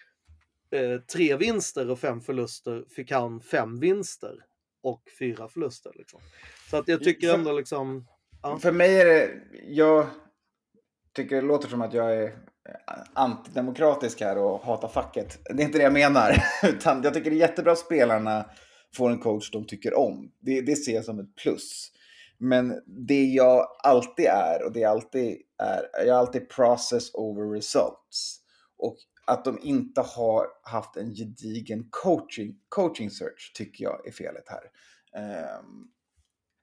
eh, 0.70 1.00
tre 1.00 1.36
vinster 1.36 1.90
och 1.90 1.98
fem 1.98 2.20
förluster, 2.20 2.84
fick 2.96 3.10
han 3.10 3.40
fem 3.40 3.80
vinster 3.80 4.36
och 4.82 5.02
fyra 5.18 5.48
förluster. 5.48 5.92
Liksom. 5.94 6.20
Så 6.70 6.76
att 6.76 6.88
jag 6.88 7.04
tycker 7.04 7.28
För- 7.28 7.34
ändå 7.34 7.52
liksom... 7.52 8.06
Ja. 8.42 8.58
För 8.58 8.72
mig 8.72 9.00
är 9.00 9.04
det, 9.04 9.30
jag 9.66 10.06
tycker 11.12 11.36
det 11.36 11.42
låter 11.42 11.68
som 11.68 11.82
att 11.82 11.92
jag 11.92 12.16
är 12.16 12.38
antidemokratisk 13.12 14.20
här 14.20 14.38
och 14.38 14.60
hatar 14.60 14.88
facket. 14.88 15.38
Det 15.44 15.62
är 15.62 15.66
inte 15.66 15.78
det 15.78 15.84
jag 15.84 15.92
menar. 15.92 16.32
Utan 16.68 17.02
jag 17.02 17.14
tycker 17.14 17.30
det 17.30 17.36
är 17.36 17.40
jättebra 17.40 17.72
att 17.72 17.78
spelarna 17.78 18.50
får 18.96 19.10
en 19.10 19.18
coach 19.18 19.50
de 19.50 19.66
tycker 19.66 19.94
om. 19.98 20.32
Det, 20.40 20.60
det 20.60 20.76
ser 20.76 20.94
jag 20.94 21.04
som 21.04 21.18
ett 21.18 21.34
plus. 21.34 21.92
Men 22.38 22.82
det 22.86 23.24
jag 23.24 23.66
alltid 23.84 24.26
är, 24.26 24.66
och 24.66 24.72
det 24.72 24.80
jag 24.80 24.90
alltid 24.90 25.36
är, 25.58 25.82
jag 25.98 26.08
är 26.08 26.18
alltid 26.18 26.48
process 26.48 27.14
over 27.14 27.54
results. 27.54 28.40
Och 28.78 28.96
att 29.28 29.44
de 29.44 29.58
inte 29.62 30.00
har 30.00 30.46
haft 30.62 30.96
en 30.96 31.14
gedigen 31.14 31.86
coaching, 31.90 32.56
coaching 32.68 33.10
search 33.10 33.52
tycker 33.54 33.84
jag 33.84 34.06
är 34.06 34.12
felet 34.12 34.44
här. 34.48 34.62
Ehm, 35.22 35.88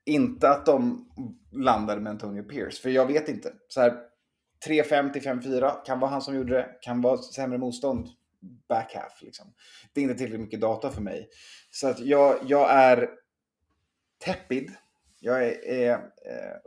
inte 0.05 0.49
att 0.49 0.65
de 0.65 1.09
landade 1.51 2.01
med 2.01 2.11
Antonio 2.11 2.43
Pierce, 2.43 2.81
för 2.81 2.89
jag 2.89 3.05
vet 3.05 3.29
inte. 3.29 3.53
Så 3.67 3.81
här, 3.81 3.97
3-5 4.67 5.13
till 5.13 5.21
5-4 5.21 5.85
kan 5.85 5.99
vara 5.99 6.11
han 6.11 6.21
som 6.21 6.35
gjorde 6.35 6.53
det, 6.53 6.69
kan 6.81 7.01
vara 7.01 7.17
sämre 7.17 7.57
motstånd 7.57 8.07
back 8.69 8.95
half. 8.95 9.21
Liksom. 9.21 9.53
Det 9.93 10.01
är 10.01 10.03
inte 10.03 10.15
tillräckligt 10.15 10.41
mycket 10.41 10.61
data 10.61 10.91
för 10.91 11.01
mig. 11.01 11.29
Så 11.71 11.87
att 11.87 11.99
jag, 11.99 12.39
jag 12.47 12.73
är 12.73 13.09
teppid. 14.25 14.71
Jag 15.19 15.47
är, 15.47 15.65
är 15.67 15.93
eh, 15.93 16.57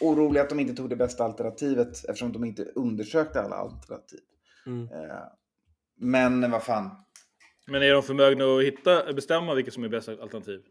orolig 0.00 0.40
att 0.40 0.48
de 0.48 0.60
inte 0.60 0.74
tog 0.74 0.90
det 0.90 0.96
bästa 0.96 1.24
alternativet 1.24 1.88
eftersom 1.88 2.32
de 2.32 2.44
inte 2.44 2.64
undersökte 2.64 3.40
alla 3.40 3.56
alternativ. 3.56 4.20
Mm. 4.66 4.82
Eh, 4.92 5.16
men 6.00 6.50
vad 6.50 6.62
fan. 6.62 6.90
Men 7.66 7.82
är 7.82 7.92
de 7.92 8.02
förmögna 8.02 8.44
att 8.44 8.62
hitta, 8.62 9.12
bestämma 9.12 9.54
vilket 9.54 9.74
som 9.74 9.84
är 9.84 9.88
bästa 9.88 10.12
alternativ? 10.22 10.62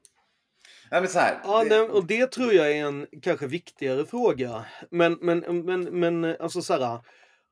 Nej, 0.92 1.02
men 1.02 1.10
så 1.10 1.20
här, 1.20 1.42
Ja, 1.44 1.64
det- 1.64 1.70
det, 1.70 1.82
och 1.82 2.06
det 2.08 2.32
tror 2.32 2.54
jag 2.54 2.72
är 2.72 2.86
en 2.86 3.08
kanske 3.22 3.48
viktigare 3.48 4.06
fråga. 4.06 4.66
Men, 4.92 5.18
men, 5.22 5.40
men, 5.66 5.84
men 6.00 6.26
alltså 6.40 6.62
så 6.62 6.74
här, 6.74 7.00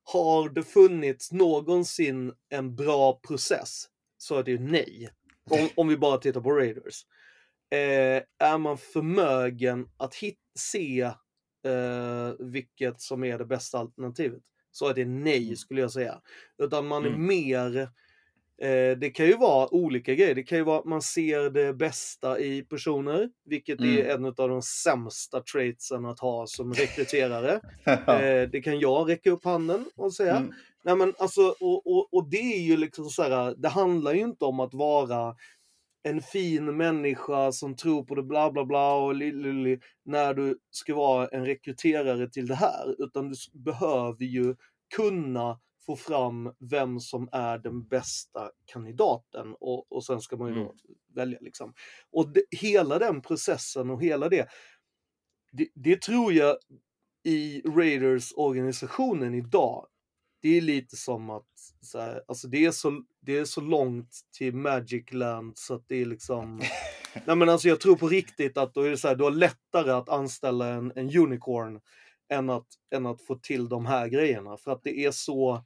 har 0.04 0.50
det 0.50 0.64
funnits 0.64 1.32
någonsin 1.32 2.34
en 2.50 2.76
bra 2.76 3.20
process? 3.28 3.86
Så 4.18 4.38
är 4.38 4.44
det 4.44 4.52
ju 4.52 4.60
nej. 4.60 5.10
Om, 5.50 5.70
om 5.76 5.88
vi 5.88 5.98
bara 5.98 6.18
tittar 6.18 6.42
på 6.42 6.52
Raiders. 6.52 7.06
Eh, 7.72 8.24
är 8.50 8.58
man 8.58 8.78
förmögen 8.78 9.88
att 9.98 10.16
hit, 10.16 10.40
se 10.60 11.02
eh, 11.66 12.34
vilket 12.40 13.02
som 13.02 13.24
är 13.24 13.38
det 13.38 13.46
bästa 13.46 13.78
alternativet? 13.80 14.42
Så 14.74 14.88
är 14.88 14.94
det 14.94 15.06
nej, 15.06 15.56
skulle 15.56 15.82
jag 15.82 15.92
säga. 15.92 16.22
Utan 16.58 16.88
man 16.88 17.04
är 17.04 17.08
Mm. 17.10 17.28
mer 17.28 17.90
Eh, 18.62 18.98
det 18.98 19.10
kan 19.10 19.26
ju 19.26 19.38
vara 19.38 19.74
olika 19.74 20.16
grejer. 20.16 20.36
Det 20.36 20.44
kan 20.44 20.58
ju 20.58 20.64
vara 20.64 20.80
att 20.80 20.86
man 20.86 21.02
ser 21.02 21.50
det 21.50 21.74
bästa 21.74 22.40
i 22.40 22.62
personer, 22.62 23.30
vilket 23.46 23.80
är 23.82 23.86
Mm. 23.86 24.10
en 24.12 24.26
av 24.26 24.50
de 24.50 24.62
sämsta 24.62 25.42
traitsen 25.42 26.06
att 26.06 26.20
ha 26.20 26.48
som 26.48 26.74
rekryterare. 26.74 27.60
Eh, 28.08 28.50
det 28.50 28.62
kan 28.64 28.80
jag 28.80 29.10
räcka 29.10 29.32
upp 29.32 29.46
handen 29.46 29.86
och 29.96 30.14
säga. 30.14 30.36
Mm. 30.38 30.54
Nej, 30.84 30.96
men 30.96 31.14
alltså, 31.18 31.42
och, 31.60 31.88
och, 31.88 32.14
och 32.14 32.30
det 32.30 32.56
är 32.56 32.62
ju 32.62 32.78
liksom 32.78 33.06
så 33.06 33.24
här, 33.24 33.56
det 33.58 33.70
handlar 33.70 34.14
ju 34.14 34.22
inte 34.22 34.46
om 34.46 34.60
att 34.60 34.74
vara 34.74 35.36
en 36.04 36.22
fin 36.22 36.78
människa 36.78 37.52
som 37.52 37.76
tror 37.76 38.04
på 38.04 38.16
det 38.16 38.24
bla 38.24 38.52
bla 38.52 38.66
bla 38.66 38.94
och 38.96 39.16
li, 39.16 39.32
li, 39.32 39.54
li, 39.54 39.80
när 40.06 40.34
du 40.34 40.60
ska 40.70 40.96
vara 40.96 41.28
en 41.28 41.46
rekryterare 41.46 42.30
till 42.30 42.48
det 42.48 42.56
här. 42.56 42.96
Utan 43.04 43.30
du 43.30 43.36
behöver 43.54 44.26
ju 44.26 44.56
kunna 44.96 45.60
få 45.86 45.96
fram 45.96 46.54
vem 46.72 47.00
som 47.00 47.30
är 47.32 47.58
den 47.58 47.88
bästa 47.88 48.50
kandidaten 48.66 49.56
och, 49.60 49.92
och 49.92 50.06
sen 50.06 50.22
ska 50.22 50.38
man 50.38 50.48
ju 50.50 50.56
då 50.56 50.62
Mm. 50.62 50.76
välja. 51.16 51.38
Liksom. 51.42 51.74
Och 52.12 52.34
det, 52.34 52.44
hela 52.52 53.00
den 53.00 53.22
processen 53.22 53.90
och 53.90 54.04
hela 54.04 54.30
det, 54.30 54.48
det, 55.52 55.68
det 55.76 56.02
tror 56.02 56.34
jag 56.34 56.58
i 57.24 57.62
Raiders-organisationen 57.62 59.34
idag, 59.34 59.88
det 60.44 60.58
är 60.58 60.62
lite 60.62 60.96
som 60.96 61.30
att 61.30 61.48
så 61.82 62.00
här, 62.00 62.22
alltså 62.28 62.48
det, 62.48 62.66
är 62.66 62.72
så, 62.72 63.04
det 63.20 63.38
är 63.38 63.46
så 63.46 63.62
långt 63.62 64.20
till 64.38 64.56
Magic 64.56 65.14
Land 65.14 65.58
så 65.58 65.74
att 65.76 65.86
det 65.88 66.02
är 66.02 66.06
liksom... 66.06 66.62
Nej 67.26 67.36
men 67.36 67.50
alltså 67.50 67.68
jag 67.68 67.80
tror 67.80 67.96
på 67.96 68.08
riktigt 68.08 68.58
att 68.58 68.74
då 68.74 68.82
är 68.82 68.90
det 68.90 68.98
så 68.98 69.08
här, 69.08 69.16
du 69.16 69.24
har 69.24 69.32
lättare 69.32 69.92
att 69.92 70.10
anställa 70.10 70.68
en, 70.68 70.92
en 70.96 71.18
unicorn 71.18 71.80
än 72.30 72.50
att, 72.50 72.68
än 72.96 73.06
att 73.06 73.22
få 73.22 73.36
till 73.36 73.70
de 73.70 73.86
här 73.86 74.08
grejerna. 74.08 74.58
För 74.58 74.72
att 74.72 74.84
det 74.84 75.06
är 75.06 75.12
så... 75.12 75.64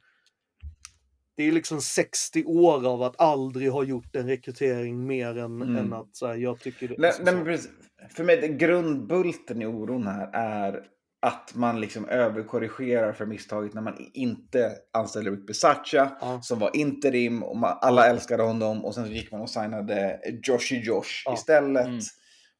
Det 1.36 1.42
är 1.42 1.52
liksom 1.52 1.80
60 1.80 2.44
år 2.44 2.86
av 2.86 3.02
att 3.02 3.20
aldrig 3.20 3.70
ha 3.70 3.84
gjort 3.84 4.16
en 4.16 4.26
rekrytering 4.26 5.06
mer 5.06 5.38
än, 5.38 5.62
Mm. 5.62 5.76
än 5.76 5.92
att 5.92 6.16
så 6.16 6.26
här, 6.26 6.34
jag 6.34 6.60
tycker 6.60 6.88
det 6.88 6.94
Nej, 6.98 7.12
nej, 7.22 7.34
men 7.34 7.44
precis. 7.44 7.70
För 8.10 8.24
mig, 8.24 8.56
grundbulten 8.58 9.62
i 9.62 9.66
oron 9.66 10.06
här 10.06 10.30
är 10.32 10.84
att 11.20 11.54
man 11.54 11.80
liksom 11.80 12.08
överkorrigerar 12.08 13.12
för 13.12 13.26
misstaget 13.26 13.74
när 13.74 13.82
man 13.82 14.10
inte 14.14 14.72
anställer 14.92 15.30
Rick 15.30 15.46
Bisaccia 15.46 16.12
Ja. 16.20 16.40
som 16.42 16.58
var 16.58 16.76
interim 16.76 17.42
och 17.42 17.56
man, 17.56 17.78
alla 17.80 18.06
älskade 18.06 18.42
honom 18.42 18.84
och 18.84 18.94
sen 18.94 19.06
så 19.06 19.12
gick 19.12 19.32
man 19.32 19.40
och 19.40 19.50
signade 19.50 20.20
Joshy 20.42 20.80
Josh 20.80 21.22
Ja. 21.24 21.34
istället. 21.34 21.86
Mm. 21.86 22.00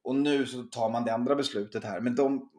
Och 0.05 0.14
nu 0.14 0.47
så 0.47 0.62
tar 0.62 0.90
man 0.90 1.05
det 1.05 1.12
andra 1.14 1.35
beslutet 1.35 1.85
här. 1.85 2.01
Men 2.01 2.14
de, 2.14 2.51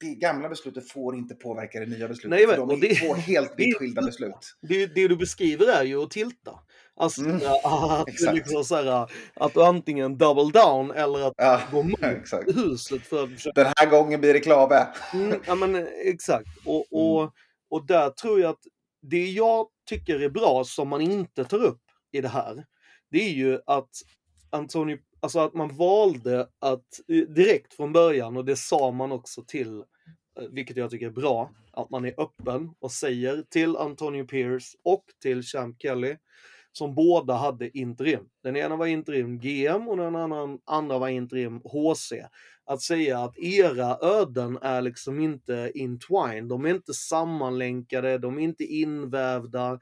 det 0.00 0.14
gamla 0.14 0.48
beslutet 0.48 0.88
får 0.88 1.16
inte 1.16 1.34
påverka 1.34 1.80
det 1.80 1.86
nya 1.86 2.08
beslutet. 2.08 2.30
Nej, 2.30 2.46
men- 2.46 2.54
för 2.56 2.56
de 2.66 2.70
och 2.74 2.80
det- 2.80 2.90
är 2.90 3.08
två 3.08 3.14
helt 3.14 3.50
är- 3.52 3.56
vitt 3.56 3.76
skilda 3.78 4.02
beslut. 4.02 4.56
Det, 4.62 4.86
det 4.86 5.08
du 5.08 5.16
beskriver 5.16 5.66
är 5.66 5.84
ju 5.84 6.02
att 6.02 6.10
tilta. 6.10 6.52
Alltså 6.96 7.20
Mm, 7.22 7.36
att, 7.64 8.06
du 8.06 8.12
exakt. 8.12 8.34
liksom 8.36 8.64
så 8.64 8.74
här, 8.76 9.10
att 9.34 9.54
du 9.54 9.62
antingen 9.64 10.18
double 10.18 10.60
down 10.60 10.90
eller 10.90 11.26
att 11.26 11.34
Ja, 11.36 11.60
gå 11.72 11.82
mot 11.82 12.02
exakt. 12.02 12.56
huset 12.56 13.02
för 13.02 13.24
att 13.24 13.54
Den 13.54 13.72
här 13.76 13.90
gången 13.90 14.20
blir 14.20 14.32
det 14.34 14.40
Klave. 14.40 14.86
Mm, 15.14 15.40
ja 15.46 15.54
men 15.54 15.74
eh, 15.76 15.84
exakt. 16.04 16.48
Och, 16.64 16.84
Mm. 16.92 17.06
och, 17.10 17.32
och 17.70 17.86
där 17.86 18.10
tror 18.10 18.40
jag 18.40 18.50
att 18.50 18.62
det 19.02 19.30
jag 19.30 19.66
tycker 19.88 20.20
är 20.22 20.28
bra 20.28 20.64
som 20.64 20.88
man 20.88 21.00
inte 21.00 21.44
tar 21.44 21.64
upp 21.64 21.82
i 22.12 22.20
det 22.20 22.28
här, 22.28 22.64
det 23.10 23.18
är 23.18 23.30
ju 23.32 23.60
att 23.66 23.90
Antonio, 24.50 24.98
alltså 25.20 25.38
att 25.40 25.54
man 25.54 25.76
valde 25.76 26.40
att 26.58 27.00
eh, 27.08 27.16
direkt 27.34 27.74
från 27.74 27.92
början, 27.92 28.36
och 28.36 28.44
det 28.44 28.56
sa 28.56 28.90
man 28.90 29.12
också 29.12 29.42
till, 29.46 29.78
eh, 30.40 30.46
vilket 30.50 30.76
jag 30.76 30.90
tycker 30.90 31.06
är 31.06 31.10
bra, 31.10 31.50
att 31.72 31.90
man 31.90 32.04
är 32.04 32.20
öppen 32.20 32.70
och 32.80 32.92
säger 32.92 33.44
till 33.50 33.76
Antonio 33.76 34.24
Pierce 34.24 34.76
och 34.84 35.04
till 35.22 35.42
Champ 35.42 35.76
Kelly, 35.82 36.16
som 36.76 36.94
båda 36.94 37.34
hade 37.34 37.78
interim. 37.78 38.28
Den 38.42 38.56
ena 38.56 38.76
var 38.76 38.86
interim 38.86 39.38
GM 39.38 39.88
och 39.88 39.96
den 39.96 40.16
annan, 40.16 40.58
andra 40.64 40.98
var 40.98 41.08
interim 41.08 41.60
HC 41.64 42.12
att 42.66 42.80
säga 42.80 43.18
att 43.18 43.38
era 43.38 43.98
öden 44.02 44.58
är 44.62 44.82
liksom 44.82 45.20
inte 45.20 45.72
intwined, 45.74 46.44
de 46.44 46.64
är 46.64 46.70
inte 46.70 46.94
sammanlänkade, 46.94 48.18
de 48.18 48.38
är 48.38 48.42
inte 48.42 48.64
invävda. 48.64 49.80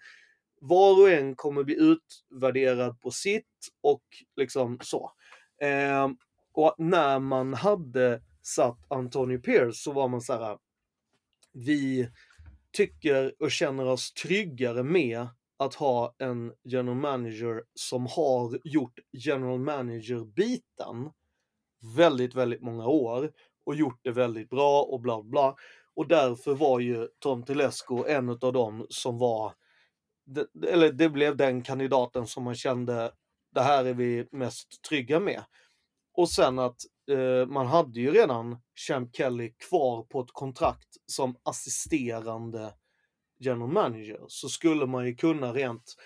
Var 0.61 1.01
och 1.01 1.11
en 1.11 1.37
kommer 1.37 1.65
bli 1.65 1.77
utvärderad 1.81 3.01
på 3.01 3.11
sitt 3.11 3.69
och 3.81 4.03
liksom 4.37 4.79
så. 4.83 5.13
Eh, 5.61 6.09
och 6.53 6.75
när 6.79 7.19
man 7.19 7.55
hade 7.55 8.23
satt 8.43 8.79
Anthony 8.89 9.39
Pierce 9.39 9.77
så 9.77 9.93
var 9.93 10.09
man 10.09 10.21
så 10.21 10.33
här. 10.33 10.59
Vi 11.53 12.09
tycker 12.73 13.35
och 13.39 13.51
känner 13.51 13.87
oss 13.87 14.13
tryggare 14.13 14.83
med 14.83 15.27
att 15.65 15.75
ha 15.75 16.15
en 16.19 16.53
general 16.65 16.97
manager 16.97 17.63
som 17.75 18.07
har 18.07 18.61
gjort 18.65 18.99
general 19.13 19.59
manager-biten 19.59 21.11
väldigt, 21.97 22.35
väldigt 22.35 22.63
många 22.63 22.87
år 22.87 23.33
och 23.67 23.75
gjort 23.75 24.01
det 24.03 24.11
väldigt 24.11 24.51
bra 24.51 24.83
och 24.83 25.01
bla 25.01 25.23
bla. 25.23 25.55
Och 25.95 26.09
därför 26.09 26.55
var 26.55 26.81
ju 26.81 27.09
Tom 27.19 27.43
Telesco 27.43 28.05
en 28.07 28.29
av 28.29 28.53
dem 28.53 28.87
som 28.89 29.19
var, 29.19 29.53
eller 30.67 30.93
det 30.93 31.09
blev 31.09 31.37
den 31.37 31.63
kandidaten 31.63 32.27
som 32.27 32.45
man 32.45 32.55
kände, 32.55 33.13
det 33.55 33.61
här 33.61 33.85
är 33.85 33.95
vi 33.95 34.29
mest 34.33 34.83
trygga 34.89 35.21
med. 35.21 35.43
Och 36.15 36.31
sen 36.31 36.59
att 36.59 36.77
eh, 37.11 37.47
man 37.47 37.67
hade 37.67 38.01
ju 38.01 38.11
redan 38.11 38.57
Champ 38.89 39.17
Kelly 39.17 39.55
kvar 39.69 40.03
på 40.03 40.21
ett 40.21 40.33
kontrakt 40.33 40.89
som 41.07 41.37
assisterande 41.43 42.75
general 43.45 43.69
manager 43.69 44.21
så 44.29 44.49
skulle 44.49 44.87
man 44.87 45.07
ju 45.07 45.15
kunna 45.15 45.53
rent 45.53 45.97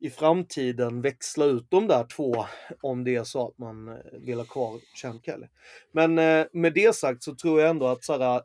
i 0.00 0.10
framtiden 0.10 1.00
växla 1.00 1.44
ut 1.44 1.66
de 1.70 1.86
där 1.86 2.04
två 2.04 2.46
om 2.82 3.04
det 3.04 3.16
är 3.16 3.24
så 3.24 3.48
att 3.48 3.58
man 3.58 3.88
eh, 3.88 3.96
vill 4.12 4.38
ha 4.38 4.44
kvar 4.44 4.80
Champ 5.02 5.24
Kelly. 5.24 5.46
Men 5.92 6.18
eh, 6.18 6.46
med 6.52 6.74
det 6.74 6.94
sagt 6.94 7.22
så 7.22 7.34
tror 7.34 7.60
jag 7.60 7.70
ändå 7.70 7.86
att 7.86 8.04
såhär, 8.04 8.42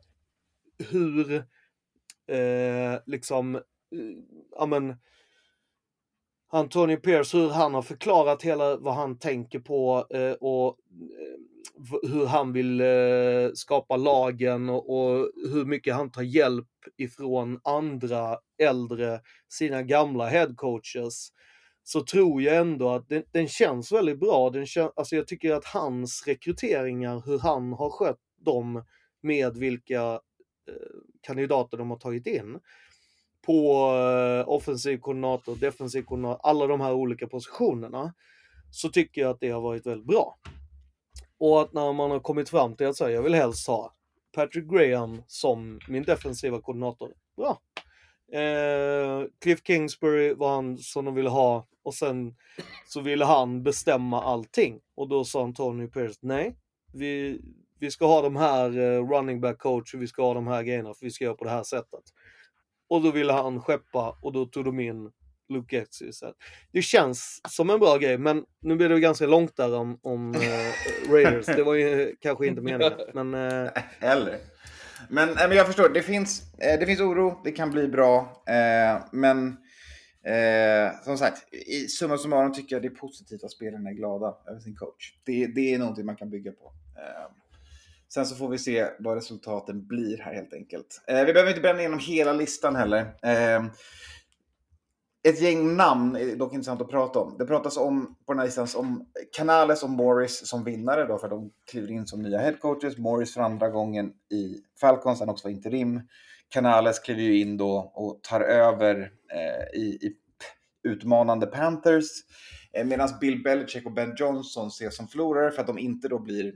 hur 0.90 1.34
eh, 2.26 3.00
liksom, 3.06 3.54
eh, 3.54 3.62
ja 4.56 4.66
Antonio 6.52 6.96
Pierce, 6.96 7.38
hur 7.38 7.48
han 7.48 7.74
har 7.74 7.82
förklarat 7.82 8.42
hela 8.42 8.76
vad 8.76 8.94
han 8.94 9.18
tänker 9.18 9.58
på 9.58 10.06
eh, 10.10 10.32
och 10.32 10.68
eh, 10.68 12.10
hur 12.10 12.26
han 12.26 12.52
vill 12.52 12.80
eh, 12.80 13.50
skapa 13.54 13.96
lagen 13.96 14.68
och, 14.68 14.90
och 14.90 15.30
hur 15.52 15.64
mycket 15.64 15.94
han 15.94 16.10
tar 16.10 16.22
hjälp 16.22 16.68
ifrån 16.96 17.60
andra 17.64 18.38
äldre, 18.58 19.20
sina 19.48 19.82
gamla 19.82 20.26
headcoaches 20.26 21.32
så 21.82 22.00
tror 22.00 22.42
jag 22.42 22.56
ändå 22.56 22.90
att 22.90 23.08
den, 23.08 23.22
den 23.32 23.48
känns 23.48 23.92
väldigt 23.92 24.20
bra. 24.20 24.50
Den 24.50 24.66
kän, 24.66 24.90
alltså 24.96 25.16
jag 25.16 25.26
tycker 25.26 25.54
att 25.54 25.64
hans 25.64 26.24
rekryteringar, 26.26 27.22
hur 27.26 27.38
han 27.38 27.72
har 27.72 27.90
skött 27.90 28.20
dem 28.38 28.84
med 29.22 29.56
vilka 29.56 30.02
eh, 30.68 30.74
kandidater 31.20 31.76
de 31.78 31.90
har 31.90 31.98
tagit 31.98 32.26
in 32.26 32.58
på 33.42 33.90
eh, 33.94 34.48
offensiv 34.48 34.98
koordinator, 34.98 35.56
defensiv 35.56 36.02
koordinator, 36.02 36.40
alla 36.42 36.66
de 36.66 36.80
här 36.80 36.92
olika 36.92 37.26
positionerna, 37.26 38.14
så 38.70 38.88
tycker 38.88 39.20
jag 39.20 39.30
att 39.30 39.40
det 39.40 39.50
har 39.50 39.60
varit 39.60 39.86
väldigt 39.86 40.06
bra. 40.06 40.38
Och 41.38 41.62
att 41.62 41.72
när 41.72 41.92
man 41.92 42.10
har 42.10 42.20
kommit 42.20 42.48
fram 42.48 42.76
till 42.76 42.86
att 42.86 42.96
säga 42.96 43.10
jag 43.10 43.22
vill 43.22 43.34
helst 43.34 43.66
ha 43.66 43.94
Patrick 44.34 44.64
Graham 44.64 45.22
som 45.26 45.80
min 45.88 46.02
defensiva 46.02 46.60
koordinator, 46.60 47.12
bra. 47.36 47.60
Eh, 48.40 49.24
Cliff 49.40 49.60
Kingsbury 49.66 50.34
var 50.34 50.54
han 50.54 50.78
som 50.78 51.04
de 51.04 51.14
ville 51.14 51.28
ha 51.28 51.66
och 51.82 51.94
sen 51.94 52.34
så 52.86 53.00
ville 53.00 53.24
han 53.24 53.62
bestämma 53.62 54.22
allting. 54.22 54.80
Och 54.94 55.08
då 55.08 55.24
sa 55.24 55.44
Antonio 55.44 55.88
Pierce, 55.88 56.18
nej, 56.20 56.56
vi, 56.92 57.40
vi 57.78 57.90
ska 57.90 58.06
ha 58.06 58.22
de 58.22 58.36
här 58.36 58.78
eh, 58.78 59.08
running 59.08 59.40
back 59.40 59.58
coach 59.58 59.94
och 59.94 60.02
vi 60.02 60.06
ska 60.06 60.22
ha 60.22 60.34
de 60.34 60.46
här 60.46 60.62
grejerna 60.62 60.94
för 60.94 61.06
vi 61.06 61.10
ska 61.10 61.24
göra 61.24 61.34
på 61.34 61.44
det 61.44 61.50
här 61.50 61.62
sättet. 61.62 62.04
Och 62.90 63.02
då 63.02 63.10
ville 63.10 63.32
han 63.32 63.60
skeppa 63.60 64.18
och 64.22 64.32
då 64.32 64.46
tog 64.46 64.64
de 64.64 64.80
in 64.80 65.10
Luke 65.48 65.86
istället. 66.00 66.36
Det 66.72 66.82
känns 66.82 67.40
som 67.48 67.70
en 67.70 67.80
bra 67.80 67.96
grej, 67.96 68.18
men 68.18 68.44
nu 68.60 68.76
blir 68.76 68.88
det 68.88 69.00
ganska 69.00 69.26
långt 69.26 69.56
där 69.56 69.74
om, 69.74 69.98
om 70.02 70.34
eh, 70.34 71.10
Raiders. 71.12 71.46
Det 71.46 71.62
var 71.62 71.74
ju 71.74 72.16
kanske 72.20 72.46
inte 72.46 72.60
meningen. 72.60 72.92
Men 73.14 73.34
eh, 73.34 73.70
Heller. 73.98 74.38
Men, 75.08 75.28
nej, 75.28 75.48
men 75.48 75.56
jag 75.56 75.66
förstår, 75.66 75.88
det 75.88 76.02
finns, 76.02 76.54
eh, 76.58 76.80
det 76.80 76.86
finns 76.86 77.00
oro, 77.00 77.40
det 77.44 77.52
kan 77.52 77.70
bli 77.70 77.88
bra. 77.88 78.42
Eh, 78.46 79.02
men 79.12 79.56
eh, 80.24 81.02
som 81.04 81.18
sagt, 81.18 81.54
i 81.54 81.88
summa 81.88 82.18
summarum 82.18 82.52
tycker 82.52 82.76
jag 82.76 82.82
det 82.82 82.88
är 82.88 82.94
positivt 82.94 83.44
att 83.44 83.50
spelarna 83.50 83.90
är 83.90 83.94
glada 83.94 84.36
över 84.48 84.60
sin 84.60 84.76
coach. 84.76 85.14
Det, 85.24 85.46
det 85.46 85.74
är 85.74 85.78
någonting 85.78 86.06
man 86.06 86.16
kan 86.16 86.30
bygga 86.30 86.52
på. 86.52 86.72
Sen 88.14 88.26
så 88.26 88.34
får 88.34 88.48
vi 88.48 88.58
se 88.58 88.86
vad 88.98 89.14
resultaten 89.14 89.86
blir 89.86 90.18
här 90.18 90.34
helt 90.34 90.54
enkelt. 90.54 91.02
Eh, 91.06 91.24
vi 91.24 91.32
behöver 91.32 91.50
inte 91.50 91.60
bränna 91.60 91.80
igenom 91.80 91.98
hela 91.98 92.32
listan 92.32 92.76
heller. 92.76 93.00
Eh, 93.22 93.64
ett 95.22 95.40
gäng 95.40 95.76
namn 95.76 96.16
är 96.16 96.36
dock 96.36 96.52
intressant 96.52 96.80
att 96.80 96.90
prata 96.90 97.18
om. 97.18 97.36
Det 97.38 97.46
pratas 97.46 97.76
om 97.76 98.16
på 98.26 98.32
den 98.32 98.38
här 98.38 98.46
listan 98.46 98.68
om 98.76 99.06
Canales 99.32 99.82
och 99.82 99.90
Morris 99.90 100.48
som 100.48 100.64
vinnare 100.64 101.06
då 101.06 101.18
för 101.18 101.26
att 101.26 101.30
de 101.30 101.50
kliver 101.70 101.90
in 101.90 102.06
som 102.06 102.22
nya 102.22 102.38
headcoaches. 102.38 102.98
Morris 102.98 103.34
för 103.34 103.40
andra 103.40 103.68
gången 103.68 104.12
i 104.30 104.56
Falcons, 104.80 105.20
han 105.20 105.28
också 105.28 105.48
var 105.48 105.52
interim. 105.52 106.00
Canales 106.48 106.98
kliver 106.98 107.22
ju 107.22 107.40
in 107.40 107.56
då 107.56 107.92
och 107.94 108.22
tar 108.22 108.40
över 108.40 109.12
eh, 109.32 109.80
i, 109.80 109.84
i 109.84 110.16
utmanande 110.82 111.46
Panthers. 111.46 112.08
Eh, 112.72 112.84
Medan 112.84 113.08
Bill 113.20 113.42
Belichick 113.42 113.86
och 113.86 113.92
Ben 113.92 114.14
Johnson 114.16 114.68
ses 114.68 114.96
som 114.96 115.08
förlorare 115.08 115.50
för 115.50 115.60
att 115.60 115.66
de 115.66 115.78
inte 115.78 116.08
då 116.08 116.18
blir 116.18 116.54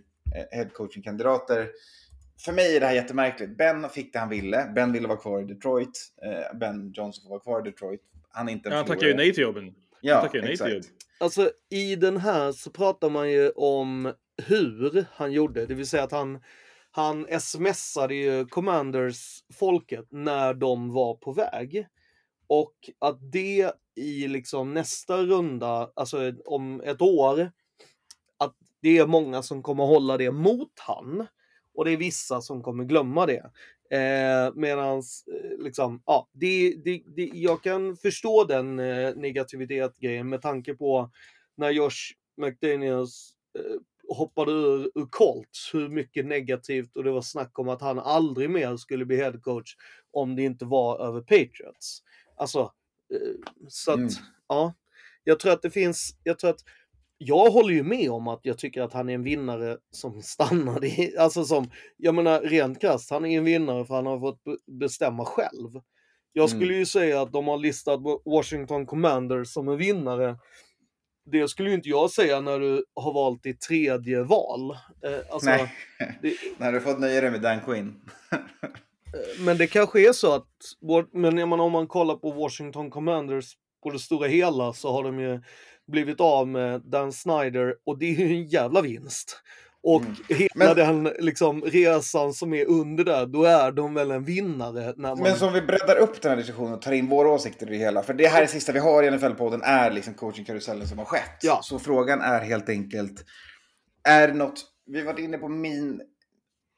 headcoaching-kandidater. 0.51 1.69
För 2.45 2.53
mig 2.53 2.77
är 2.77 2.81
det 2.81 2.87
här 2.87 2.95
jättemärkligt. 2.95 3.57
Ben 3.59 3.89
fick 3.89 4.13
det 4.13 4.19
han 4.19 4.29
ville. 4.29 4.73
Ben 4.75 4.93
ville 4.93 5.09
vara 5.09 5.19
kvar 5.19 5.41
i 5.41 5.45
Detroit. 5.45 6.13
Eh, 6.23 6.59
Ben 6.59 6.93
Johnson 6.95 7.23
får 7.23 7.31
vara 7.31 7.41
kvar 7.41 7.61
i 7.61 7.71
Detroit. 7.71 8.01
Han 8.31 8.49
är 8.49 8.53
inte 8.53 8.69
en 8.69 8.73
Ja, 8.73 8.79
han 8.79 8.87
tackar 8.87 9.07
ju 9.07 9.15
nej 9.15 9.35
till 9.35 9.43
jobben. 9.43 9.75
Ja, 10.01 10.29
han 10.33 10.41
nej 10.43 10.57
till. 10.57 10.83
Alltså 11.21 11.51
i 11.71 11.97
den 11.97 12.17
här 12.17 12.53
så 12.53 12.71
pratar 12.71 13.11
man 13.11 13.31
ju 13.31 13.51
om 13.51 14.13
hur 14.47 15.05
han 15.13 15.33
gjorde, 15.33 15.67
det 15.67 15.75
vill 15.75 15.87
säga 15.87 16.03
att 16.03 16.13
han, 16.13 16.41
han 16.91 17.41
smsade 17.41 18.15
ju 18.15 18.47
Commanders-folket 18.47 20.07
när 20.11 20.55
de 20.55 20.93
var 20.93 21.15
på 21.15 21.33
väg. 21.33 21.87
Och 22.47 22.75
att 22.99 23.33
det 23.33 23.73
i 23.97 24.29
liksom 24.29 24.75
nästa 24.75 25.23
runda, 25.23 25.91
alltså 25.95 26.33
om 26.45 26.81
ett 26.81 27.03
år, 27.03 27.51
det 28.85 28.99
är 28.99 29.07
många 29.07 29.43
som 29.43 29.63
kommer 29.63 29.85
hålla 29.85 30.17
det 30.17 30.31
mot 30.31 30.79
han. 30.79 31.27
Och 31.75 31.85
det 31.85 31.91
är 31.93 31.97
vissa 31.97 32.41
som 32.41 32.63
kommer 32.63 32.85
glömma 32.85 33.27
det. 33.27 33.51
Eh, 33.99 34.55
medans, 34.55 35.25
eh, 35.27 35.59
liksom, 35.65 36.03
ja, 36.07 36.29
det, 36.33 36.75
det, 36.85 37.03
det, 37.17 37.31
jag 37.35 37.63
kan 37.63 37.97
förstå 37.97 38.45
den 38.45 38.79
eh, 38.79 39.15
negativitet-grejen 39.17 40.29
med 40.29 40.43
tanke 40.43 40.75
på 40.75 41.11
när 41.57 41.71
Josh 41.71 42.13
McDaniels 42.37 43.33
eh, 43.59 44.17
hoppade 44.17 44.53
ur, 44.53 44.91
ur 44.95 45.07
Colts, 45.11 45.75
hur 45.75 45.89
mycket 45.89 46.27
negativt 46.27 46.97
och 46.97 47.05
det 47.05 47.11
var 47.11 47.23
snack 47.23 47.59
om 47.59 47.69
att 47.69 47.81
han 47.81 47.99
aldrig 47.99 48.51
mer 48.51 48.77
skulle 48.77 49.05
bli 49.05 49.17
head 49.17 49.39
coach 49.43 49.77
om 50.13 50.37
det 50.37 50.43
inte 50.43 50.65
var 50.65 51.07
över 51.07 51.21
Patriots. 51.21 52.03
Alltså, 52.37 52.73
eh, 53.15 53.35
så 53.69 53.91
att, 53.93 53.99
Mm. 53.99 54.11
ja, 54.49 54.75
jag 55.25 55.41
tror 55.41 55.53
att 55.53 55.63
det 55.63 55.71
finns, 55.71 56.17
jag 56.23 56.39
tror 56.39 56.51
att 56.51 56.65
jag 57.27 57.51
håller 57.51 57.75
ju 57.75 57.83
med 57.83 58.11
om 58.11 58.29
att 58.29 58.41
jag 58.43 58.59
tycker 58.59 58.83
att 58.83 58.93
han 58.93 59.09
är 59.09 59.15
en 59.15 59.23
vinnare 59.23 59.77
som 59.91 60.23
stannar 60.23 60.85
i, 61.01 61.17
alltså 61.19 61.45
som, 61.45 61.71
jag 61.97 62.15
menar 62.15 62.41
rent 62.41 62.81
krasst, 62.81 63.11
han 63.11 63.25
är 63.27 63.39
en 63.39 63.45
vinnare 63.45 63.85
för 63.85 63.95
han 63.95 64.07
har 64.07 64.21
fått 64.21 64.45
be- 64.45 64.57
bestämma 64.81 65.25
själv. 65.25 65.71
Jag 66.33 66.51
Mm. 66.51 66.61
skulle 66.61 66.75
ju 66.75 66.87
säga 66.87 67.23
att 67.23 67.33
de 67.33 67.49
har 67.49 67.59
listat 67.59 68.01
Washington 68.25 68.87
Commanders 68.87 69.49
som 69.49 69.69
en 69.69 69.77
vinnare. 69.77 70.37
Det 71.31 71.49
skulle 71.49 71.69
ju 71.69 71.75
inte 71.75 71.89
jag 71.89 72.11
säga 72.11 72.41
när 72.41 72.61
du 72.61 72.85
har 72.95 73.13
valt 73.15 73.43
ditt 73.43 73.61
tredje 73.61 74.23
val. 74.23 74.71
Eh, 75.05 75.19
alltså, 75.33 75.51
Nej, 75.51 75.73
det, 76.23 76.35
när 76.59 76.73
du 76.73 76.81
fått 76.81 77.01
nöja 77.01 77.21
dig 77.21 77.31
med 77.31 77.41
Dan 77.43 77.61
Quinn. 77.61 78.01
men 79.39 79.59
det 79.59 79.67
kanske 79.67 80.09
är 80.09 80.13
så 80.13 80.35
att, 80.35 80.49
men 81.13 81.39
jag 81.39 81.49
menar, 81.49 81.65
om 81.65 81.73
man 81.73 81.87
kollar 81.87 82.17
på 82.17 82.31
Washington 82.31 82.91
Commanders 82.91 83.53
på 83.83 83.91
det 83.91 83.99
stora 83.99 84.29
hela 84.29 84.73
så 84.73 84.93
har 84.93 85.03
de 85.05 85.21
ju 85.21 85.43
blivit 85.87 86.21
av 86.21 86.49
med 86.49 86.81
Dan 86.81 87.13
Snyder 87.13 87.75
och 87.87 87.99
det 87.99 88.07
är 88.07 88.15
ju 88.15 88.27
en 88.27 88.47
jävla 88.49 88.81
vinst. 88.83 89.41
Och 89.87 90.01
Mm. 90.03 90.15
hela 90.29 90.49
Men- 90.75 90.77
den 90.77 91.13
liksom 91.19 91.63
resan 91.63 92.33
som 92.35 92.55
är 92.55 92.65
under 92.67 93.05
där, 93.05 93.27
då 93.27 93.45
är 93.45 93.73
de 93.73 93.95
väl 93.95 94.11
en 94.11 94.25
vinnare. 94.25 94.95
Man... 94.97 95.19
Men 95.23 95.37
som 95.37 95.53
vi 95.53 95.61
breddar 95.63 95.97
upp 95.97 96.23
den 96.23 96.31
här 96.31 96.37
diskussionen 96.37 96.73
och 96.75 96.83
tar 96.83 96.93
in 96.93 97.09
våra 97.09 97.29
åsikter 97.29 97.67
i 97.67 97.71
det 97.71 97.77
hela. 97.77 98.03
För 98.03 98.15
det 98.15 98.27
här 98.27 98.39
är 98.39 98.43
det 98.43 98.49
sista 98.53 98.73
vi 98.73 98.79
har 98.79 99.03
i 99.03 99.11
NFL-podden 99.11 99.61
är 99.63 99.91
liksom 99.91 100.15
coachingkarusellen 100.15 100.89
som 100.89 100.99
har 100.99 101.05
skett. 101.05 101.39
Ja. 101.43 101.61
Så 101.63 101.79
frågan 101.79 102.21
är 102.21 102.41
helt 102.41 102.69
enkelt, 102.69 103.25
är 104.09 104.29
det 104.29 104.35
något, 104.35 104.65
vi 104.87 105.03
varit 105.03 105.19
inne 105.19 105.39
på 105.39 105.49
min 105.49 106.01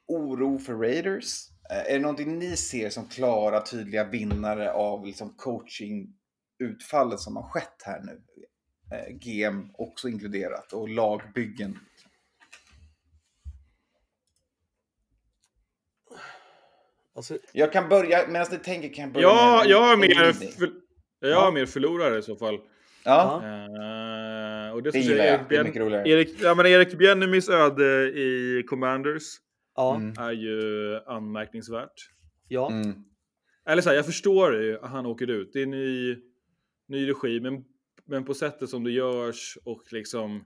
oro 0.07 0.59
för 0.59 0.73
Raiders. 0.73 1.49
Eh, 1.71 1.77
Är 1.91 1.93
det 1.93 1.99
någonting 1.99 2.39
ni 2.39 2.57
ser 2.57 2.89
som 2.89 3.07
klara, 3.07 3.61
tydliga 3.61 4.03
vinnare 4.03 4.71
av 4.73 5.05
liksom 5.05 5.33
coachingutfallet 5.37 7.19
som 7.19 7.35
har 7.35 7.43
skett 7.43 7.81
här 7.85 8.01
nu? 8.03 8.21
Eh, 8.91 9.13
GM 9.15 9.69
också 9.73 10.07
inkluderat 10.09 10.73
och 10.73 10.89
lagbyggen. 10.89 11.79
Alltså, 17.15 17.37
Jag 17.53 17.71
kan 17.73 17.89
börja, 17.89 18.27
medan 18.27 18.47
ni 18.51 18.57
tänker 18.57 18.93
kan 18.93 19.03
jag 19.03 19.13
börja 19.13 19.27
Ja, 19.27 19.61
med 19.63 19.71
jag 19.71 19.91
är 19.93 19.97
mer, 19.97 20.33
för, 20.33 20.69
jag 21.19 21.31
Ja. 21.31 21.47
är 21.47 21.51
mer 21.51 21.65
förlorare 21.65 22.17
i 22.17 22.21
så 22.21 22.35
fall. 22.35 22.59
Ja, 23.03 23.41
Eh, 23.43 24.73
och 24.73 24.83
det, 24.83 24.91
det 24.91 24.99
gillar 24.99 25.23
jag. 25.25 25.33
Erik, 25.35 25.49
Det 25.49 25.55
är 25.55 25.63
mycket 25.63 25.81
roligare. 25.81 26.09
Erik, 26.09 26.35
ja, 26.41 26.55
men 26.55 26.65
Erik 26.65 26.97
Bienemis 26.97 27.49
öde 27.49 28.07
i 28.19 28.63
Commanders 28.67 29.23
ja, 29.75 29.95
Mm. 29.95 30.13
är 30.19 30.31
ju 30.31 30.95
anmärkningsvärt. 31.05 31.93
ja. 32.47 32.71
Mm. 32.71 33.03
Eller 33.69 33.81
så 33.81 33.89
här, 33.89 33.95
jag 33.95 34.05
förstår 34.05 34.61
ju 34.63 34.79
att 34.79 34.89
han 34.91 35.05
åker 35.05 35.29
ut. 35.29 35.49
Det 35.53 35.61
är 35.61 35.65
ny, 35.65 36.15
ny 36.87 37.09
regi, 37.09 37.39
men, 37.39 37.63
men 38.07 38.25
på 38.25 38.33
sättet 38.33 38.69
som 38.69 38.83
det 38.83 38.91
görs 38.91 39.57
och 39.63 39.83
liksom 39.93 40.45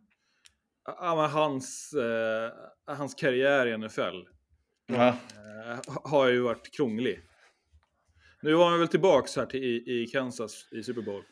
hans, 1.30 1.94
eh, 1.94 2.52
hans 2.96 3.16
karriär 3.16 3.68
i 3.68 3.72
NFL 3.78 4.28
Ja. 4.88 5.08
eh, 5.08 5.80
har 6.04 6.28
ju 6.28 6.40
varit 6.42 6.72
krånglig. 6.76 7.22
Nu 8.42 8.54
var 8.54 8.70
han 8.70 8.80
väl 8.80 8.88
tillbaks 8.88 9.36
här 9.36 9.46
till, 9.46 9.64
i, 9.64 10.02
i 10.02 10.08
Kansas 10.08 10.68
i 10.72 10.84
Super 10.84 11.02
Bowl. 11.02 11.24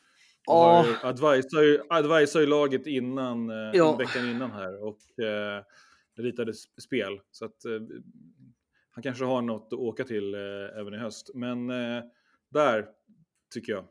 Ju- 0.88 0.96
Advisar 1.04 1.62
ju, 1.62 1.80
advisar 1.90 2.40
ju 2.40 2.46
laget 2.46 2.88
innan, 2.88 3.50
eh, 3.50 3.72
Ja. 3.74 3.96
veckan 3.96 4.30
innan 4.30 4.52
här 4.52 4.84
och 4.84 5.20
eh, 5.26 5.64
ritade 6.18 6.54
spel. 6.82 7.20
Så 7.32 7.46
att 7.46 7.66
eh, 7.66 7.72
han 8.92 9.04
kanske 9.04 9.26
har 9.26 9.42
något 9.42 9.68
att 9.74 9.80
åka 9.80 10.04
till 10.04 10.34
eh, 10.34 10.80
även 10.80 10.94
i 10.94 10.98
höst. 10.98 11.32
Men 11.34 11.70
eh, 11.70 12.04
där 12.50 12.86
tycker 13.54 13.74
jag. 13.74 13.86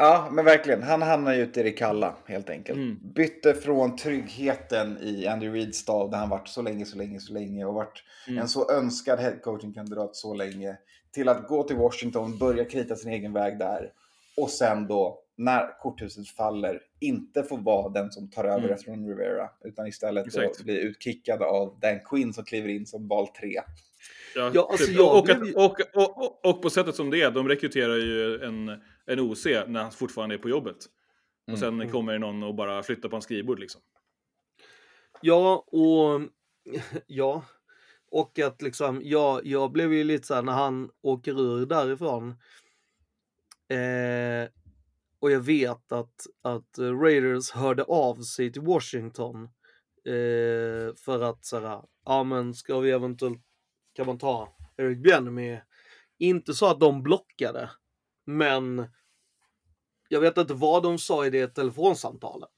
Ja, 0.00 0.28
men 0.32 0.44
verkligen. 0.44 0.82
Han 0.82 1.02
hamnar 1.02 1.34
ju 1.34 1.42
ute 1.42 1.60
i 1.60 1.62
det 1.62 1.70
kalla, 1.70 2.14
helt 2.26 2.50
enkelt. 2.50 2.76
Mm. 2.78 2.98
Bytte 3.14 3.54
från 3.54 3.96
tryggheten 3.96 4.98
i 5.02 5.26
Andy 5.26 5.48
Reeds 5.48 5.78
stad, 5.78 6.10
där 6.10 6.18
han 6.18 6.28
varit 6.28 6.48
så 6.48 6.62
länge, 6.62 6.84
så 6.84 6.96
länge, 6.98 7.20
så 7.20 7.32
länge 7.32 7.64
och 7.64 7.74
varit 7.74 8.04
Mm. 8.28 8.38
en 8.40 8.48
så 8.48 8.70
önskad 8.70 9.18
headcoaching-kandidat 9.18 10.16
så 10.16 10.34
länge, 10.34 10.76
till 11.10 11.28
att 11.28 11.48
gå 11.48 11.62
till 11.62 11.76
Washington, 11.76 12.38
börja 12.38 12.64
krita 12.64 12.96
sin 12.96 13.12
egen 13.12 13.32
väg 13.32 13.58
där 13.58 13.92
och 14.36 14.50
sen 14.50 14.86
då, 14.86 15.18
när 15.36 15.78
korthuset 15.80 16.28
faller, 16.28 16.80
inte 17.00 17.42
få 17.42 17.56
vara 17.56 17.88
den 17.88 18.10
som 18.10 18.30
tar 18.30 18.44
över 18.44 18.58
Mm. 18.58 18.70
efter 18.72 18.90
Ron 18.90 19.08
Rivera, 19.08 19.48
utan 19.64 19.86
istället 19.86 20.26
bli 20.64 20.80
utkickad 20.80 21.42
av 21.42 21.78
Dan 21.80 22.00
Quinn 22.04 22.32
som 22.32 22.44
kliver 22.44 22.68
in 22.68 22.86
som 22.86 23.08
val 23.08 23.26
3. 23.40 23.60
Ja, 24.34 24.50
Ja, 24.54 24.68
alltså 24.70 24.86
typ. 24.86 25.00
och, 25.00 25.24
blev 25.24 25.54
och, 25.56 25.80
och, 25.94 26.44
och, 26.46 26.62
på 26.62 26.70
sättet 26.70 26.94
som 26.94 27.10
det 27.10 27.22
är, 27.22 27.30
de 27.30 27.48
rekryterar 27.48 27.96
ju 27.96 28.42
en, 28.44 28.68
en 29.06 29.20
OC 29.20 29.44
när 29.66 29.82
han 29.82 29.92
fortfarande 29.92 30.34
är 30.34 30.38
på 30.38 30.48
jobbet. 30.48 30.76
Och 31.52 31.58
sen 31.58 31.68
Mm. 31.74 31.90
kommer 31.90 32.12
det 32.12 32.18
någon 32.18 32.42
och 32.42 32.54
bara 32.54 32.82
flyttar 32.82 33.08
på 33.08 33.16
en 33.16 33.22
skrivbord 33.22 33.58
liksom. 33.58 33.80
Ja, 35.22 35.64
och 35.66 36.20
ja. 37.06 37.44
Och 38.10 38.38
att 38.38 38.62
liksom, 38.62 39.00
ja, 39.04 39.40
jag 39.44 39.72
blev 39.72 39.92
ju 39.92 40.04
lite 40.04 40.26
så 40.26 40.34
här 40.34 40.42
när 40.42 40.52
han 40.52 40.90
åker 41.02 41.40
ur 41.40 41.66
därifrån. 41.66 42.28
Eh, 43.68 44.48
och 45.20 45.30
jag 45.30 45.40
vet 45.40 45.92
att, 45.92 46.26
att 46.42 46.78
Raiders 46.78 47.50
hörde 47.50 47.82
av 47.84 48.22
sig 48.22 48.52
till 48.52 48.62
Washington. 48.62 49.44
Eh, 50.04 50.94
för 50.96 51.20
att 51.22 51.44
så 51.44 51.60
här, 51.60 51.82
ja 52.04 52.24
men 52.24 52.54
ska 52.54 52.78
vi 52.80 52.90
eventuellt, 52.90 53.42
kan 53.98 54.06
man 54.06 54.18
ta 54.18 54.48
Eric 54.76 54.98
Bieniemy? 54.98 55.60
Inte 56.18 56.54
så 56.54 56.66
att 56.66 56.80
de 56.80 57.02
blockade, 57.02 57.70
men 58.24 58.86
jag 60.08 60.20
vet 60.20 60.38
inte 60.38 60.54
vad 60.54 60.82
de 60.82 60.98
sa 60.98 61.26
i 61.26 61.30
det 61.30 61.48
telefonsamtalet. 61.48 62.50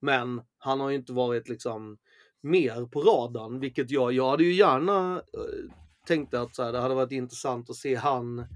Men 0.00 0.42
han 0.58 0.80
har 0.80 0.90
ju 0.90 0.96
inte 0.96 1.12
varit 1.12 1.48
liksom 1.48 1.98
mer 2.40 2.86
på 2.86 3.00
radarn, 3.00 3.60
vilket 3.60 3.90
jag, 3.90 4.12
jag 4.12 4.30
hade 4.30 4.44
ju 4.44 4.52
gärna 4.52 5.14
eh, 5.16 5.72
tänkt 6.06 6.34
att 6.34 6.54
så 6.54 6.62
här, 6.62 6.72
det 6.72 6.78
hade 6.78 6.94
varit 6.94 7.12
intressant 7.12 7.70
att 7.70 7.76
se 7.76 7.94
han 7.94 8.46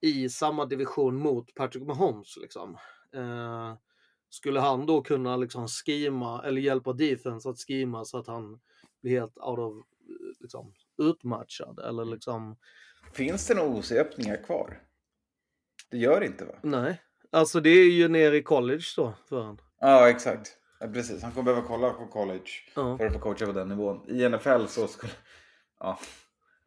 i 0.00 0.28
samma 0.28 0.64
division 0.64 1.16
mot 1.16 1.54
Patrick 1.54 1.82
Mahomes. 1.86 2.36
Liksom. 2.36 2.76
Eh, 3.14 3.74
skulle 4.28 4.60
han 4.60 4.86
då 4.86 5.02
kunna 5.02 5.36
liksom 5.36 5.68
skima 5.68 6.42
eller 6.44 6.60
hjälpa 6.60 6.92
defense 6.92 7.50
att 7.50 7.58
skima 7.58 8.04
så 8.04 8.18
att 8.18 8.26
han 8.26 8.60
blir 9.02 9.20
helt 9.20 9.38
out 9.38 9.58
of, 9.58 9.76
eh, 9.76 9.82
liksom, 10.40 10.74
utmatchad 10.98 11.78
eller 11.78 12.04
liksom, 12.04 12.56
Finns 13.12 13.46
det 13.46 13.54
några 13.54 13.68
OC-öppningar 13.68 14.44
kvar? 14.44 14.78
Det 15.90 15.96
gör 15.98 16.20
det 16.20 16.26
inte 16.26 16.44
va? 16.44 16.54
nej. 16.62 17.00
Alltså 17.32 17.60
det 17.60 17.70
är 17.70 17.90
ju 17.90 18.08
nere 18.08 18.36
i 18.36 18.42
college 18.42 18.84
då 18.96 19.14
för 19.28 19.42
han. 19.42 19.58
Ja, 19.80 20.08
exakt. 20.10 20.58
Ja, 20.80 20.86
precis. 20.86 21.22
Han 21.22 21.32
kommer 21.32 21.44
behöva 21.44 21.66
kolla 21.66 21.90
på 21.90 22.06
college 22.06 22.48
Ja. 22.76 22.98
för 22.98 23.06
att 23.06 23.12
få 23.12 23.18
coacha 23.18 23.46
på 23.46 23.52
den 23.52 23.68
nivån. 23.68 24.10
I 24.10 24.28
NFL 24.28 24.66
så 24.66 24.86
skulle... 24.88 25.12
Ja. 25.80 25.98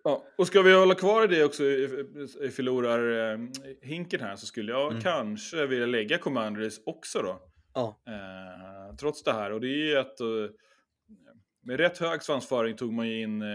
Ja, 0.04 0.24
och 0.38 0.48
ska 0.48 0.62
vi 0.62 0.74
hålla 0.74 0.96
kvar 0.96 1.24
i 1.24 1.28
det 1.28 1.44
också, 1.44 1.64
i, 1.64 2.06
i 2.42 2.50
förlorar-hinken 2.50 4.20
här, 4.22 4.36
så 4.36 4.46
skulle 4.46 4.72
jag 4.72 4.92
Mm. 4.92 5.04
kanske 5.04 5.66
vilja 5.66 5.86
lägga 5.86 6.18
Commanders 6.18 6.80
också 6.86 7.22
då. 7.22 7.42
Ja. 7.74 8.00
Eh, 8.08 8.96
trots 8.96 9.24
det 9.24 9.34
här. 9.34 9.52
Och 9.52 9.62
det 9.62 9.68
är 9.68 9.86
ju 9.90 9.98
att 9.98 10.20
eh, 10.20 10.28
med 11.68 11.78
rätt 11.80 11.98
hög 11.98 12.24
svansföring 12.24 12.76
tog 12.76 12.94
man 12.94 13.08
ju 13.08 13.22
in 13.22 13.42
eh, 13.42 13.48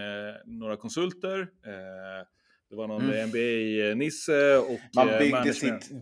några 0.45 0.77
konsulter. 0.77 1.39
Eh, 1.41 2.27
det 2.69 2.75
var 2.75 2.87
någon 2.87 3.01
Mm. 3.01 3.29
NBA-nisse 3.29 4.57
och 4.57 4.79
Man 4.95 5.09
eh, 5.09 5.19
byggde 5.19 5.37
management. 5.37 5.83
sitt 5.83 5.93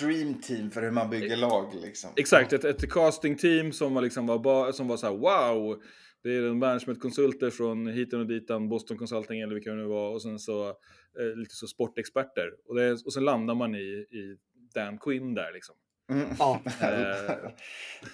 dream 0.00 0.40
team 0.40 0.70
för 0.70 0.82
hur 0.82 0.90
man 0.90 1.10
bygger 1.10 1.36
lag 1.36 1.74
liksom. 1.82 2.10
Exakt, 2.16 2.52
ett, 2.52 2.64
ett 2.64 2.90
casting-team 2.90 3.72
som 3.72 3.94
var, 3.94 4.02
liksom 4.02 4.26
var, 4.26 4.72
som 4.72 4.88
var 4.88 4.96
så 4.96 5.06
här 5.06 5.14
wow. 5.14 5.82
Det 6.22 6.36
är 6.36 6.42
en 6.42 6.58
managementkonsulter 6.58 7.50
från 7.50 7.86
hiten 7.86 8.20
och 8.20 8.26
ditan, 8.26 8.68
Boston 8.68 8.98
Consulting 8.98 9.40
eller 9.40 9.54
vilka 9.54 9.70
det 9.70 9.76
nu 9.76 9.84
var. 9.86 10.10
Och 10.10 10.22
sen 10.22 10.38
så 10.38 10.68
eh, 10.68 11.36
lite 11.36 11.54
så 11.54 11.66
sportexperter. 11.66 12.50
Och, 12.68 12.74
det, 12.74 12.92
och 12.92 13.12
sen 13.12 13.24
landar 13.24 13.54
man 13.54 13.74
i, 13.74 13.78
i 14.10 14.36
Dan 14.74 14.98
Quinn 14.98 15.34
där 15.34 15.52
liksom. 15.52 15.76
Mm. 16.12 16.28
Ja. 16.38 16.60
Eh. 16.80 17.50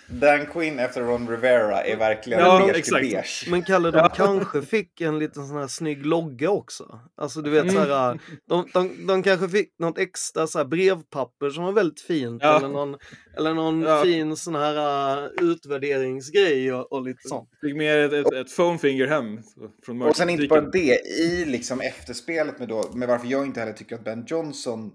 Dan 0.09 0.47
Quinn 0.47 0.79
efter 0.79 1.01
Ron 1.03 1.29
Rivera 1.29 1.83
är 1.83 1.97
verkligen 1.97 2.41
Ja, 2.41 2.59
beige 2.59 2.69
till 2.73 2.79
exakt. 2.79 3.03
beige. 3.03 3.47
Men 3.51 3.63
Kalle, 3.63 3.91
de 3.91 4.09
kanske 4.17 4.63
fick 4.63 5.01
en 5.01 5.19
liten 5.19 5.47
sån 5.49 5.57
här 5.57 5.67
snygg 5.67 6.07
logga 6.07 6.51
också. 6.51 7.01
Alltså 7.17 7.43
du 7.43 7.51
vet 7.51 7.63
Mm. 7.63 7.75
så 7.75 7.81
här, 7.81 8.19
de, 8.49 8.67
de, 8.73 9.07
de 9.07 9.23
kanske 9.23 9.49
fick 9.49 9.75
något 9.79 9.99
extra 9.99 10.47
så 10.47 10.59
här 10.59 10.65
brevpapper 10.65 11.51
som 11.51 11.65
var 11.65 11.73
väldigt 11.73 12.01
fint. 12.01 12.43
Ja. 12.43 12.57
Eller 12.57 12.69
någon, 12.69 12.97
eller 13.37 13.55
någon 13.55 13.83
Ja. 13.83 14.03
fin 14.03 14.37
sån 14.37 14.55
här 14.55 15.19
uh, 15.25 15.31
utvärderingsgrej 15.41 16.73
och, 16.75 16.93
och 16.93 17.03
lite 17.03 17.29
sånt. 17.29 17.49
Fick 17.61 17.77
med 17.77 18.05
ett, 18.05 18.13
ett, 18.13 18.33
ett 18.33 18.57
phone 18.57 18.79
finger 18.79 19.07
hem 19.07 19.39
från 19.87 20.03
Och 20.03 20.17
sen 20.17 20.31
inte 20.31 20.47
bara 20.47 20.61
det, 20.61 21.01
i 21.07 21.45
liksom 21.45 21.81
efterspelet 21.81 22.59
med, 22.59 22.69
då, 22.69 22.91
med 22.95 23.09
varför 23.09 23.27
jag 23.27 23.47
inte 23.47 23.61
heller 23.61 23.73
tycker 23.73 23.95
att 23.97 24.05
Ben 24.05 24.25
Johnson 24.27 24.93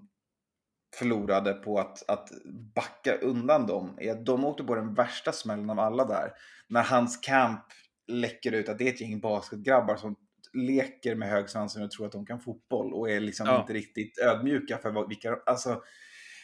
förlorade 0.98 1.54
på 1.54 1.80
att, 1.80 2.10
att 2.10 2.30
backa 2.76 3.16
undan 3.16 3.68
dem, 3.68 3.98
är 4.02 4.12
att 4.12 4.26
de 4.26 4.46
åkte 4.46 4.64
på 4.64 4.76
den 4.76 4.94
värsta 4.94 5.32
smällen 5.32 5.70
av 5.70 5.80
alla 5.80 6.06
där. 6.06 6.32
När 6.68 6.84
hans 6.84 7.18
camp 7.18 7.64
läcker 8.08 8.52
ut 8.52 8.70
att 8.70 8.78
det 8.78 8.88
är 8.88 8.94
ett 8.94 9.02
gäng 9.02 9.20
basketgrabbar 9.20 9.96
som 9.96 10.16
leker 10.54 11.16
med 11.16 11.30
högsvansen 11.30 11.84
och 11.84 11.92
tror 11.92 12.06
att 12.06 12.12
de 12.12 12.26
kan 12.26 12.40
fotboll 12.40 12.94
och 12.94 13.10
är 13.10 13.20
liksom 13.20 13.48
Ja. 13.48 13.62
inte 13.62 13.74
riktigt 13.74 14.20
ödmjuka 14.20 14.78
för 14.78 14.92
vad, 14.92 15.10
vilka... 15.10 15.38
Alltså, 15.46 15.82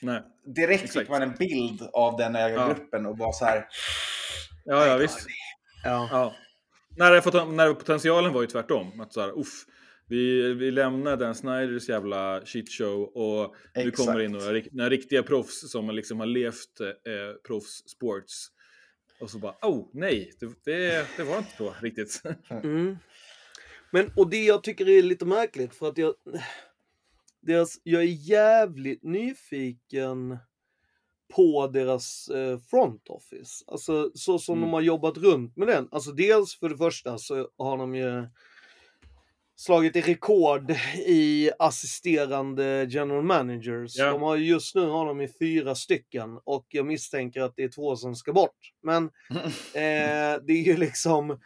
Nej. 0.01 0.21
direkt 0.55 0.83
Exakt. 0.83 0.99
fick 0.99 1.09
man 1.09 1.21
en 1.21 1.33
bild 1.33 1.81
av 1.93 2.17
den 2.17 2.35
ägargruppen 2.35 3.05
och 3.05 3.17
var 3.17 3.31
så 3.31 3.45
här... 3.45 3.67
Ja, 4.65 4.85
ja, 4.87 4.97
visst. 4.97 5.27
Ja. 5.83 6.07
Ja. 6.11 6.33
När, 6.97 7.11
när 7.55 7.73
potentialen 7.73 8.33
var 8.33 8.41
ju 8.41 8.47
tvärtom. 8.47 9.01
Att 9.01 9.13
så 9.13 9.21
här, 9.21 9.39
uff, 9.39 9.65
vi, 10.13 10.53
vi 10.53 10.71
lämnar 10.71 11.17
Dan 11.17 11.35
Snyders 11.35 11.89
jävla 11.89 12.41
shitshow 12.45 13.03
och 13.03 13.55
nu 13.75 13.91
kommer 13.91 14.19
in 14.19 14.31
några, 14.31 14.61
några 14.71 14.89
riktiga 14.89 15.23
proffs 15.23 15.71
som 15.71 15.89
liksom 15.89 16.19
har 16.19 16.27
levt 16.27 16.81
eh, 16.81 17.41
proffssports. 17.47 18.47
Och 19.19 19.29
så 19.29 19.39
bara, 19.39 19.55
oh 19.61 19.89
nej, 19.93 20.31
det, 20.39 20.45
det, 20.65 21.07
det 21.17 21.23
var 21.23 21.37
inte 21.37 21.51
så 21.57 21.75
riktigt. 21.81 22.21
Mm. 22.49 22.97
Men, 23.91 24.11
och 24.15 24.29
det 24.29 24.43
jag 24.43 24.63
tycker 24.63 24.89
är 24.89 25.03
lite 25.03 25.25
märkligt 25.25 25.75
för 25.75 25.89
att 25.89 25.97
jag, 25.97 26.13
deras, 27.41 27.79
jag 27.83 28.01
är 28.01 28.29
jävligt 28.29 29.03
nyfiken 29.03 30.37
på 31.35 31.67
deras 31.67 32.29
eh, 32.29 32.59
front 32.59 33.09
office. 33.09 33.63
Alltså 33.67 34.11
så 34.15 34.39
som 34.39 34.57
Mm. 34.57 34.67
de 34.69 34.73
har 34.73 34.81
jobbat 34.81 35.17
runt 35.17 35.57
med 35.57 35.67
den. 35.67 35.87
Alltså 35.91 36.11
dels 36.11 36.59
för 36.59 36.69
det 36.69 36.77
första 36.77 37.17
så 37.17 37.49
har 37.57 37.77
de 37.77 37.95
ju 37.95 38.27
slagit 39.55 39.95
i 39.95 40.01
rekord 40.01 40.71
i 41.05 41.49
assisterande 41.59 42.87
general 42.89 43.23
managers. 43.23 43.97
Ja. 43.97 44.11
De 44.11 44.21
har 44.21 44.35
ju- 44.35 44.45
just 44.45 44.75
nu 44.75 44.85
har 44.89 45.05
de 45.05 45.21
ju 45.21 45.27
fyra 45.39 45.75
stycken 45.75 46.39
och 46.43 46.65
jag 46.69 46.85
misstänker 46.85 47.41
att 47.41 47.53
det 47.55 47.63
är 47.63 47.69
två 47.69 47.95
som 47.95 48.15
ska 48.15 48.33
bort. 48.33 48.57
Men 48.83 49.03
eh, 49.73 50.41
det 50.45 50.53
är 50.53 50.63
ju 50.65 50.77
liksom 50.77 51.39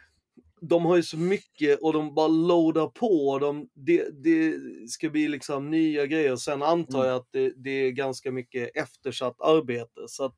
de 0.60 0.84
har 0.84 0.96
ju 0.96 1.02
så 1.02 1.16
mycket 1.18 1.80
och 1.80 1.92
de 1.92 2.14
bara 2.14 2.28
loadar 2.28 2.86
på. 2.86 3.38
De, 3.38 3.68
det, 3.74 4.22
det 4.24 4.54
ska 4.88 5.10
bli 5.10 5.28
liksom 5.28 5.70
nya 5.70 6.06
grejer. 6.06 6.36
Sen 6.36 6.62
antar 6.62 6.98
Mm. 6.98 7.08
jag 7.10 7.16
att 7.16 7.28
det, 7.30 7.52
det 7.56 7.70
är 7.70 7.90
ganska 7.90 8.32
mycket 8.32 8.76
eftersatt 8.76 9.40
arbete. 9.40 10.00
Så 10.08 10.24
att 10.24 10.36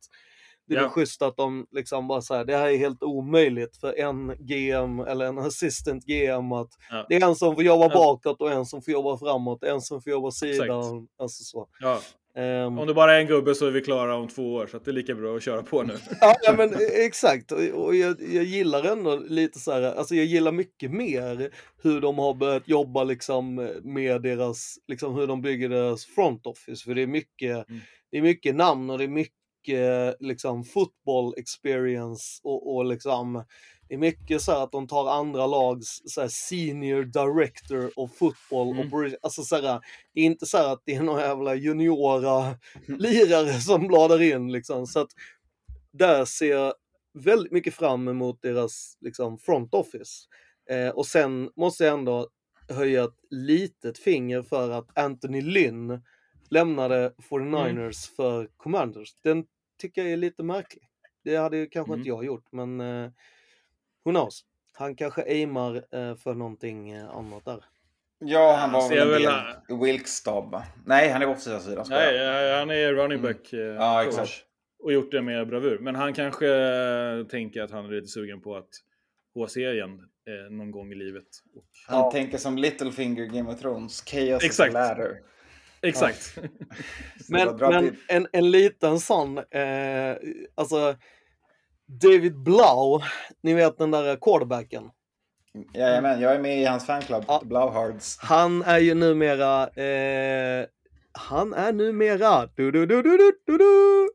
det 0.74 0.80
är 0.80 0.84
Ja. 0.84 0.88
schysst 0.90 1.22
att 1.22 1.36
de 1.36 1.66
liksom 1.70 2.08
bara 2.08 2.22
säger 2.22 2.44
det 2.44 2.56
här 2.56 2.68
är 2.68 2.76
helt 2.76 3.02
omöjligt 3.02 3.76
för 3.76 3.98
en 3.98 4.34
GM 4.38 5.00
eller 5.00 5.24
en 5.26 5.38
assistant 5.38 6.04
GM 6.06 6.52
att 6.52 6.68
Ja. 6.90 7.06
det 7.08 7.14
är 7.16 7.26
en 7.26 7.34
som 7.34 7.54
får 7.54 7.64
jobba 7.64 7.84
Ja. 7.84 7.94
bakåt 7.94 8.40
och 8.40 8.52
en 8.52 8.66
som 8.66 8.82
får 8.82 8.92
jobba 8.92 9.18
framåt, 9.18 9.64
en 9.64 9.80
som 9.80 10.02
får 10.02 10.10
jobba 10.12 10.30
sidan. 10.30 11.08
Alltså 11.18 11.44
så. 11.44 11.68
Ja. 11.80 12.00
Ehm, 12.36 12.78
Om 12.78 12.86
det 12.86 12.94
bara 12.94 13.16
är 13.16 13.20
en 13.20 13.26
gubbe 13.26 13.54
så 13.54 13.66
är 13.66 13.70
vi 13.70 13.80
klara 13.80 14.16
om 14.16 14.28
två 14.28 14.54
år, 14.54 14.66
så 14.66 14.76
att 14.76 14.84
det 14.84 14.90
är 14.90 14.92
lika 14.92 15.14
bra 15.14 15.36
att 15.36 15.42
köra 15.42 15.62
på 15.62 15.82
nu. 15.82 15.96
Ja, 16.20 16.54
men 16.56 16.74
eh, 16.74 16.78
exakt. 17.06 17.52
Och, 17.52 17.58
och 17.58 17.94
jag, 17.94 18.16
jag 18.32 18.44
gillar 18.44 18.84
ändå 18.84 19.16
lite 19.16 19.58
så 19.58 19.72
här, 19.72 19.82
alltså 19.82 20.14
jag 20.14 20.24
gillar 20.26 20.52
mycket 20.52 20.90
mer 20.90 21.50
hur 21.82 22.00
de 22.00 22.18
har 22.18 22.34
börjat 22.34 22.68
jobba 22.68 23.04
liksom 23.04 23.68
med 23.82 24.22
deras, 24.22 24.76
liksom 24.88 25.14
hur 25.14 25.26
de 25.26 25.42
bygger 25.42 25.68
deras 25.68 26.06
front 26.06 26.46
office. 26.46 26.84
För 26.84 26.94
det 26.94 27.02
är 27.02 27.06
mycket, 27.06 27.68
Mm. 27.68 27.80
det 28.10 28.18
är 28.18 28.22
mycket 28.22 28.54
namn 28.56 28.90
och 28.90 28.98
det 28.98 29.04
är 29.04 29.08
mycket 29.08 29.34
liksom 30.20 30.64
football 30.64 31.34
experience 31.36 32.40
och, 32.42 32.74
och 32.76 32.84
liksom 32.84 33.44
det 33.88 33.94
är 33.94 33.98
mycket 33.98 34.42
så 34.42 34.52
här 34.52 34.62
att 34.64 34.72
de 34.72 34.86
tar 34.88 35.10
andra 35.10 35.46
lags 35.46 36.02
så 36.04 36.20
här, 36.20 36.28
senior 36.28 37.02
director 37.04 37.90
of 37.96 38.10
football 38.18 38.68
och 38.68 38.74
Mm. 38.74 38.88
bry- 38.90 39.16
alltså 39.22 39.42
så 39.42 39.56
här, 39.56 39.80
det 40.14 40.20
är 40.20 40.24
inte 40.24 40.46
så 40.46 40.58
här 40.58 40.72
att 40.72 40.82
det 40.84 40.94
är 40.94 41.02
några 41.02 41.22
jävla 41.22 41.54
juniora 41.54 42.56
lirare 42.86 43.52
som 43.60 43.86
bladar 43.86 44.22
in 44.22 44.52
liksom. 44.52 44.86
Så 44.86 45.00
att 45.00 45.10
där 45.92 46.24
ser 46.24 46.50
jag 46.50 46.74
väldigt 47.18 47.52
mycket 47.52 47.74
fram 47.74 48.08
emot 48.08 48.42
deras 48.42 48.96
liksom, 49.00 49.38
front 49.38 49.74
office. 49.74 50.26
Eh, 50.70 50.88
och 50.88 51.06
sen 51.06 51.50
måste 51.56 51.84
jag 51.84 51.98
ändå 51.98 52.28
höja 52.68 53.04
ett 53.04 53.16
litet 53.30 53.98
finger 53.98 54.42
för 54.42 54.70
att 54.70 54.98
Anthony 54.98 55.40
Lynn 55.40 56.02
lämnade 56.50 57.12
49ers 57.30 58.16
för 58.16 58.48
Commanders. 58.56 59.14
Den 59.22 59.44
tycker 59.80 60.02
jag 60.02 60.10
är 60.12 60.16
lite 60.16 60.42
märklig. 60.42 60.82
Det 61.24 61.36
hade 61.36 61.56
ju 61.56 61.66
kanske 61.66 61.90
Mm. 61.90 62.00
inte 62.00 62.08
jag 62.08 62.24
gjort, 62.24 62.44
men 62.52 62.80
eh, 62.80 63.10
who 64.04 64.10
knows? 64.10 64.44
Han 64.72 64.96
kanske 64.96 65.22
aimar 65.22 65.76
eh, 65.76 66.16
för 66.16 66.34
någonting 66.34 66.90
eh, 66.90 67.10
annat 67.10 67.44
där. 67.44 67.64
Ja, 68.18 68.56
han 68.60 68.72
var 68.72 68.88
väl 68.88 68.98
en 68.98 69.08
väl, 69.08 69.22
del 69.22 69.32
i 69.68 69.84
Wilks 69.84 70.10
stab, 70.10 70.50
va? 70.50 70.62
Nej, 70.86 71.08
han 71.10 71.22
är 71.22 71.26
på 71.26 71.32
offensiva 71.32 71.60
sidan. 71.60 71.86
Nej, 71.90 72.16
eh, 72.52 72.58
han 72.58 72.70
är 72.70 72.92
running 72.92 73.18
Mm. 73.18 73.22
back. 73.22 73.52
eh, 73.52 73.58
Ja, 73.60 74.04
exakt. 74.04 74.30
Och 74.82 74.92
gjort 74.92 75.10
det 75.10 75.22
med 75.22 75.48
bravur. 75.48 75.78
Men 75.78 75.94
han 75.94 76.12
kanske 76.14 76.46
eh, 76.54 77.26
tänker 77.26 77.62
att 77.62 77.70
han 77.70 77.84
är 77.84 77.88
lite 77.90 78.06
sugen 78.06 78.40
på 78.40 78.56
att 78.56 78.68
HC 79.34 79.56
igen 79.56 79.90
eh, 80.28 80.50
någon 80.52 80.70
gång 80.70 80.92
i 80.92 80.94
livet. 80.94 81.24
Och, 81.54 81.64
Han 81.86 81.98
Ja. 81.98 82.10
tänker 82.10 82.38
som 82.38 82.58
Littlefinger 82.58 83.24
Game 83.26 83.52
of 83.52 83.60
Thrones. 83.60 84.02
Chaos 84.06 84.42
is 84.42 84.46
Exakt. 84.50 84.74
a 84.74 84.78
ladder. 84.88 85.20
Exakt. 85.82 86.38
Men, 87.28 87.56
men 87.56 87.96
en, 88.08 88.26
en 88.32 88.50
liten 88.50 89.00
sån, 89.00 89.38
eh, 89.38 90.16
alltså 90.54 90.96
David 91.86 92.36
Blau, 92.36 93.00
ni 93.42 93.54
vet 93.54 93.78
den 93.78 93.90
där 93.90 94.16
quarterbacken. 94.16 94.90
Jajamän, 95.74 96.20
jag 96.20 96.34
är 96.34 96.38
med 96.38 96.60
i 96.60 96.64
hans 96.64 96.86
fanclub, 96.86 97.24
Ja. 97.28 97.42
Blauhards. 97.44 98.18
Han 98.18 98.62
är 98.62 98.78
ju 98.78 98.94
numera, 98.94 99.68
eh, 99.68 100.66
han 101.12 101.54
är 101.54 101.72
numera, 101.72 102.46
du, 102.46 102.70
du, 102.70 102.86
du, 102.86 103.02
du, 103.02 103.16
du, 103.16 103.32
du, 103.46 103.58
du, 103.58 104.08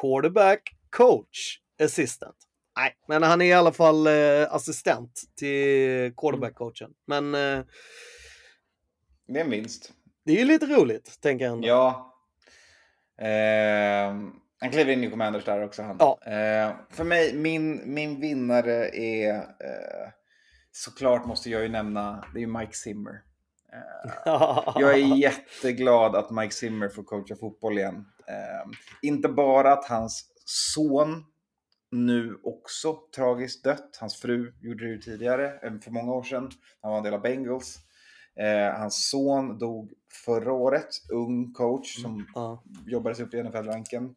quarterback 0.00 0.60
coach 0.90 1.58
assistant. 1.82 2.36
Nej, 2.76 2.96
men 3.08 3.22
han 3.22 3.40
är 3.40 3.46
i 3.46 3.52
alla 3.52 3.72
fall 3.72 4.06
eh, 4.06 4.54
assistent 4.54 5.22
till 5.36 6.12
quarterback 6.16 6.54
coachen. 6.54 6.90
Men 7.06 7.34
eh, 7.34 7.64
Det 9.28 9.40
är 9.40 9.44
en 9.44 9.50
vinst. 9.50 9.92
Det 10.24 10.32
är 10.32 10.36
ju 10.36 10.44
lite 10.44 10.66
roligt, 10.66 11.20
tänker 11.20 11.44
jag 11.44 11.54
ändå. 11.54 11.68
Ja. 11.68 12.14
Ehm, 13.18 14.32
han 14.60 14.70
kliver 14.70 14.92
in 14.92 15.04
i 15.04 15.10
Commanders 15.10 15.44
där 15.44 15.64
också. 15.64 15.82
Han. 15.82 15.96
Ja. 15.98 16.18
Ehm, 16.26 16.72
för 16.90 17.04
mig, 17.04 17.34
min, 17.34 17.94
min 17.94 18.20
vinnare 18.20 18.88
är 18.96 19.34
eh, 19.34 20.10
såklart 20.72 21.26
måste 21.26 21.50
jag 21.50 21.62
ju 21.62 21.68
nämna, 21.68 22.24
det 22.34 22.42
är 22.42 22.46
Mike 22.46 22.72
Zimmer. 22.72 23.22
Jag 24.76 24.94
är 24.94 25.16
jätteglad 25.16 26.16
att 26.16 26.30
Mike 26.30 26.54
Zimmer 26.54 26.88
får 26.88 27.02
coacha 27.02 27.36
fotboll 27.36 27.78
igen. 27.78 28.06
Ehm, 28.26 28.70
inte 29.02 29.28
bara 29.28 29.72
att 29.72 29.84
hans 29.84 30.24
son 30.44 31.24
nu 31.90 32.38
också 32.42 32.98
tragiskt 33.16 33.64
dött. 33.64 33.98
Hans 34.00 34.20
fru 34.20 34.52
gjorde 34.60 34.84
det 34.84 34.90
ju 34.90 34.98
tidigare, 34.98 35.80
för 35.84 35.90
många 35.90 36.12
år 36.12 36.22
sedan. 36.22 36.50
Han 36.82 36.90
var 36.90 36.98
en 36.98 37.04
del 37.04 37.14
av 37.14 37.22
Bengals. 37.22 37.78
Eh, 38.40 38.78
hans 38.78 39.10
son 39.10 39.58
dog 39.58 39.92
förra 40.24 40.52
året, 40.52 40.88
ung 41.12 41.52
coach 41.52 42.02
som 42.02 42.26
ja. 42.34 42.62
jobbade 42.86 43.14
sig 43.14 43.24
upp 43.24 43.34
i 43.34 43.42
NFL-ranken. 43.42 44.14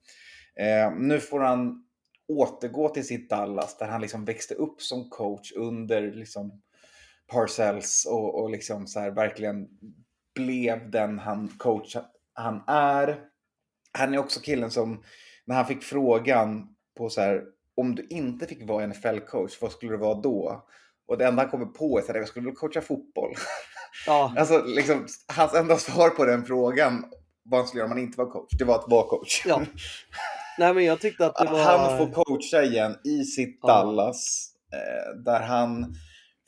Eh, 0.55 0.95
nu 0.97 1.19
får 1.19 1.39
han 1.39 1.83
återgå 2.27 2.89
till 2.89 3.07
sitt 3.07 3.29
Dallas 3.29 3.77
där 3.77 3.87
han 3.87 4.01
liksom 4.01 4.25
växte 4.25 4.53
upp 4.53 4.81
som 4.81 5.09
coach 5.09 5.51
under 5.55 6.11
liksom 6.11 6.61
Parcells 7.27 8.05
och, 8.09 8.41
och 8.41 8.49
liksom 8.49 8.87
så 8.87 8.99
här 8.99 9.11
verkligen 9.11 9.67
blev 10.35 10.91
den 10.91 11.19
han 11.19 11.47
coach 11.47 11.95
han 12.33 12.63
är. 12.67 13.19
Han 13.91 14.13
är 14.13 14.17
också 14.17 14.39
killen 14.39 14.71
som 14.71 15.03
när 15.45 15.55
han 15.55 15.65
fick 15.65 15.83
frågan 15.83 16.75
på 16.97 17.09
så 17.09 17.21
här 17.21 17.43
om 17.75 17.95
du 17.95 18.07
inte 18.09 18.45
fick 18.45 18.67
vara 18.67 18.87
NFL-coach, 18.87 19.61
vad 19.61 19.71
skulle 19.71 19.91
du 19.91 19.97
vara 19.97 20.21
då? 20.21 20.65
Och 21.07 21.17
det 21.17 21.25
enda 21.25 21.41
han 21.41 21.51
kommer 21.51 21.65
på 21.65 21.99
är 21.99 22.01
att 22.01 22.15
jag 22.15 22.27
skulle 22.27 22.51
coacha 22.51 22.81
fotboll. 22.81 23.33
ja. 24.05 24.33
Alltså, 24.37 24.63
liksom, 24.65 25.07
hans 25.27 25.53
enda 25.53 25.77
svar 25.77 26.09
på 26.09 26.25
den 26.25 26.45
frågan, 26.45 27.05
vad 27.43 27.59
han 27.59 27.67
skulle 27.67 27.79
göra 27.79 27.91
om 27.91 27.97
han 27.97 28.03
inte 28.03 28.17
var 28.17 28.31
coach, 28.31 28.51
det 28.57 28.65
var 28.65 28.75
att 28.75 28.91
vara 28.91 29.07
coach. 29.07 29.45
Ja. 29.45 29.61
Nej 30.57 30.73
men 30.73 30.85
jag 30.85 31.01
tyckte 31.01 31.25
att 31.27 31.51
var... 31.51 31.63
han 31.63 31.97
får 31.97 32.23
coacha 32.23 32.63
igen 32.63 32.97
i 33.03 33.23
sitt 33.23 33.59
Ja. 33.61 33.67
Dallas, 33.67 34.51
eh, 34.73 35.21
där 35.23 35.39
han 35.39 35.95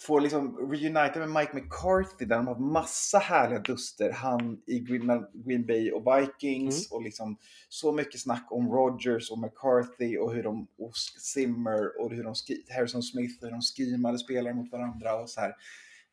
får 0.01 0.21
liksom 0.21 0.71
reunita 0.71 1.19
med 1.19 1.29
Mike 1.29 1.55
McCarthy 1.55 2.25
där 2.25 2.35
de 2.35 2.47
har 2.47 2.59
massa 2.59 3.17
härliga 3.17 3.59
duster. 3.59 4.11
Han 4.11 4.61
i 4.67 4.79
Green, 4.79 5.25
Green 5.33 5.65
Bay 5.65 5.91
och 5.91 6.03
Vikings 6.07 6.91
och 6.91 7.03
liksom 7.03 7.37
så 7.69 7.91
mycket 7.91 8.21
snack 8.21 8.47
om 8.49 8.71
Rodgers 8.71 9.31
och 9.31 9.39
McCarthy 9.39 10.17
och 10.17 10.33
hur 10.33 10.43
de, 10.43 10.67
och 10.77 10.97
Zimmer 11.19 12.01
och 12.01 12.11
hur 12.11 12.23
de, 12.23 12.33
Harrison 12.75 13.03
Smith 13.03 13.43
och 13.43 13.49
hur 13.49 13.51
de 13.51 13.61
schemade 13.61 14.17
spelare 14.17 14.53
mot 14.53 14.71
varandra 14.71 15.15
och 15.15 15.29
så 15.29 15.41
här. 15.41 15.53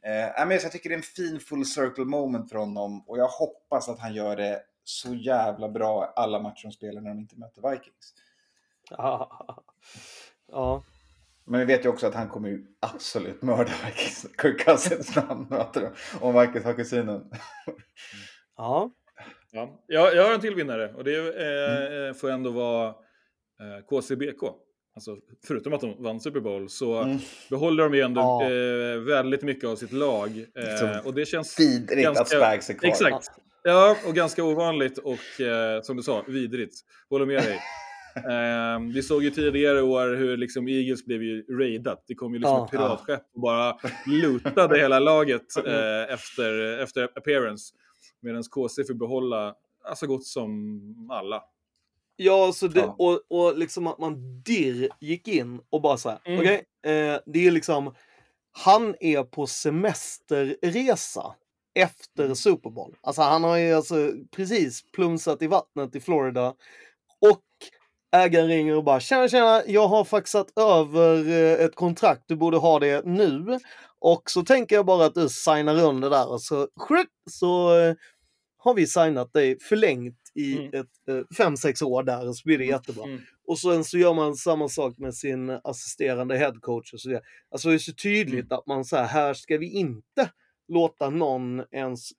Eh, 0.06 0.46
men 0.46 0.50
jag 0.50 0.72
tycker 0.72 0.88
det 0.88 0.94
är 0.94 0.96
en 0.96 1.02
fin 1.02 1.40
full 1.40 1.64
circle 1.64 2.04
moment 2.04 2.50
för 2.50 2.58
honom 2.58 3.04
och 3.08 3.18
jag 3.18 3.28
hoppas 3.28 3.88
att 3.88 3.98
han 3.98 4.14
gör 4.14 4.36
det 4.36 4.62
så 4.84 5.14
jävla 5.14 5.68
bra 5.68 6.12
alla 6.16 6.38
matcher 6.38 6.62
de 6.62 6.72
spelar 6.72 7.00
när 7.00 7.10
de 7.10 7.18
inte 7.18 7.38
möter 7.38 7.70
Vikings. 7.70 8.14
ja. 10.48 10.82
Men 11.44 11.60
vi 11.60 11.66
vet 11.66 11.84
ju 11.84 11.88
också 11.88 12.06
att 12.06 12.14
han 12.14 12.28
kommer 12.28 12.48
ju 12.48 12.66
absolut 12.80 13.42
mörda 13.42 13.72
Vikings. 13.86 14.26
Kirk 14.42 14.64
Cousins 14.64 15.16
när 15.16 15.22
han 15.22 15.46
möter 15.50 15.80
dem. 15.80 15.92
Om 16.20 16.40
Vikings 16.40 16.64
har 16.64 16.74
kusinen. 16.74 17.30
ja. 18.56 18.90
Ja. 19.50 19.84
Jag, 19.86 20.14
jag 20.14 20.24
har 20.24 20.34
en 20.34 20.40
till 20.40 20.54
vinnare 20.54 20.92
och 20.94 21.04
det 21.04 21.16
eh, 22.08 22.14
får 22.14 22.30
ändå 22.30 22.50
vara 22.50 22.88
eh, 22.88 23.84
KCBK. 23.88 24.42
Alltså, 24.96 25.16
förutom 25.46 25.72
att 25.72 25.80
de 25.80 26.02
vann 26.02 26.20
Super 26.20 26.40
Bowl 26.40 26.68
så 26.68 27.02
Mm. 27.02 27.18
behåller 27.50 27.82
de 27.82 27.94
ju 27.94 28.00
ändå 28.00 28.20
Ja. 28.20 28.42
eh, 28.44 28.98
väldigt 29.00 29.42
mycket 29.42 29.64
av 29.68 29.76
sitt 29.76 29.92
lag. 29.92 30.44
Så 30.78 30.86
Eh, 30.86 31.06
och 31.06 31.14
det 31.14 31.26
känns 31.26 31.60
Vidrigt 31.60 32.02
ganska- 32.02 32.22
att 32.22 32.28
Spags 32.28 32.70
är 32.70 32.74
kvar. 32.74 32.88
Exakt. 32.88 33.26
Ja, 33.62 33.96
och 34.08 34.14
ganska 34.14 34.44
ovanligt 34.44 34.98
och 34.98 35.40
eh, 35.40 35.82
som 35.82 35.96
du 35.96 36.02
sa, 36.02 36.24
vidrigt. 36.28 36.74
Håller 37.10 37.26
med 37.26 37.42
dig. 37.42 37.58
Eh, 38.16 38.80
vi 38.94 39.02
såg 39.02 39.22
ju 39.24 39.30
tidigare 39.30 39.82
år 39.82 40.16
hur 40.16 40.36
liksom 40.36 40.68
Eagles 40.68 41.04
blev 41.04 41.22
ju 41.22 41.42
raidat. 41.58 42.04
Det 42.08 42.14
kom 42.14 42.32
ju 42.34 42.38
liksom 42.38 42.56
Ja. 42.56 42.64
ett 42.64 42.70
piratskepp 42.70 43.22
och 43.34 43.40
bara 43.40 43.76
lootade 44.06 44.78
hela 44.78 44.98
laget 44.98 45.56
eh, 45.66 46.12
efter, 46.14 46.78
efter 46.78 47.04
appearance. 47.14 47.74
Medan 48.22 48.42
KC 48.42 48.84
får 48.84 48.94
behålla 48.94 49.54
alltså 49.84 50.06
gott 50.06 50.24
som 50.26 50.80
alla. 51.10 51.42
Ja, 52.16 52.52
så 52.52 52.68
det, 52.68 52.80
Ja. 52.80 52.94
Och, 52.98 53.20
och 53.30 53.58
liksom 53.58 53.86
att 53.86 53.98
man 53.98 54.42
dirr 54.42 54.88
gick 55.00 55.28
in 55.28 55.60
och 55.70 55.82
bara 55.82 55.96
så 55.96 56.08
här, 56.08 56.18
Mm. 56.24 56.40
okej, 56.40 56.54
eh, 56.86 57.18
det 57.26 57.46
är 57.46 57.50
liksom, 57.50 57.94
han 58.52 58.94
är 59.00 59.22
på 59.22 59.46
semesterresa 59.46 61.34
efter 61.74 62.24
Mm. 62.24 62.36
Super 62.36 62.70
Bowl. 62.70 62.94
Alltså 63.02 63.22
han 63.22 63.44
har 63.44 63.56
ju 63.56 63.72
alltså 63.74 64.12
precis 64.36 64.82
plumsat 64.92 65.42
i 65.42 65.46
vattnet 65.46 65.96
i 65.96 66.00
Florida 66.00 66.48
och 67.20 67.42
ägaren 68.16 68.48
ringer 68.48 68.76
och 68.76 68.84
bara 68.84 69.00
tjena 69.00 69.28
tjena, 69.28 69.62
jag 69.66 69.88
har 69.88 70.04
faxat 70.04 70.58
över 70.58 71.28
eh, 71.30 71.64
ett 71.64 71.74
kontrakt, 71.74 72.22
du 72.26 72.36
borde 72.36 72.56
ha 72.56 72.78
det 72.78 73.04
nu. 73.06 73.58
Och 74.00 74.22
så 74.30 74.42
tänker 74.42 74.76
jag 74.76 74.86
bara 74.86 75.06
att 75.06 75.14
du 75.14 75.28
signar 75.28 75.82
under 75.84 76.10
där 76.10 76.28
och 76.30 76.42
så, 76.42 76.68
så 77.30 77.78
eh, 77.78 77.94
har 78.58 78.74
vi 78.74 78.86
signat 78.86 79.32
dig 79.32 79.58
förlängt 79.60 80.18
i 80.36 80.58
Mm. 80.58 80.80
ett 80.80 81.08
eh, 81.08 81.36
fem, 81.36 81.56
sex 81.56 81.82
år 81.82 82.02
där 82.02 82.28
och 82.28 82.36
så 82.36 82.42
blir 82.44 82.58
det 82.58 82.64
jättebra. 82.64 83.04
Mm. 83.04 83.20
Och 83.46 83.58
sen 83.58 83.84
så 83.84 83.98
gör 83.98 84.14
man 84.14 84.34
samma 84.36 84.68
sak 84.68 84.98
med 84.98 85.14
sin 85.14 85.50
assisterande 85.64 86.38
headcoach 86.38 86.92
och 86.92 87.00
så 87.00 87.08
vidare. 87.08 87.24
Alltså 87.50 87.68
det 87.68 87.74
är 87.74 87.78
så 87.78 87.92
tydligt 87.92 88.52
att 88.52 88.66
man 88.66 88.84
så 88.84 88.96
här, 88.96 89.06
här 89.06 89.34
ska 89.34 89.58
vi 89.58 89.70
inte 89.70 90.30
låta 90.68 91.10
någon 91.10 91.62
ens 91.70 92.10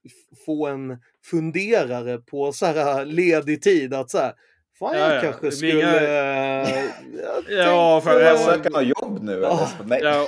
få 0.46 0.66
en 0.66 0.98
funderare 1.24 2.18
på 2.18 2.52
så 2.52 2.66
här 2.66 3.04
ledig 3.04 3.62
tid 3.62 3.94
att 3.94 4.10
så 4.10 4.18
här, 4.18 4.32
fan 4.78 4.98
jag 4.98 5.16
Ja, 5.16 5.20
kanske 5.20 5.50
skulle... 5.52 5.72
inga- 5.72 6.00
eh, 6.00 6.68
jag 7.48 7.66
Ja, 7.66 8.00
för- 8.00 8.20
Jag 8.20 8.38
söker 8.38 8.70
något 8.70 8.84
jobb 9.02 9.22
nu? 9.24 9.42
Så, 9.42 9.68
Nej. 9.86 10.00
Ja, 10.02 10.26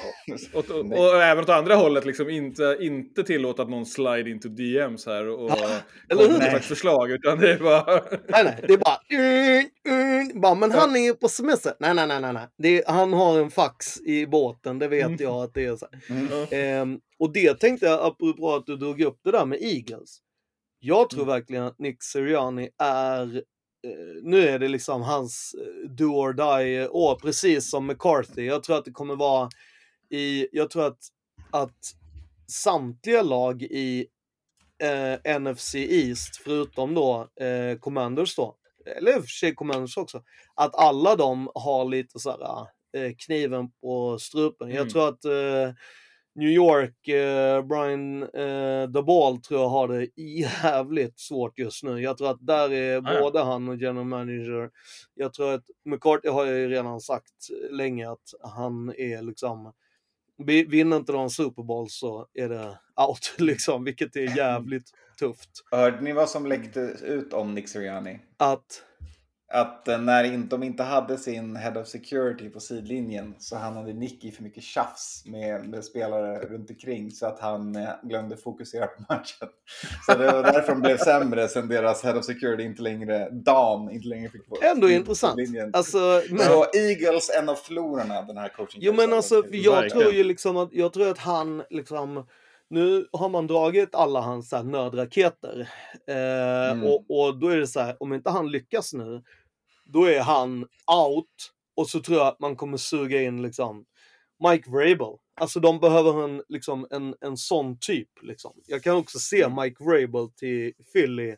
och, 0.55 0.71
och, 0.71 0.87
Nej. 0.87 0.99
och 0.99 1.23
även 1.23 1.45
åt 1.45 1.51
andra 1.51 1.75
hållet, 1.75 2.05
liksom 2.05 2.31
inte, 2.31 2.77
inte 2.81 3.23
tillåta 3.23 3.63
att 3.63 3.71
någon 3.71 3.87
slide 3.87 4.31
into 4.31 4.49
DMs 4.49 5.07
här 5.07 5.29
och 5.29 5.51
Ja, 5.51 5.57
eller 6.11 6.29
hur? 6.29 6.39
med 6.39 6.55
ett 6.57 6.65
förslag, 6.65 7.11
utan 7.11 7.39
det 7.39 7.53
är 7.53 7.59
bara... 7.59 7.85
Nej, 8.29 8.45
nej, 8.45 8.65
det 8.69 8.73
är 8.73 8.79
bara... 8.79 8.99
Mm, 9.11 9.65
mm, 9.89 10.41
bara 10.41 10.55
men 10.55 10.73
han 10.73 10.97
är 10.97 11.01
ju 11.01 11.15
på 11.15 11.29
semester. 11.29 11.73
Nej, 11.81 11.95
nej, 11.95 12.07
nej, 12.07 12.21
nej. 12.21 12.33
nej. 12.33 12.47
Det 12.59 12.79
är, 12.79 12.93
han 12.93 13.13
har 13.13 13.39
en 13.39 13.51
fax 13.51 14.01
i 14.01 14.27
båten, 14.27 14.79
det 14.79 14.89
vet 14.89 15.07
Mm. 15.07 15.17
jag 15.21 15.35
att 15.45 15.55
det 15.55 15.65
är 15.65 15.77
så. 15.77 15.87
Mm. 16.11 16.29
Ehm, 16.51 16.99
och 17.19 17.33
det 17.33 17.61
tänkte 17.61 17.87
jag, 17.87 18.01
apropå 18.07 18.55
att 18.55 18.67
du 18.67 18.77
drog 18.77 19.01
upp 19.01 19.19
det 19.25 19.31
där 19.31 19.45
med 19.47 19.59
Eagles. 19.63 20.19
Jag 20.83 21.11
tror 21.11 21.25
verkligen 21.25 21.63
att 21.65 21.79
Nick 21.79 22.03
Sirianni 22.03 22.69
är, 22.83 23.43
nu 24.23 24.49
är 24.49 24.59
det 24.59 24.69
liksom 24.69 25.03
hans 25.03 25.55
eh, 25.55 25.91
do 25.91 26.05
or 26.05 26.33
die 26.33 26.89
år, 26.89 27.15
precis 27.17 27.71
som 27.71 27.87
McCarthy. 27.87 28.45
Jag 28.47 28.63
tror 28.63 28.77
att 28.79 28.85
det 28.85 28.91
kommer 28.93 29.17
vara 29.17 29.49
i, 30.11 30.49
jag 30.53 30.71
tror 30.71 30.87
att, 30.87 30.99
att 31.51 31.77
samtliga 32.53 33.23
lag 33.23 33.63
i 33.63 34.07
eh, 34.83 35.39
NFC 35.41 35.75
East, 35.75 36.37
förutom 36.45 36.95
då 36.95 37.29
eh, 37.41 37.79
Commanders 37.79 38.37
då, 38.37 38.57
eller 38.97 39.17
i 39.17 39.19
och 39.19 39.23
för 39.23 39.29
sig 39.29 39.55
Commanders 39.55 39.97
också, 39.97 40.23
att 40.55 40.75
alla 40.75 41.17
de 41.17 41.51
har 41.55 41.85
lite 41.85 42.19
så 42.19 42.31
här 42.31 42.61
eh, 43.05 43.13
kniven 43.19 43.71
på 43.81 44.19
strupen. 44.19 44.69
Jag 44.71 44.77
Mm. 44.81 44.89
tror 44.89 45.09
att 45.09 45.25
eh, 45.25 45.75
New 46.35 46.49
York, 46.49 47.09
eh, 47.09 47.63
Brian 47.65 48.23
eh, 48.23 48.89
DeBall 48.89 49.41
tror 49.41 49.61
jag 49.61 49.69
har 49.69 49.89
det 49.89 50.09
jävligt 50.23 51.19
svårt 51.21 51.59
just 51.59 51.83
nu. 51.85 52.01
Jag 52.01 52.19
tror 52.19 52.31
att 52.31 52.47
där 52.47 52.73
är 52.73 52.97
Ah, 53.09 53.15
ja. 53.15 53.21
både 53.21 53.41
han 53.43 53.69
och 53.69 53.77
general 53.77 54.05
manager. 54.07 54.71
Jag 55.15 55.33
tror 55.33 55.53
att 55.55 55.65
McCarthy 55.85 56.29
har 56.29 56.47
ju 56.47 56.69
redan 56.69 57.01
sagt 57.01 57.33
länge 57.71 58.11
att 58.11 58.35
han 58.41 58.95
är 58.99 59.23
liksom 59.23 59.73
vi- 60.47 60.65
Vinner 60.65 60.97
inte 60.97 61.13
de 61.13 61.31
Super 61.31 61.63
Bowl 61.63 61.87
så 61.91 62.27
är 62.35 62.49
det 62.49 62.79
out 63.09 63.35
liksom, 63.39 63.85
vilket 63.85 64.17
är 64.17 64.37
jävligt 64.37 64.91
tufft. 65.19 65.51
Hörde 65.71 66.01
ni 66.01 66.13
vad 66.13 66.29
som 66.31 66.47
läckte 66.47 66.81
ut 67.03 67.33
om 67.33 67.55
Nick 67.55 67.69
Sirianni? 67.69 68.19
Att, 68.37 68.83
Att 69.53 69.89
eh, 69.89 69.99
när 69.99 70.49
de 70.51 70.63
inte 70.63 70.83
hade 70.83 71.19
sin 71.19 71.57
Head 71.57 71.81
of 71.81 71.89
Security 71.89 72.49
på 72.49 72.61
sidlinjen 72.61 73.35
så 73.39 73.57
hamnade 73.57 73.93
Nick 73.93 74.25
i 74.25 74.31
för 74.31 74.43
mycket 74.43 74.63
tjafs 74.63 75.23
med, 75.27 75.69
med 75.69 75.85
spelare 75.85 76.39
runt 76.39 76.71
omkring 76.71 77.11
så 77.11 77.27
att 77.27 77.41
han 77.41 77.77
eh, 77.77 77.89
glömde 78.03 78.37
fokusera 78.37 78.87
på 78.87 79.03
matchen. 79.09 79.49
Så 80.07 80.15
det 80.15 80.33
var 80.33 80.43
därför 80.43 80.73
de 80.73 80.81
blev 80.81 80.99
sämre 80.99 81.49
sen 81.49 81.69
deras 81.69 82.03
Head 82.03 82.19
of 82.19 82.25
Security 82.25 82.63
inte 82.63 82.83
längre, 82.83 83.29
Dan, 83.31 83.91
inte 83.91 84.09
längre 84.09 84.31
fick 84.31 84.49
på 84.49 84.59
ändå 84.63 84.87
på 84.87 84.93
intressant. 84.93 85.37
sidlinjen. 85.37 85.71
Alltså, 85.73 86.23
men, 86.31 86.47
Så 86.47 86.67
Eagles, 86.75 87.31
en 87.39 87.49
av 87.49 87.55
förlorarna 87.55 88.23
den 88.23 88.37
här 88.37 88.49
coaching 88.49 88.81
jo 88.83 88.93
men 88.93 89.13
alltså, 89.13 89.43
jag 89.51 89.91
tror 89.91 90.13
ju 90.13 90.25
liksom 90.25 90.57
att, 90.57 90.69
jag 90.73 90.93
tror 90.93 91.11
att 91.11 91.19
han 91.19 91.63
liksom, 91.71 92.25
nu 92.71 93.09
har 93.13 93.29
man 93.29 93.47
dragit 93.47 93.95
alla 93.95 94.21
hans 94.21 94.49
så 94.49 94.57
här 94.57 94.63
nödraketer. 94.65 95.69
Eh, 96.07 96.71
Mm. 96.73 96.85
och, 96.85 97.05
och 97.11 97.39
då 97.39 97.49
är 97.49 97.57
det 97.57 97.67
så 97.67 97.81
här, 97.81 97.97
om 98.01 98.13
inte 98.13 98.31
han 98.31 98.51
lyckas 98.51 98.93
nu, 98.93 99.23
då 99.85 100.05
är 100.05 100.21
han 100.21 100.69
out. 101.07 101.53
Och 101.75 101.89
så 101.91 102.01
tror 102.01 102.19
jag 102.19 102.27
att 102.27 102.41
man 102.41 102.57
kommer 102.57 102.77
suga 102.77 103.23
in 103.23 103.43
liksom 103.43 103.85
Mike 104.49 104.71
Vrabel. 104.71 105.17
Alltså 105.41 105.61
de 105.61 105.81
behöver 105.81 106.25
en, 106.25 106.43
liksom, 106.49 106.87
en, 106.91 107.15
en 107.21 107.37
sån 107.37 107.79
typ. 107.81 108.09
Liksom. 108.23 108.53
Jag 108.67 108.83
kan 108.83 108.97
också 108.97 109.19
se 109.19 109.49
Mike 109.49 109.85
Vrabel 109.85 110.31
till 110.37 110.73
Philly. 110.93 111.37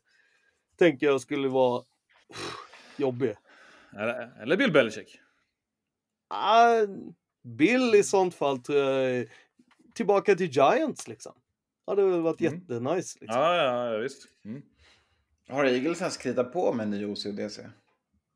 Tänker 0.79 1.07
jag 1.07 1.21
skulle 1.21 1.49
vara 1.49 1.83
jobbig. 2.97 3.35
Eller, 3.97 4.43
eller 4.43 4.57
Bill 4.57 4.73
Belichick. 4.73 5.19
Ah, 6.29 6.75
Bill 7.45 7.95
i 7.95 8.03
sånt 8.03 8.35
fall 8.35 8.59
tror 8.59 8.79
jag 8.79 9.27
tillbaka 9.95 10.35
till 10.35 10.51
Giants 10.51 11.09
liksom. 11.09 11.33
Hade 11.87 12.03
väl 12.07 12.21
varit 12.21 12.41
Mm. 12.41 12.55
jättenice. 12.55 13.19
Liksom. 13.21 13.41
Ja, 13.41 13.57
ja, 13.57 13.93
ja 13.93 13.99
visst. 13.99 14.23
Mm. 14.45 14.63
Har 15.49 15.65
Eagles 15.65 16.01
ens 16.01 16.17
kritat 16.17 16.53
på 16.53 16.73
med 16.73 16.85
en 16.85 16.91
ny 16.91 17.05
OCDC? 17.07 17.63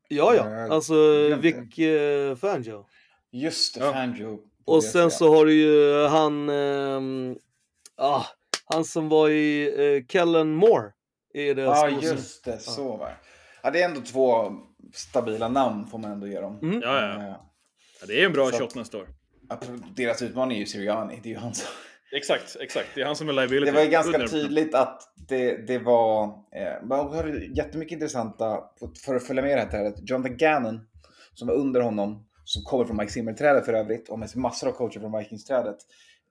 Ja, 0.07 0.35
ja. 0.35 0.49
Jag 0.51 0.71
Alltså 0.71 0.93
glömde. 0.93 1.51
Vic 1.51 1.79
eh, 1.79 2.35
Fangio. 2.35 2.85
Just 3.31 3.75
det, 3.75 3.79
Ja. 3.85 3.93
Fangio. 3.93 4.39
Och 4.65 4.83
sen 4.83 5.11
så 5.11 5.35
har 5.35 5.45
du 5.45 5.53
ju 5.53 6.05
han, 6.07 6.49
ehm, 6.49 7.37
ah, 7.95 8.23
han 8.65 8.85
som 8.85 9.09
var 9.09 9.29
i 9.29 9.67
eh, 9.97 10.05
Kellen 10.07 10.53
Moore. 10.53 10.91
I 11.33 11.53
deras 11.53 11.77
Ja, 11.91 11.97
OC. 11.97 12.03
just 12.03 12.43
det. 12.45 12.59
Så 12.59 12.97
va. 12.97 13.09
Ja, 13.63 13.71
det 13.71 13.81
är 13.81 13.85
ändå 13.89 14.01
två 14.01 14.51
stabila 14.93 15.47
namn 15.47 15.85
får 15.87 15.97
man 15.97 16.11
ändå 16.11 16.27
ge 16.27 16.39
dem. 16.41 16.59
Mm. 16.61 16.81
Ja, 16.81 17.01
ja. 17.01 17.17
Eh, 17.21 17.27
ja. 17.27 17.53
Det 18.07 18.21
är 18.21 18.25
en 18.25 18.33
bra 18.33 18.51
Så- 18.51 18.57
shot 18.57 18.75
nästa 18.75 18.97
år. 18.97 19.07
Deras 19.95 20.21
utmaning 20.21 20.57
är 20.57 20.59
ju 20.59 20.65
Sirianni. 20.65 21.19
Det 21.23 21.29
är 21.29 21.33
ju 21.33 21.39
han 21.39 21.53
som... 21.53 21.67
Exakt, 22.11 22.57
exakt. 22.59 22.87
Det 22.95 23.01
är 23.01 23.05
han 23.05 23.15
som 23.15 23.29
är 23.29 23.33
liability. 23.33 23.65
Det 23.65 23.75
var 23.75 23.83
ju 23.83 23.89
ganska 23.89 24.17
100%. 24.17 24.27
tydligt 24.27 24.75
att 24.75 25.13
det, 25.27 25.67
det 25.67 25.79
var... 25.79 26.23
Eh, 26.51 26.83
man 26.83 26.99
har 27.07 27.27
ju 27.27 27.53
jättemycket 27.55 27.93
intressanta, 27.93 28.63
för 29.05 29.15
att 29.15 29.23
följa 29.23 29.41
med 29.41 29.51
i 29.51 29.55
det 29.55 29.61
här 29.61 29.69
trädet. 29.69 30.09
Jonathan 30.09 30.37
Gannon, 30.37 30.87
som 31.33 31.47
var 31.47 31.55
under 31.55 31.81
honom, 31.81 32.27
som 32.43 32.63
kommer 32.63 32.85
från 32.85 32.97
Mike 32.97 33.11
Zimmer-trädet 33.11 33.65
för 33.65 33.73
övrigt, 33.73 34.09
och 34.09 34.19
med 34.19 34.35
massor 34.35 34.67
av 34.67 34.71
coacher 34.71 34.99
från 34.99 35.17
Vikings-trädet. 35.17 35.77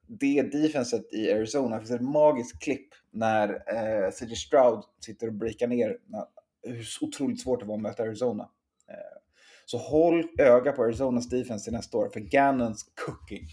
Det 0.07 0.43
defenset 0.43 1.13
i 1.13 1.33
Arizona, 1.33 1.77
det 1.77 1.81
finns 1.81 2.01
ett 2.01 2.01
magiskt 2.01 2.63
klipp 2.63 2.89
när 3.11 3.49
eh, 3.49 4.11
CJ 4.11 4.37
Stroud 4.37 4.85
sitter 5.01 5.27
och 5.27 5.33
breakar 5.33 5.67
ner 5.67 5.99
när, 6.07 6.25
hur 6.63 6.87
otroligt 7.01 7.41
svårt 7.41 7.61
det 7.61 7.67
var 7.67 7.75
att 7.75 7.83
möta 7.83 8.03
Arizona. 8.03 8.49
Eh, 8.89 9.21
så 9.67 9.79
håll 9.79 10.25
öga 10.39 10.73
på 10.73 10.83
Arizonas 10.83 11.29
defense 11.29 11.65
till 11.65 11.73
nästa 11.73 11.99
år, 11.99 12.09
för 12.09 12.21
Gannons 12.21 12.93
cooking. 13.07 13.47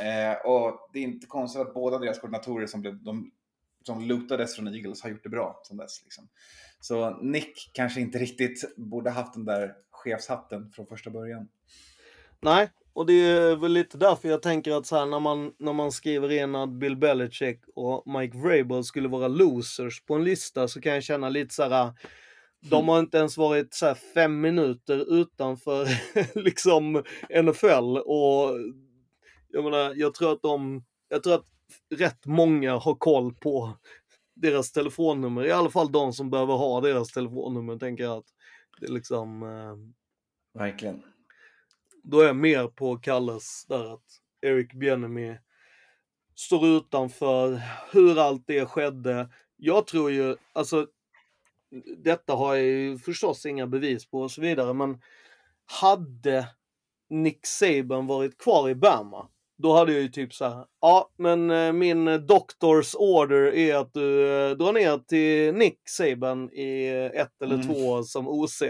Eh, 0.00 0.46
och 0.46 0.90
det 0.92 0.98
är 0.98 1.02
inte 1.02 1.26
konstigt 1.26 1.62
att 1.62 1.74
båda 1.74 1.98
deras 1.98 2.18
koordinatorer 2.18 2.66
som, 2.66 2.80
blev, 2.80 3.02
de, 3.02 3.30
som 3.86 4.02
lootades 4.02 4.56
från 4.56 4.68
Eagles 4.68 5.02
har 5.02 5.10
gjort 5.10 5.22
det 5.22 5.28
bra 5.28 5.60
sen 5.68 5.76
dess. 5.76 6.02
Liksom. 6.04 6.28
Så 6.80 7.10
Nick 7.22 7.70
kanske 7.74 8.00
inte 8.00 8.18
riktigt 8.18 8.76
borde 8.76 9.10
haft 9.10 9.34
den 9.34 9.44
där 9.44 9.74
chefshatten 9.90 10.70
från 10.70 10.86
första 10.86 11.10
början. 11.10 11.48
Nej, 12.40 12.68
och 12.92 13.06
det 13.06 13.12
är 13.12 13.56
väl 13.56 13.72
lite 13.72 13.98
därför 13.98 14.28
jag 14.28 14.42
tänker 14.42 14.72
att 14.72 14.86
så 14.86 14.96
här, 14.96 15.06
när, 15.06 15.20
man, 15.20 15.52
när 15.58 15.72
man 15.72 15.92
skriver 15.92 16.32
in 16.32 16.54
att 16.54 16.70
Bill 16.70 16.96
Belichick 16.96 17.60
och 17.74 18.02
Mike 18.06 18.38
Vrabel 18.38 18.84
skulle 18.84 19.08
vara 19.08 19.28
losers 19.28 20.04
på 20.04 20.14
en 20.14 20.24
lista 20.24 20.68
så 20.68 20.80
kan 20.80 20.94
jag 20.94 21.02
känna 21.02 21.28
lite 21.28 21.54
så 21.54 21.62
här. 21.68 21.92
De 22.60 22.88
har 22.88 22.98
inte 22.98 23.18
ens 23.18 23.36
varit 23.36 23.74
så 23.74 23.86
här 23.86 23.94
fem 23.94 24.40
minuter 24.40 25.20
utanför 25.20 25.86
liksom 26.42 27.02
NFL 27.42 27.98
och 28.04 28.50
jag 29.48 29.64
menar, 29.64 29.94
jag 29.96 30.14
tror 30.14 30.32
att 30.32 30.42
de, 30.42 30.84
jag 31.08 31.22
tror 31.22 31.34
att 31.34 31.46
rätt 31.94 32.26
många 32.26 32.76
har 32.76 32.94
koll 32.94 33.34
på 33.34 33.78
deras 34.34 34.72
telefonnummer, 34.72 35.46
i 35.46 35.50
alla 35.50 35.70
fall 35.70 35.92
de 35.92 36.12
som 36.12 36.30
behöver 36.30 36.54
ha 36.54 36.80
deras 36.80 37.08
telefonnummer, 37.12 37.76
tänker 37.76 38.04
jag 38.04 38.16
att 38.16 38.26
det 38.80 38.86
är 38.86 38.92
liksom 38.92 39.42
eh, 39.42 39.76
Verkligen. 40.60 41.02
då 42.02 42.20
är 42.20 42.26
jag 42.26 42.36
mer 42.36 42.66
på 42.66 42.96
Kalles 42.96 43.64
där 43.68 43.94
att 43.94 44.04
Eric 44.40 44.72
Bieniemy 44.72 45.38
står 46.34 46.66
utanför 46.66 47.62
hur 47.92 48.18
allt 48.18 48.46
det 48.46 48.66
skedde. 48.66 49.28
Jag 49.56 49.86
tror 49.86 50.10
ju, 50.10 50.36
alltså 50.52 50.86
detta 51.96 52.34
har 52.34 52.54
jag 52.54 52.64
ju 52.64 52.98
förstås 52.98 53.46
inga 53.46 53.66
bevis 53.66 54.10
på 54.10 54.20
och 54.20 54.30
så 54.30 54.40
vidare, 54.40 54.72
men 54.74 54.98
hade 55.80 56.48
Nick 57.10 57.46
Saban 57.46 58.06
varit 58.06 58.38
kvar 58.38 58.68
i 58.70 58.74
Bama, 58.74 59.28
då 59.58 59.72
hade 59.76 59.92
jag 59.92 60.02
ju 60.02 60.08
typ 60.08 60.34
så 60.34 60.44
här, 60.44 60.66
ja 60.80 61.10
men 61.16 61.50
eh, 61.50 61.72
min 61.72 62.26
doctors 62.26 62.94
order 62.98 63.54
är 63.54 63.74
att 63.76 63.92
du 63.94 64.26
eh, 64.26 64.50
drar 64.56 64.72
ner 64.72 64.98
till 64.98 65.54
Nick 65.54 65.78
Saban 65.88 66.50
i 66.52 66.86
eh, 66.88 67.20
ett 67.20 67.42
eller 67.42 67.54
Mm. 67.54 67.66
två 67.66 68.02
som 68.02 68.28
OC. 68.28 68.62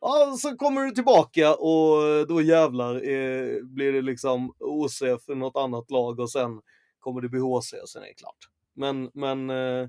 Ja, 0.00 0.36
så 0.38 0.56
kommer 0.56 0.80
du 0.80 0.90
tillbaka 0.90 1.54
och 1.54 2.26
då 2.28 2.42
jävlar 2.42 2.94
eh, 2.94 3.62
blir 3.62 3.92
det 3.92 4.02
liksom 4.02 4.54
OC 4.58 4.98
för 4.98 5.34
något 5.34 5.56
annat 5.56 5.90
lag 5.90 6.20
och 6.20 6.30
sen 6.30 6.60
kommer 6.98 7.20
det 7.20 7.28
bli 7.28 7.40
HC 7.40 7.72
och 7.82 7.88
sen 7.88 8.02
är 8.02 8.06
det 8.06 8.14
klart. 8.14 8.38
Men, 8.74 9.10
men 9.14 9.50
eh, 9.50 9.88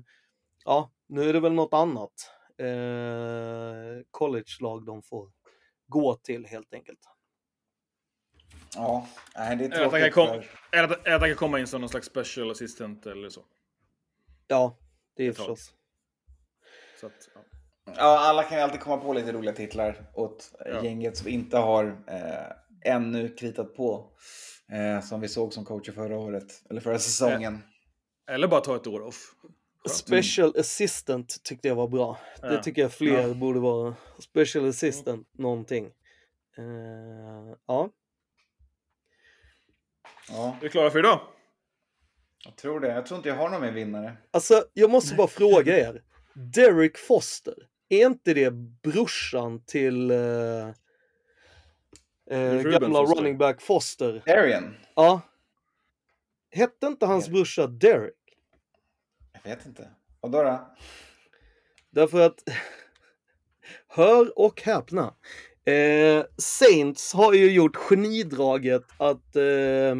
ja, 0.64 0.90
nu 1.08 1.28
är 1.28 1.32
det 1.32 1.40
väl 1.40 1.52
något 1.52 1.72
annat 1.74 2.30
eh, 2.58 4.04
college-lag 4.10 4.86
de 4.86 5.02
får 5.02 5.32
gå 5.86 6.14
till 6.16 6.46
helt 6.46 6.74
enkelt. 6.74 6.98
Ja, 8.76 9.06
nej, 9.36 9.56
det 9.56 9.64
är 9.64 9.72
Eller 9.72 9.84
att 9.84 9.90
tråkigt. 9.90 10.14
kom, 10.14 10.26
för... 10.26 10.46
eller 10.78 10.88
att, 10.88 11.06
eller 11.06 11.14
att 11.16 11.20
han 11.20 11.30
kan 11.30 11.36
komma 11.36 11.60
in 11.60 11.66
som 11.66 11.80
någon 11.80 11.90
slags 11.90 12.06
special 12.06 12.50
assistant 12.50 13.06
eller 13.06 13.28
så. 13.28 13.40
Ja, 14.46 14.78
det 15.16 15.24
är 15.26 15.32
tag. 15.32 15.36
förstås. 15.36 15.74
så 17.00 17.06
att, 17.06 17.28
ja. 17.34 17.40
Ja, 17.96 18.18
alla 18.18 18.42
kan 18.42 18.58
ju 18.58 18.64
alltid 18.64 18.80
komma 18.80 18.96
på 18.96 19.12
lite 19.12 19.32
roliga 19.32 19.54
titlar 19.54 20.10
åt 20.14 20.52
eh, 20.66 20.72
Ja. 20.72 20.84
gänget 20.84 21.16
som 21.16 21.28
inte 21.28 21.56
har 21.58 22.04
eh, 22.06 22.92
ännu 22.94 23.28
kritat 23.28 23.74
på. 23.76 24.12
Eh, 24.72 25.00
som 25.00 25.20
vi 25.20 25.28
såg 25.28 25.52
som 25.52 25.64
coacher 25.64 25.92
förra 25.92 26.18
året, 26.18 26.62
eller 26.70 26.80
förra 26.80 26.98
säsongen. 26.98 27.62
Eller 28.30 28.48
bara 28.48 28.60
ta 28.60 28.76
ett 28.76 28.86
år 28.86 29.00
off. 29.00 29.34
Skönt. 29.84 29.96
Special 29.96 30.52
assistant 30.58 31.42
tyckte 31.42 31.68
jag 31.68 31.74
var 31.74 31.88
bra. 31.88 32.18
Det 32.40 32.54
Ja. 32.54 32.62
tycker 32.62 32.82
jag 32.82 32.92
fler 32.92 33.34
borde 33.34 33.60
vara. 33.60 33.94
Special 34.18 34.68
assistant 34.68 35.28
någonting. 35.38 35.86
Eh, 36.58 37.54
ja, 37.66 37.90
Ja, 40.28 40.56
Är 40.58 40.62
vi 40.62 40.68
klara 40.68 40.90
för 40.90 40.98
idag? 40.98 41.20
jag 42.44 42.56
tror 42.56 42.80
det. 42.80 42.88
Jag 42.88 43.06
tror 43.06 43.16
inte 43.16 43.28
jag 43.28 43.36
har 43.36 43.48
någon 43.48 43.60
mer 43.60 43.72
vinnare. 43.72 44.16
alltså 44.30 44.64
jag 44.74 44.90
måste 44.90 45.14
bara 45.14 45.26
fråga 45.28 45.78
er. 45.88 46.02
Derek 46.34 46.98
Foster, 46.98 47.54
är 47.88 48.06
inte 48.06 48.34
det 48.34 48.50
brorsan 48.82 49.64
till 49.64 50.10
eh, 50.10 50.16
Ruben 52.30 52.70
gamla 52.72 52.98
running 53.02 53.38
back 53.38 53.60
Foster? 53.62 54.22
Arian? 54.26 54.76
Ja. 54.94 55.20
Hette 56.50 56.86
inte 56.86 57.06
hans 57.06 57.28
brorsa 57.28 57.66
Derek? 57.66 58.14
Jag 59.44 59.56
vet 59.56 59.66
inte. 59.66 59.88
Vadå 60.20 60.42
då? 60.42 60.74
Därför 61.90 62.20
att, 62.20 62.34
hör 63.88 64.38
och 64.38 64.62
häpna, 64.62 65.14
eh, 65.64 66.24
Saints 66.38 67.12
har 67.14 67.32
ju 67.32 67.50
gjort 67.52 67.76
genidraget 67.76 68.82
att, 68.98 69.36
eh, 69.36 69.94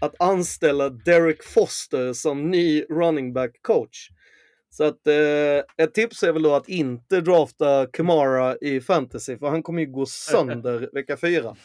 att 0.00 0.14
anställa 0.20 0.88
Derek 0.88 1.42
Foster 1.42 2.12
som 2.12 2.50
ny 2.50 2.82
running 2.82 3.32
back 3.32 3.62
coach. 3.62 4.08
Så 4.70 4.84
att 4.84 5.06
eh, 5.06 5.84
ett 5.84 5.94
tips 5.94 6.22
är 6.22 6.32
väl 6.32 6.42
då 6.42 6.54
att 6.54 6.68
inte 6.68 7.20
drafta 7.20 7.86
Kamara 7.92 8.56
i 8.56 8.80
fantasy, 8.80 9.38
för 9.38 9.48
han 9.48 9.62
kommer 9.62 9.80
ju 9.80 9.86
gå 9.86 10.06
sönder 10.06 10.88
vecka 10.94 11.16
fyra. 11.16 11.56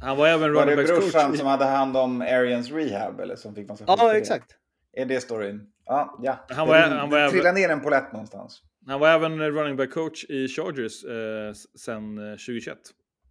Han 0.00 0.16
var 0.16 0.26
även 0.28 0.40
Var 0.54 0.60
running 0.62 0.76
det 0.76 0.82
backs 0.92 0.98
brorsan 1.00 1.24
coach. 1.26 1.34
i- 1.34 1.38
som 1.38 1.46
hade 1.46 1.64
hand 1.64 1.96
om 1.96 2.20
Arians 2.22 2.70
rehab 2.70 3.20
eller 3.20 3.36
som 3.36 3.54
fick 3.54 3.68
massa 3.68 3.84
Ja, 3.86 4.12
det? 4.12 4.18
exakt. 4.18 4.50
Är 4.96 5.06
det 5.06 5.20
storyn? 5.20 5.66
Ja, 5.84 6.18
ja. 6.22 6.38
Han 6.48 6.68
var- 6.68 6.74
det 6.76 6.82
han 6.82 7.10
var 7.10 7.28
trillar 7.30 7.52
ner 7.52 7.68
en 7.68 7.80
polett 7.80 8.12
någonstans. 8.12 8.62
Han 8.86 9.00
var 9.00 9.08
även 9.08 9.40
running 9.52 9.76
back 9.76 9.90
coach 9.90 10.24
i 10.24 10.48
Chargers 10.48 11.04
eh, 11.04 11.52
sen 11.78 12.18
eh, 12.18 12.32
2021. 12.36 12.78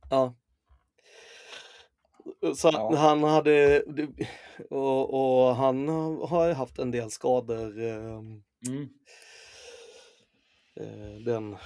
Ja. 0.10 0.36
Så 2.56 2.70
Ja. 2.74 2.96
han 2.98 3.24
hade, 3.24 3.84
och, 4.70 5.14
och 5.48 5.56
han 5.56 5.88
har 6.30 6.48
ju 6.48 6.54
haft 6.54 6.80
en 6.80 6.92
del 6.92 7.12
skador. 7.12 7.82
Eh, 7.82 7.96
Mm. 8.68 8.90
eh, 10.80 11.24
den, 11.26 11.58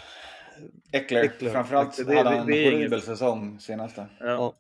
Eckler. 0.91 1.23
Eckler. 1.23 1.51
Framförallt 1.51 1.97
Det- 2.07 2.15
hade 2.17 2.29
han 2.29 2.37
en 2.37 2.43
horribel 2.43 3.01
säsong 3.01 3.59
senaste. 3.59 4.05
Ja. 4.19 4.53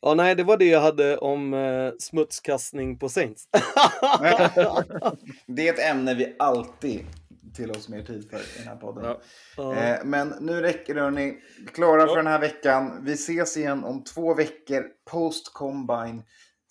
Ja. 0.00 0.08
ja 0.08 0.14
nej 0.14 0.34
det 0.34 0.44
var 0.44 0.56
det 0.56 0.64
jag 0.64 0.80
hade 0.80 1.16
om 1.18 1.54
eh, 1.54 1.92
smutskastning 1.98 2.98
på 2.98 3.08
Saints. 3.08 3.48
Det 5.46 5.68
är 5.68 5.72
ett 5.74 5.90
ämne 5.90 6.14
vi 6.14 6.36
alltid 6.38 7.06
till 7.54 7.70
oss 7.70 7.88
mer 7.88 8.02
tid 8.02 8.30
för 8.30 8.36
i 8.38 8.42
den 8.58 8.68
här 8.68 8.76
podden. 8.76 9.04
Ja. 9.04 9.20
Ja. 9.56 9.74
Eh, 9.76 10.04
men 10.04 10.34
nu 10.40 10.60
räcker 10.60 10.94
det 10.94 11.00
hörni. 11.00 11.38
Klara 11.74 12.06
för 12.06 12.16
den 12.16 12.26
här 12.26 12.38
veckan. 12.40 13.04
Vi 13.04 13.12
ses 13.12 13.56
igen 13.56 13.84
om 13.84 14.04
två 14.04 14.34
veckor 14.34 14.84
post 15.10 15.52
combine. 15.54 16.22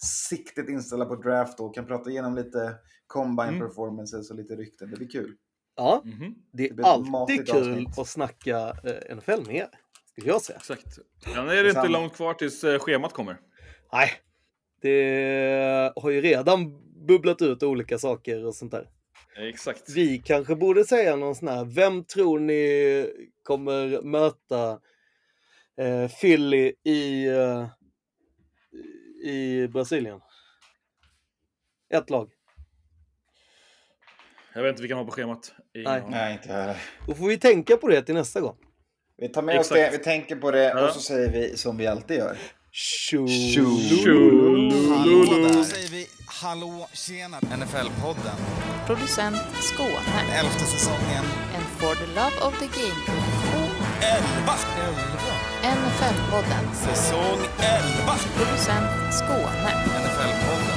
Siktet 0.01 0.69
inställda 0.69 1.05
på 1.05 1.15
draft 1.15 1.59
och 1.59 1.75
kan 1.75 1.85
prata 1.85 2.09
igenom 2.09 2.35
lite 2.35 2.75
combine 3.07 3.49
Mm. 3.49 3.59
performances 3.67 4.29
och 4.29 4.35
lite 4.35 4.55
rykten. 4.55 4.89
Det 4.91 4.97
blir 4.97 5.09
kul. 5.09 5.33
ja, 5.77 6.01
Mhm. 6.05 6.35
det 6.53 6.75
blir 6.75 6.85
är 6.85 7.01
ett 7.01 7.13
alltid 7.13 7.47
kul 7.47 7.57
avsnitt. 7.71 7.99
att 7.99 8.07
snacka 8.07 8.57
eh, 8.83 9.15
NFL 9.15 9.45
med 9.47 9.55
er. 9.55 9.67
Skulle 10.17 10.31
jag 10.31 10.41
säga. 10.41 10.57
Exakt. 10.57 10.99
Ja, 11.35 11.43
nu 11.43 11.51
är 11.51 11.63
det 11.63 11.69
inte 11.69 11.87
långt 11.87 12.13
kvar 12.15 12.33
tills 12.33 12.63
eh, 12.63 12.79
schemat 12.79 13.13
kommer. 13.13 13.37
Nej, 13.93 14.11
det 14.81 15.93
har 15.95 16.09
ju 16.09 16.21
redan 16.21 16.81
bubblat 17.07 17.41
ut 17.41 17.63
olika 17.63 17.97
saker 17.99 18.45
och 18.45 18.55
sånt 18.55 18.71
där. 18.71 18.89
Exakt. 19.35 19.89
Vi 19.89 20.17
kanske 20.17 20.55
borde 20.55 20.83
säga 20.83 21.15
någon 21.15 21.35
sån 21.35 21.47
här, 21.47 21.65
vem 21.65 22.03
tror 22.03 22.39
ni 22.39 23.05
kommer 23.43 24.01
möta 24.01 24.79
eh, 25.77 26.11
Philly 26.11 26.73
i, 26.83 27.27
eh, 27.27 27.67
i 29.23 29.67
Brasilien? 29.67 30.21
Ett 31.93 32.09
lag. 32.09 32.31
Jag 34.53 34.63
vet 34.63 34.69
inte 34.69 34.81
vilka 34.81 34.95
han 34.95 35.05
har 35.05 35.11
på 35.11 35.15
schemat. 35.15 35.53
Ingen 35.75 35.91
Nej. 35.91 36.01
aning. 36.01 36.11
Nej, 36.11 36.33
inte 36.33 36.53
heller. 36.53 36.81
Då 37.07 37.15
får 37.15 37.27
vi 37.27 37.37
tänka 37.37 37.77
på 37.77 37.87
det 37.87 38.01
till 38.01 38.15
nästa 38.15 38.41
gång. 38.41 38.57
Vi 39.21 39.29
tar 39.29 39.41
med 39.41 39.59
oss 39.59 39.71
Exakt. 39.71 39.91
det, 39.91 39.97
vi 39.97 40.03
tänker 40.03 40.35
på 40.35 40.51
det 40.51 40.63
Ja. 40.63 40.87
och 40.87 40.93
så 40.93 40.99
säger 40.99 41.29
vi 41.29 41.57
som 41.57 41.77
vi 41.77 41.87
alltid 41.87 42.17
gör. 42.17 42.37
Tjo! 42.71 43.27
Hallå. 44.89 45.49
Då 45.53 45.63
säger 45.63 45.89
vi 45.89 46.07
hallå, 46.41 46.87
tjena, 46.93 47.39
NFL-podden. 47.39 48.37
Producent 48.87 49.37
Skåne. 49.61 50.21
Elfte 50.39 50.65
säsongen. 50.65 51.25
En 51.55 51.61
For 51.79 51.95
the 51.95 52.07
Love 52.19 52.37
of 52.47 52.59
the 52.59 52.65
Game-produktion. 52.65 53.69
11! 54.01 54.53
11. 54.87 55.77
NFL-podden. 55.77 56.63
Säsong 56.85 57.39
11! 57.59 58.15
Producent 58.37 59.13
Skåne. 59.19 59.71
NFL-podden. 60.03 60.76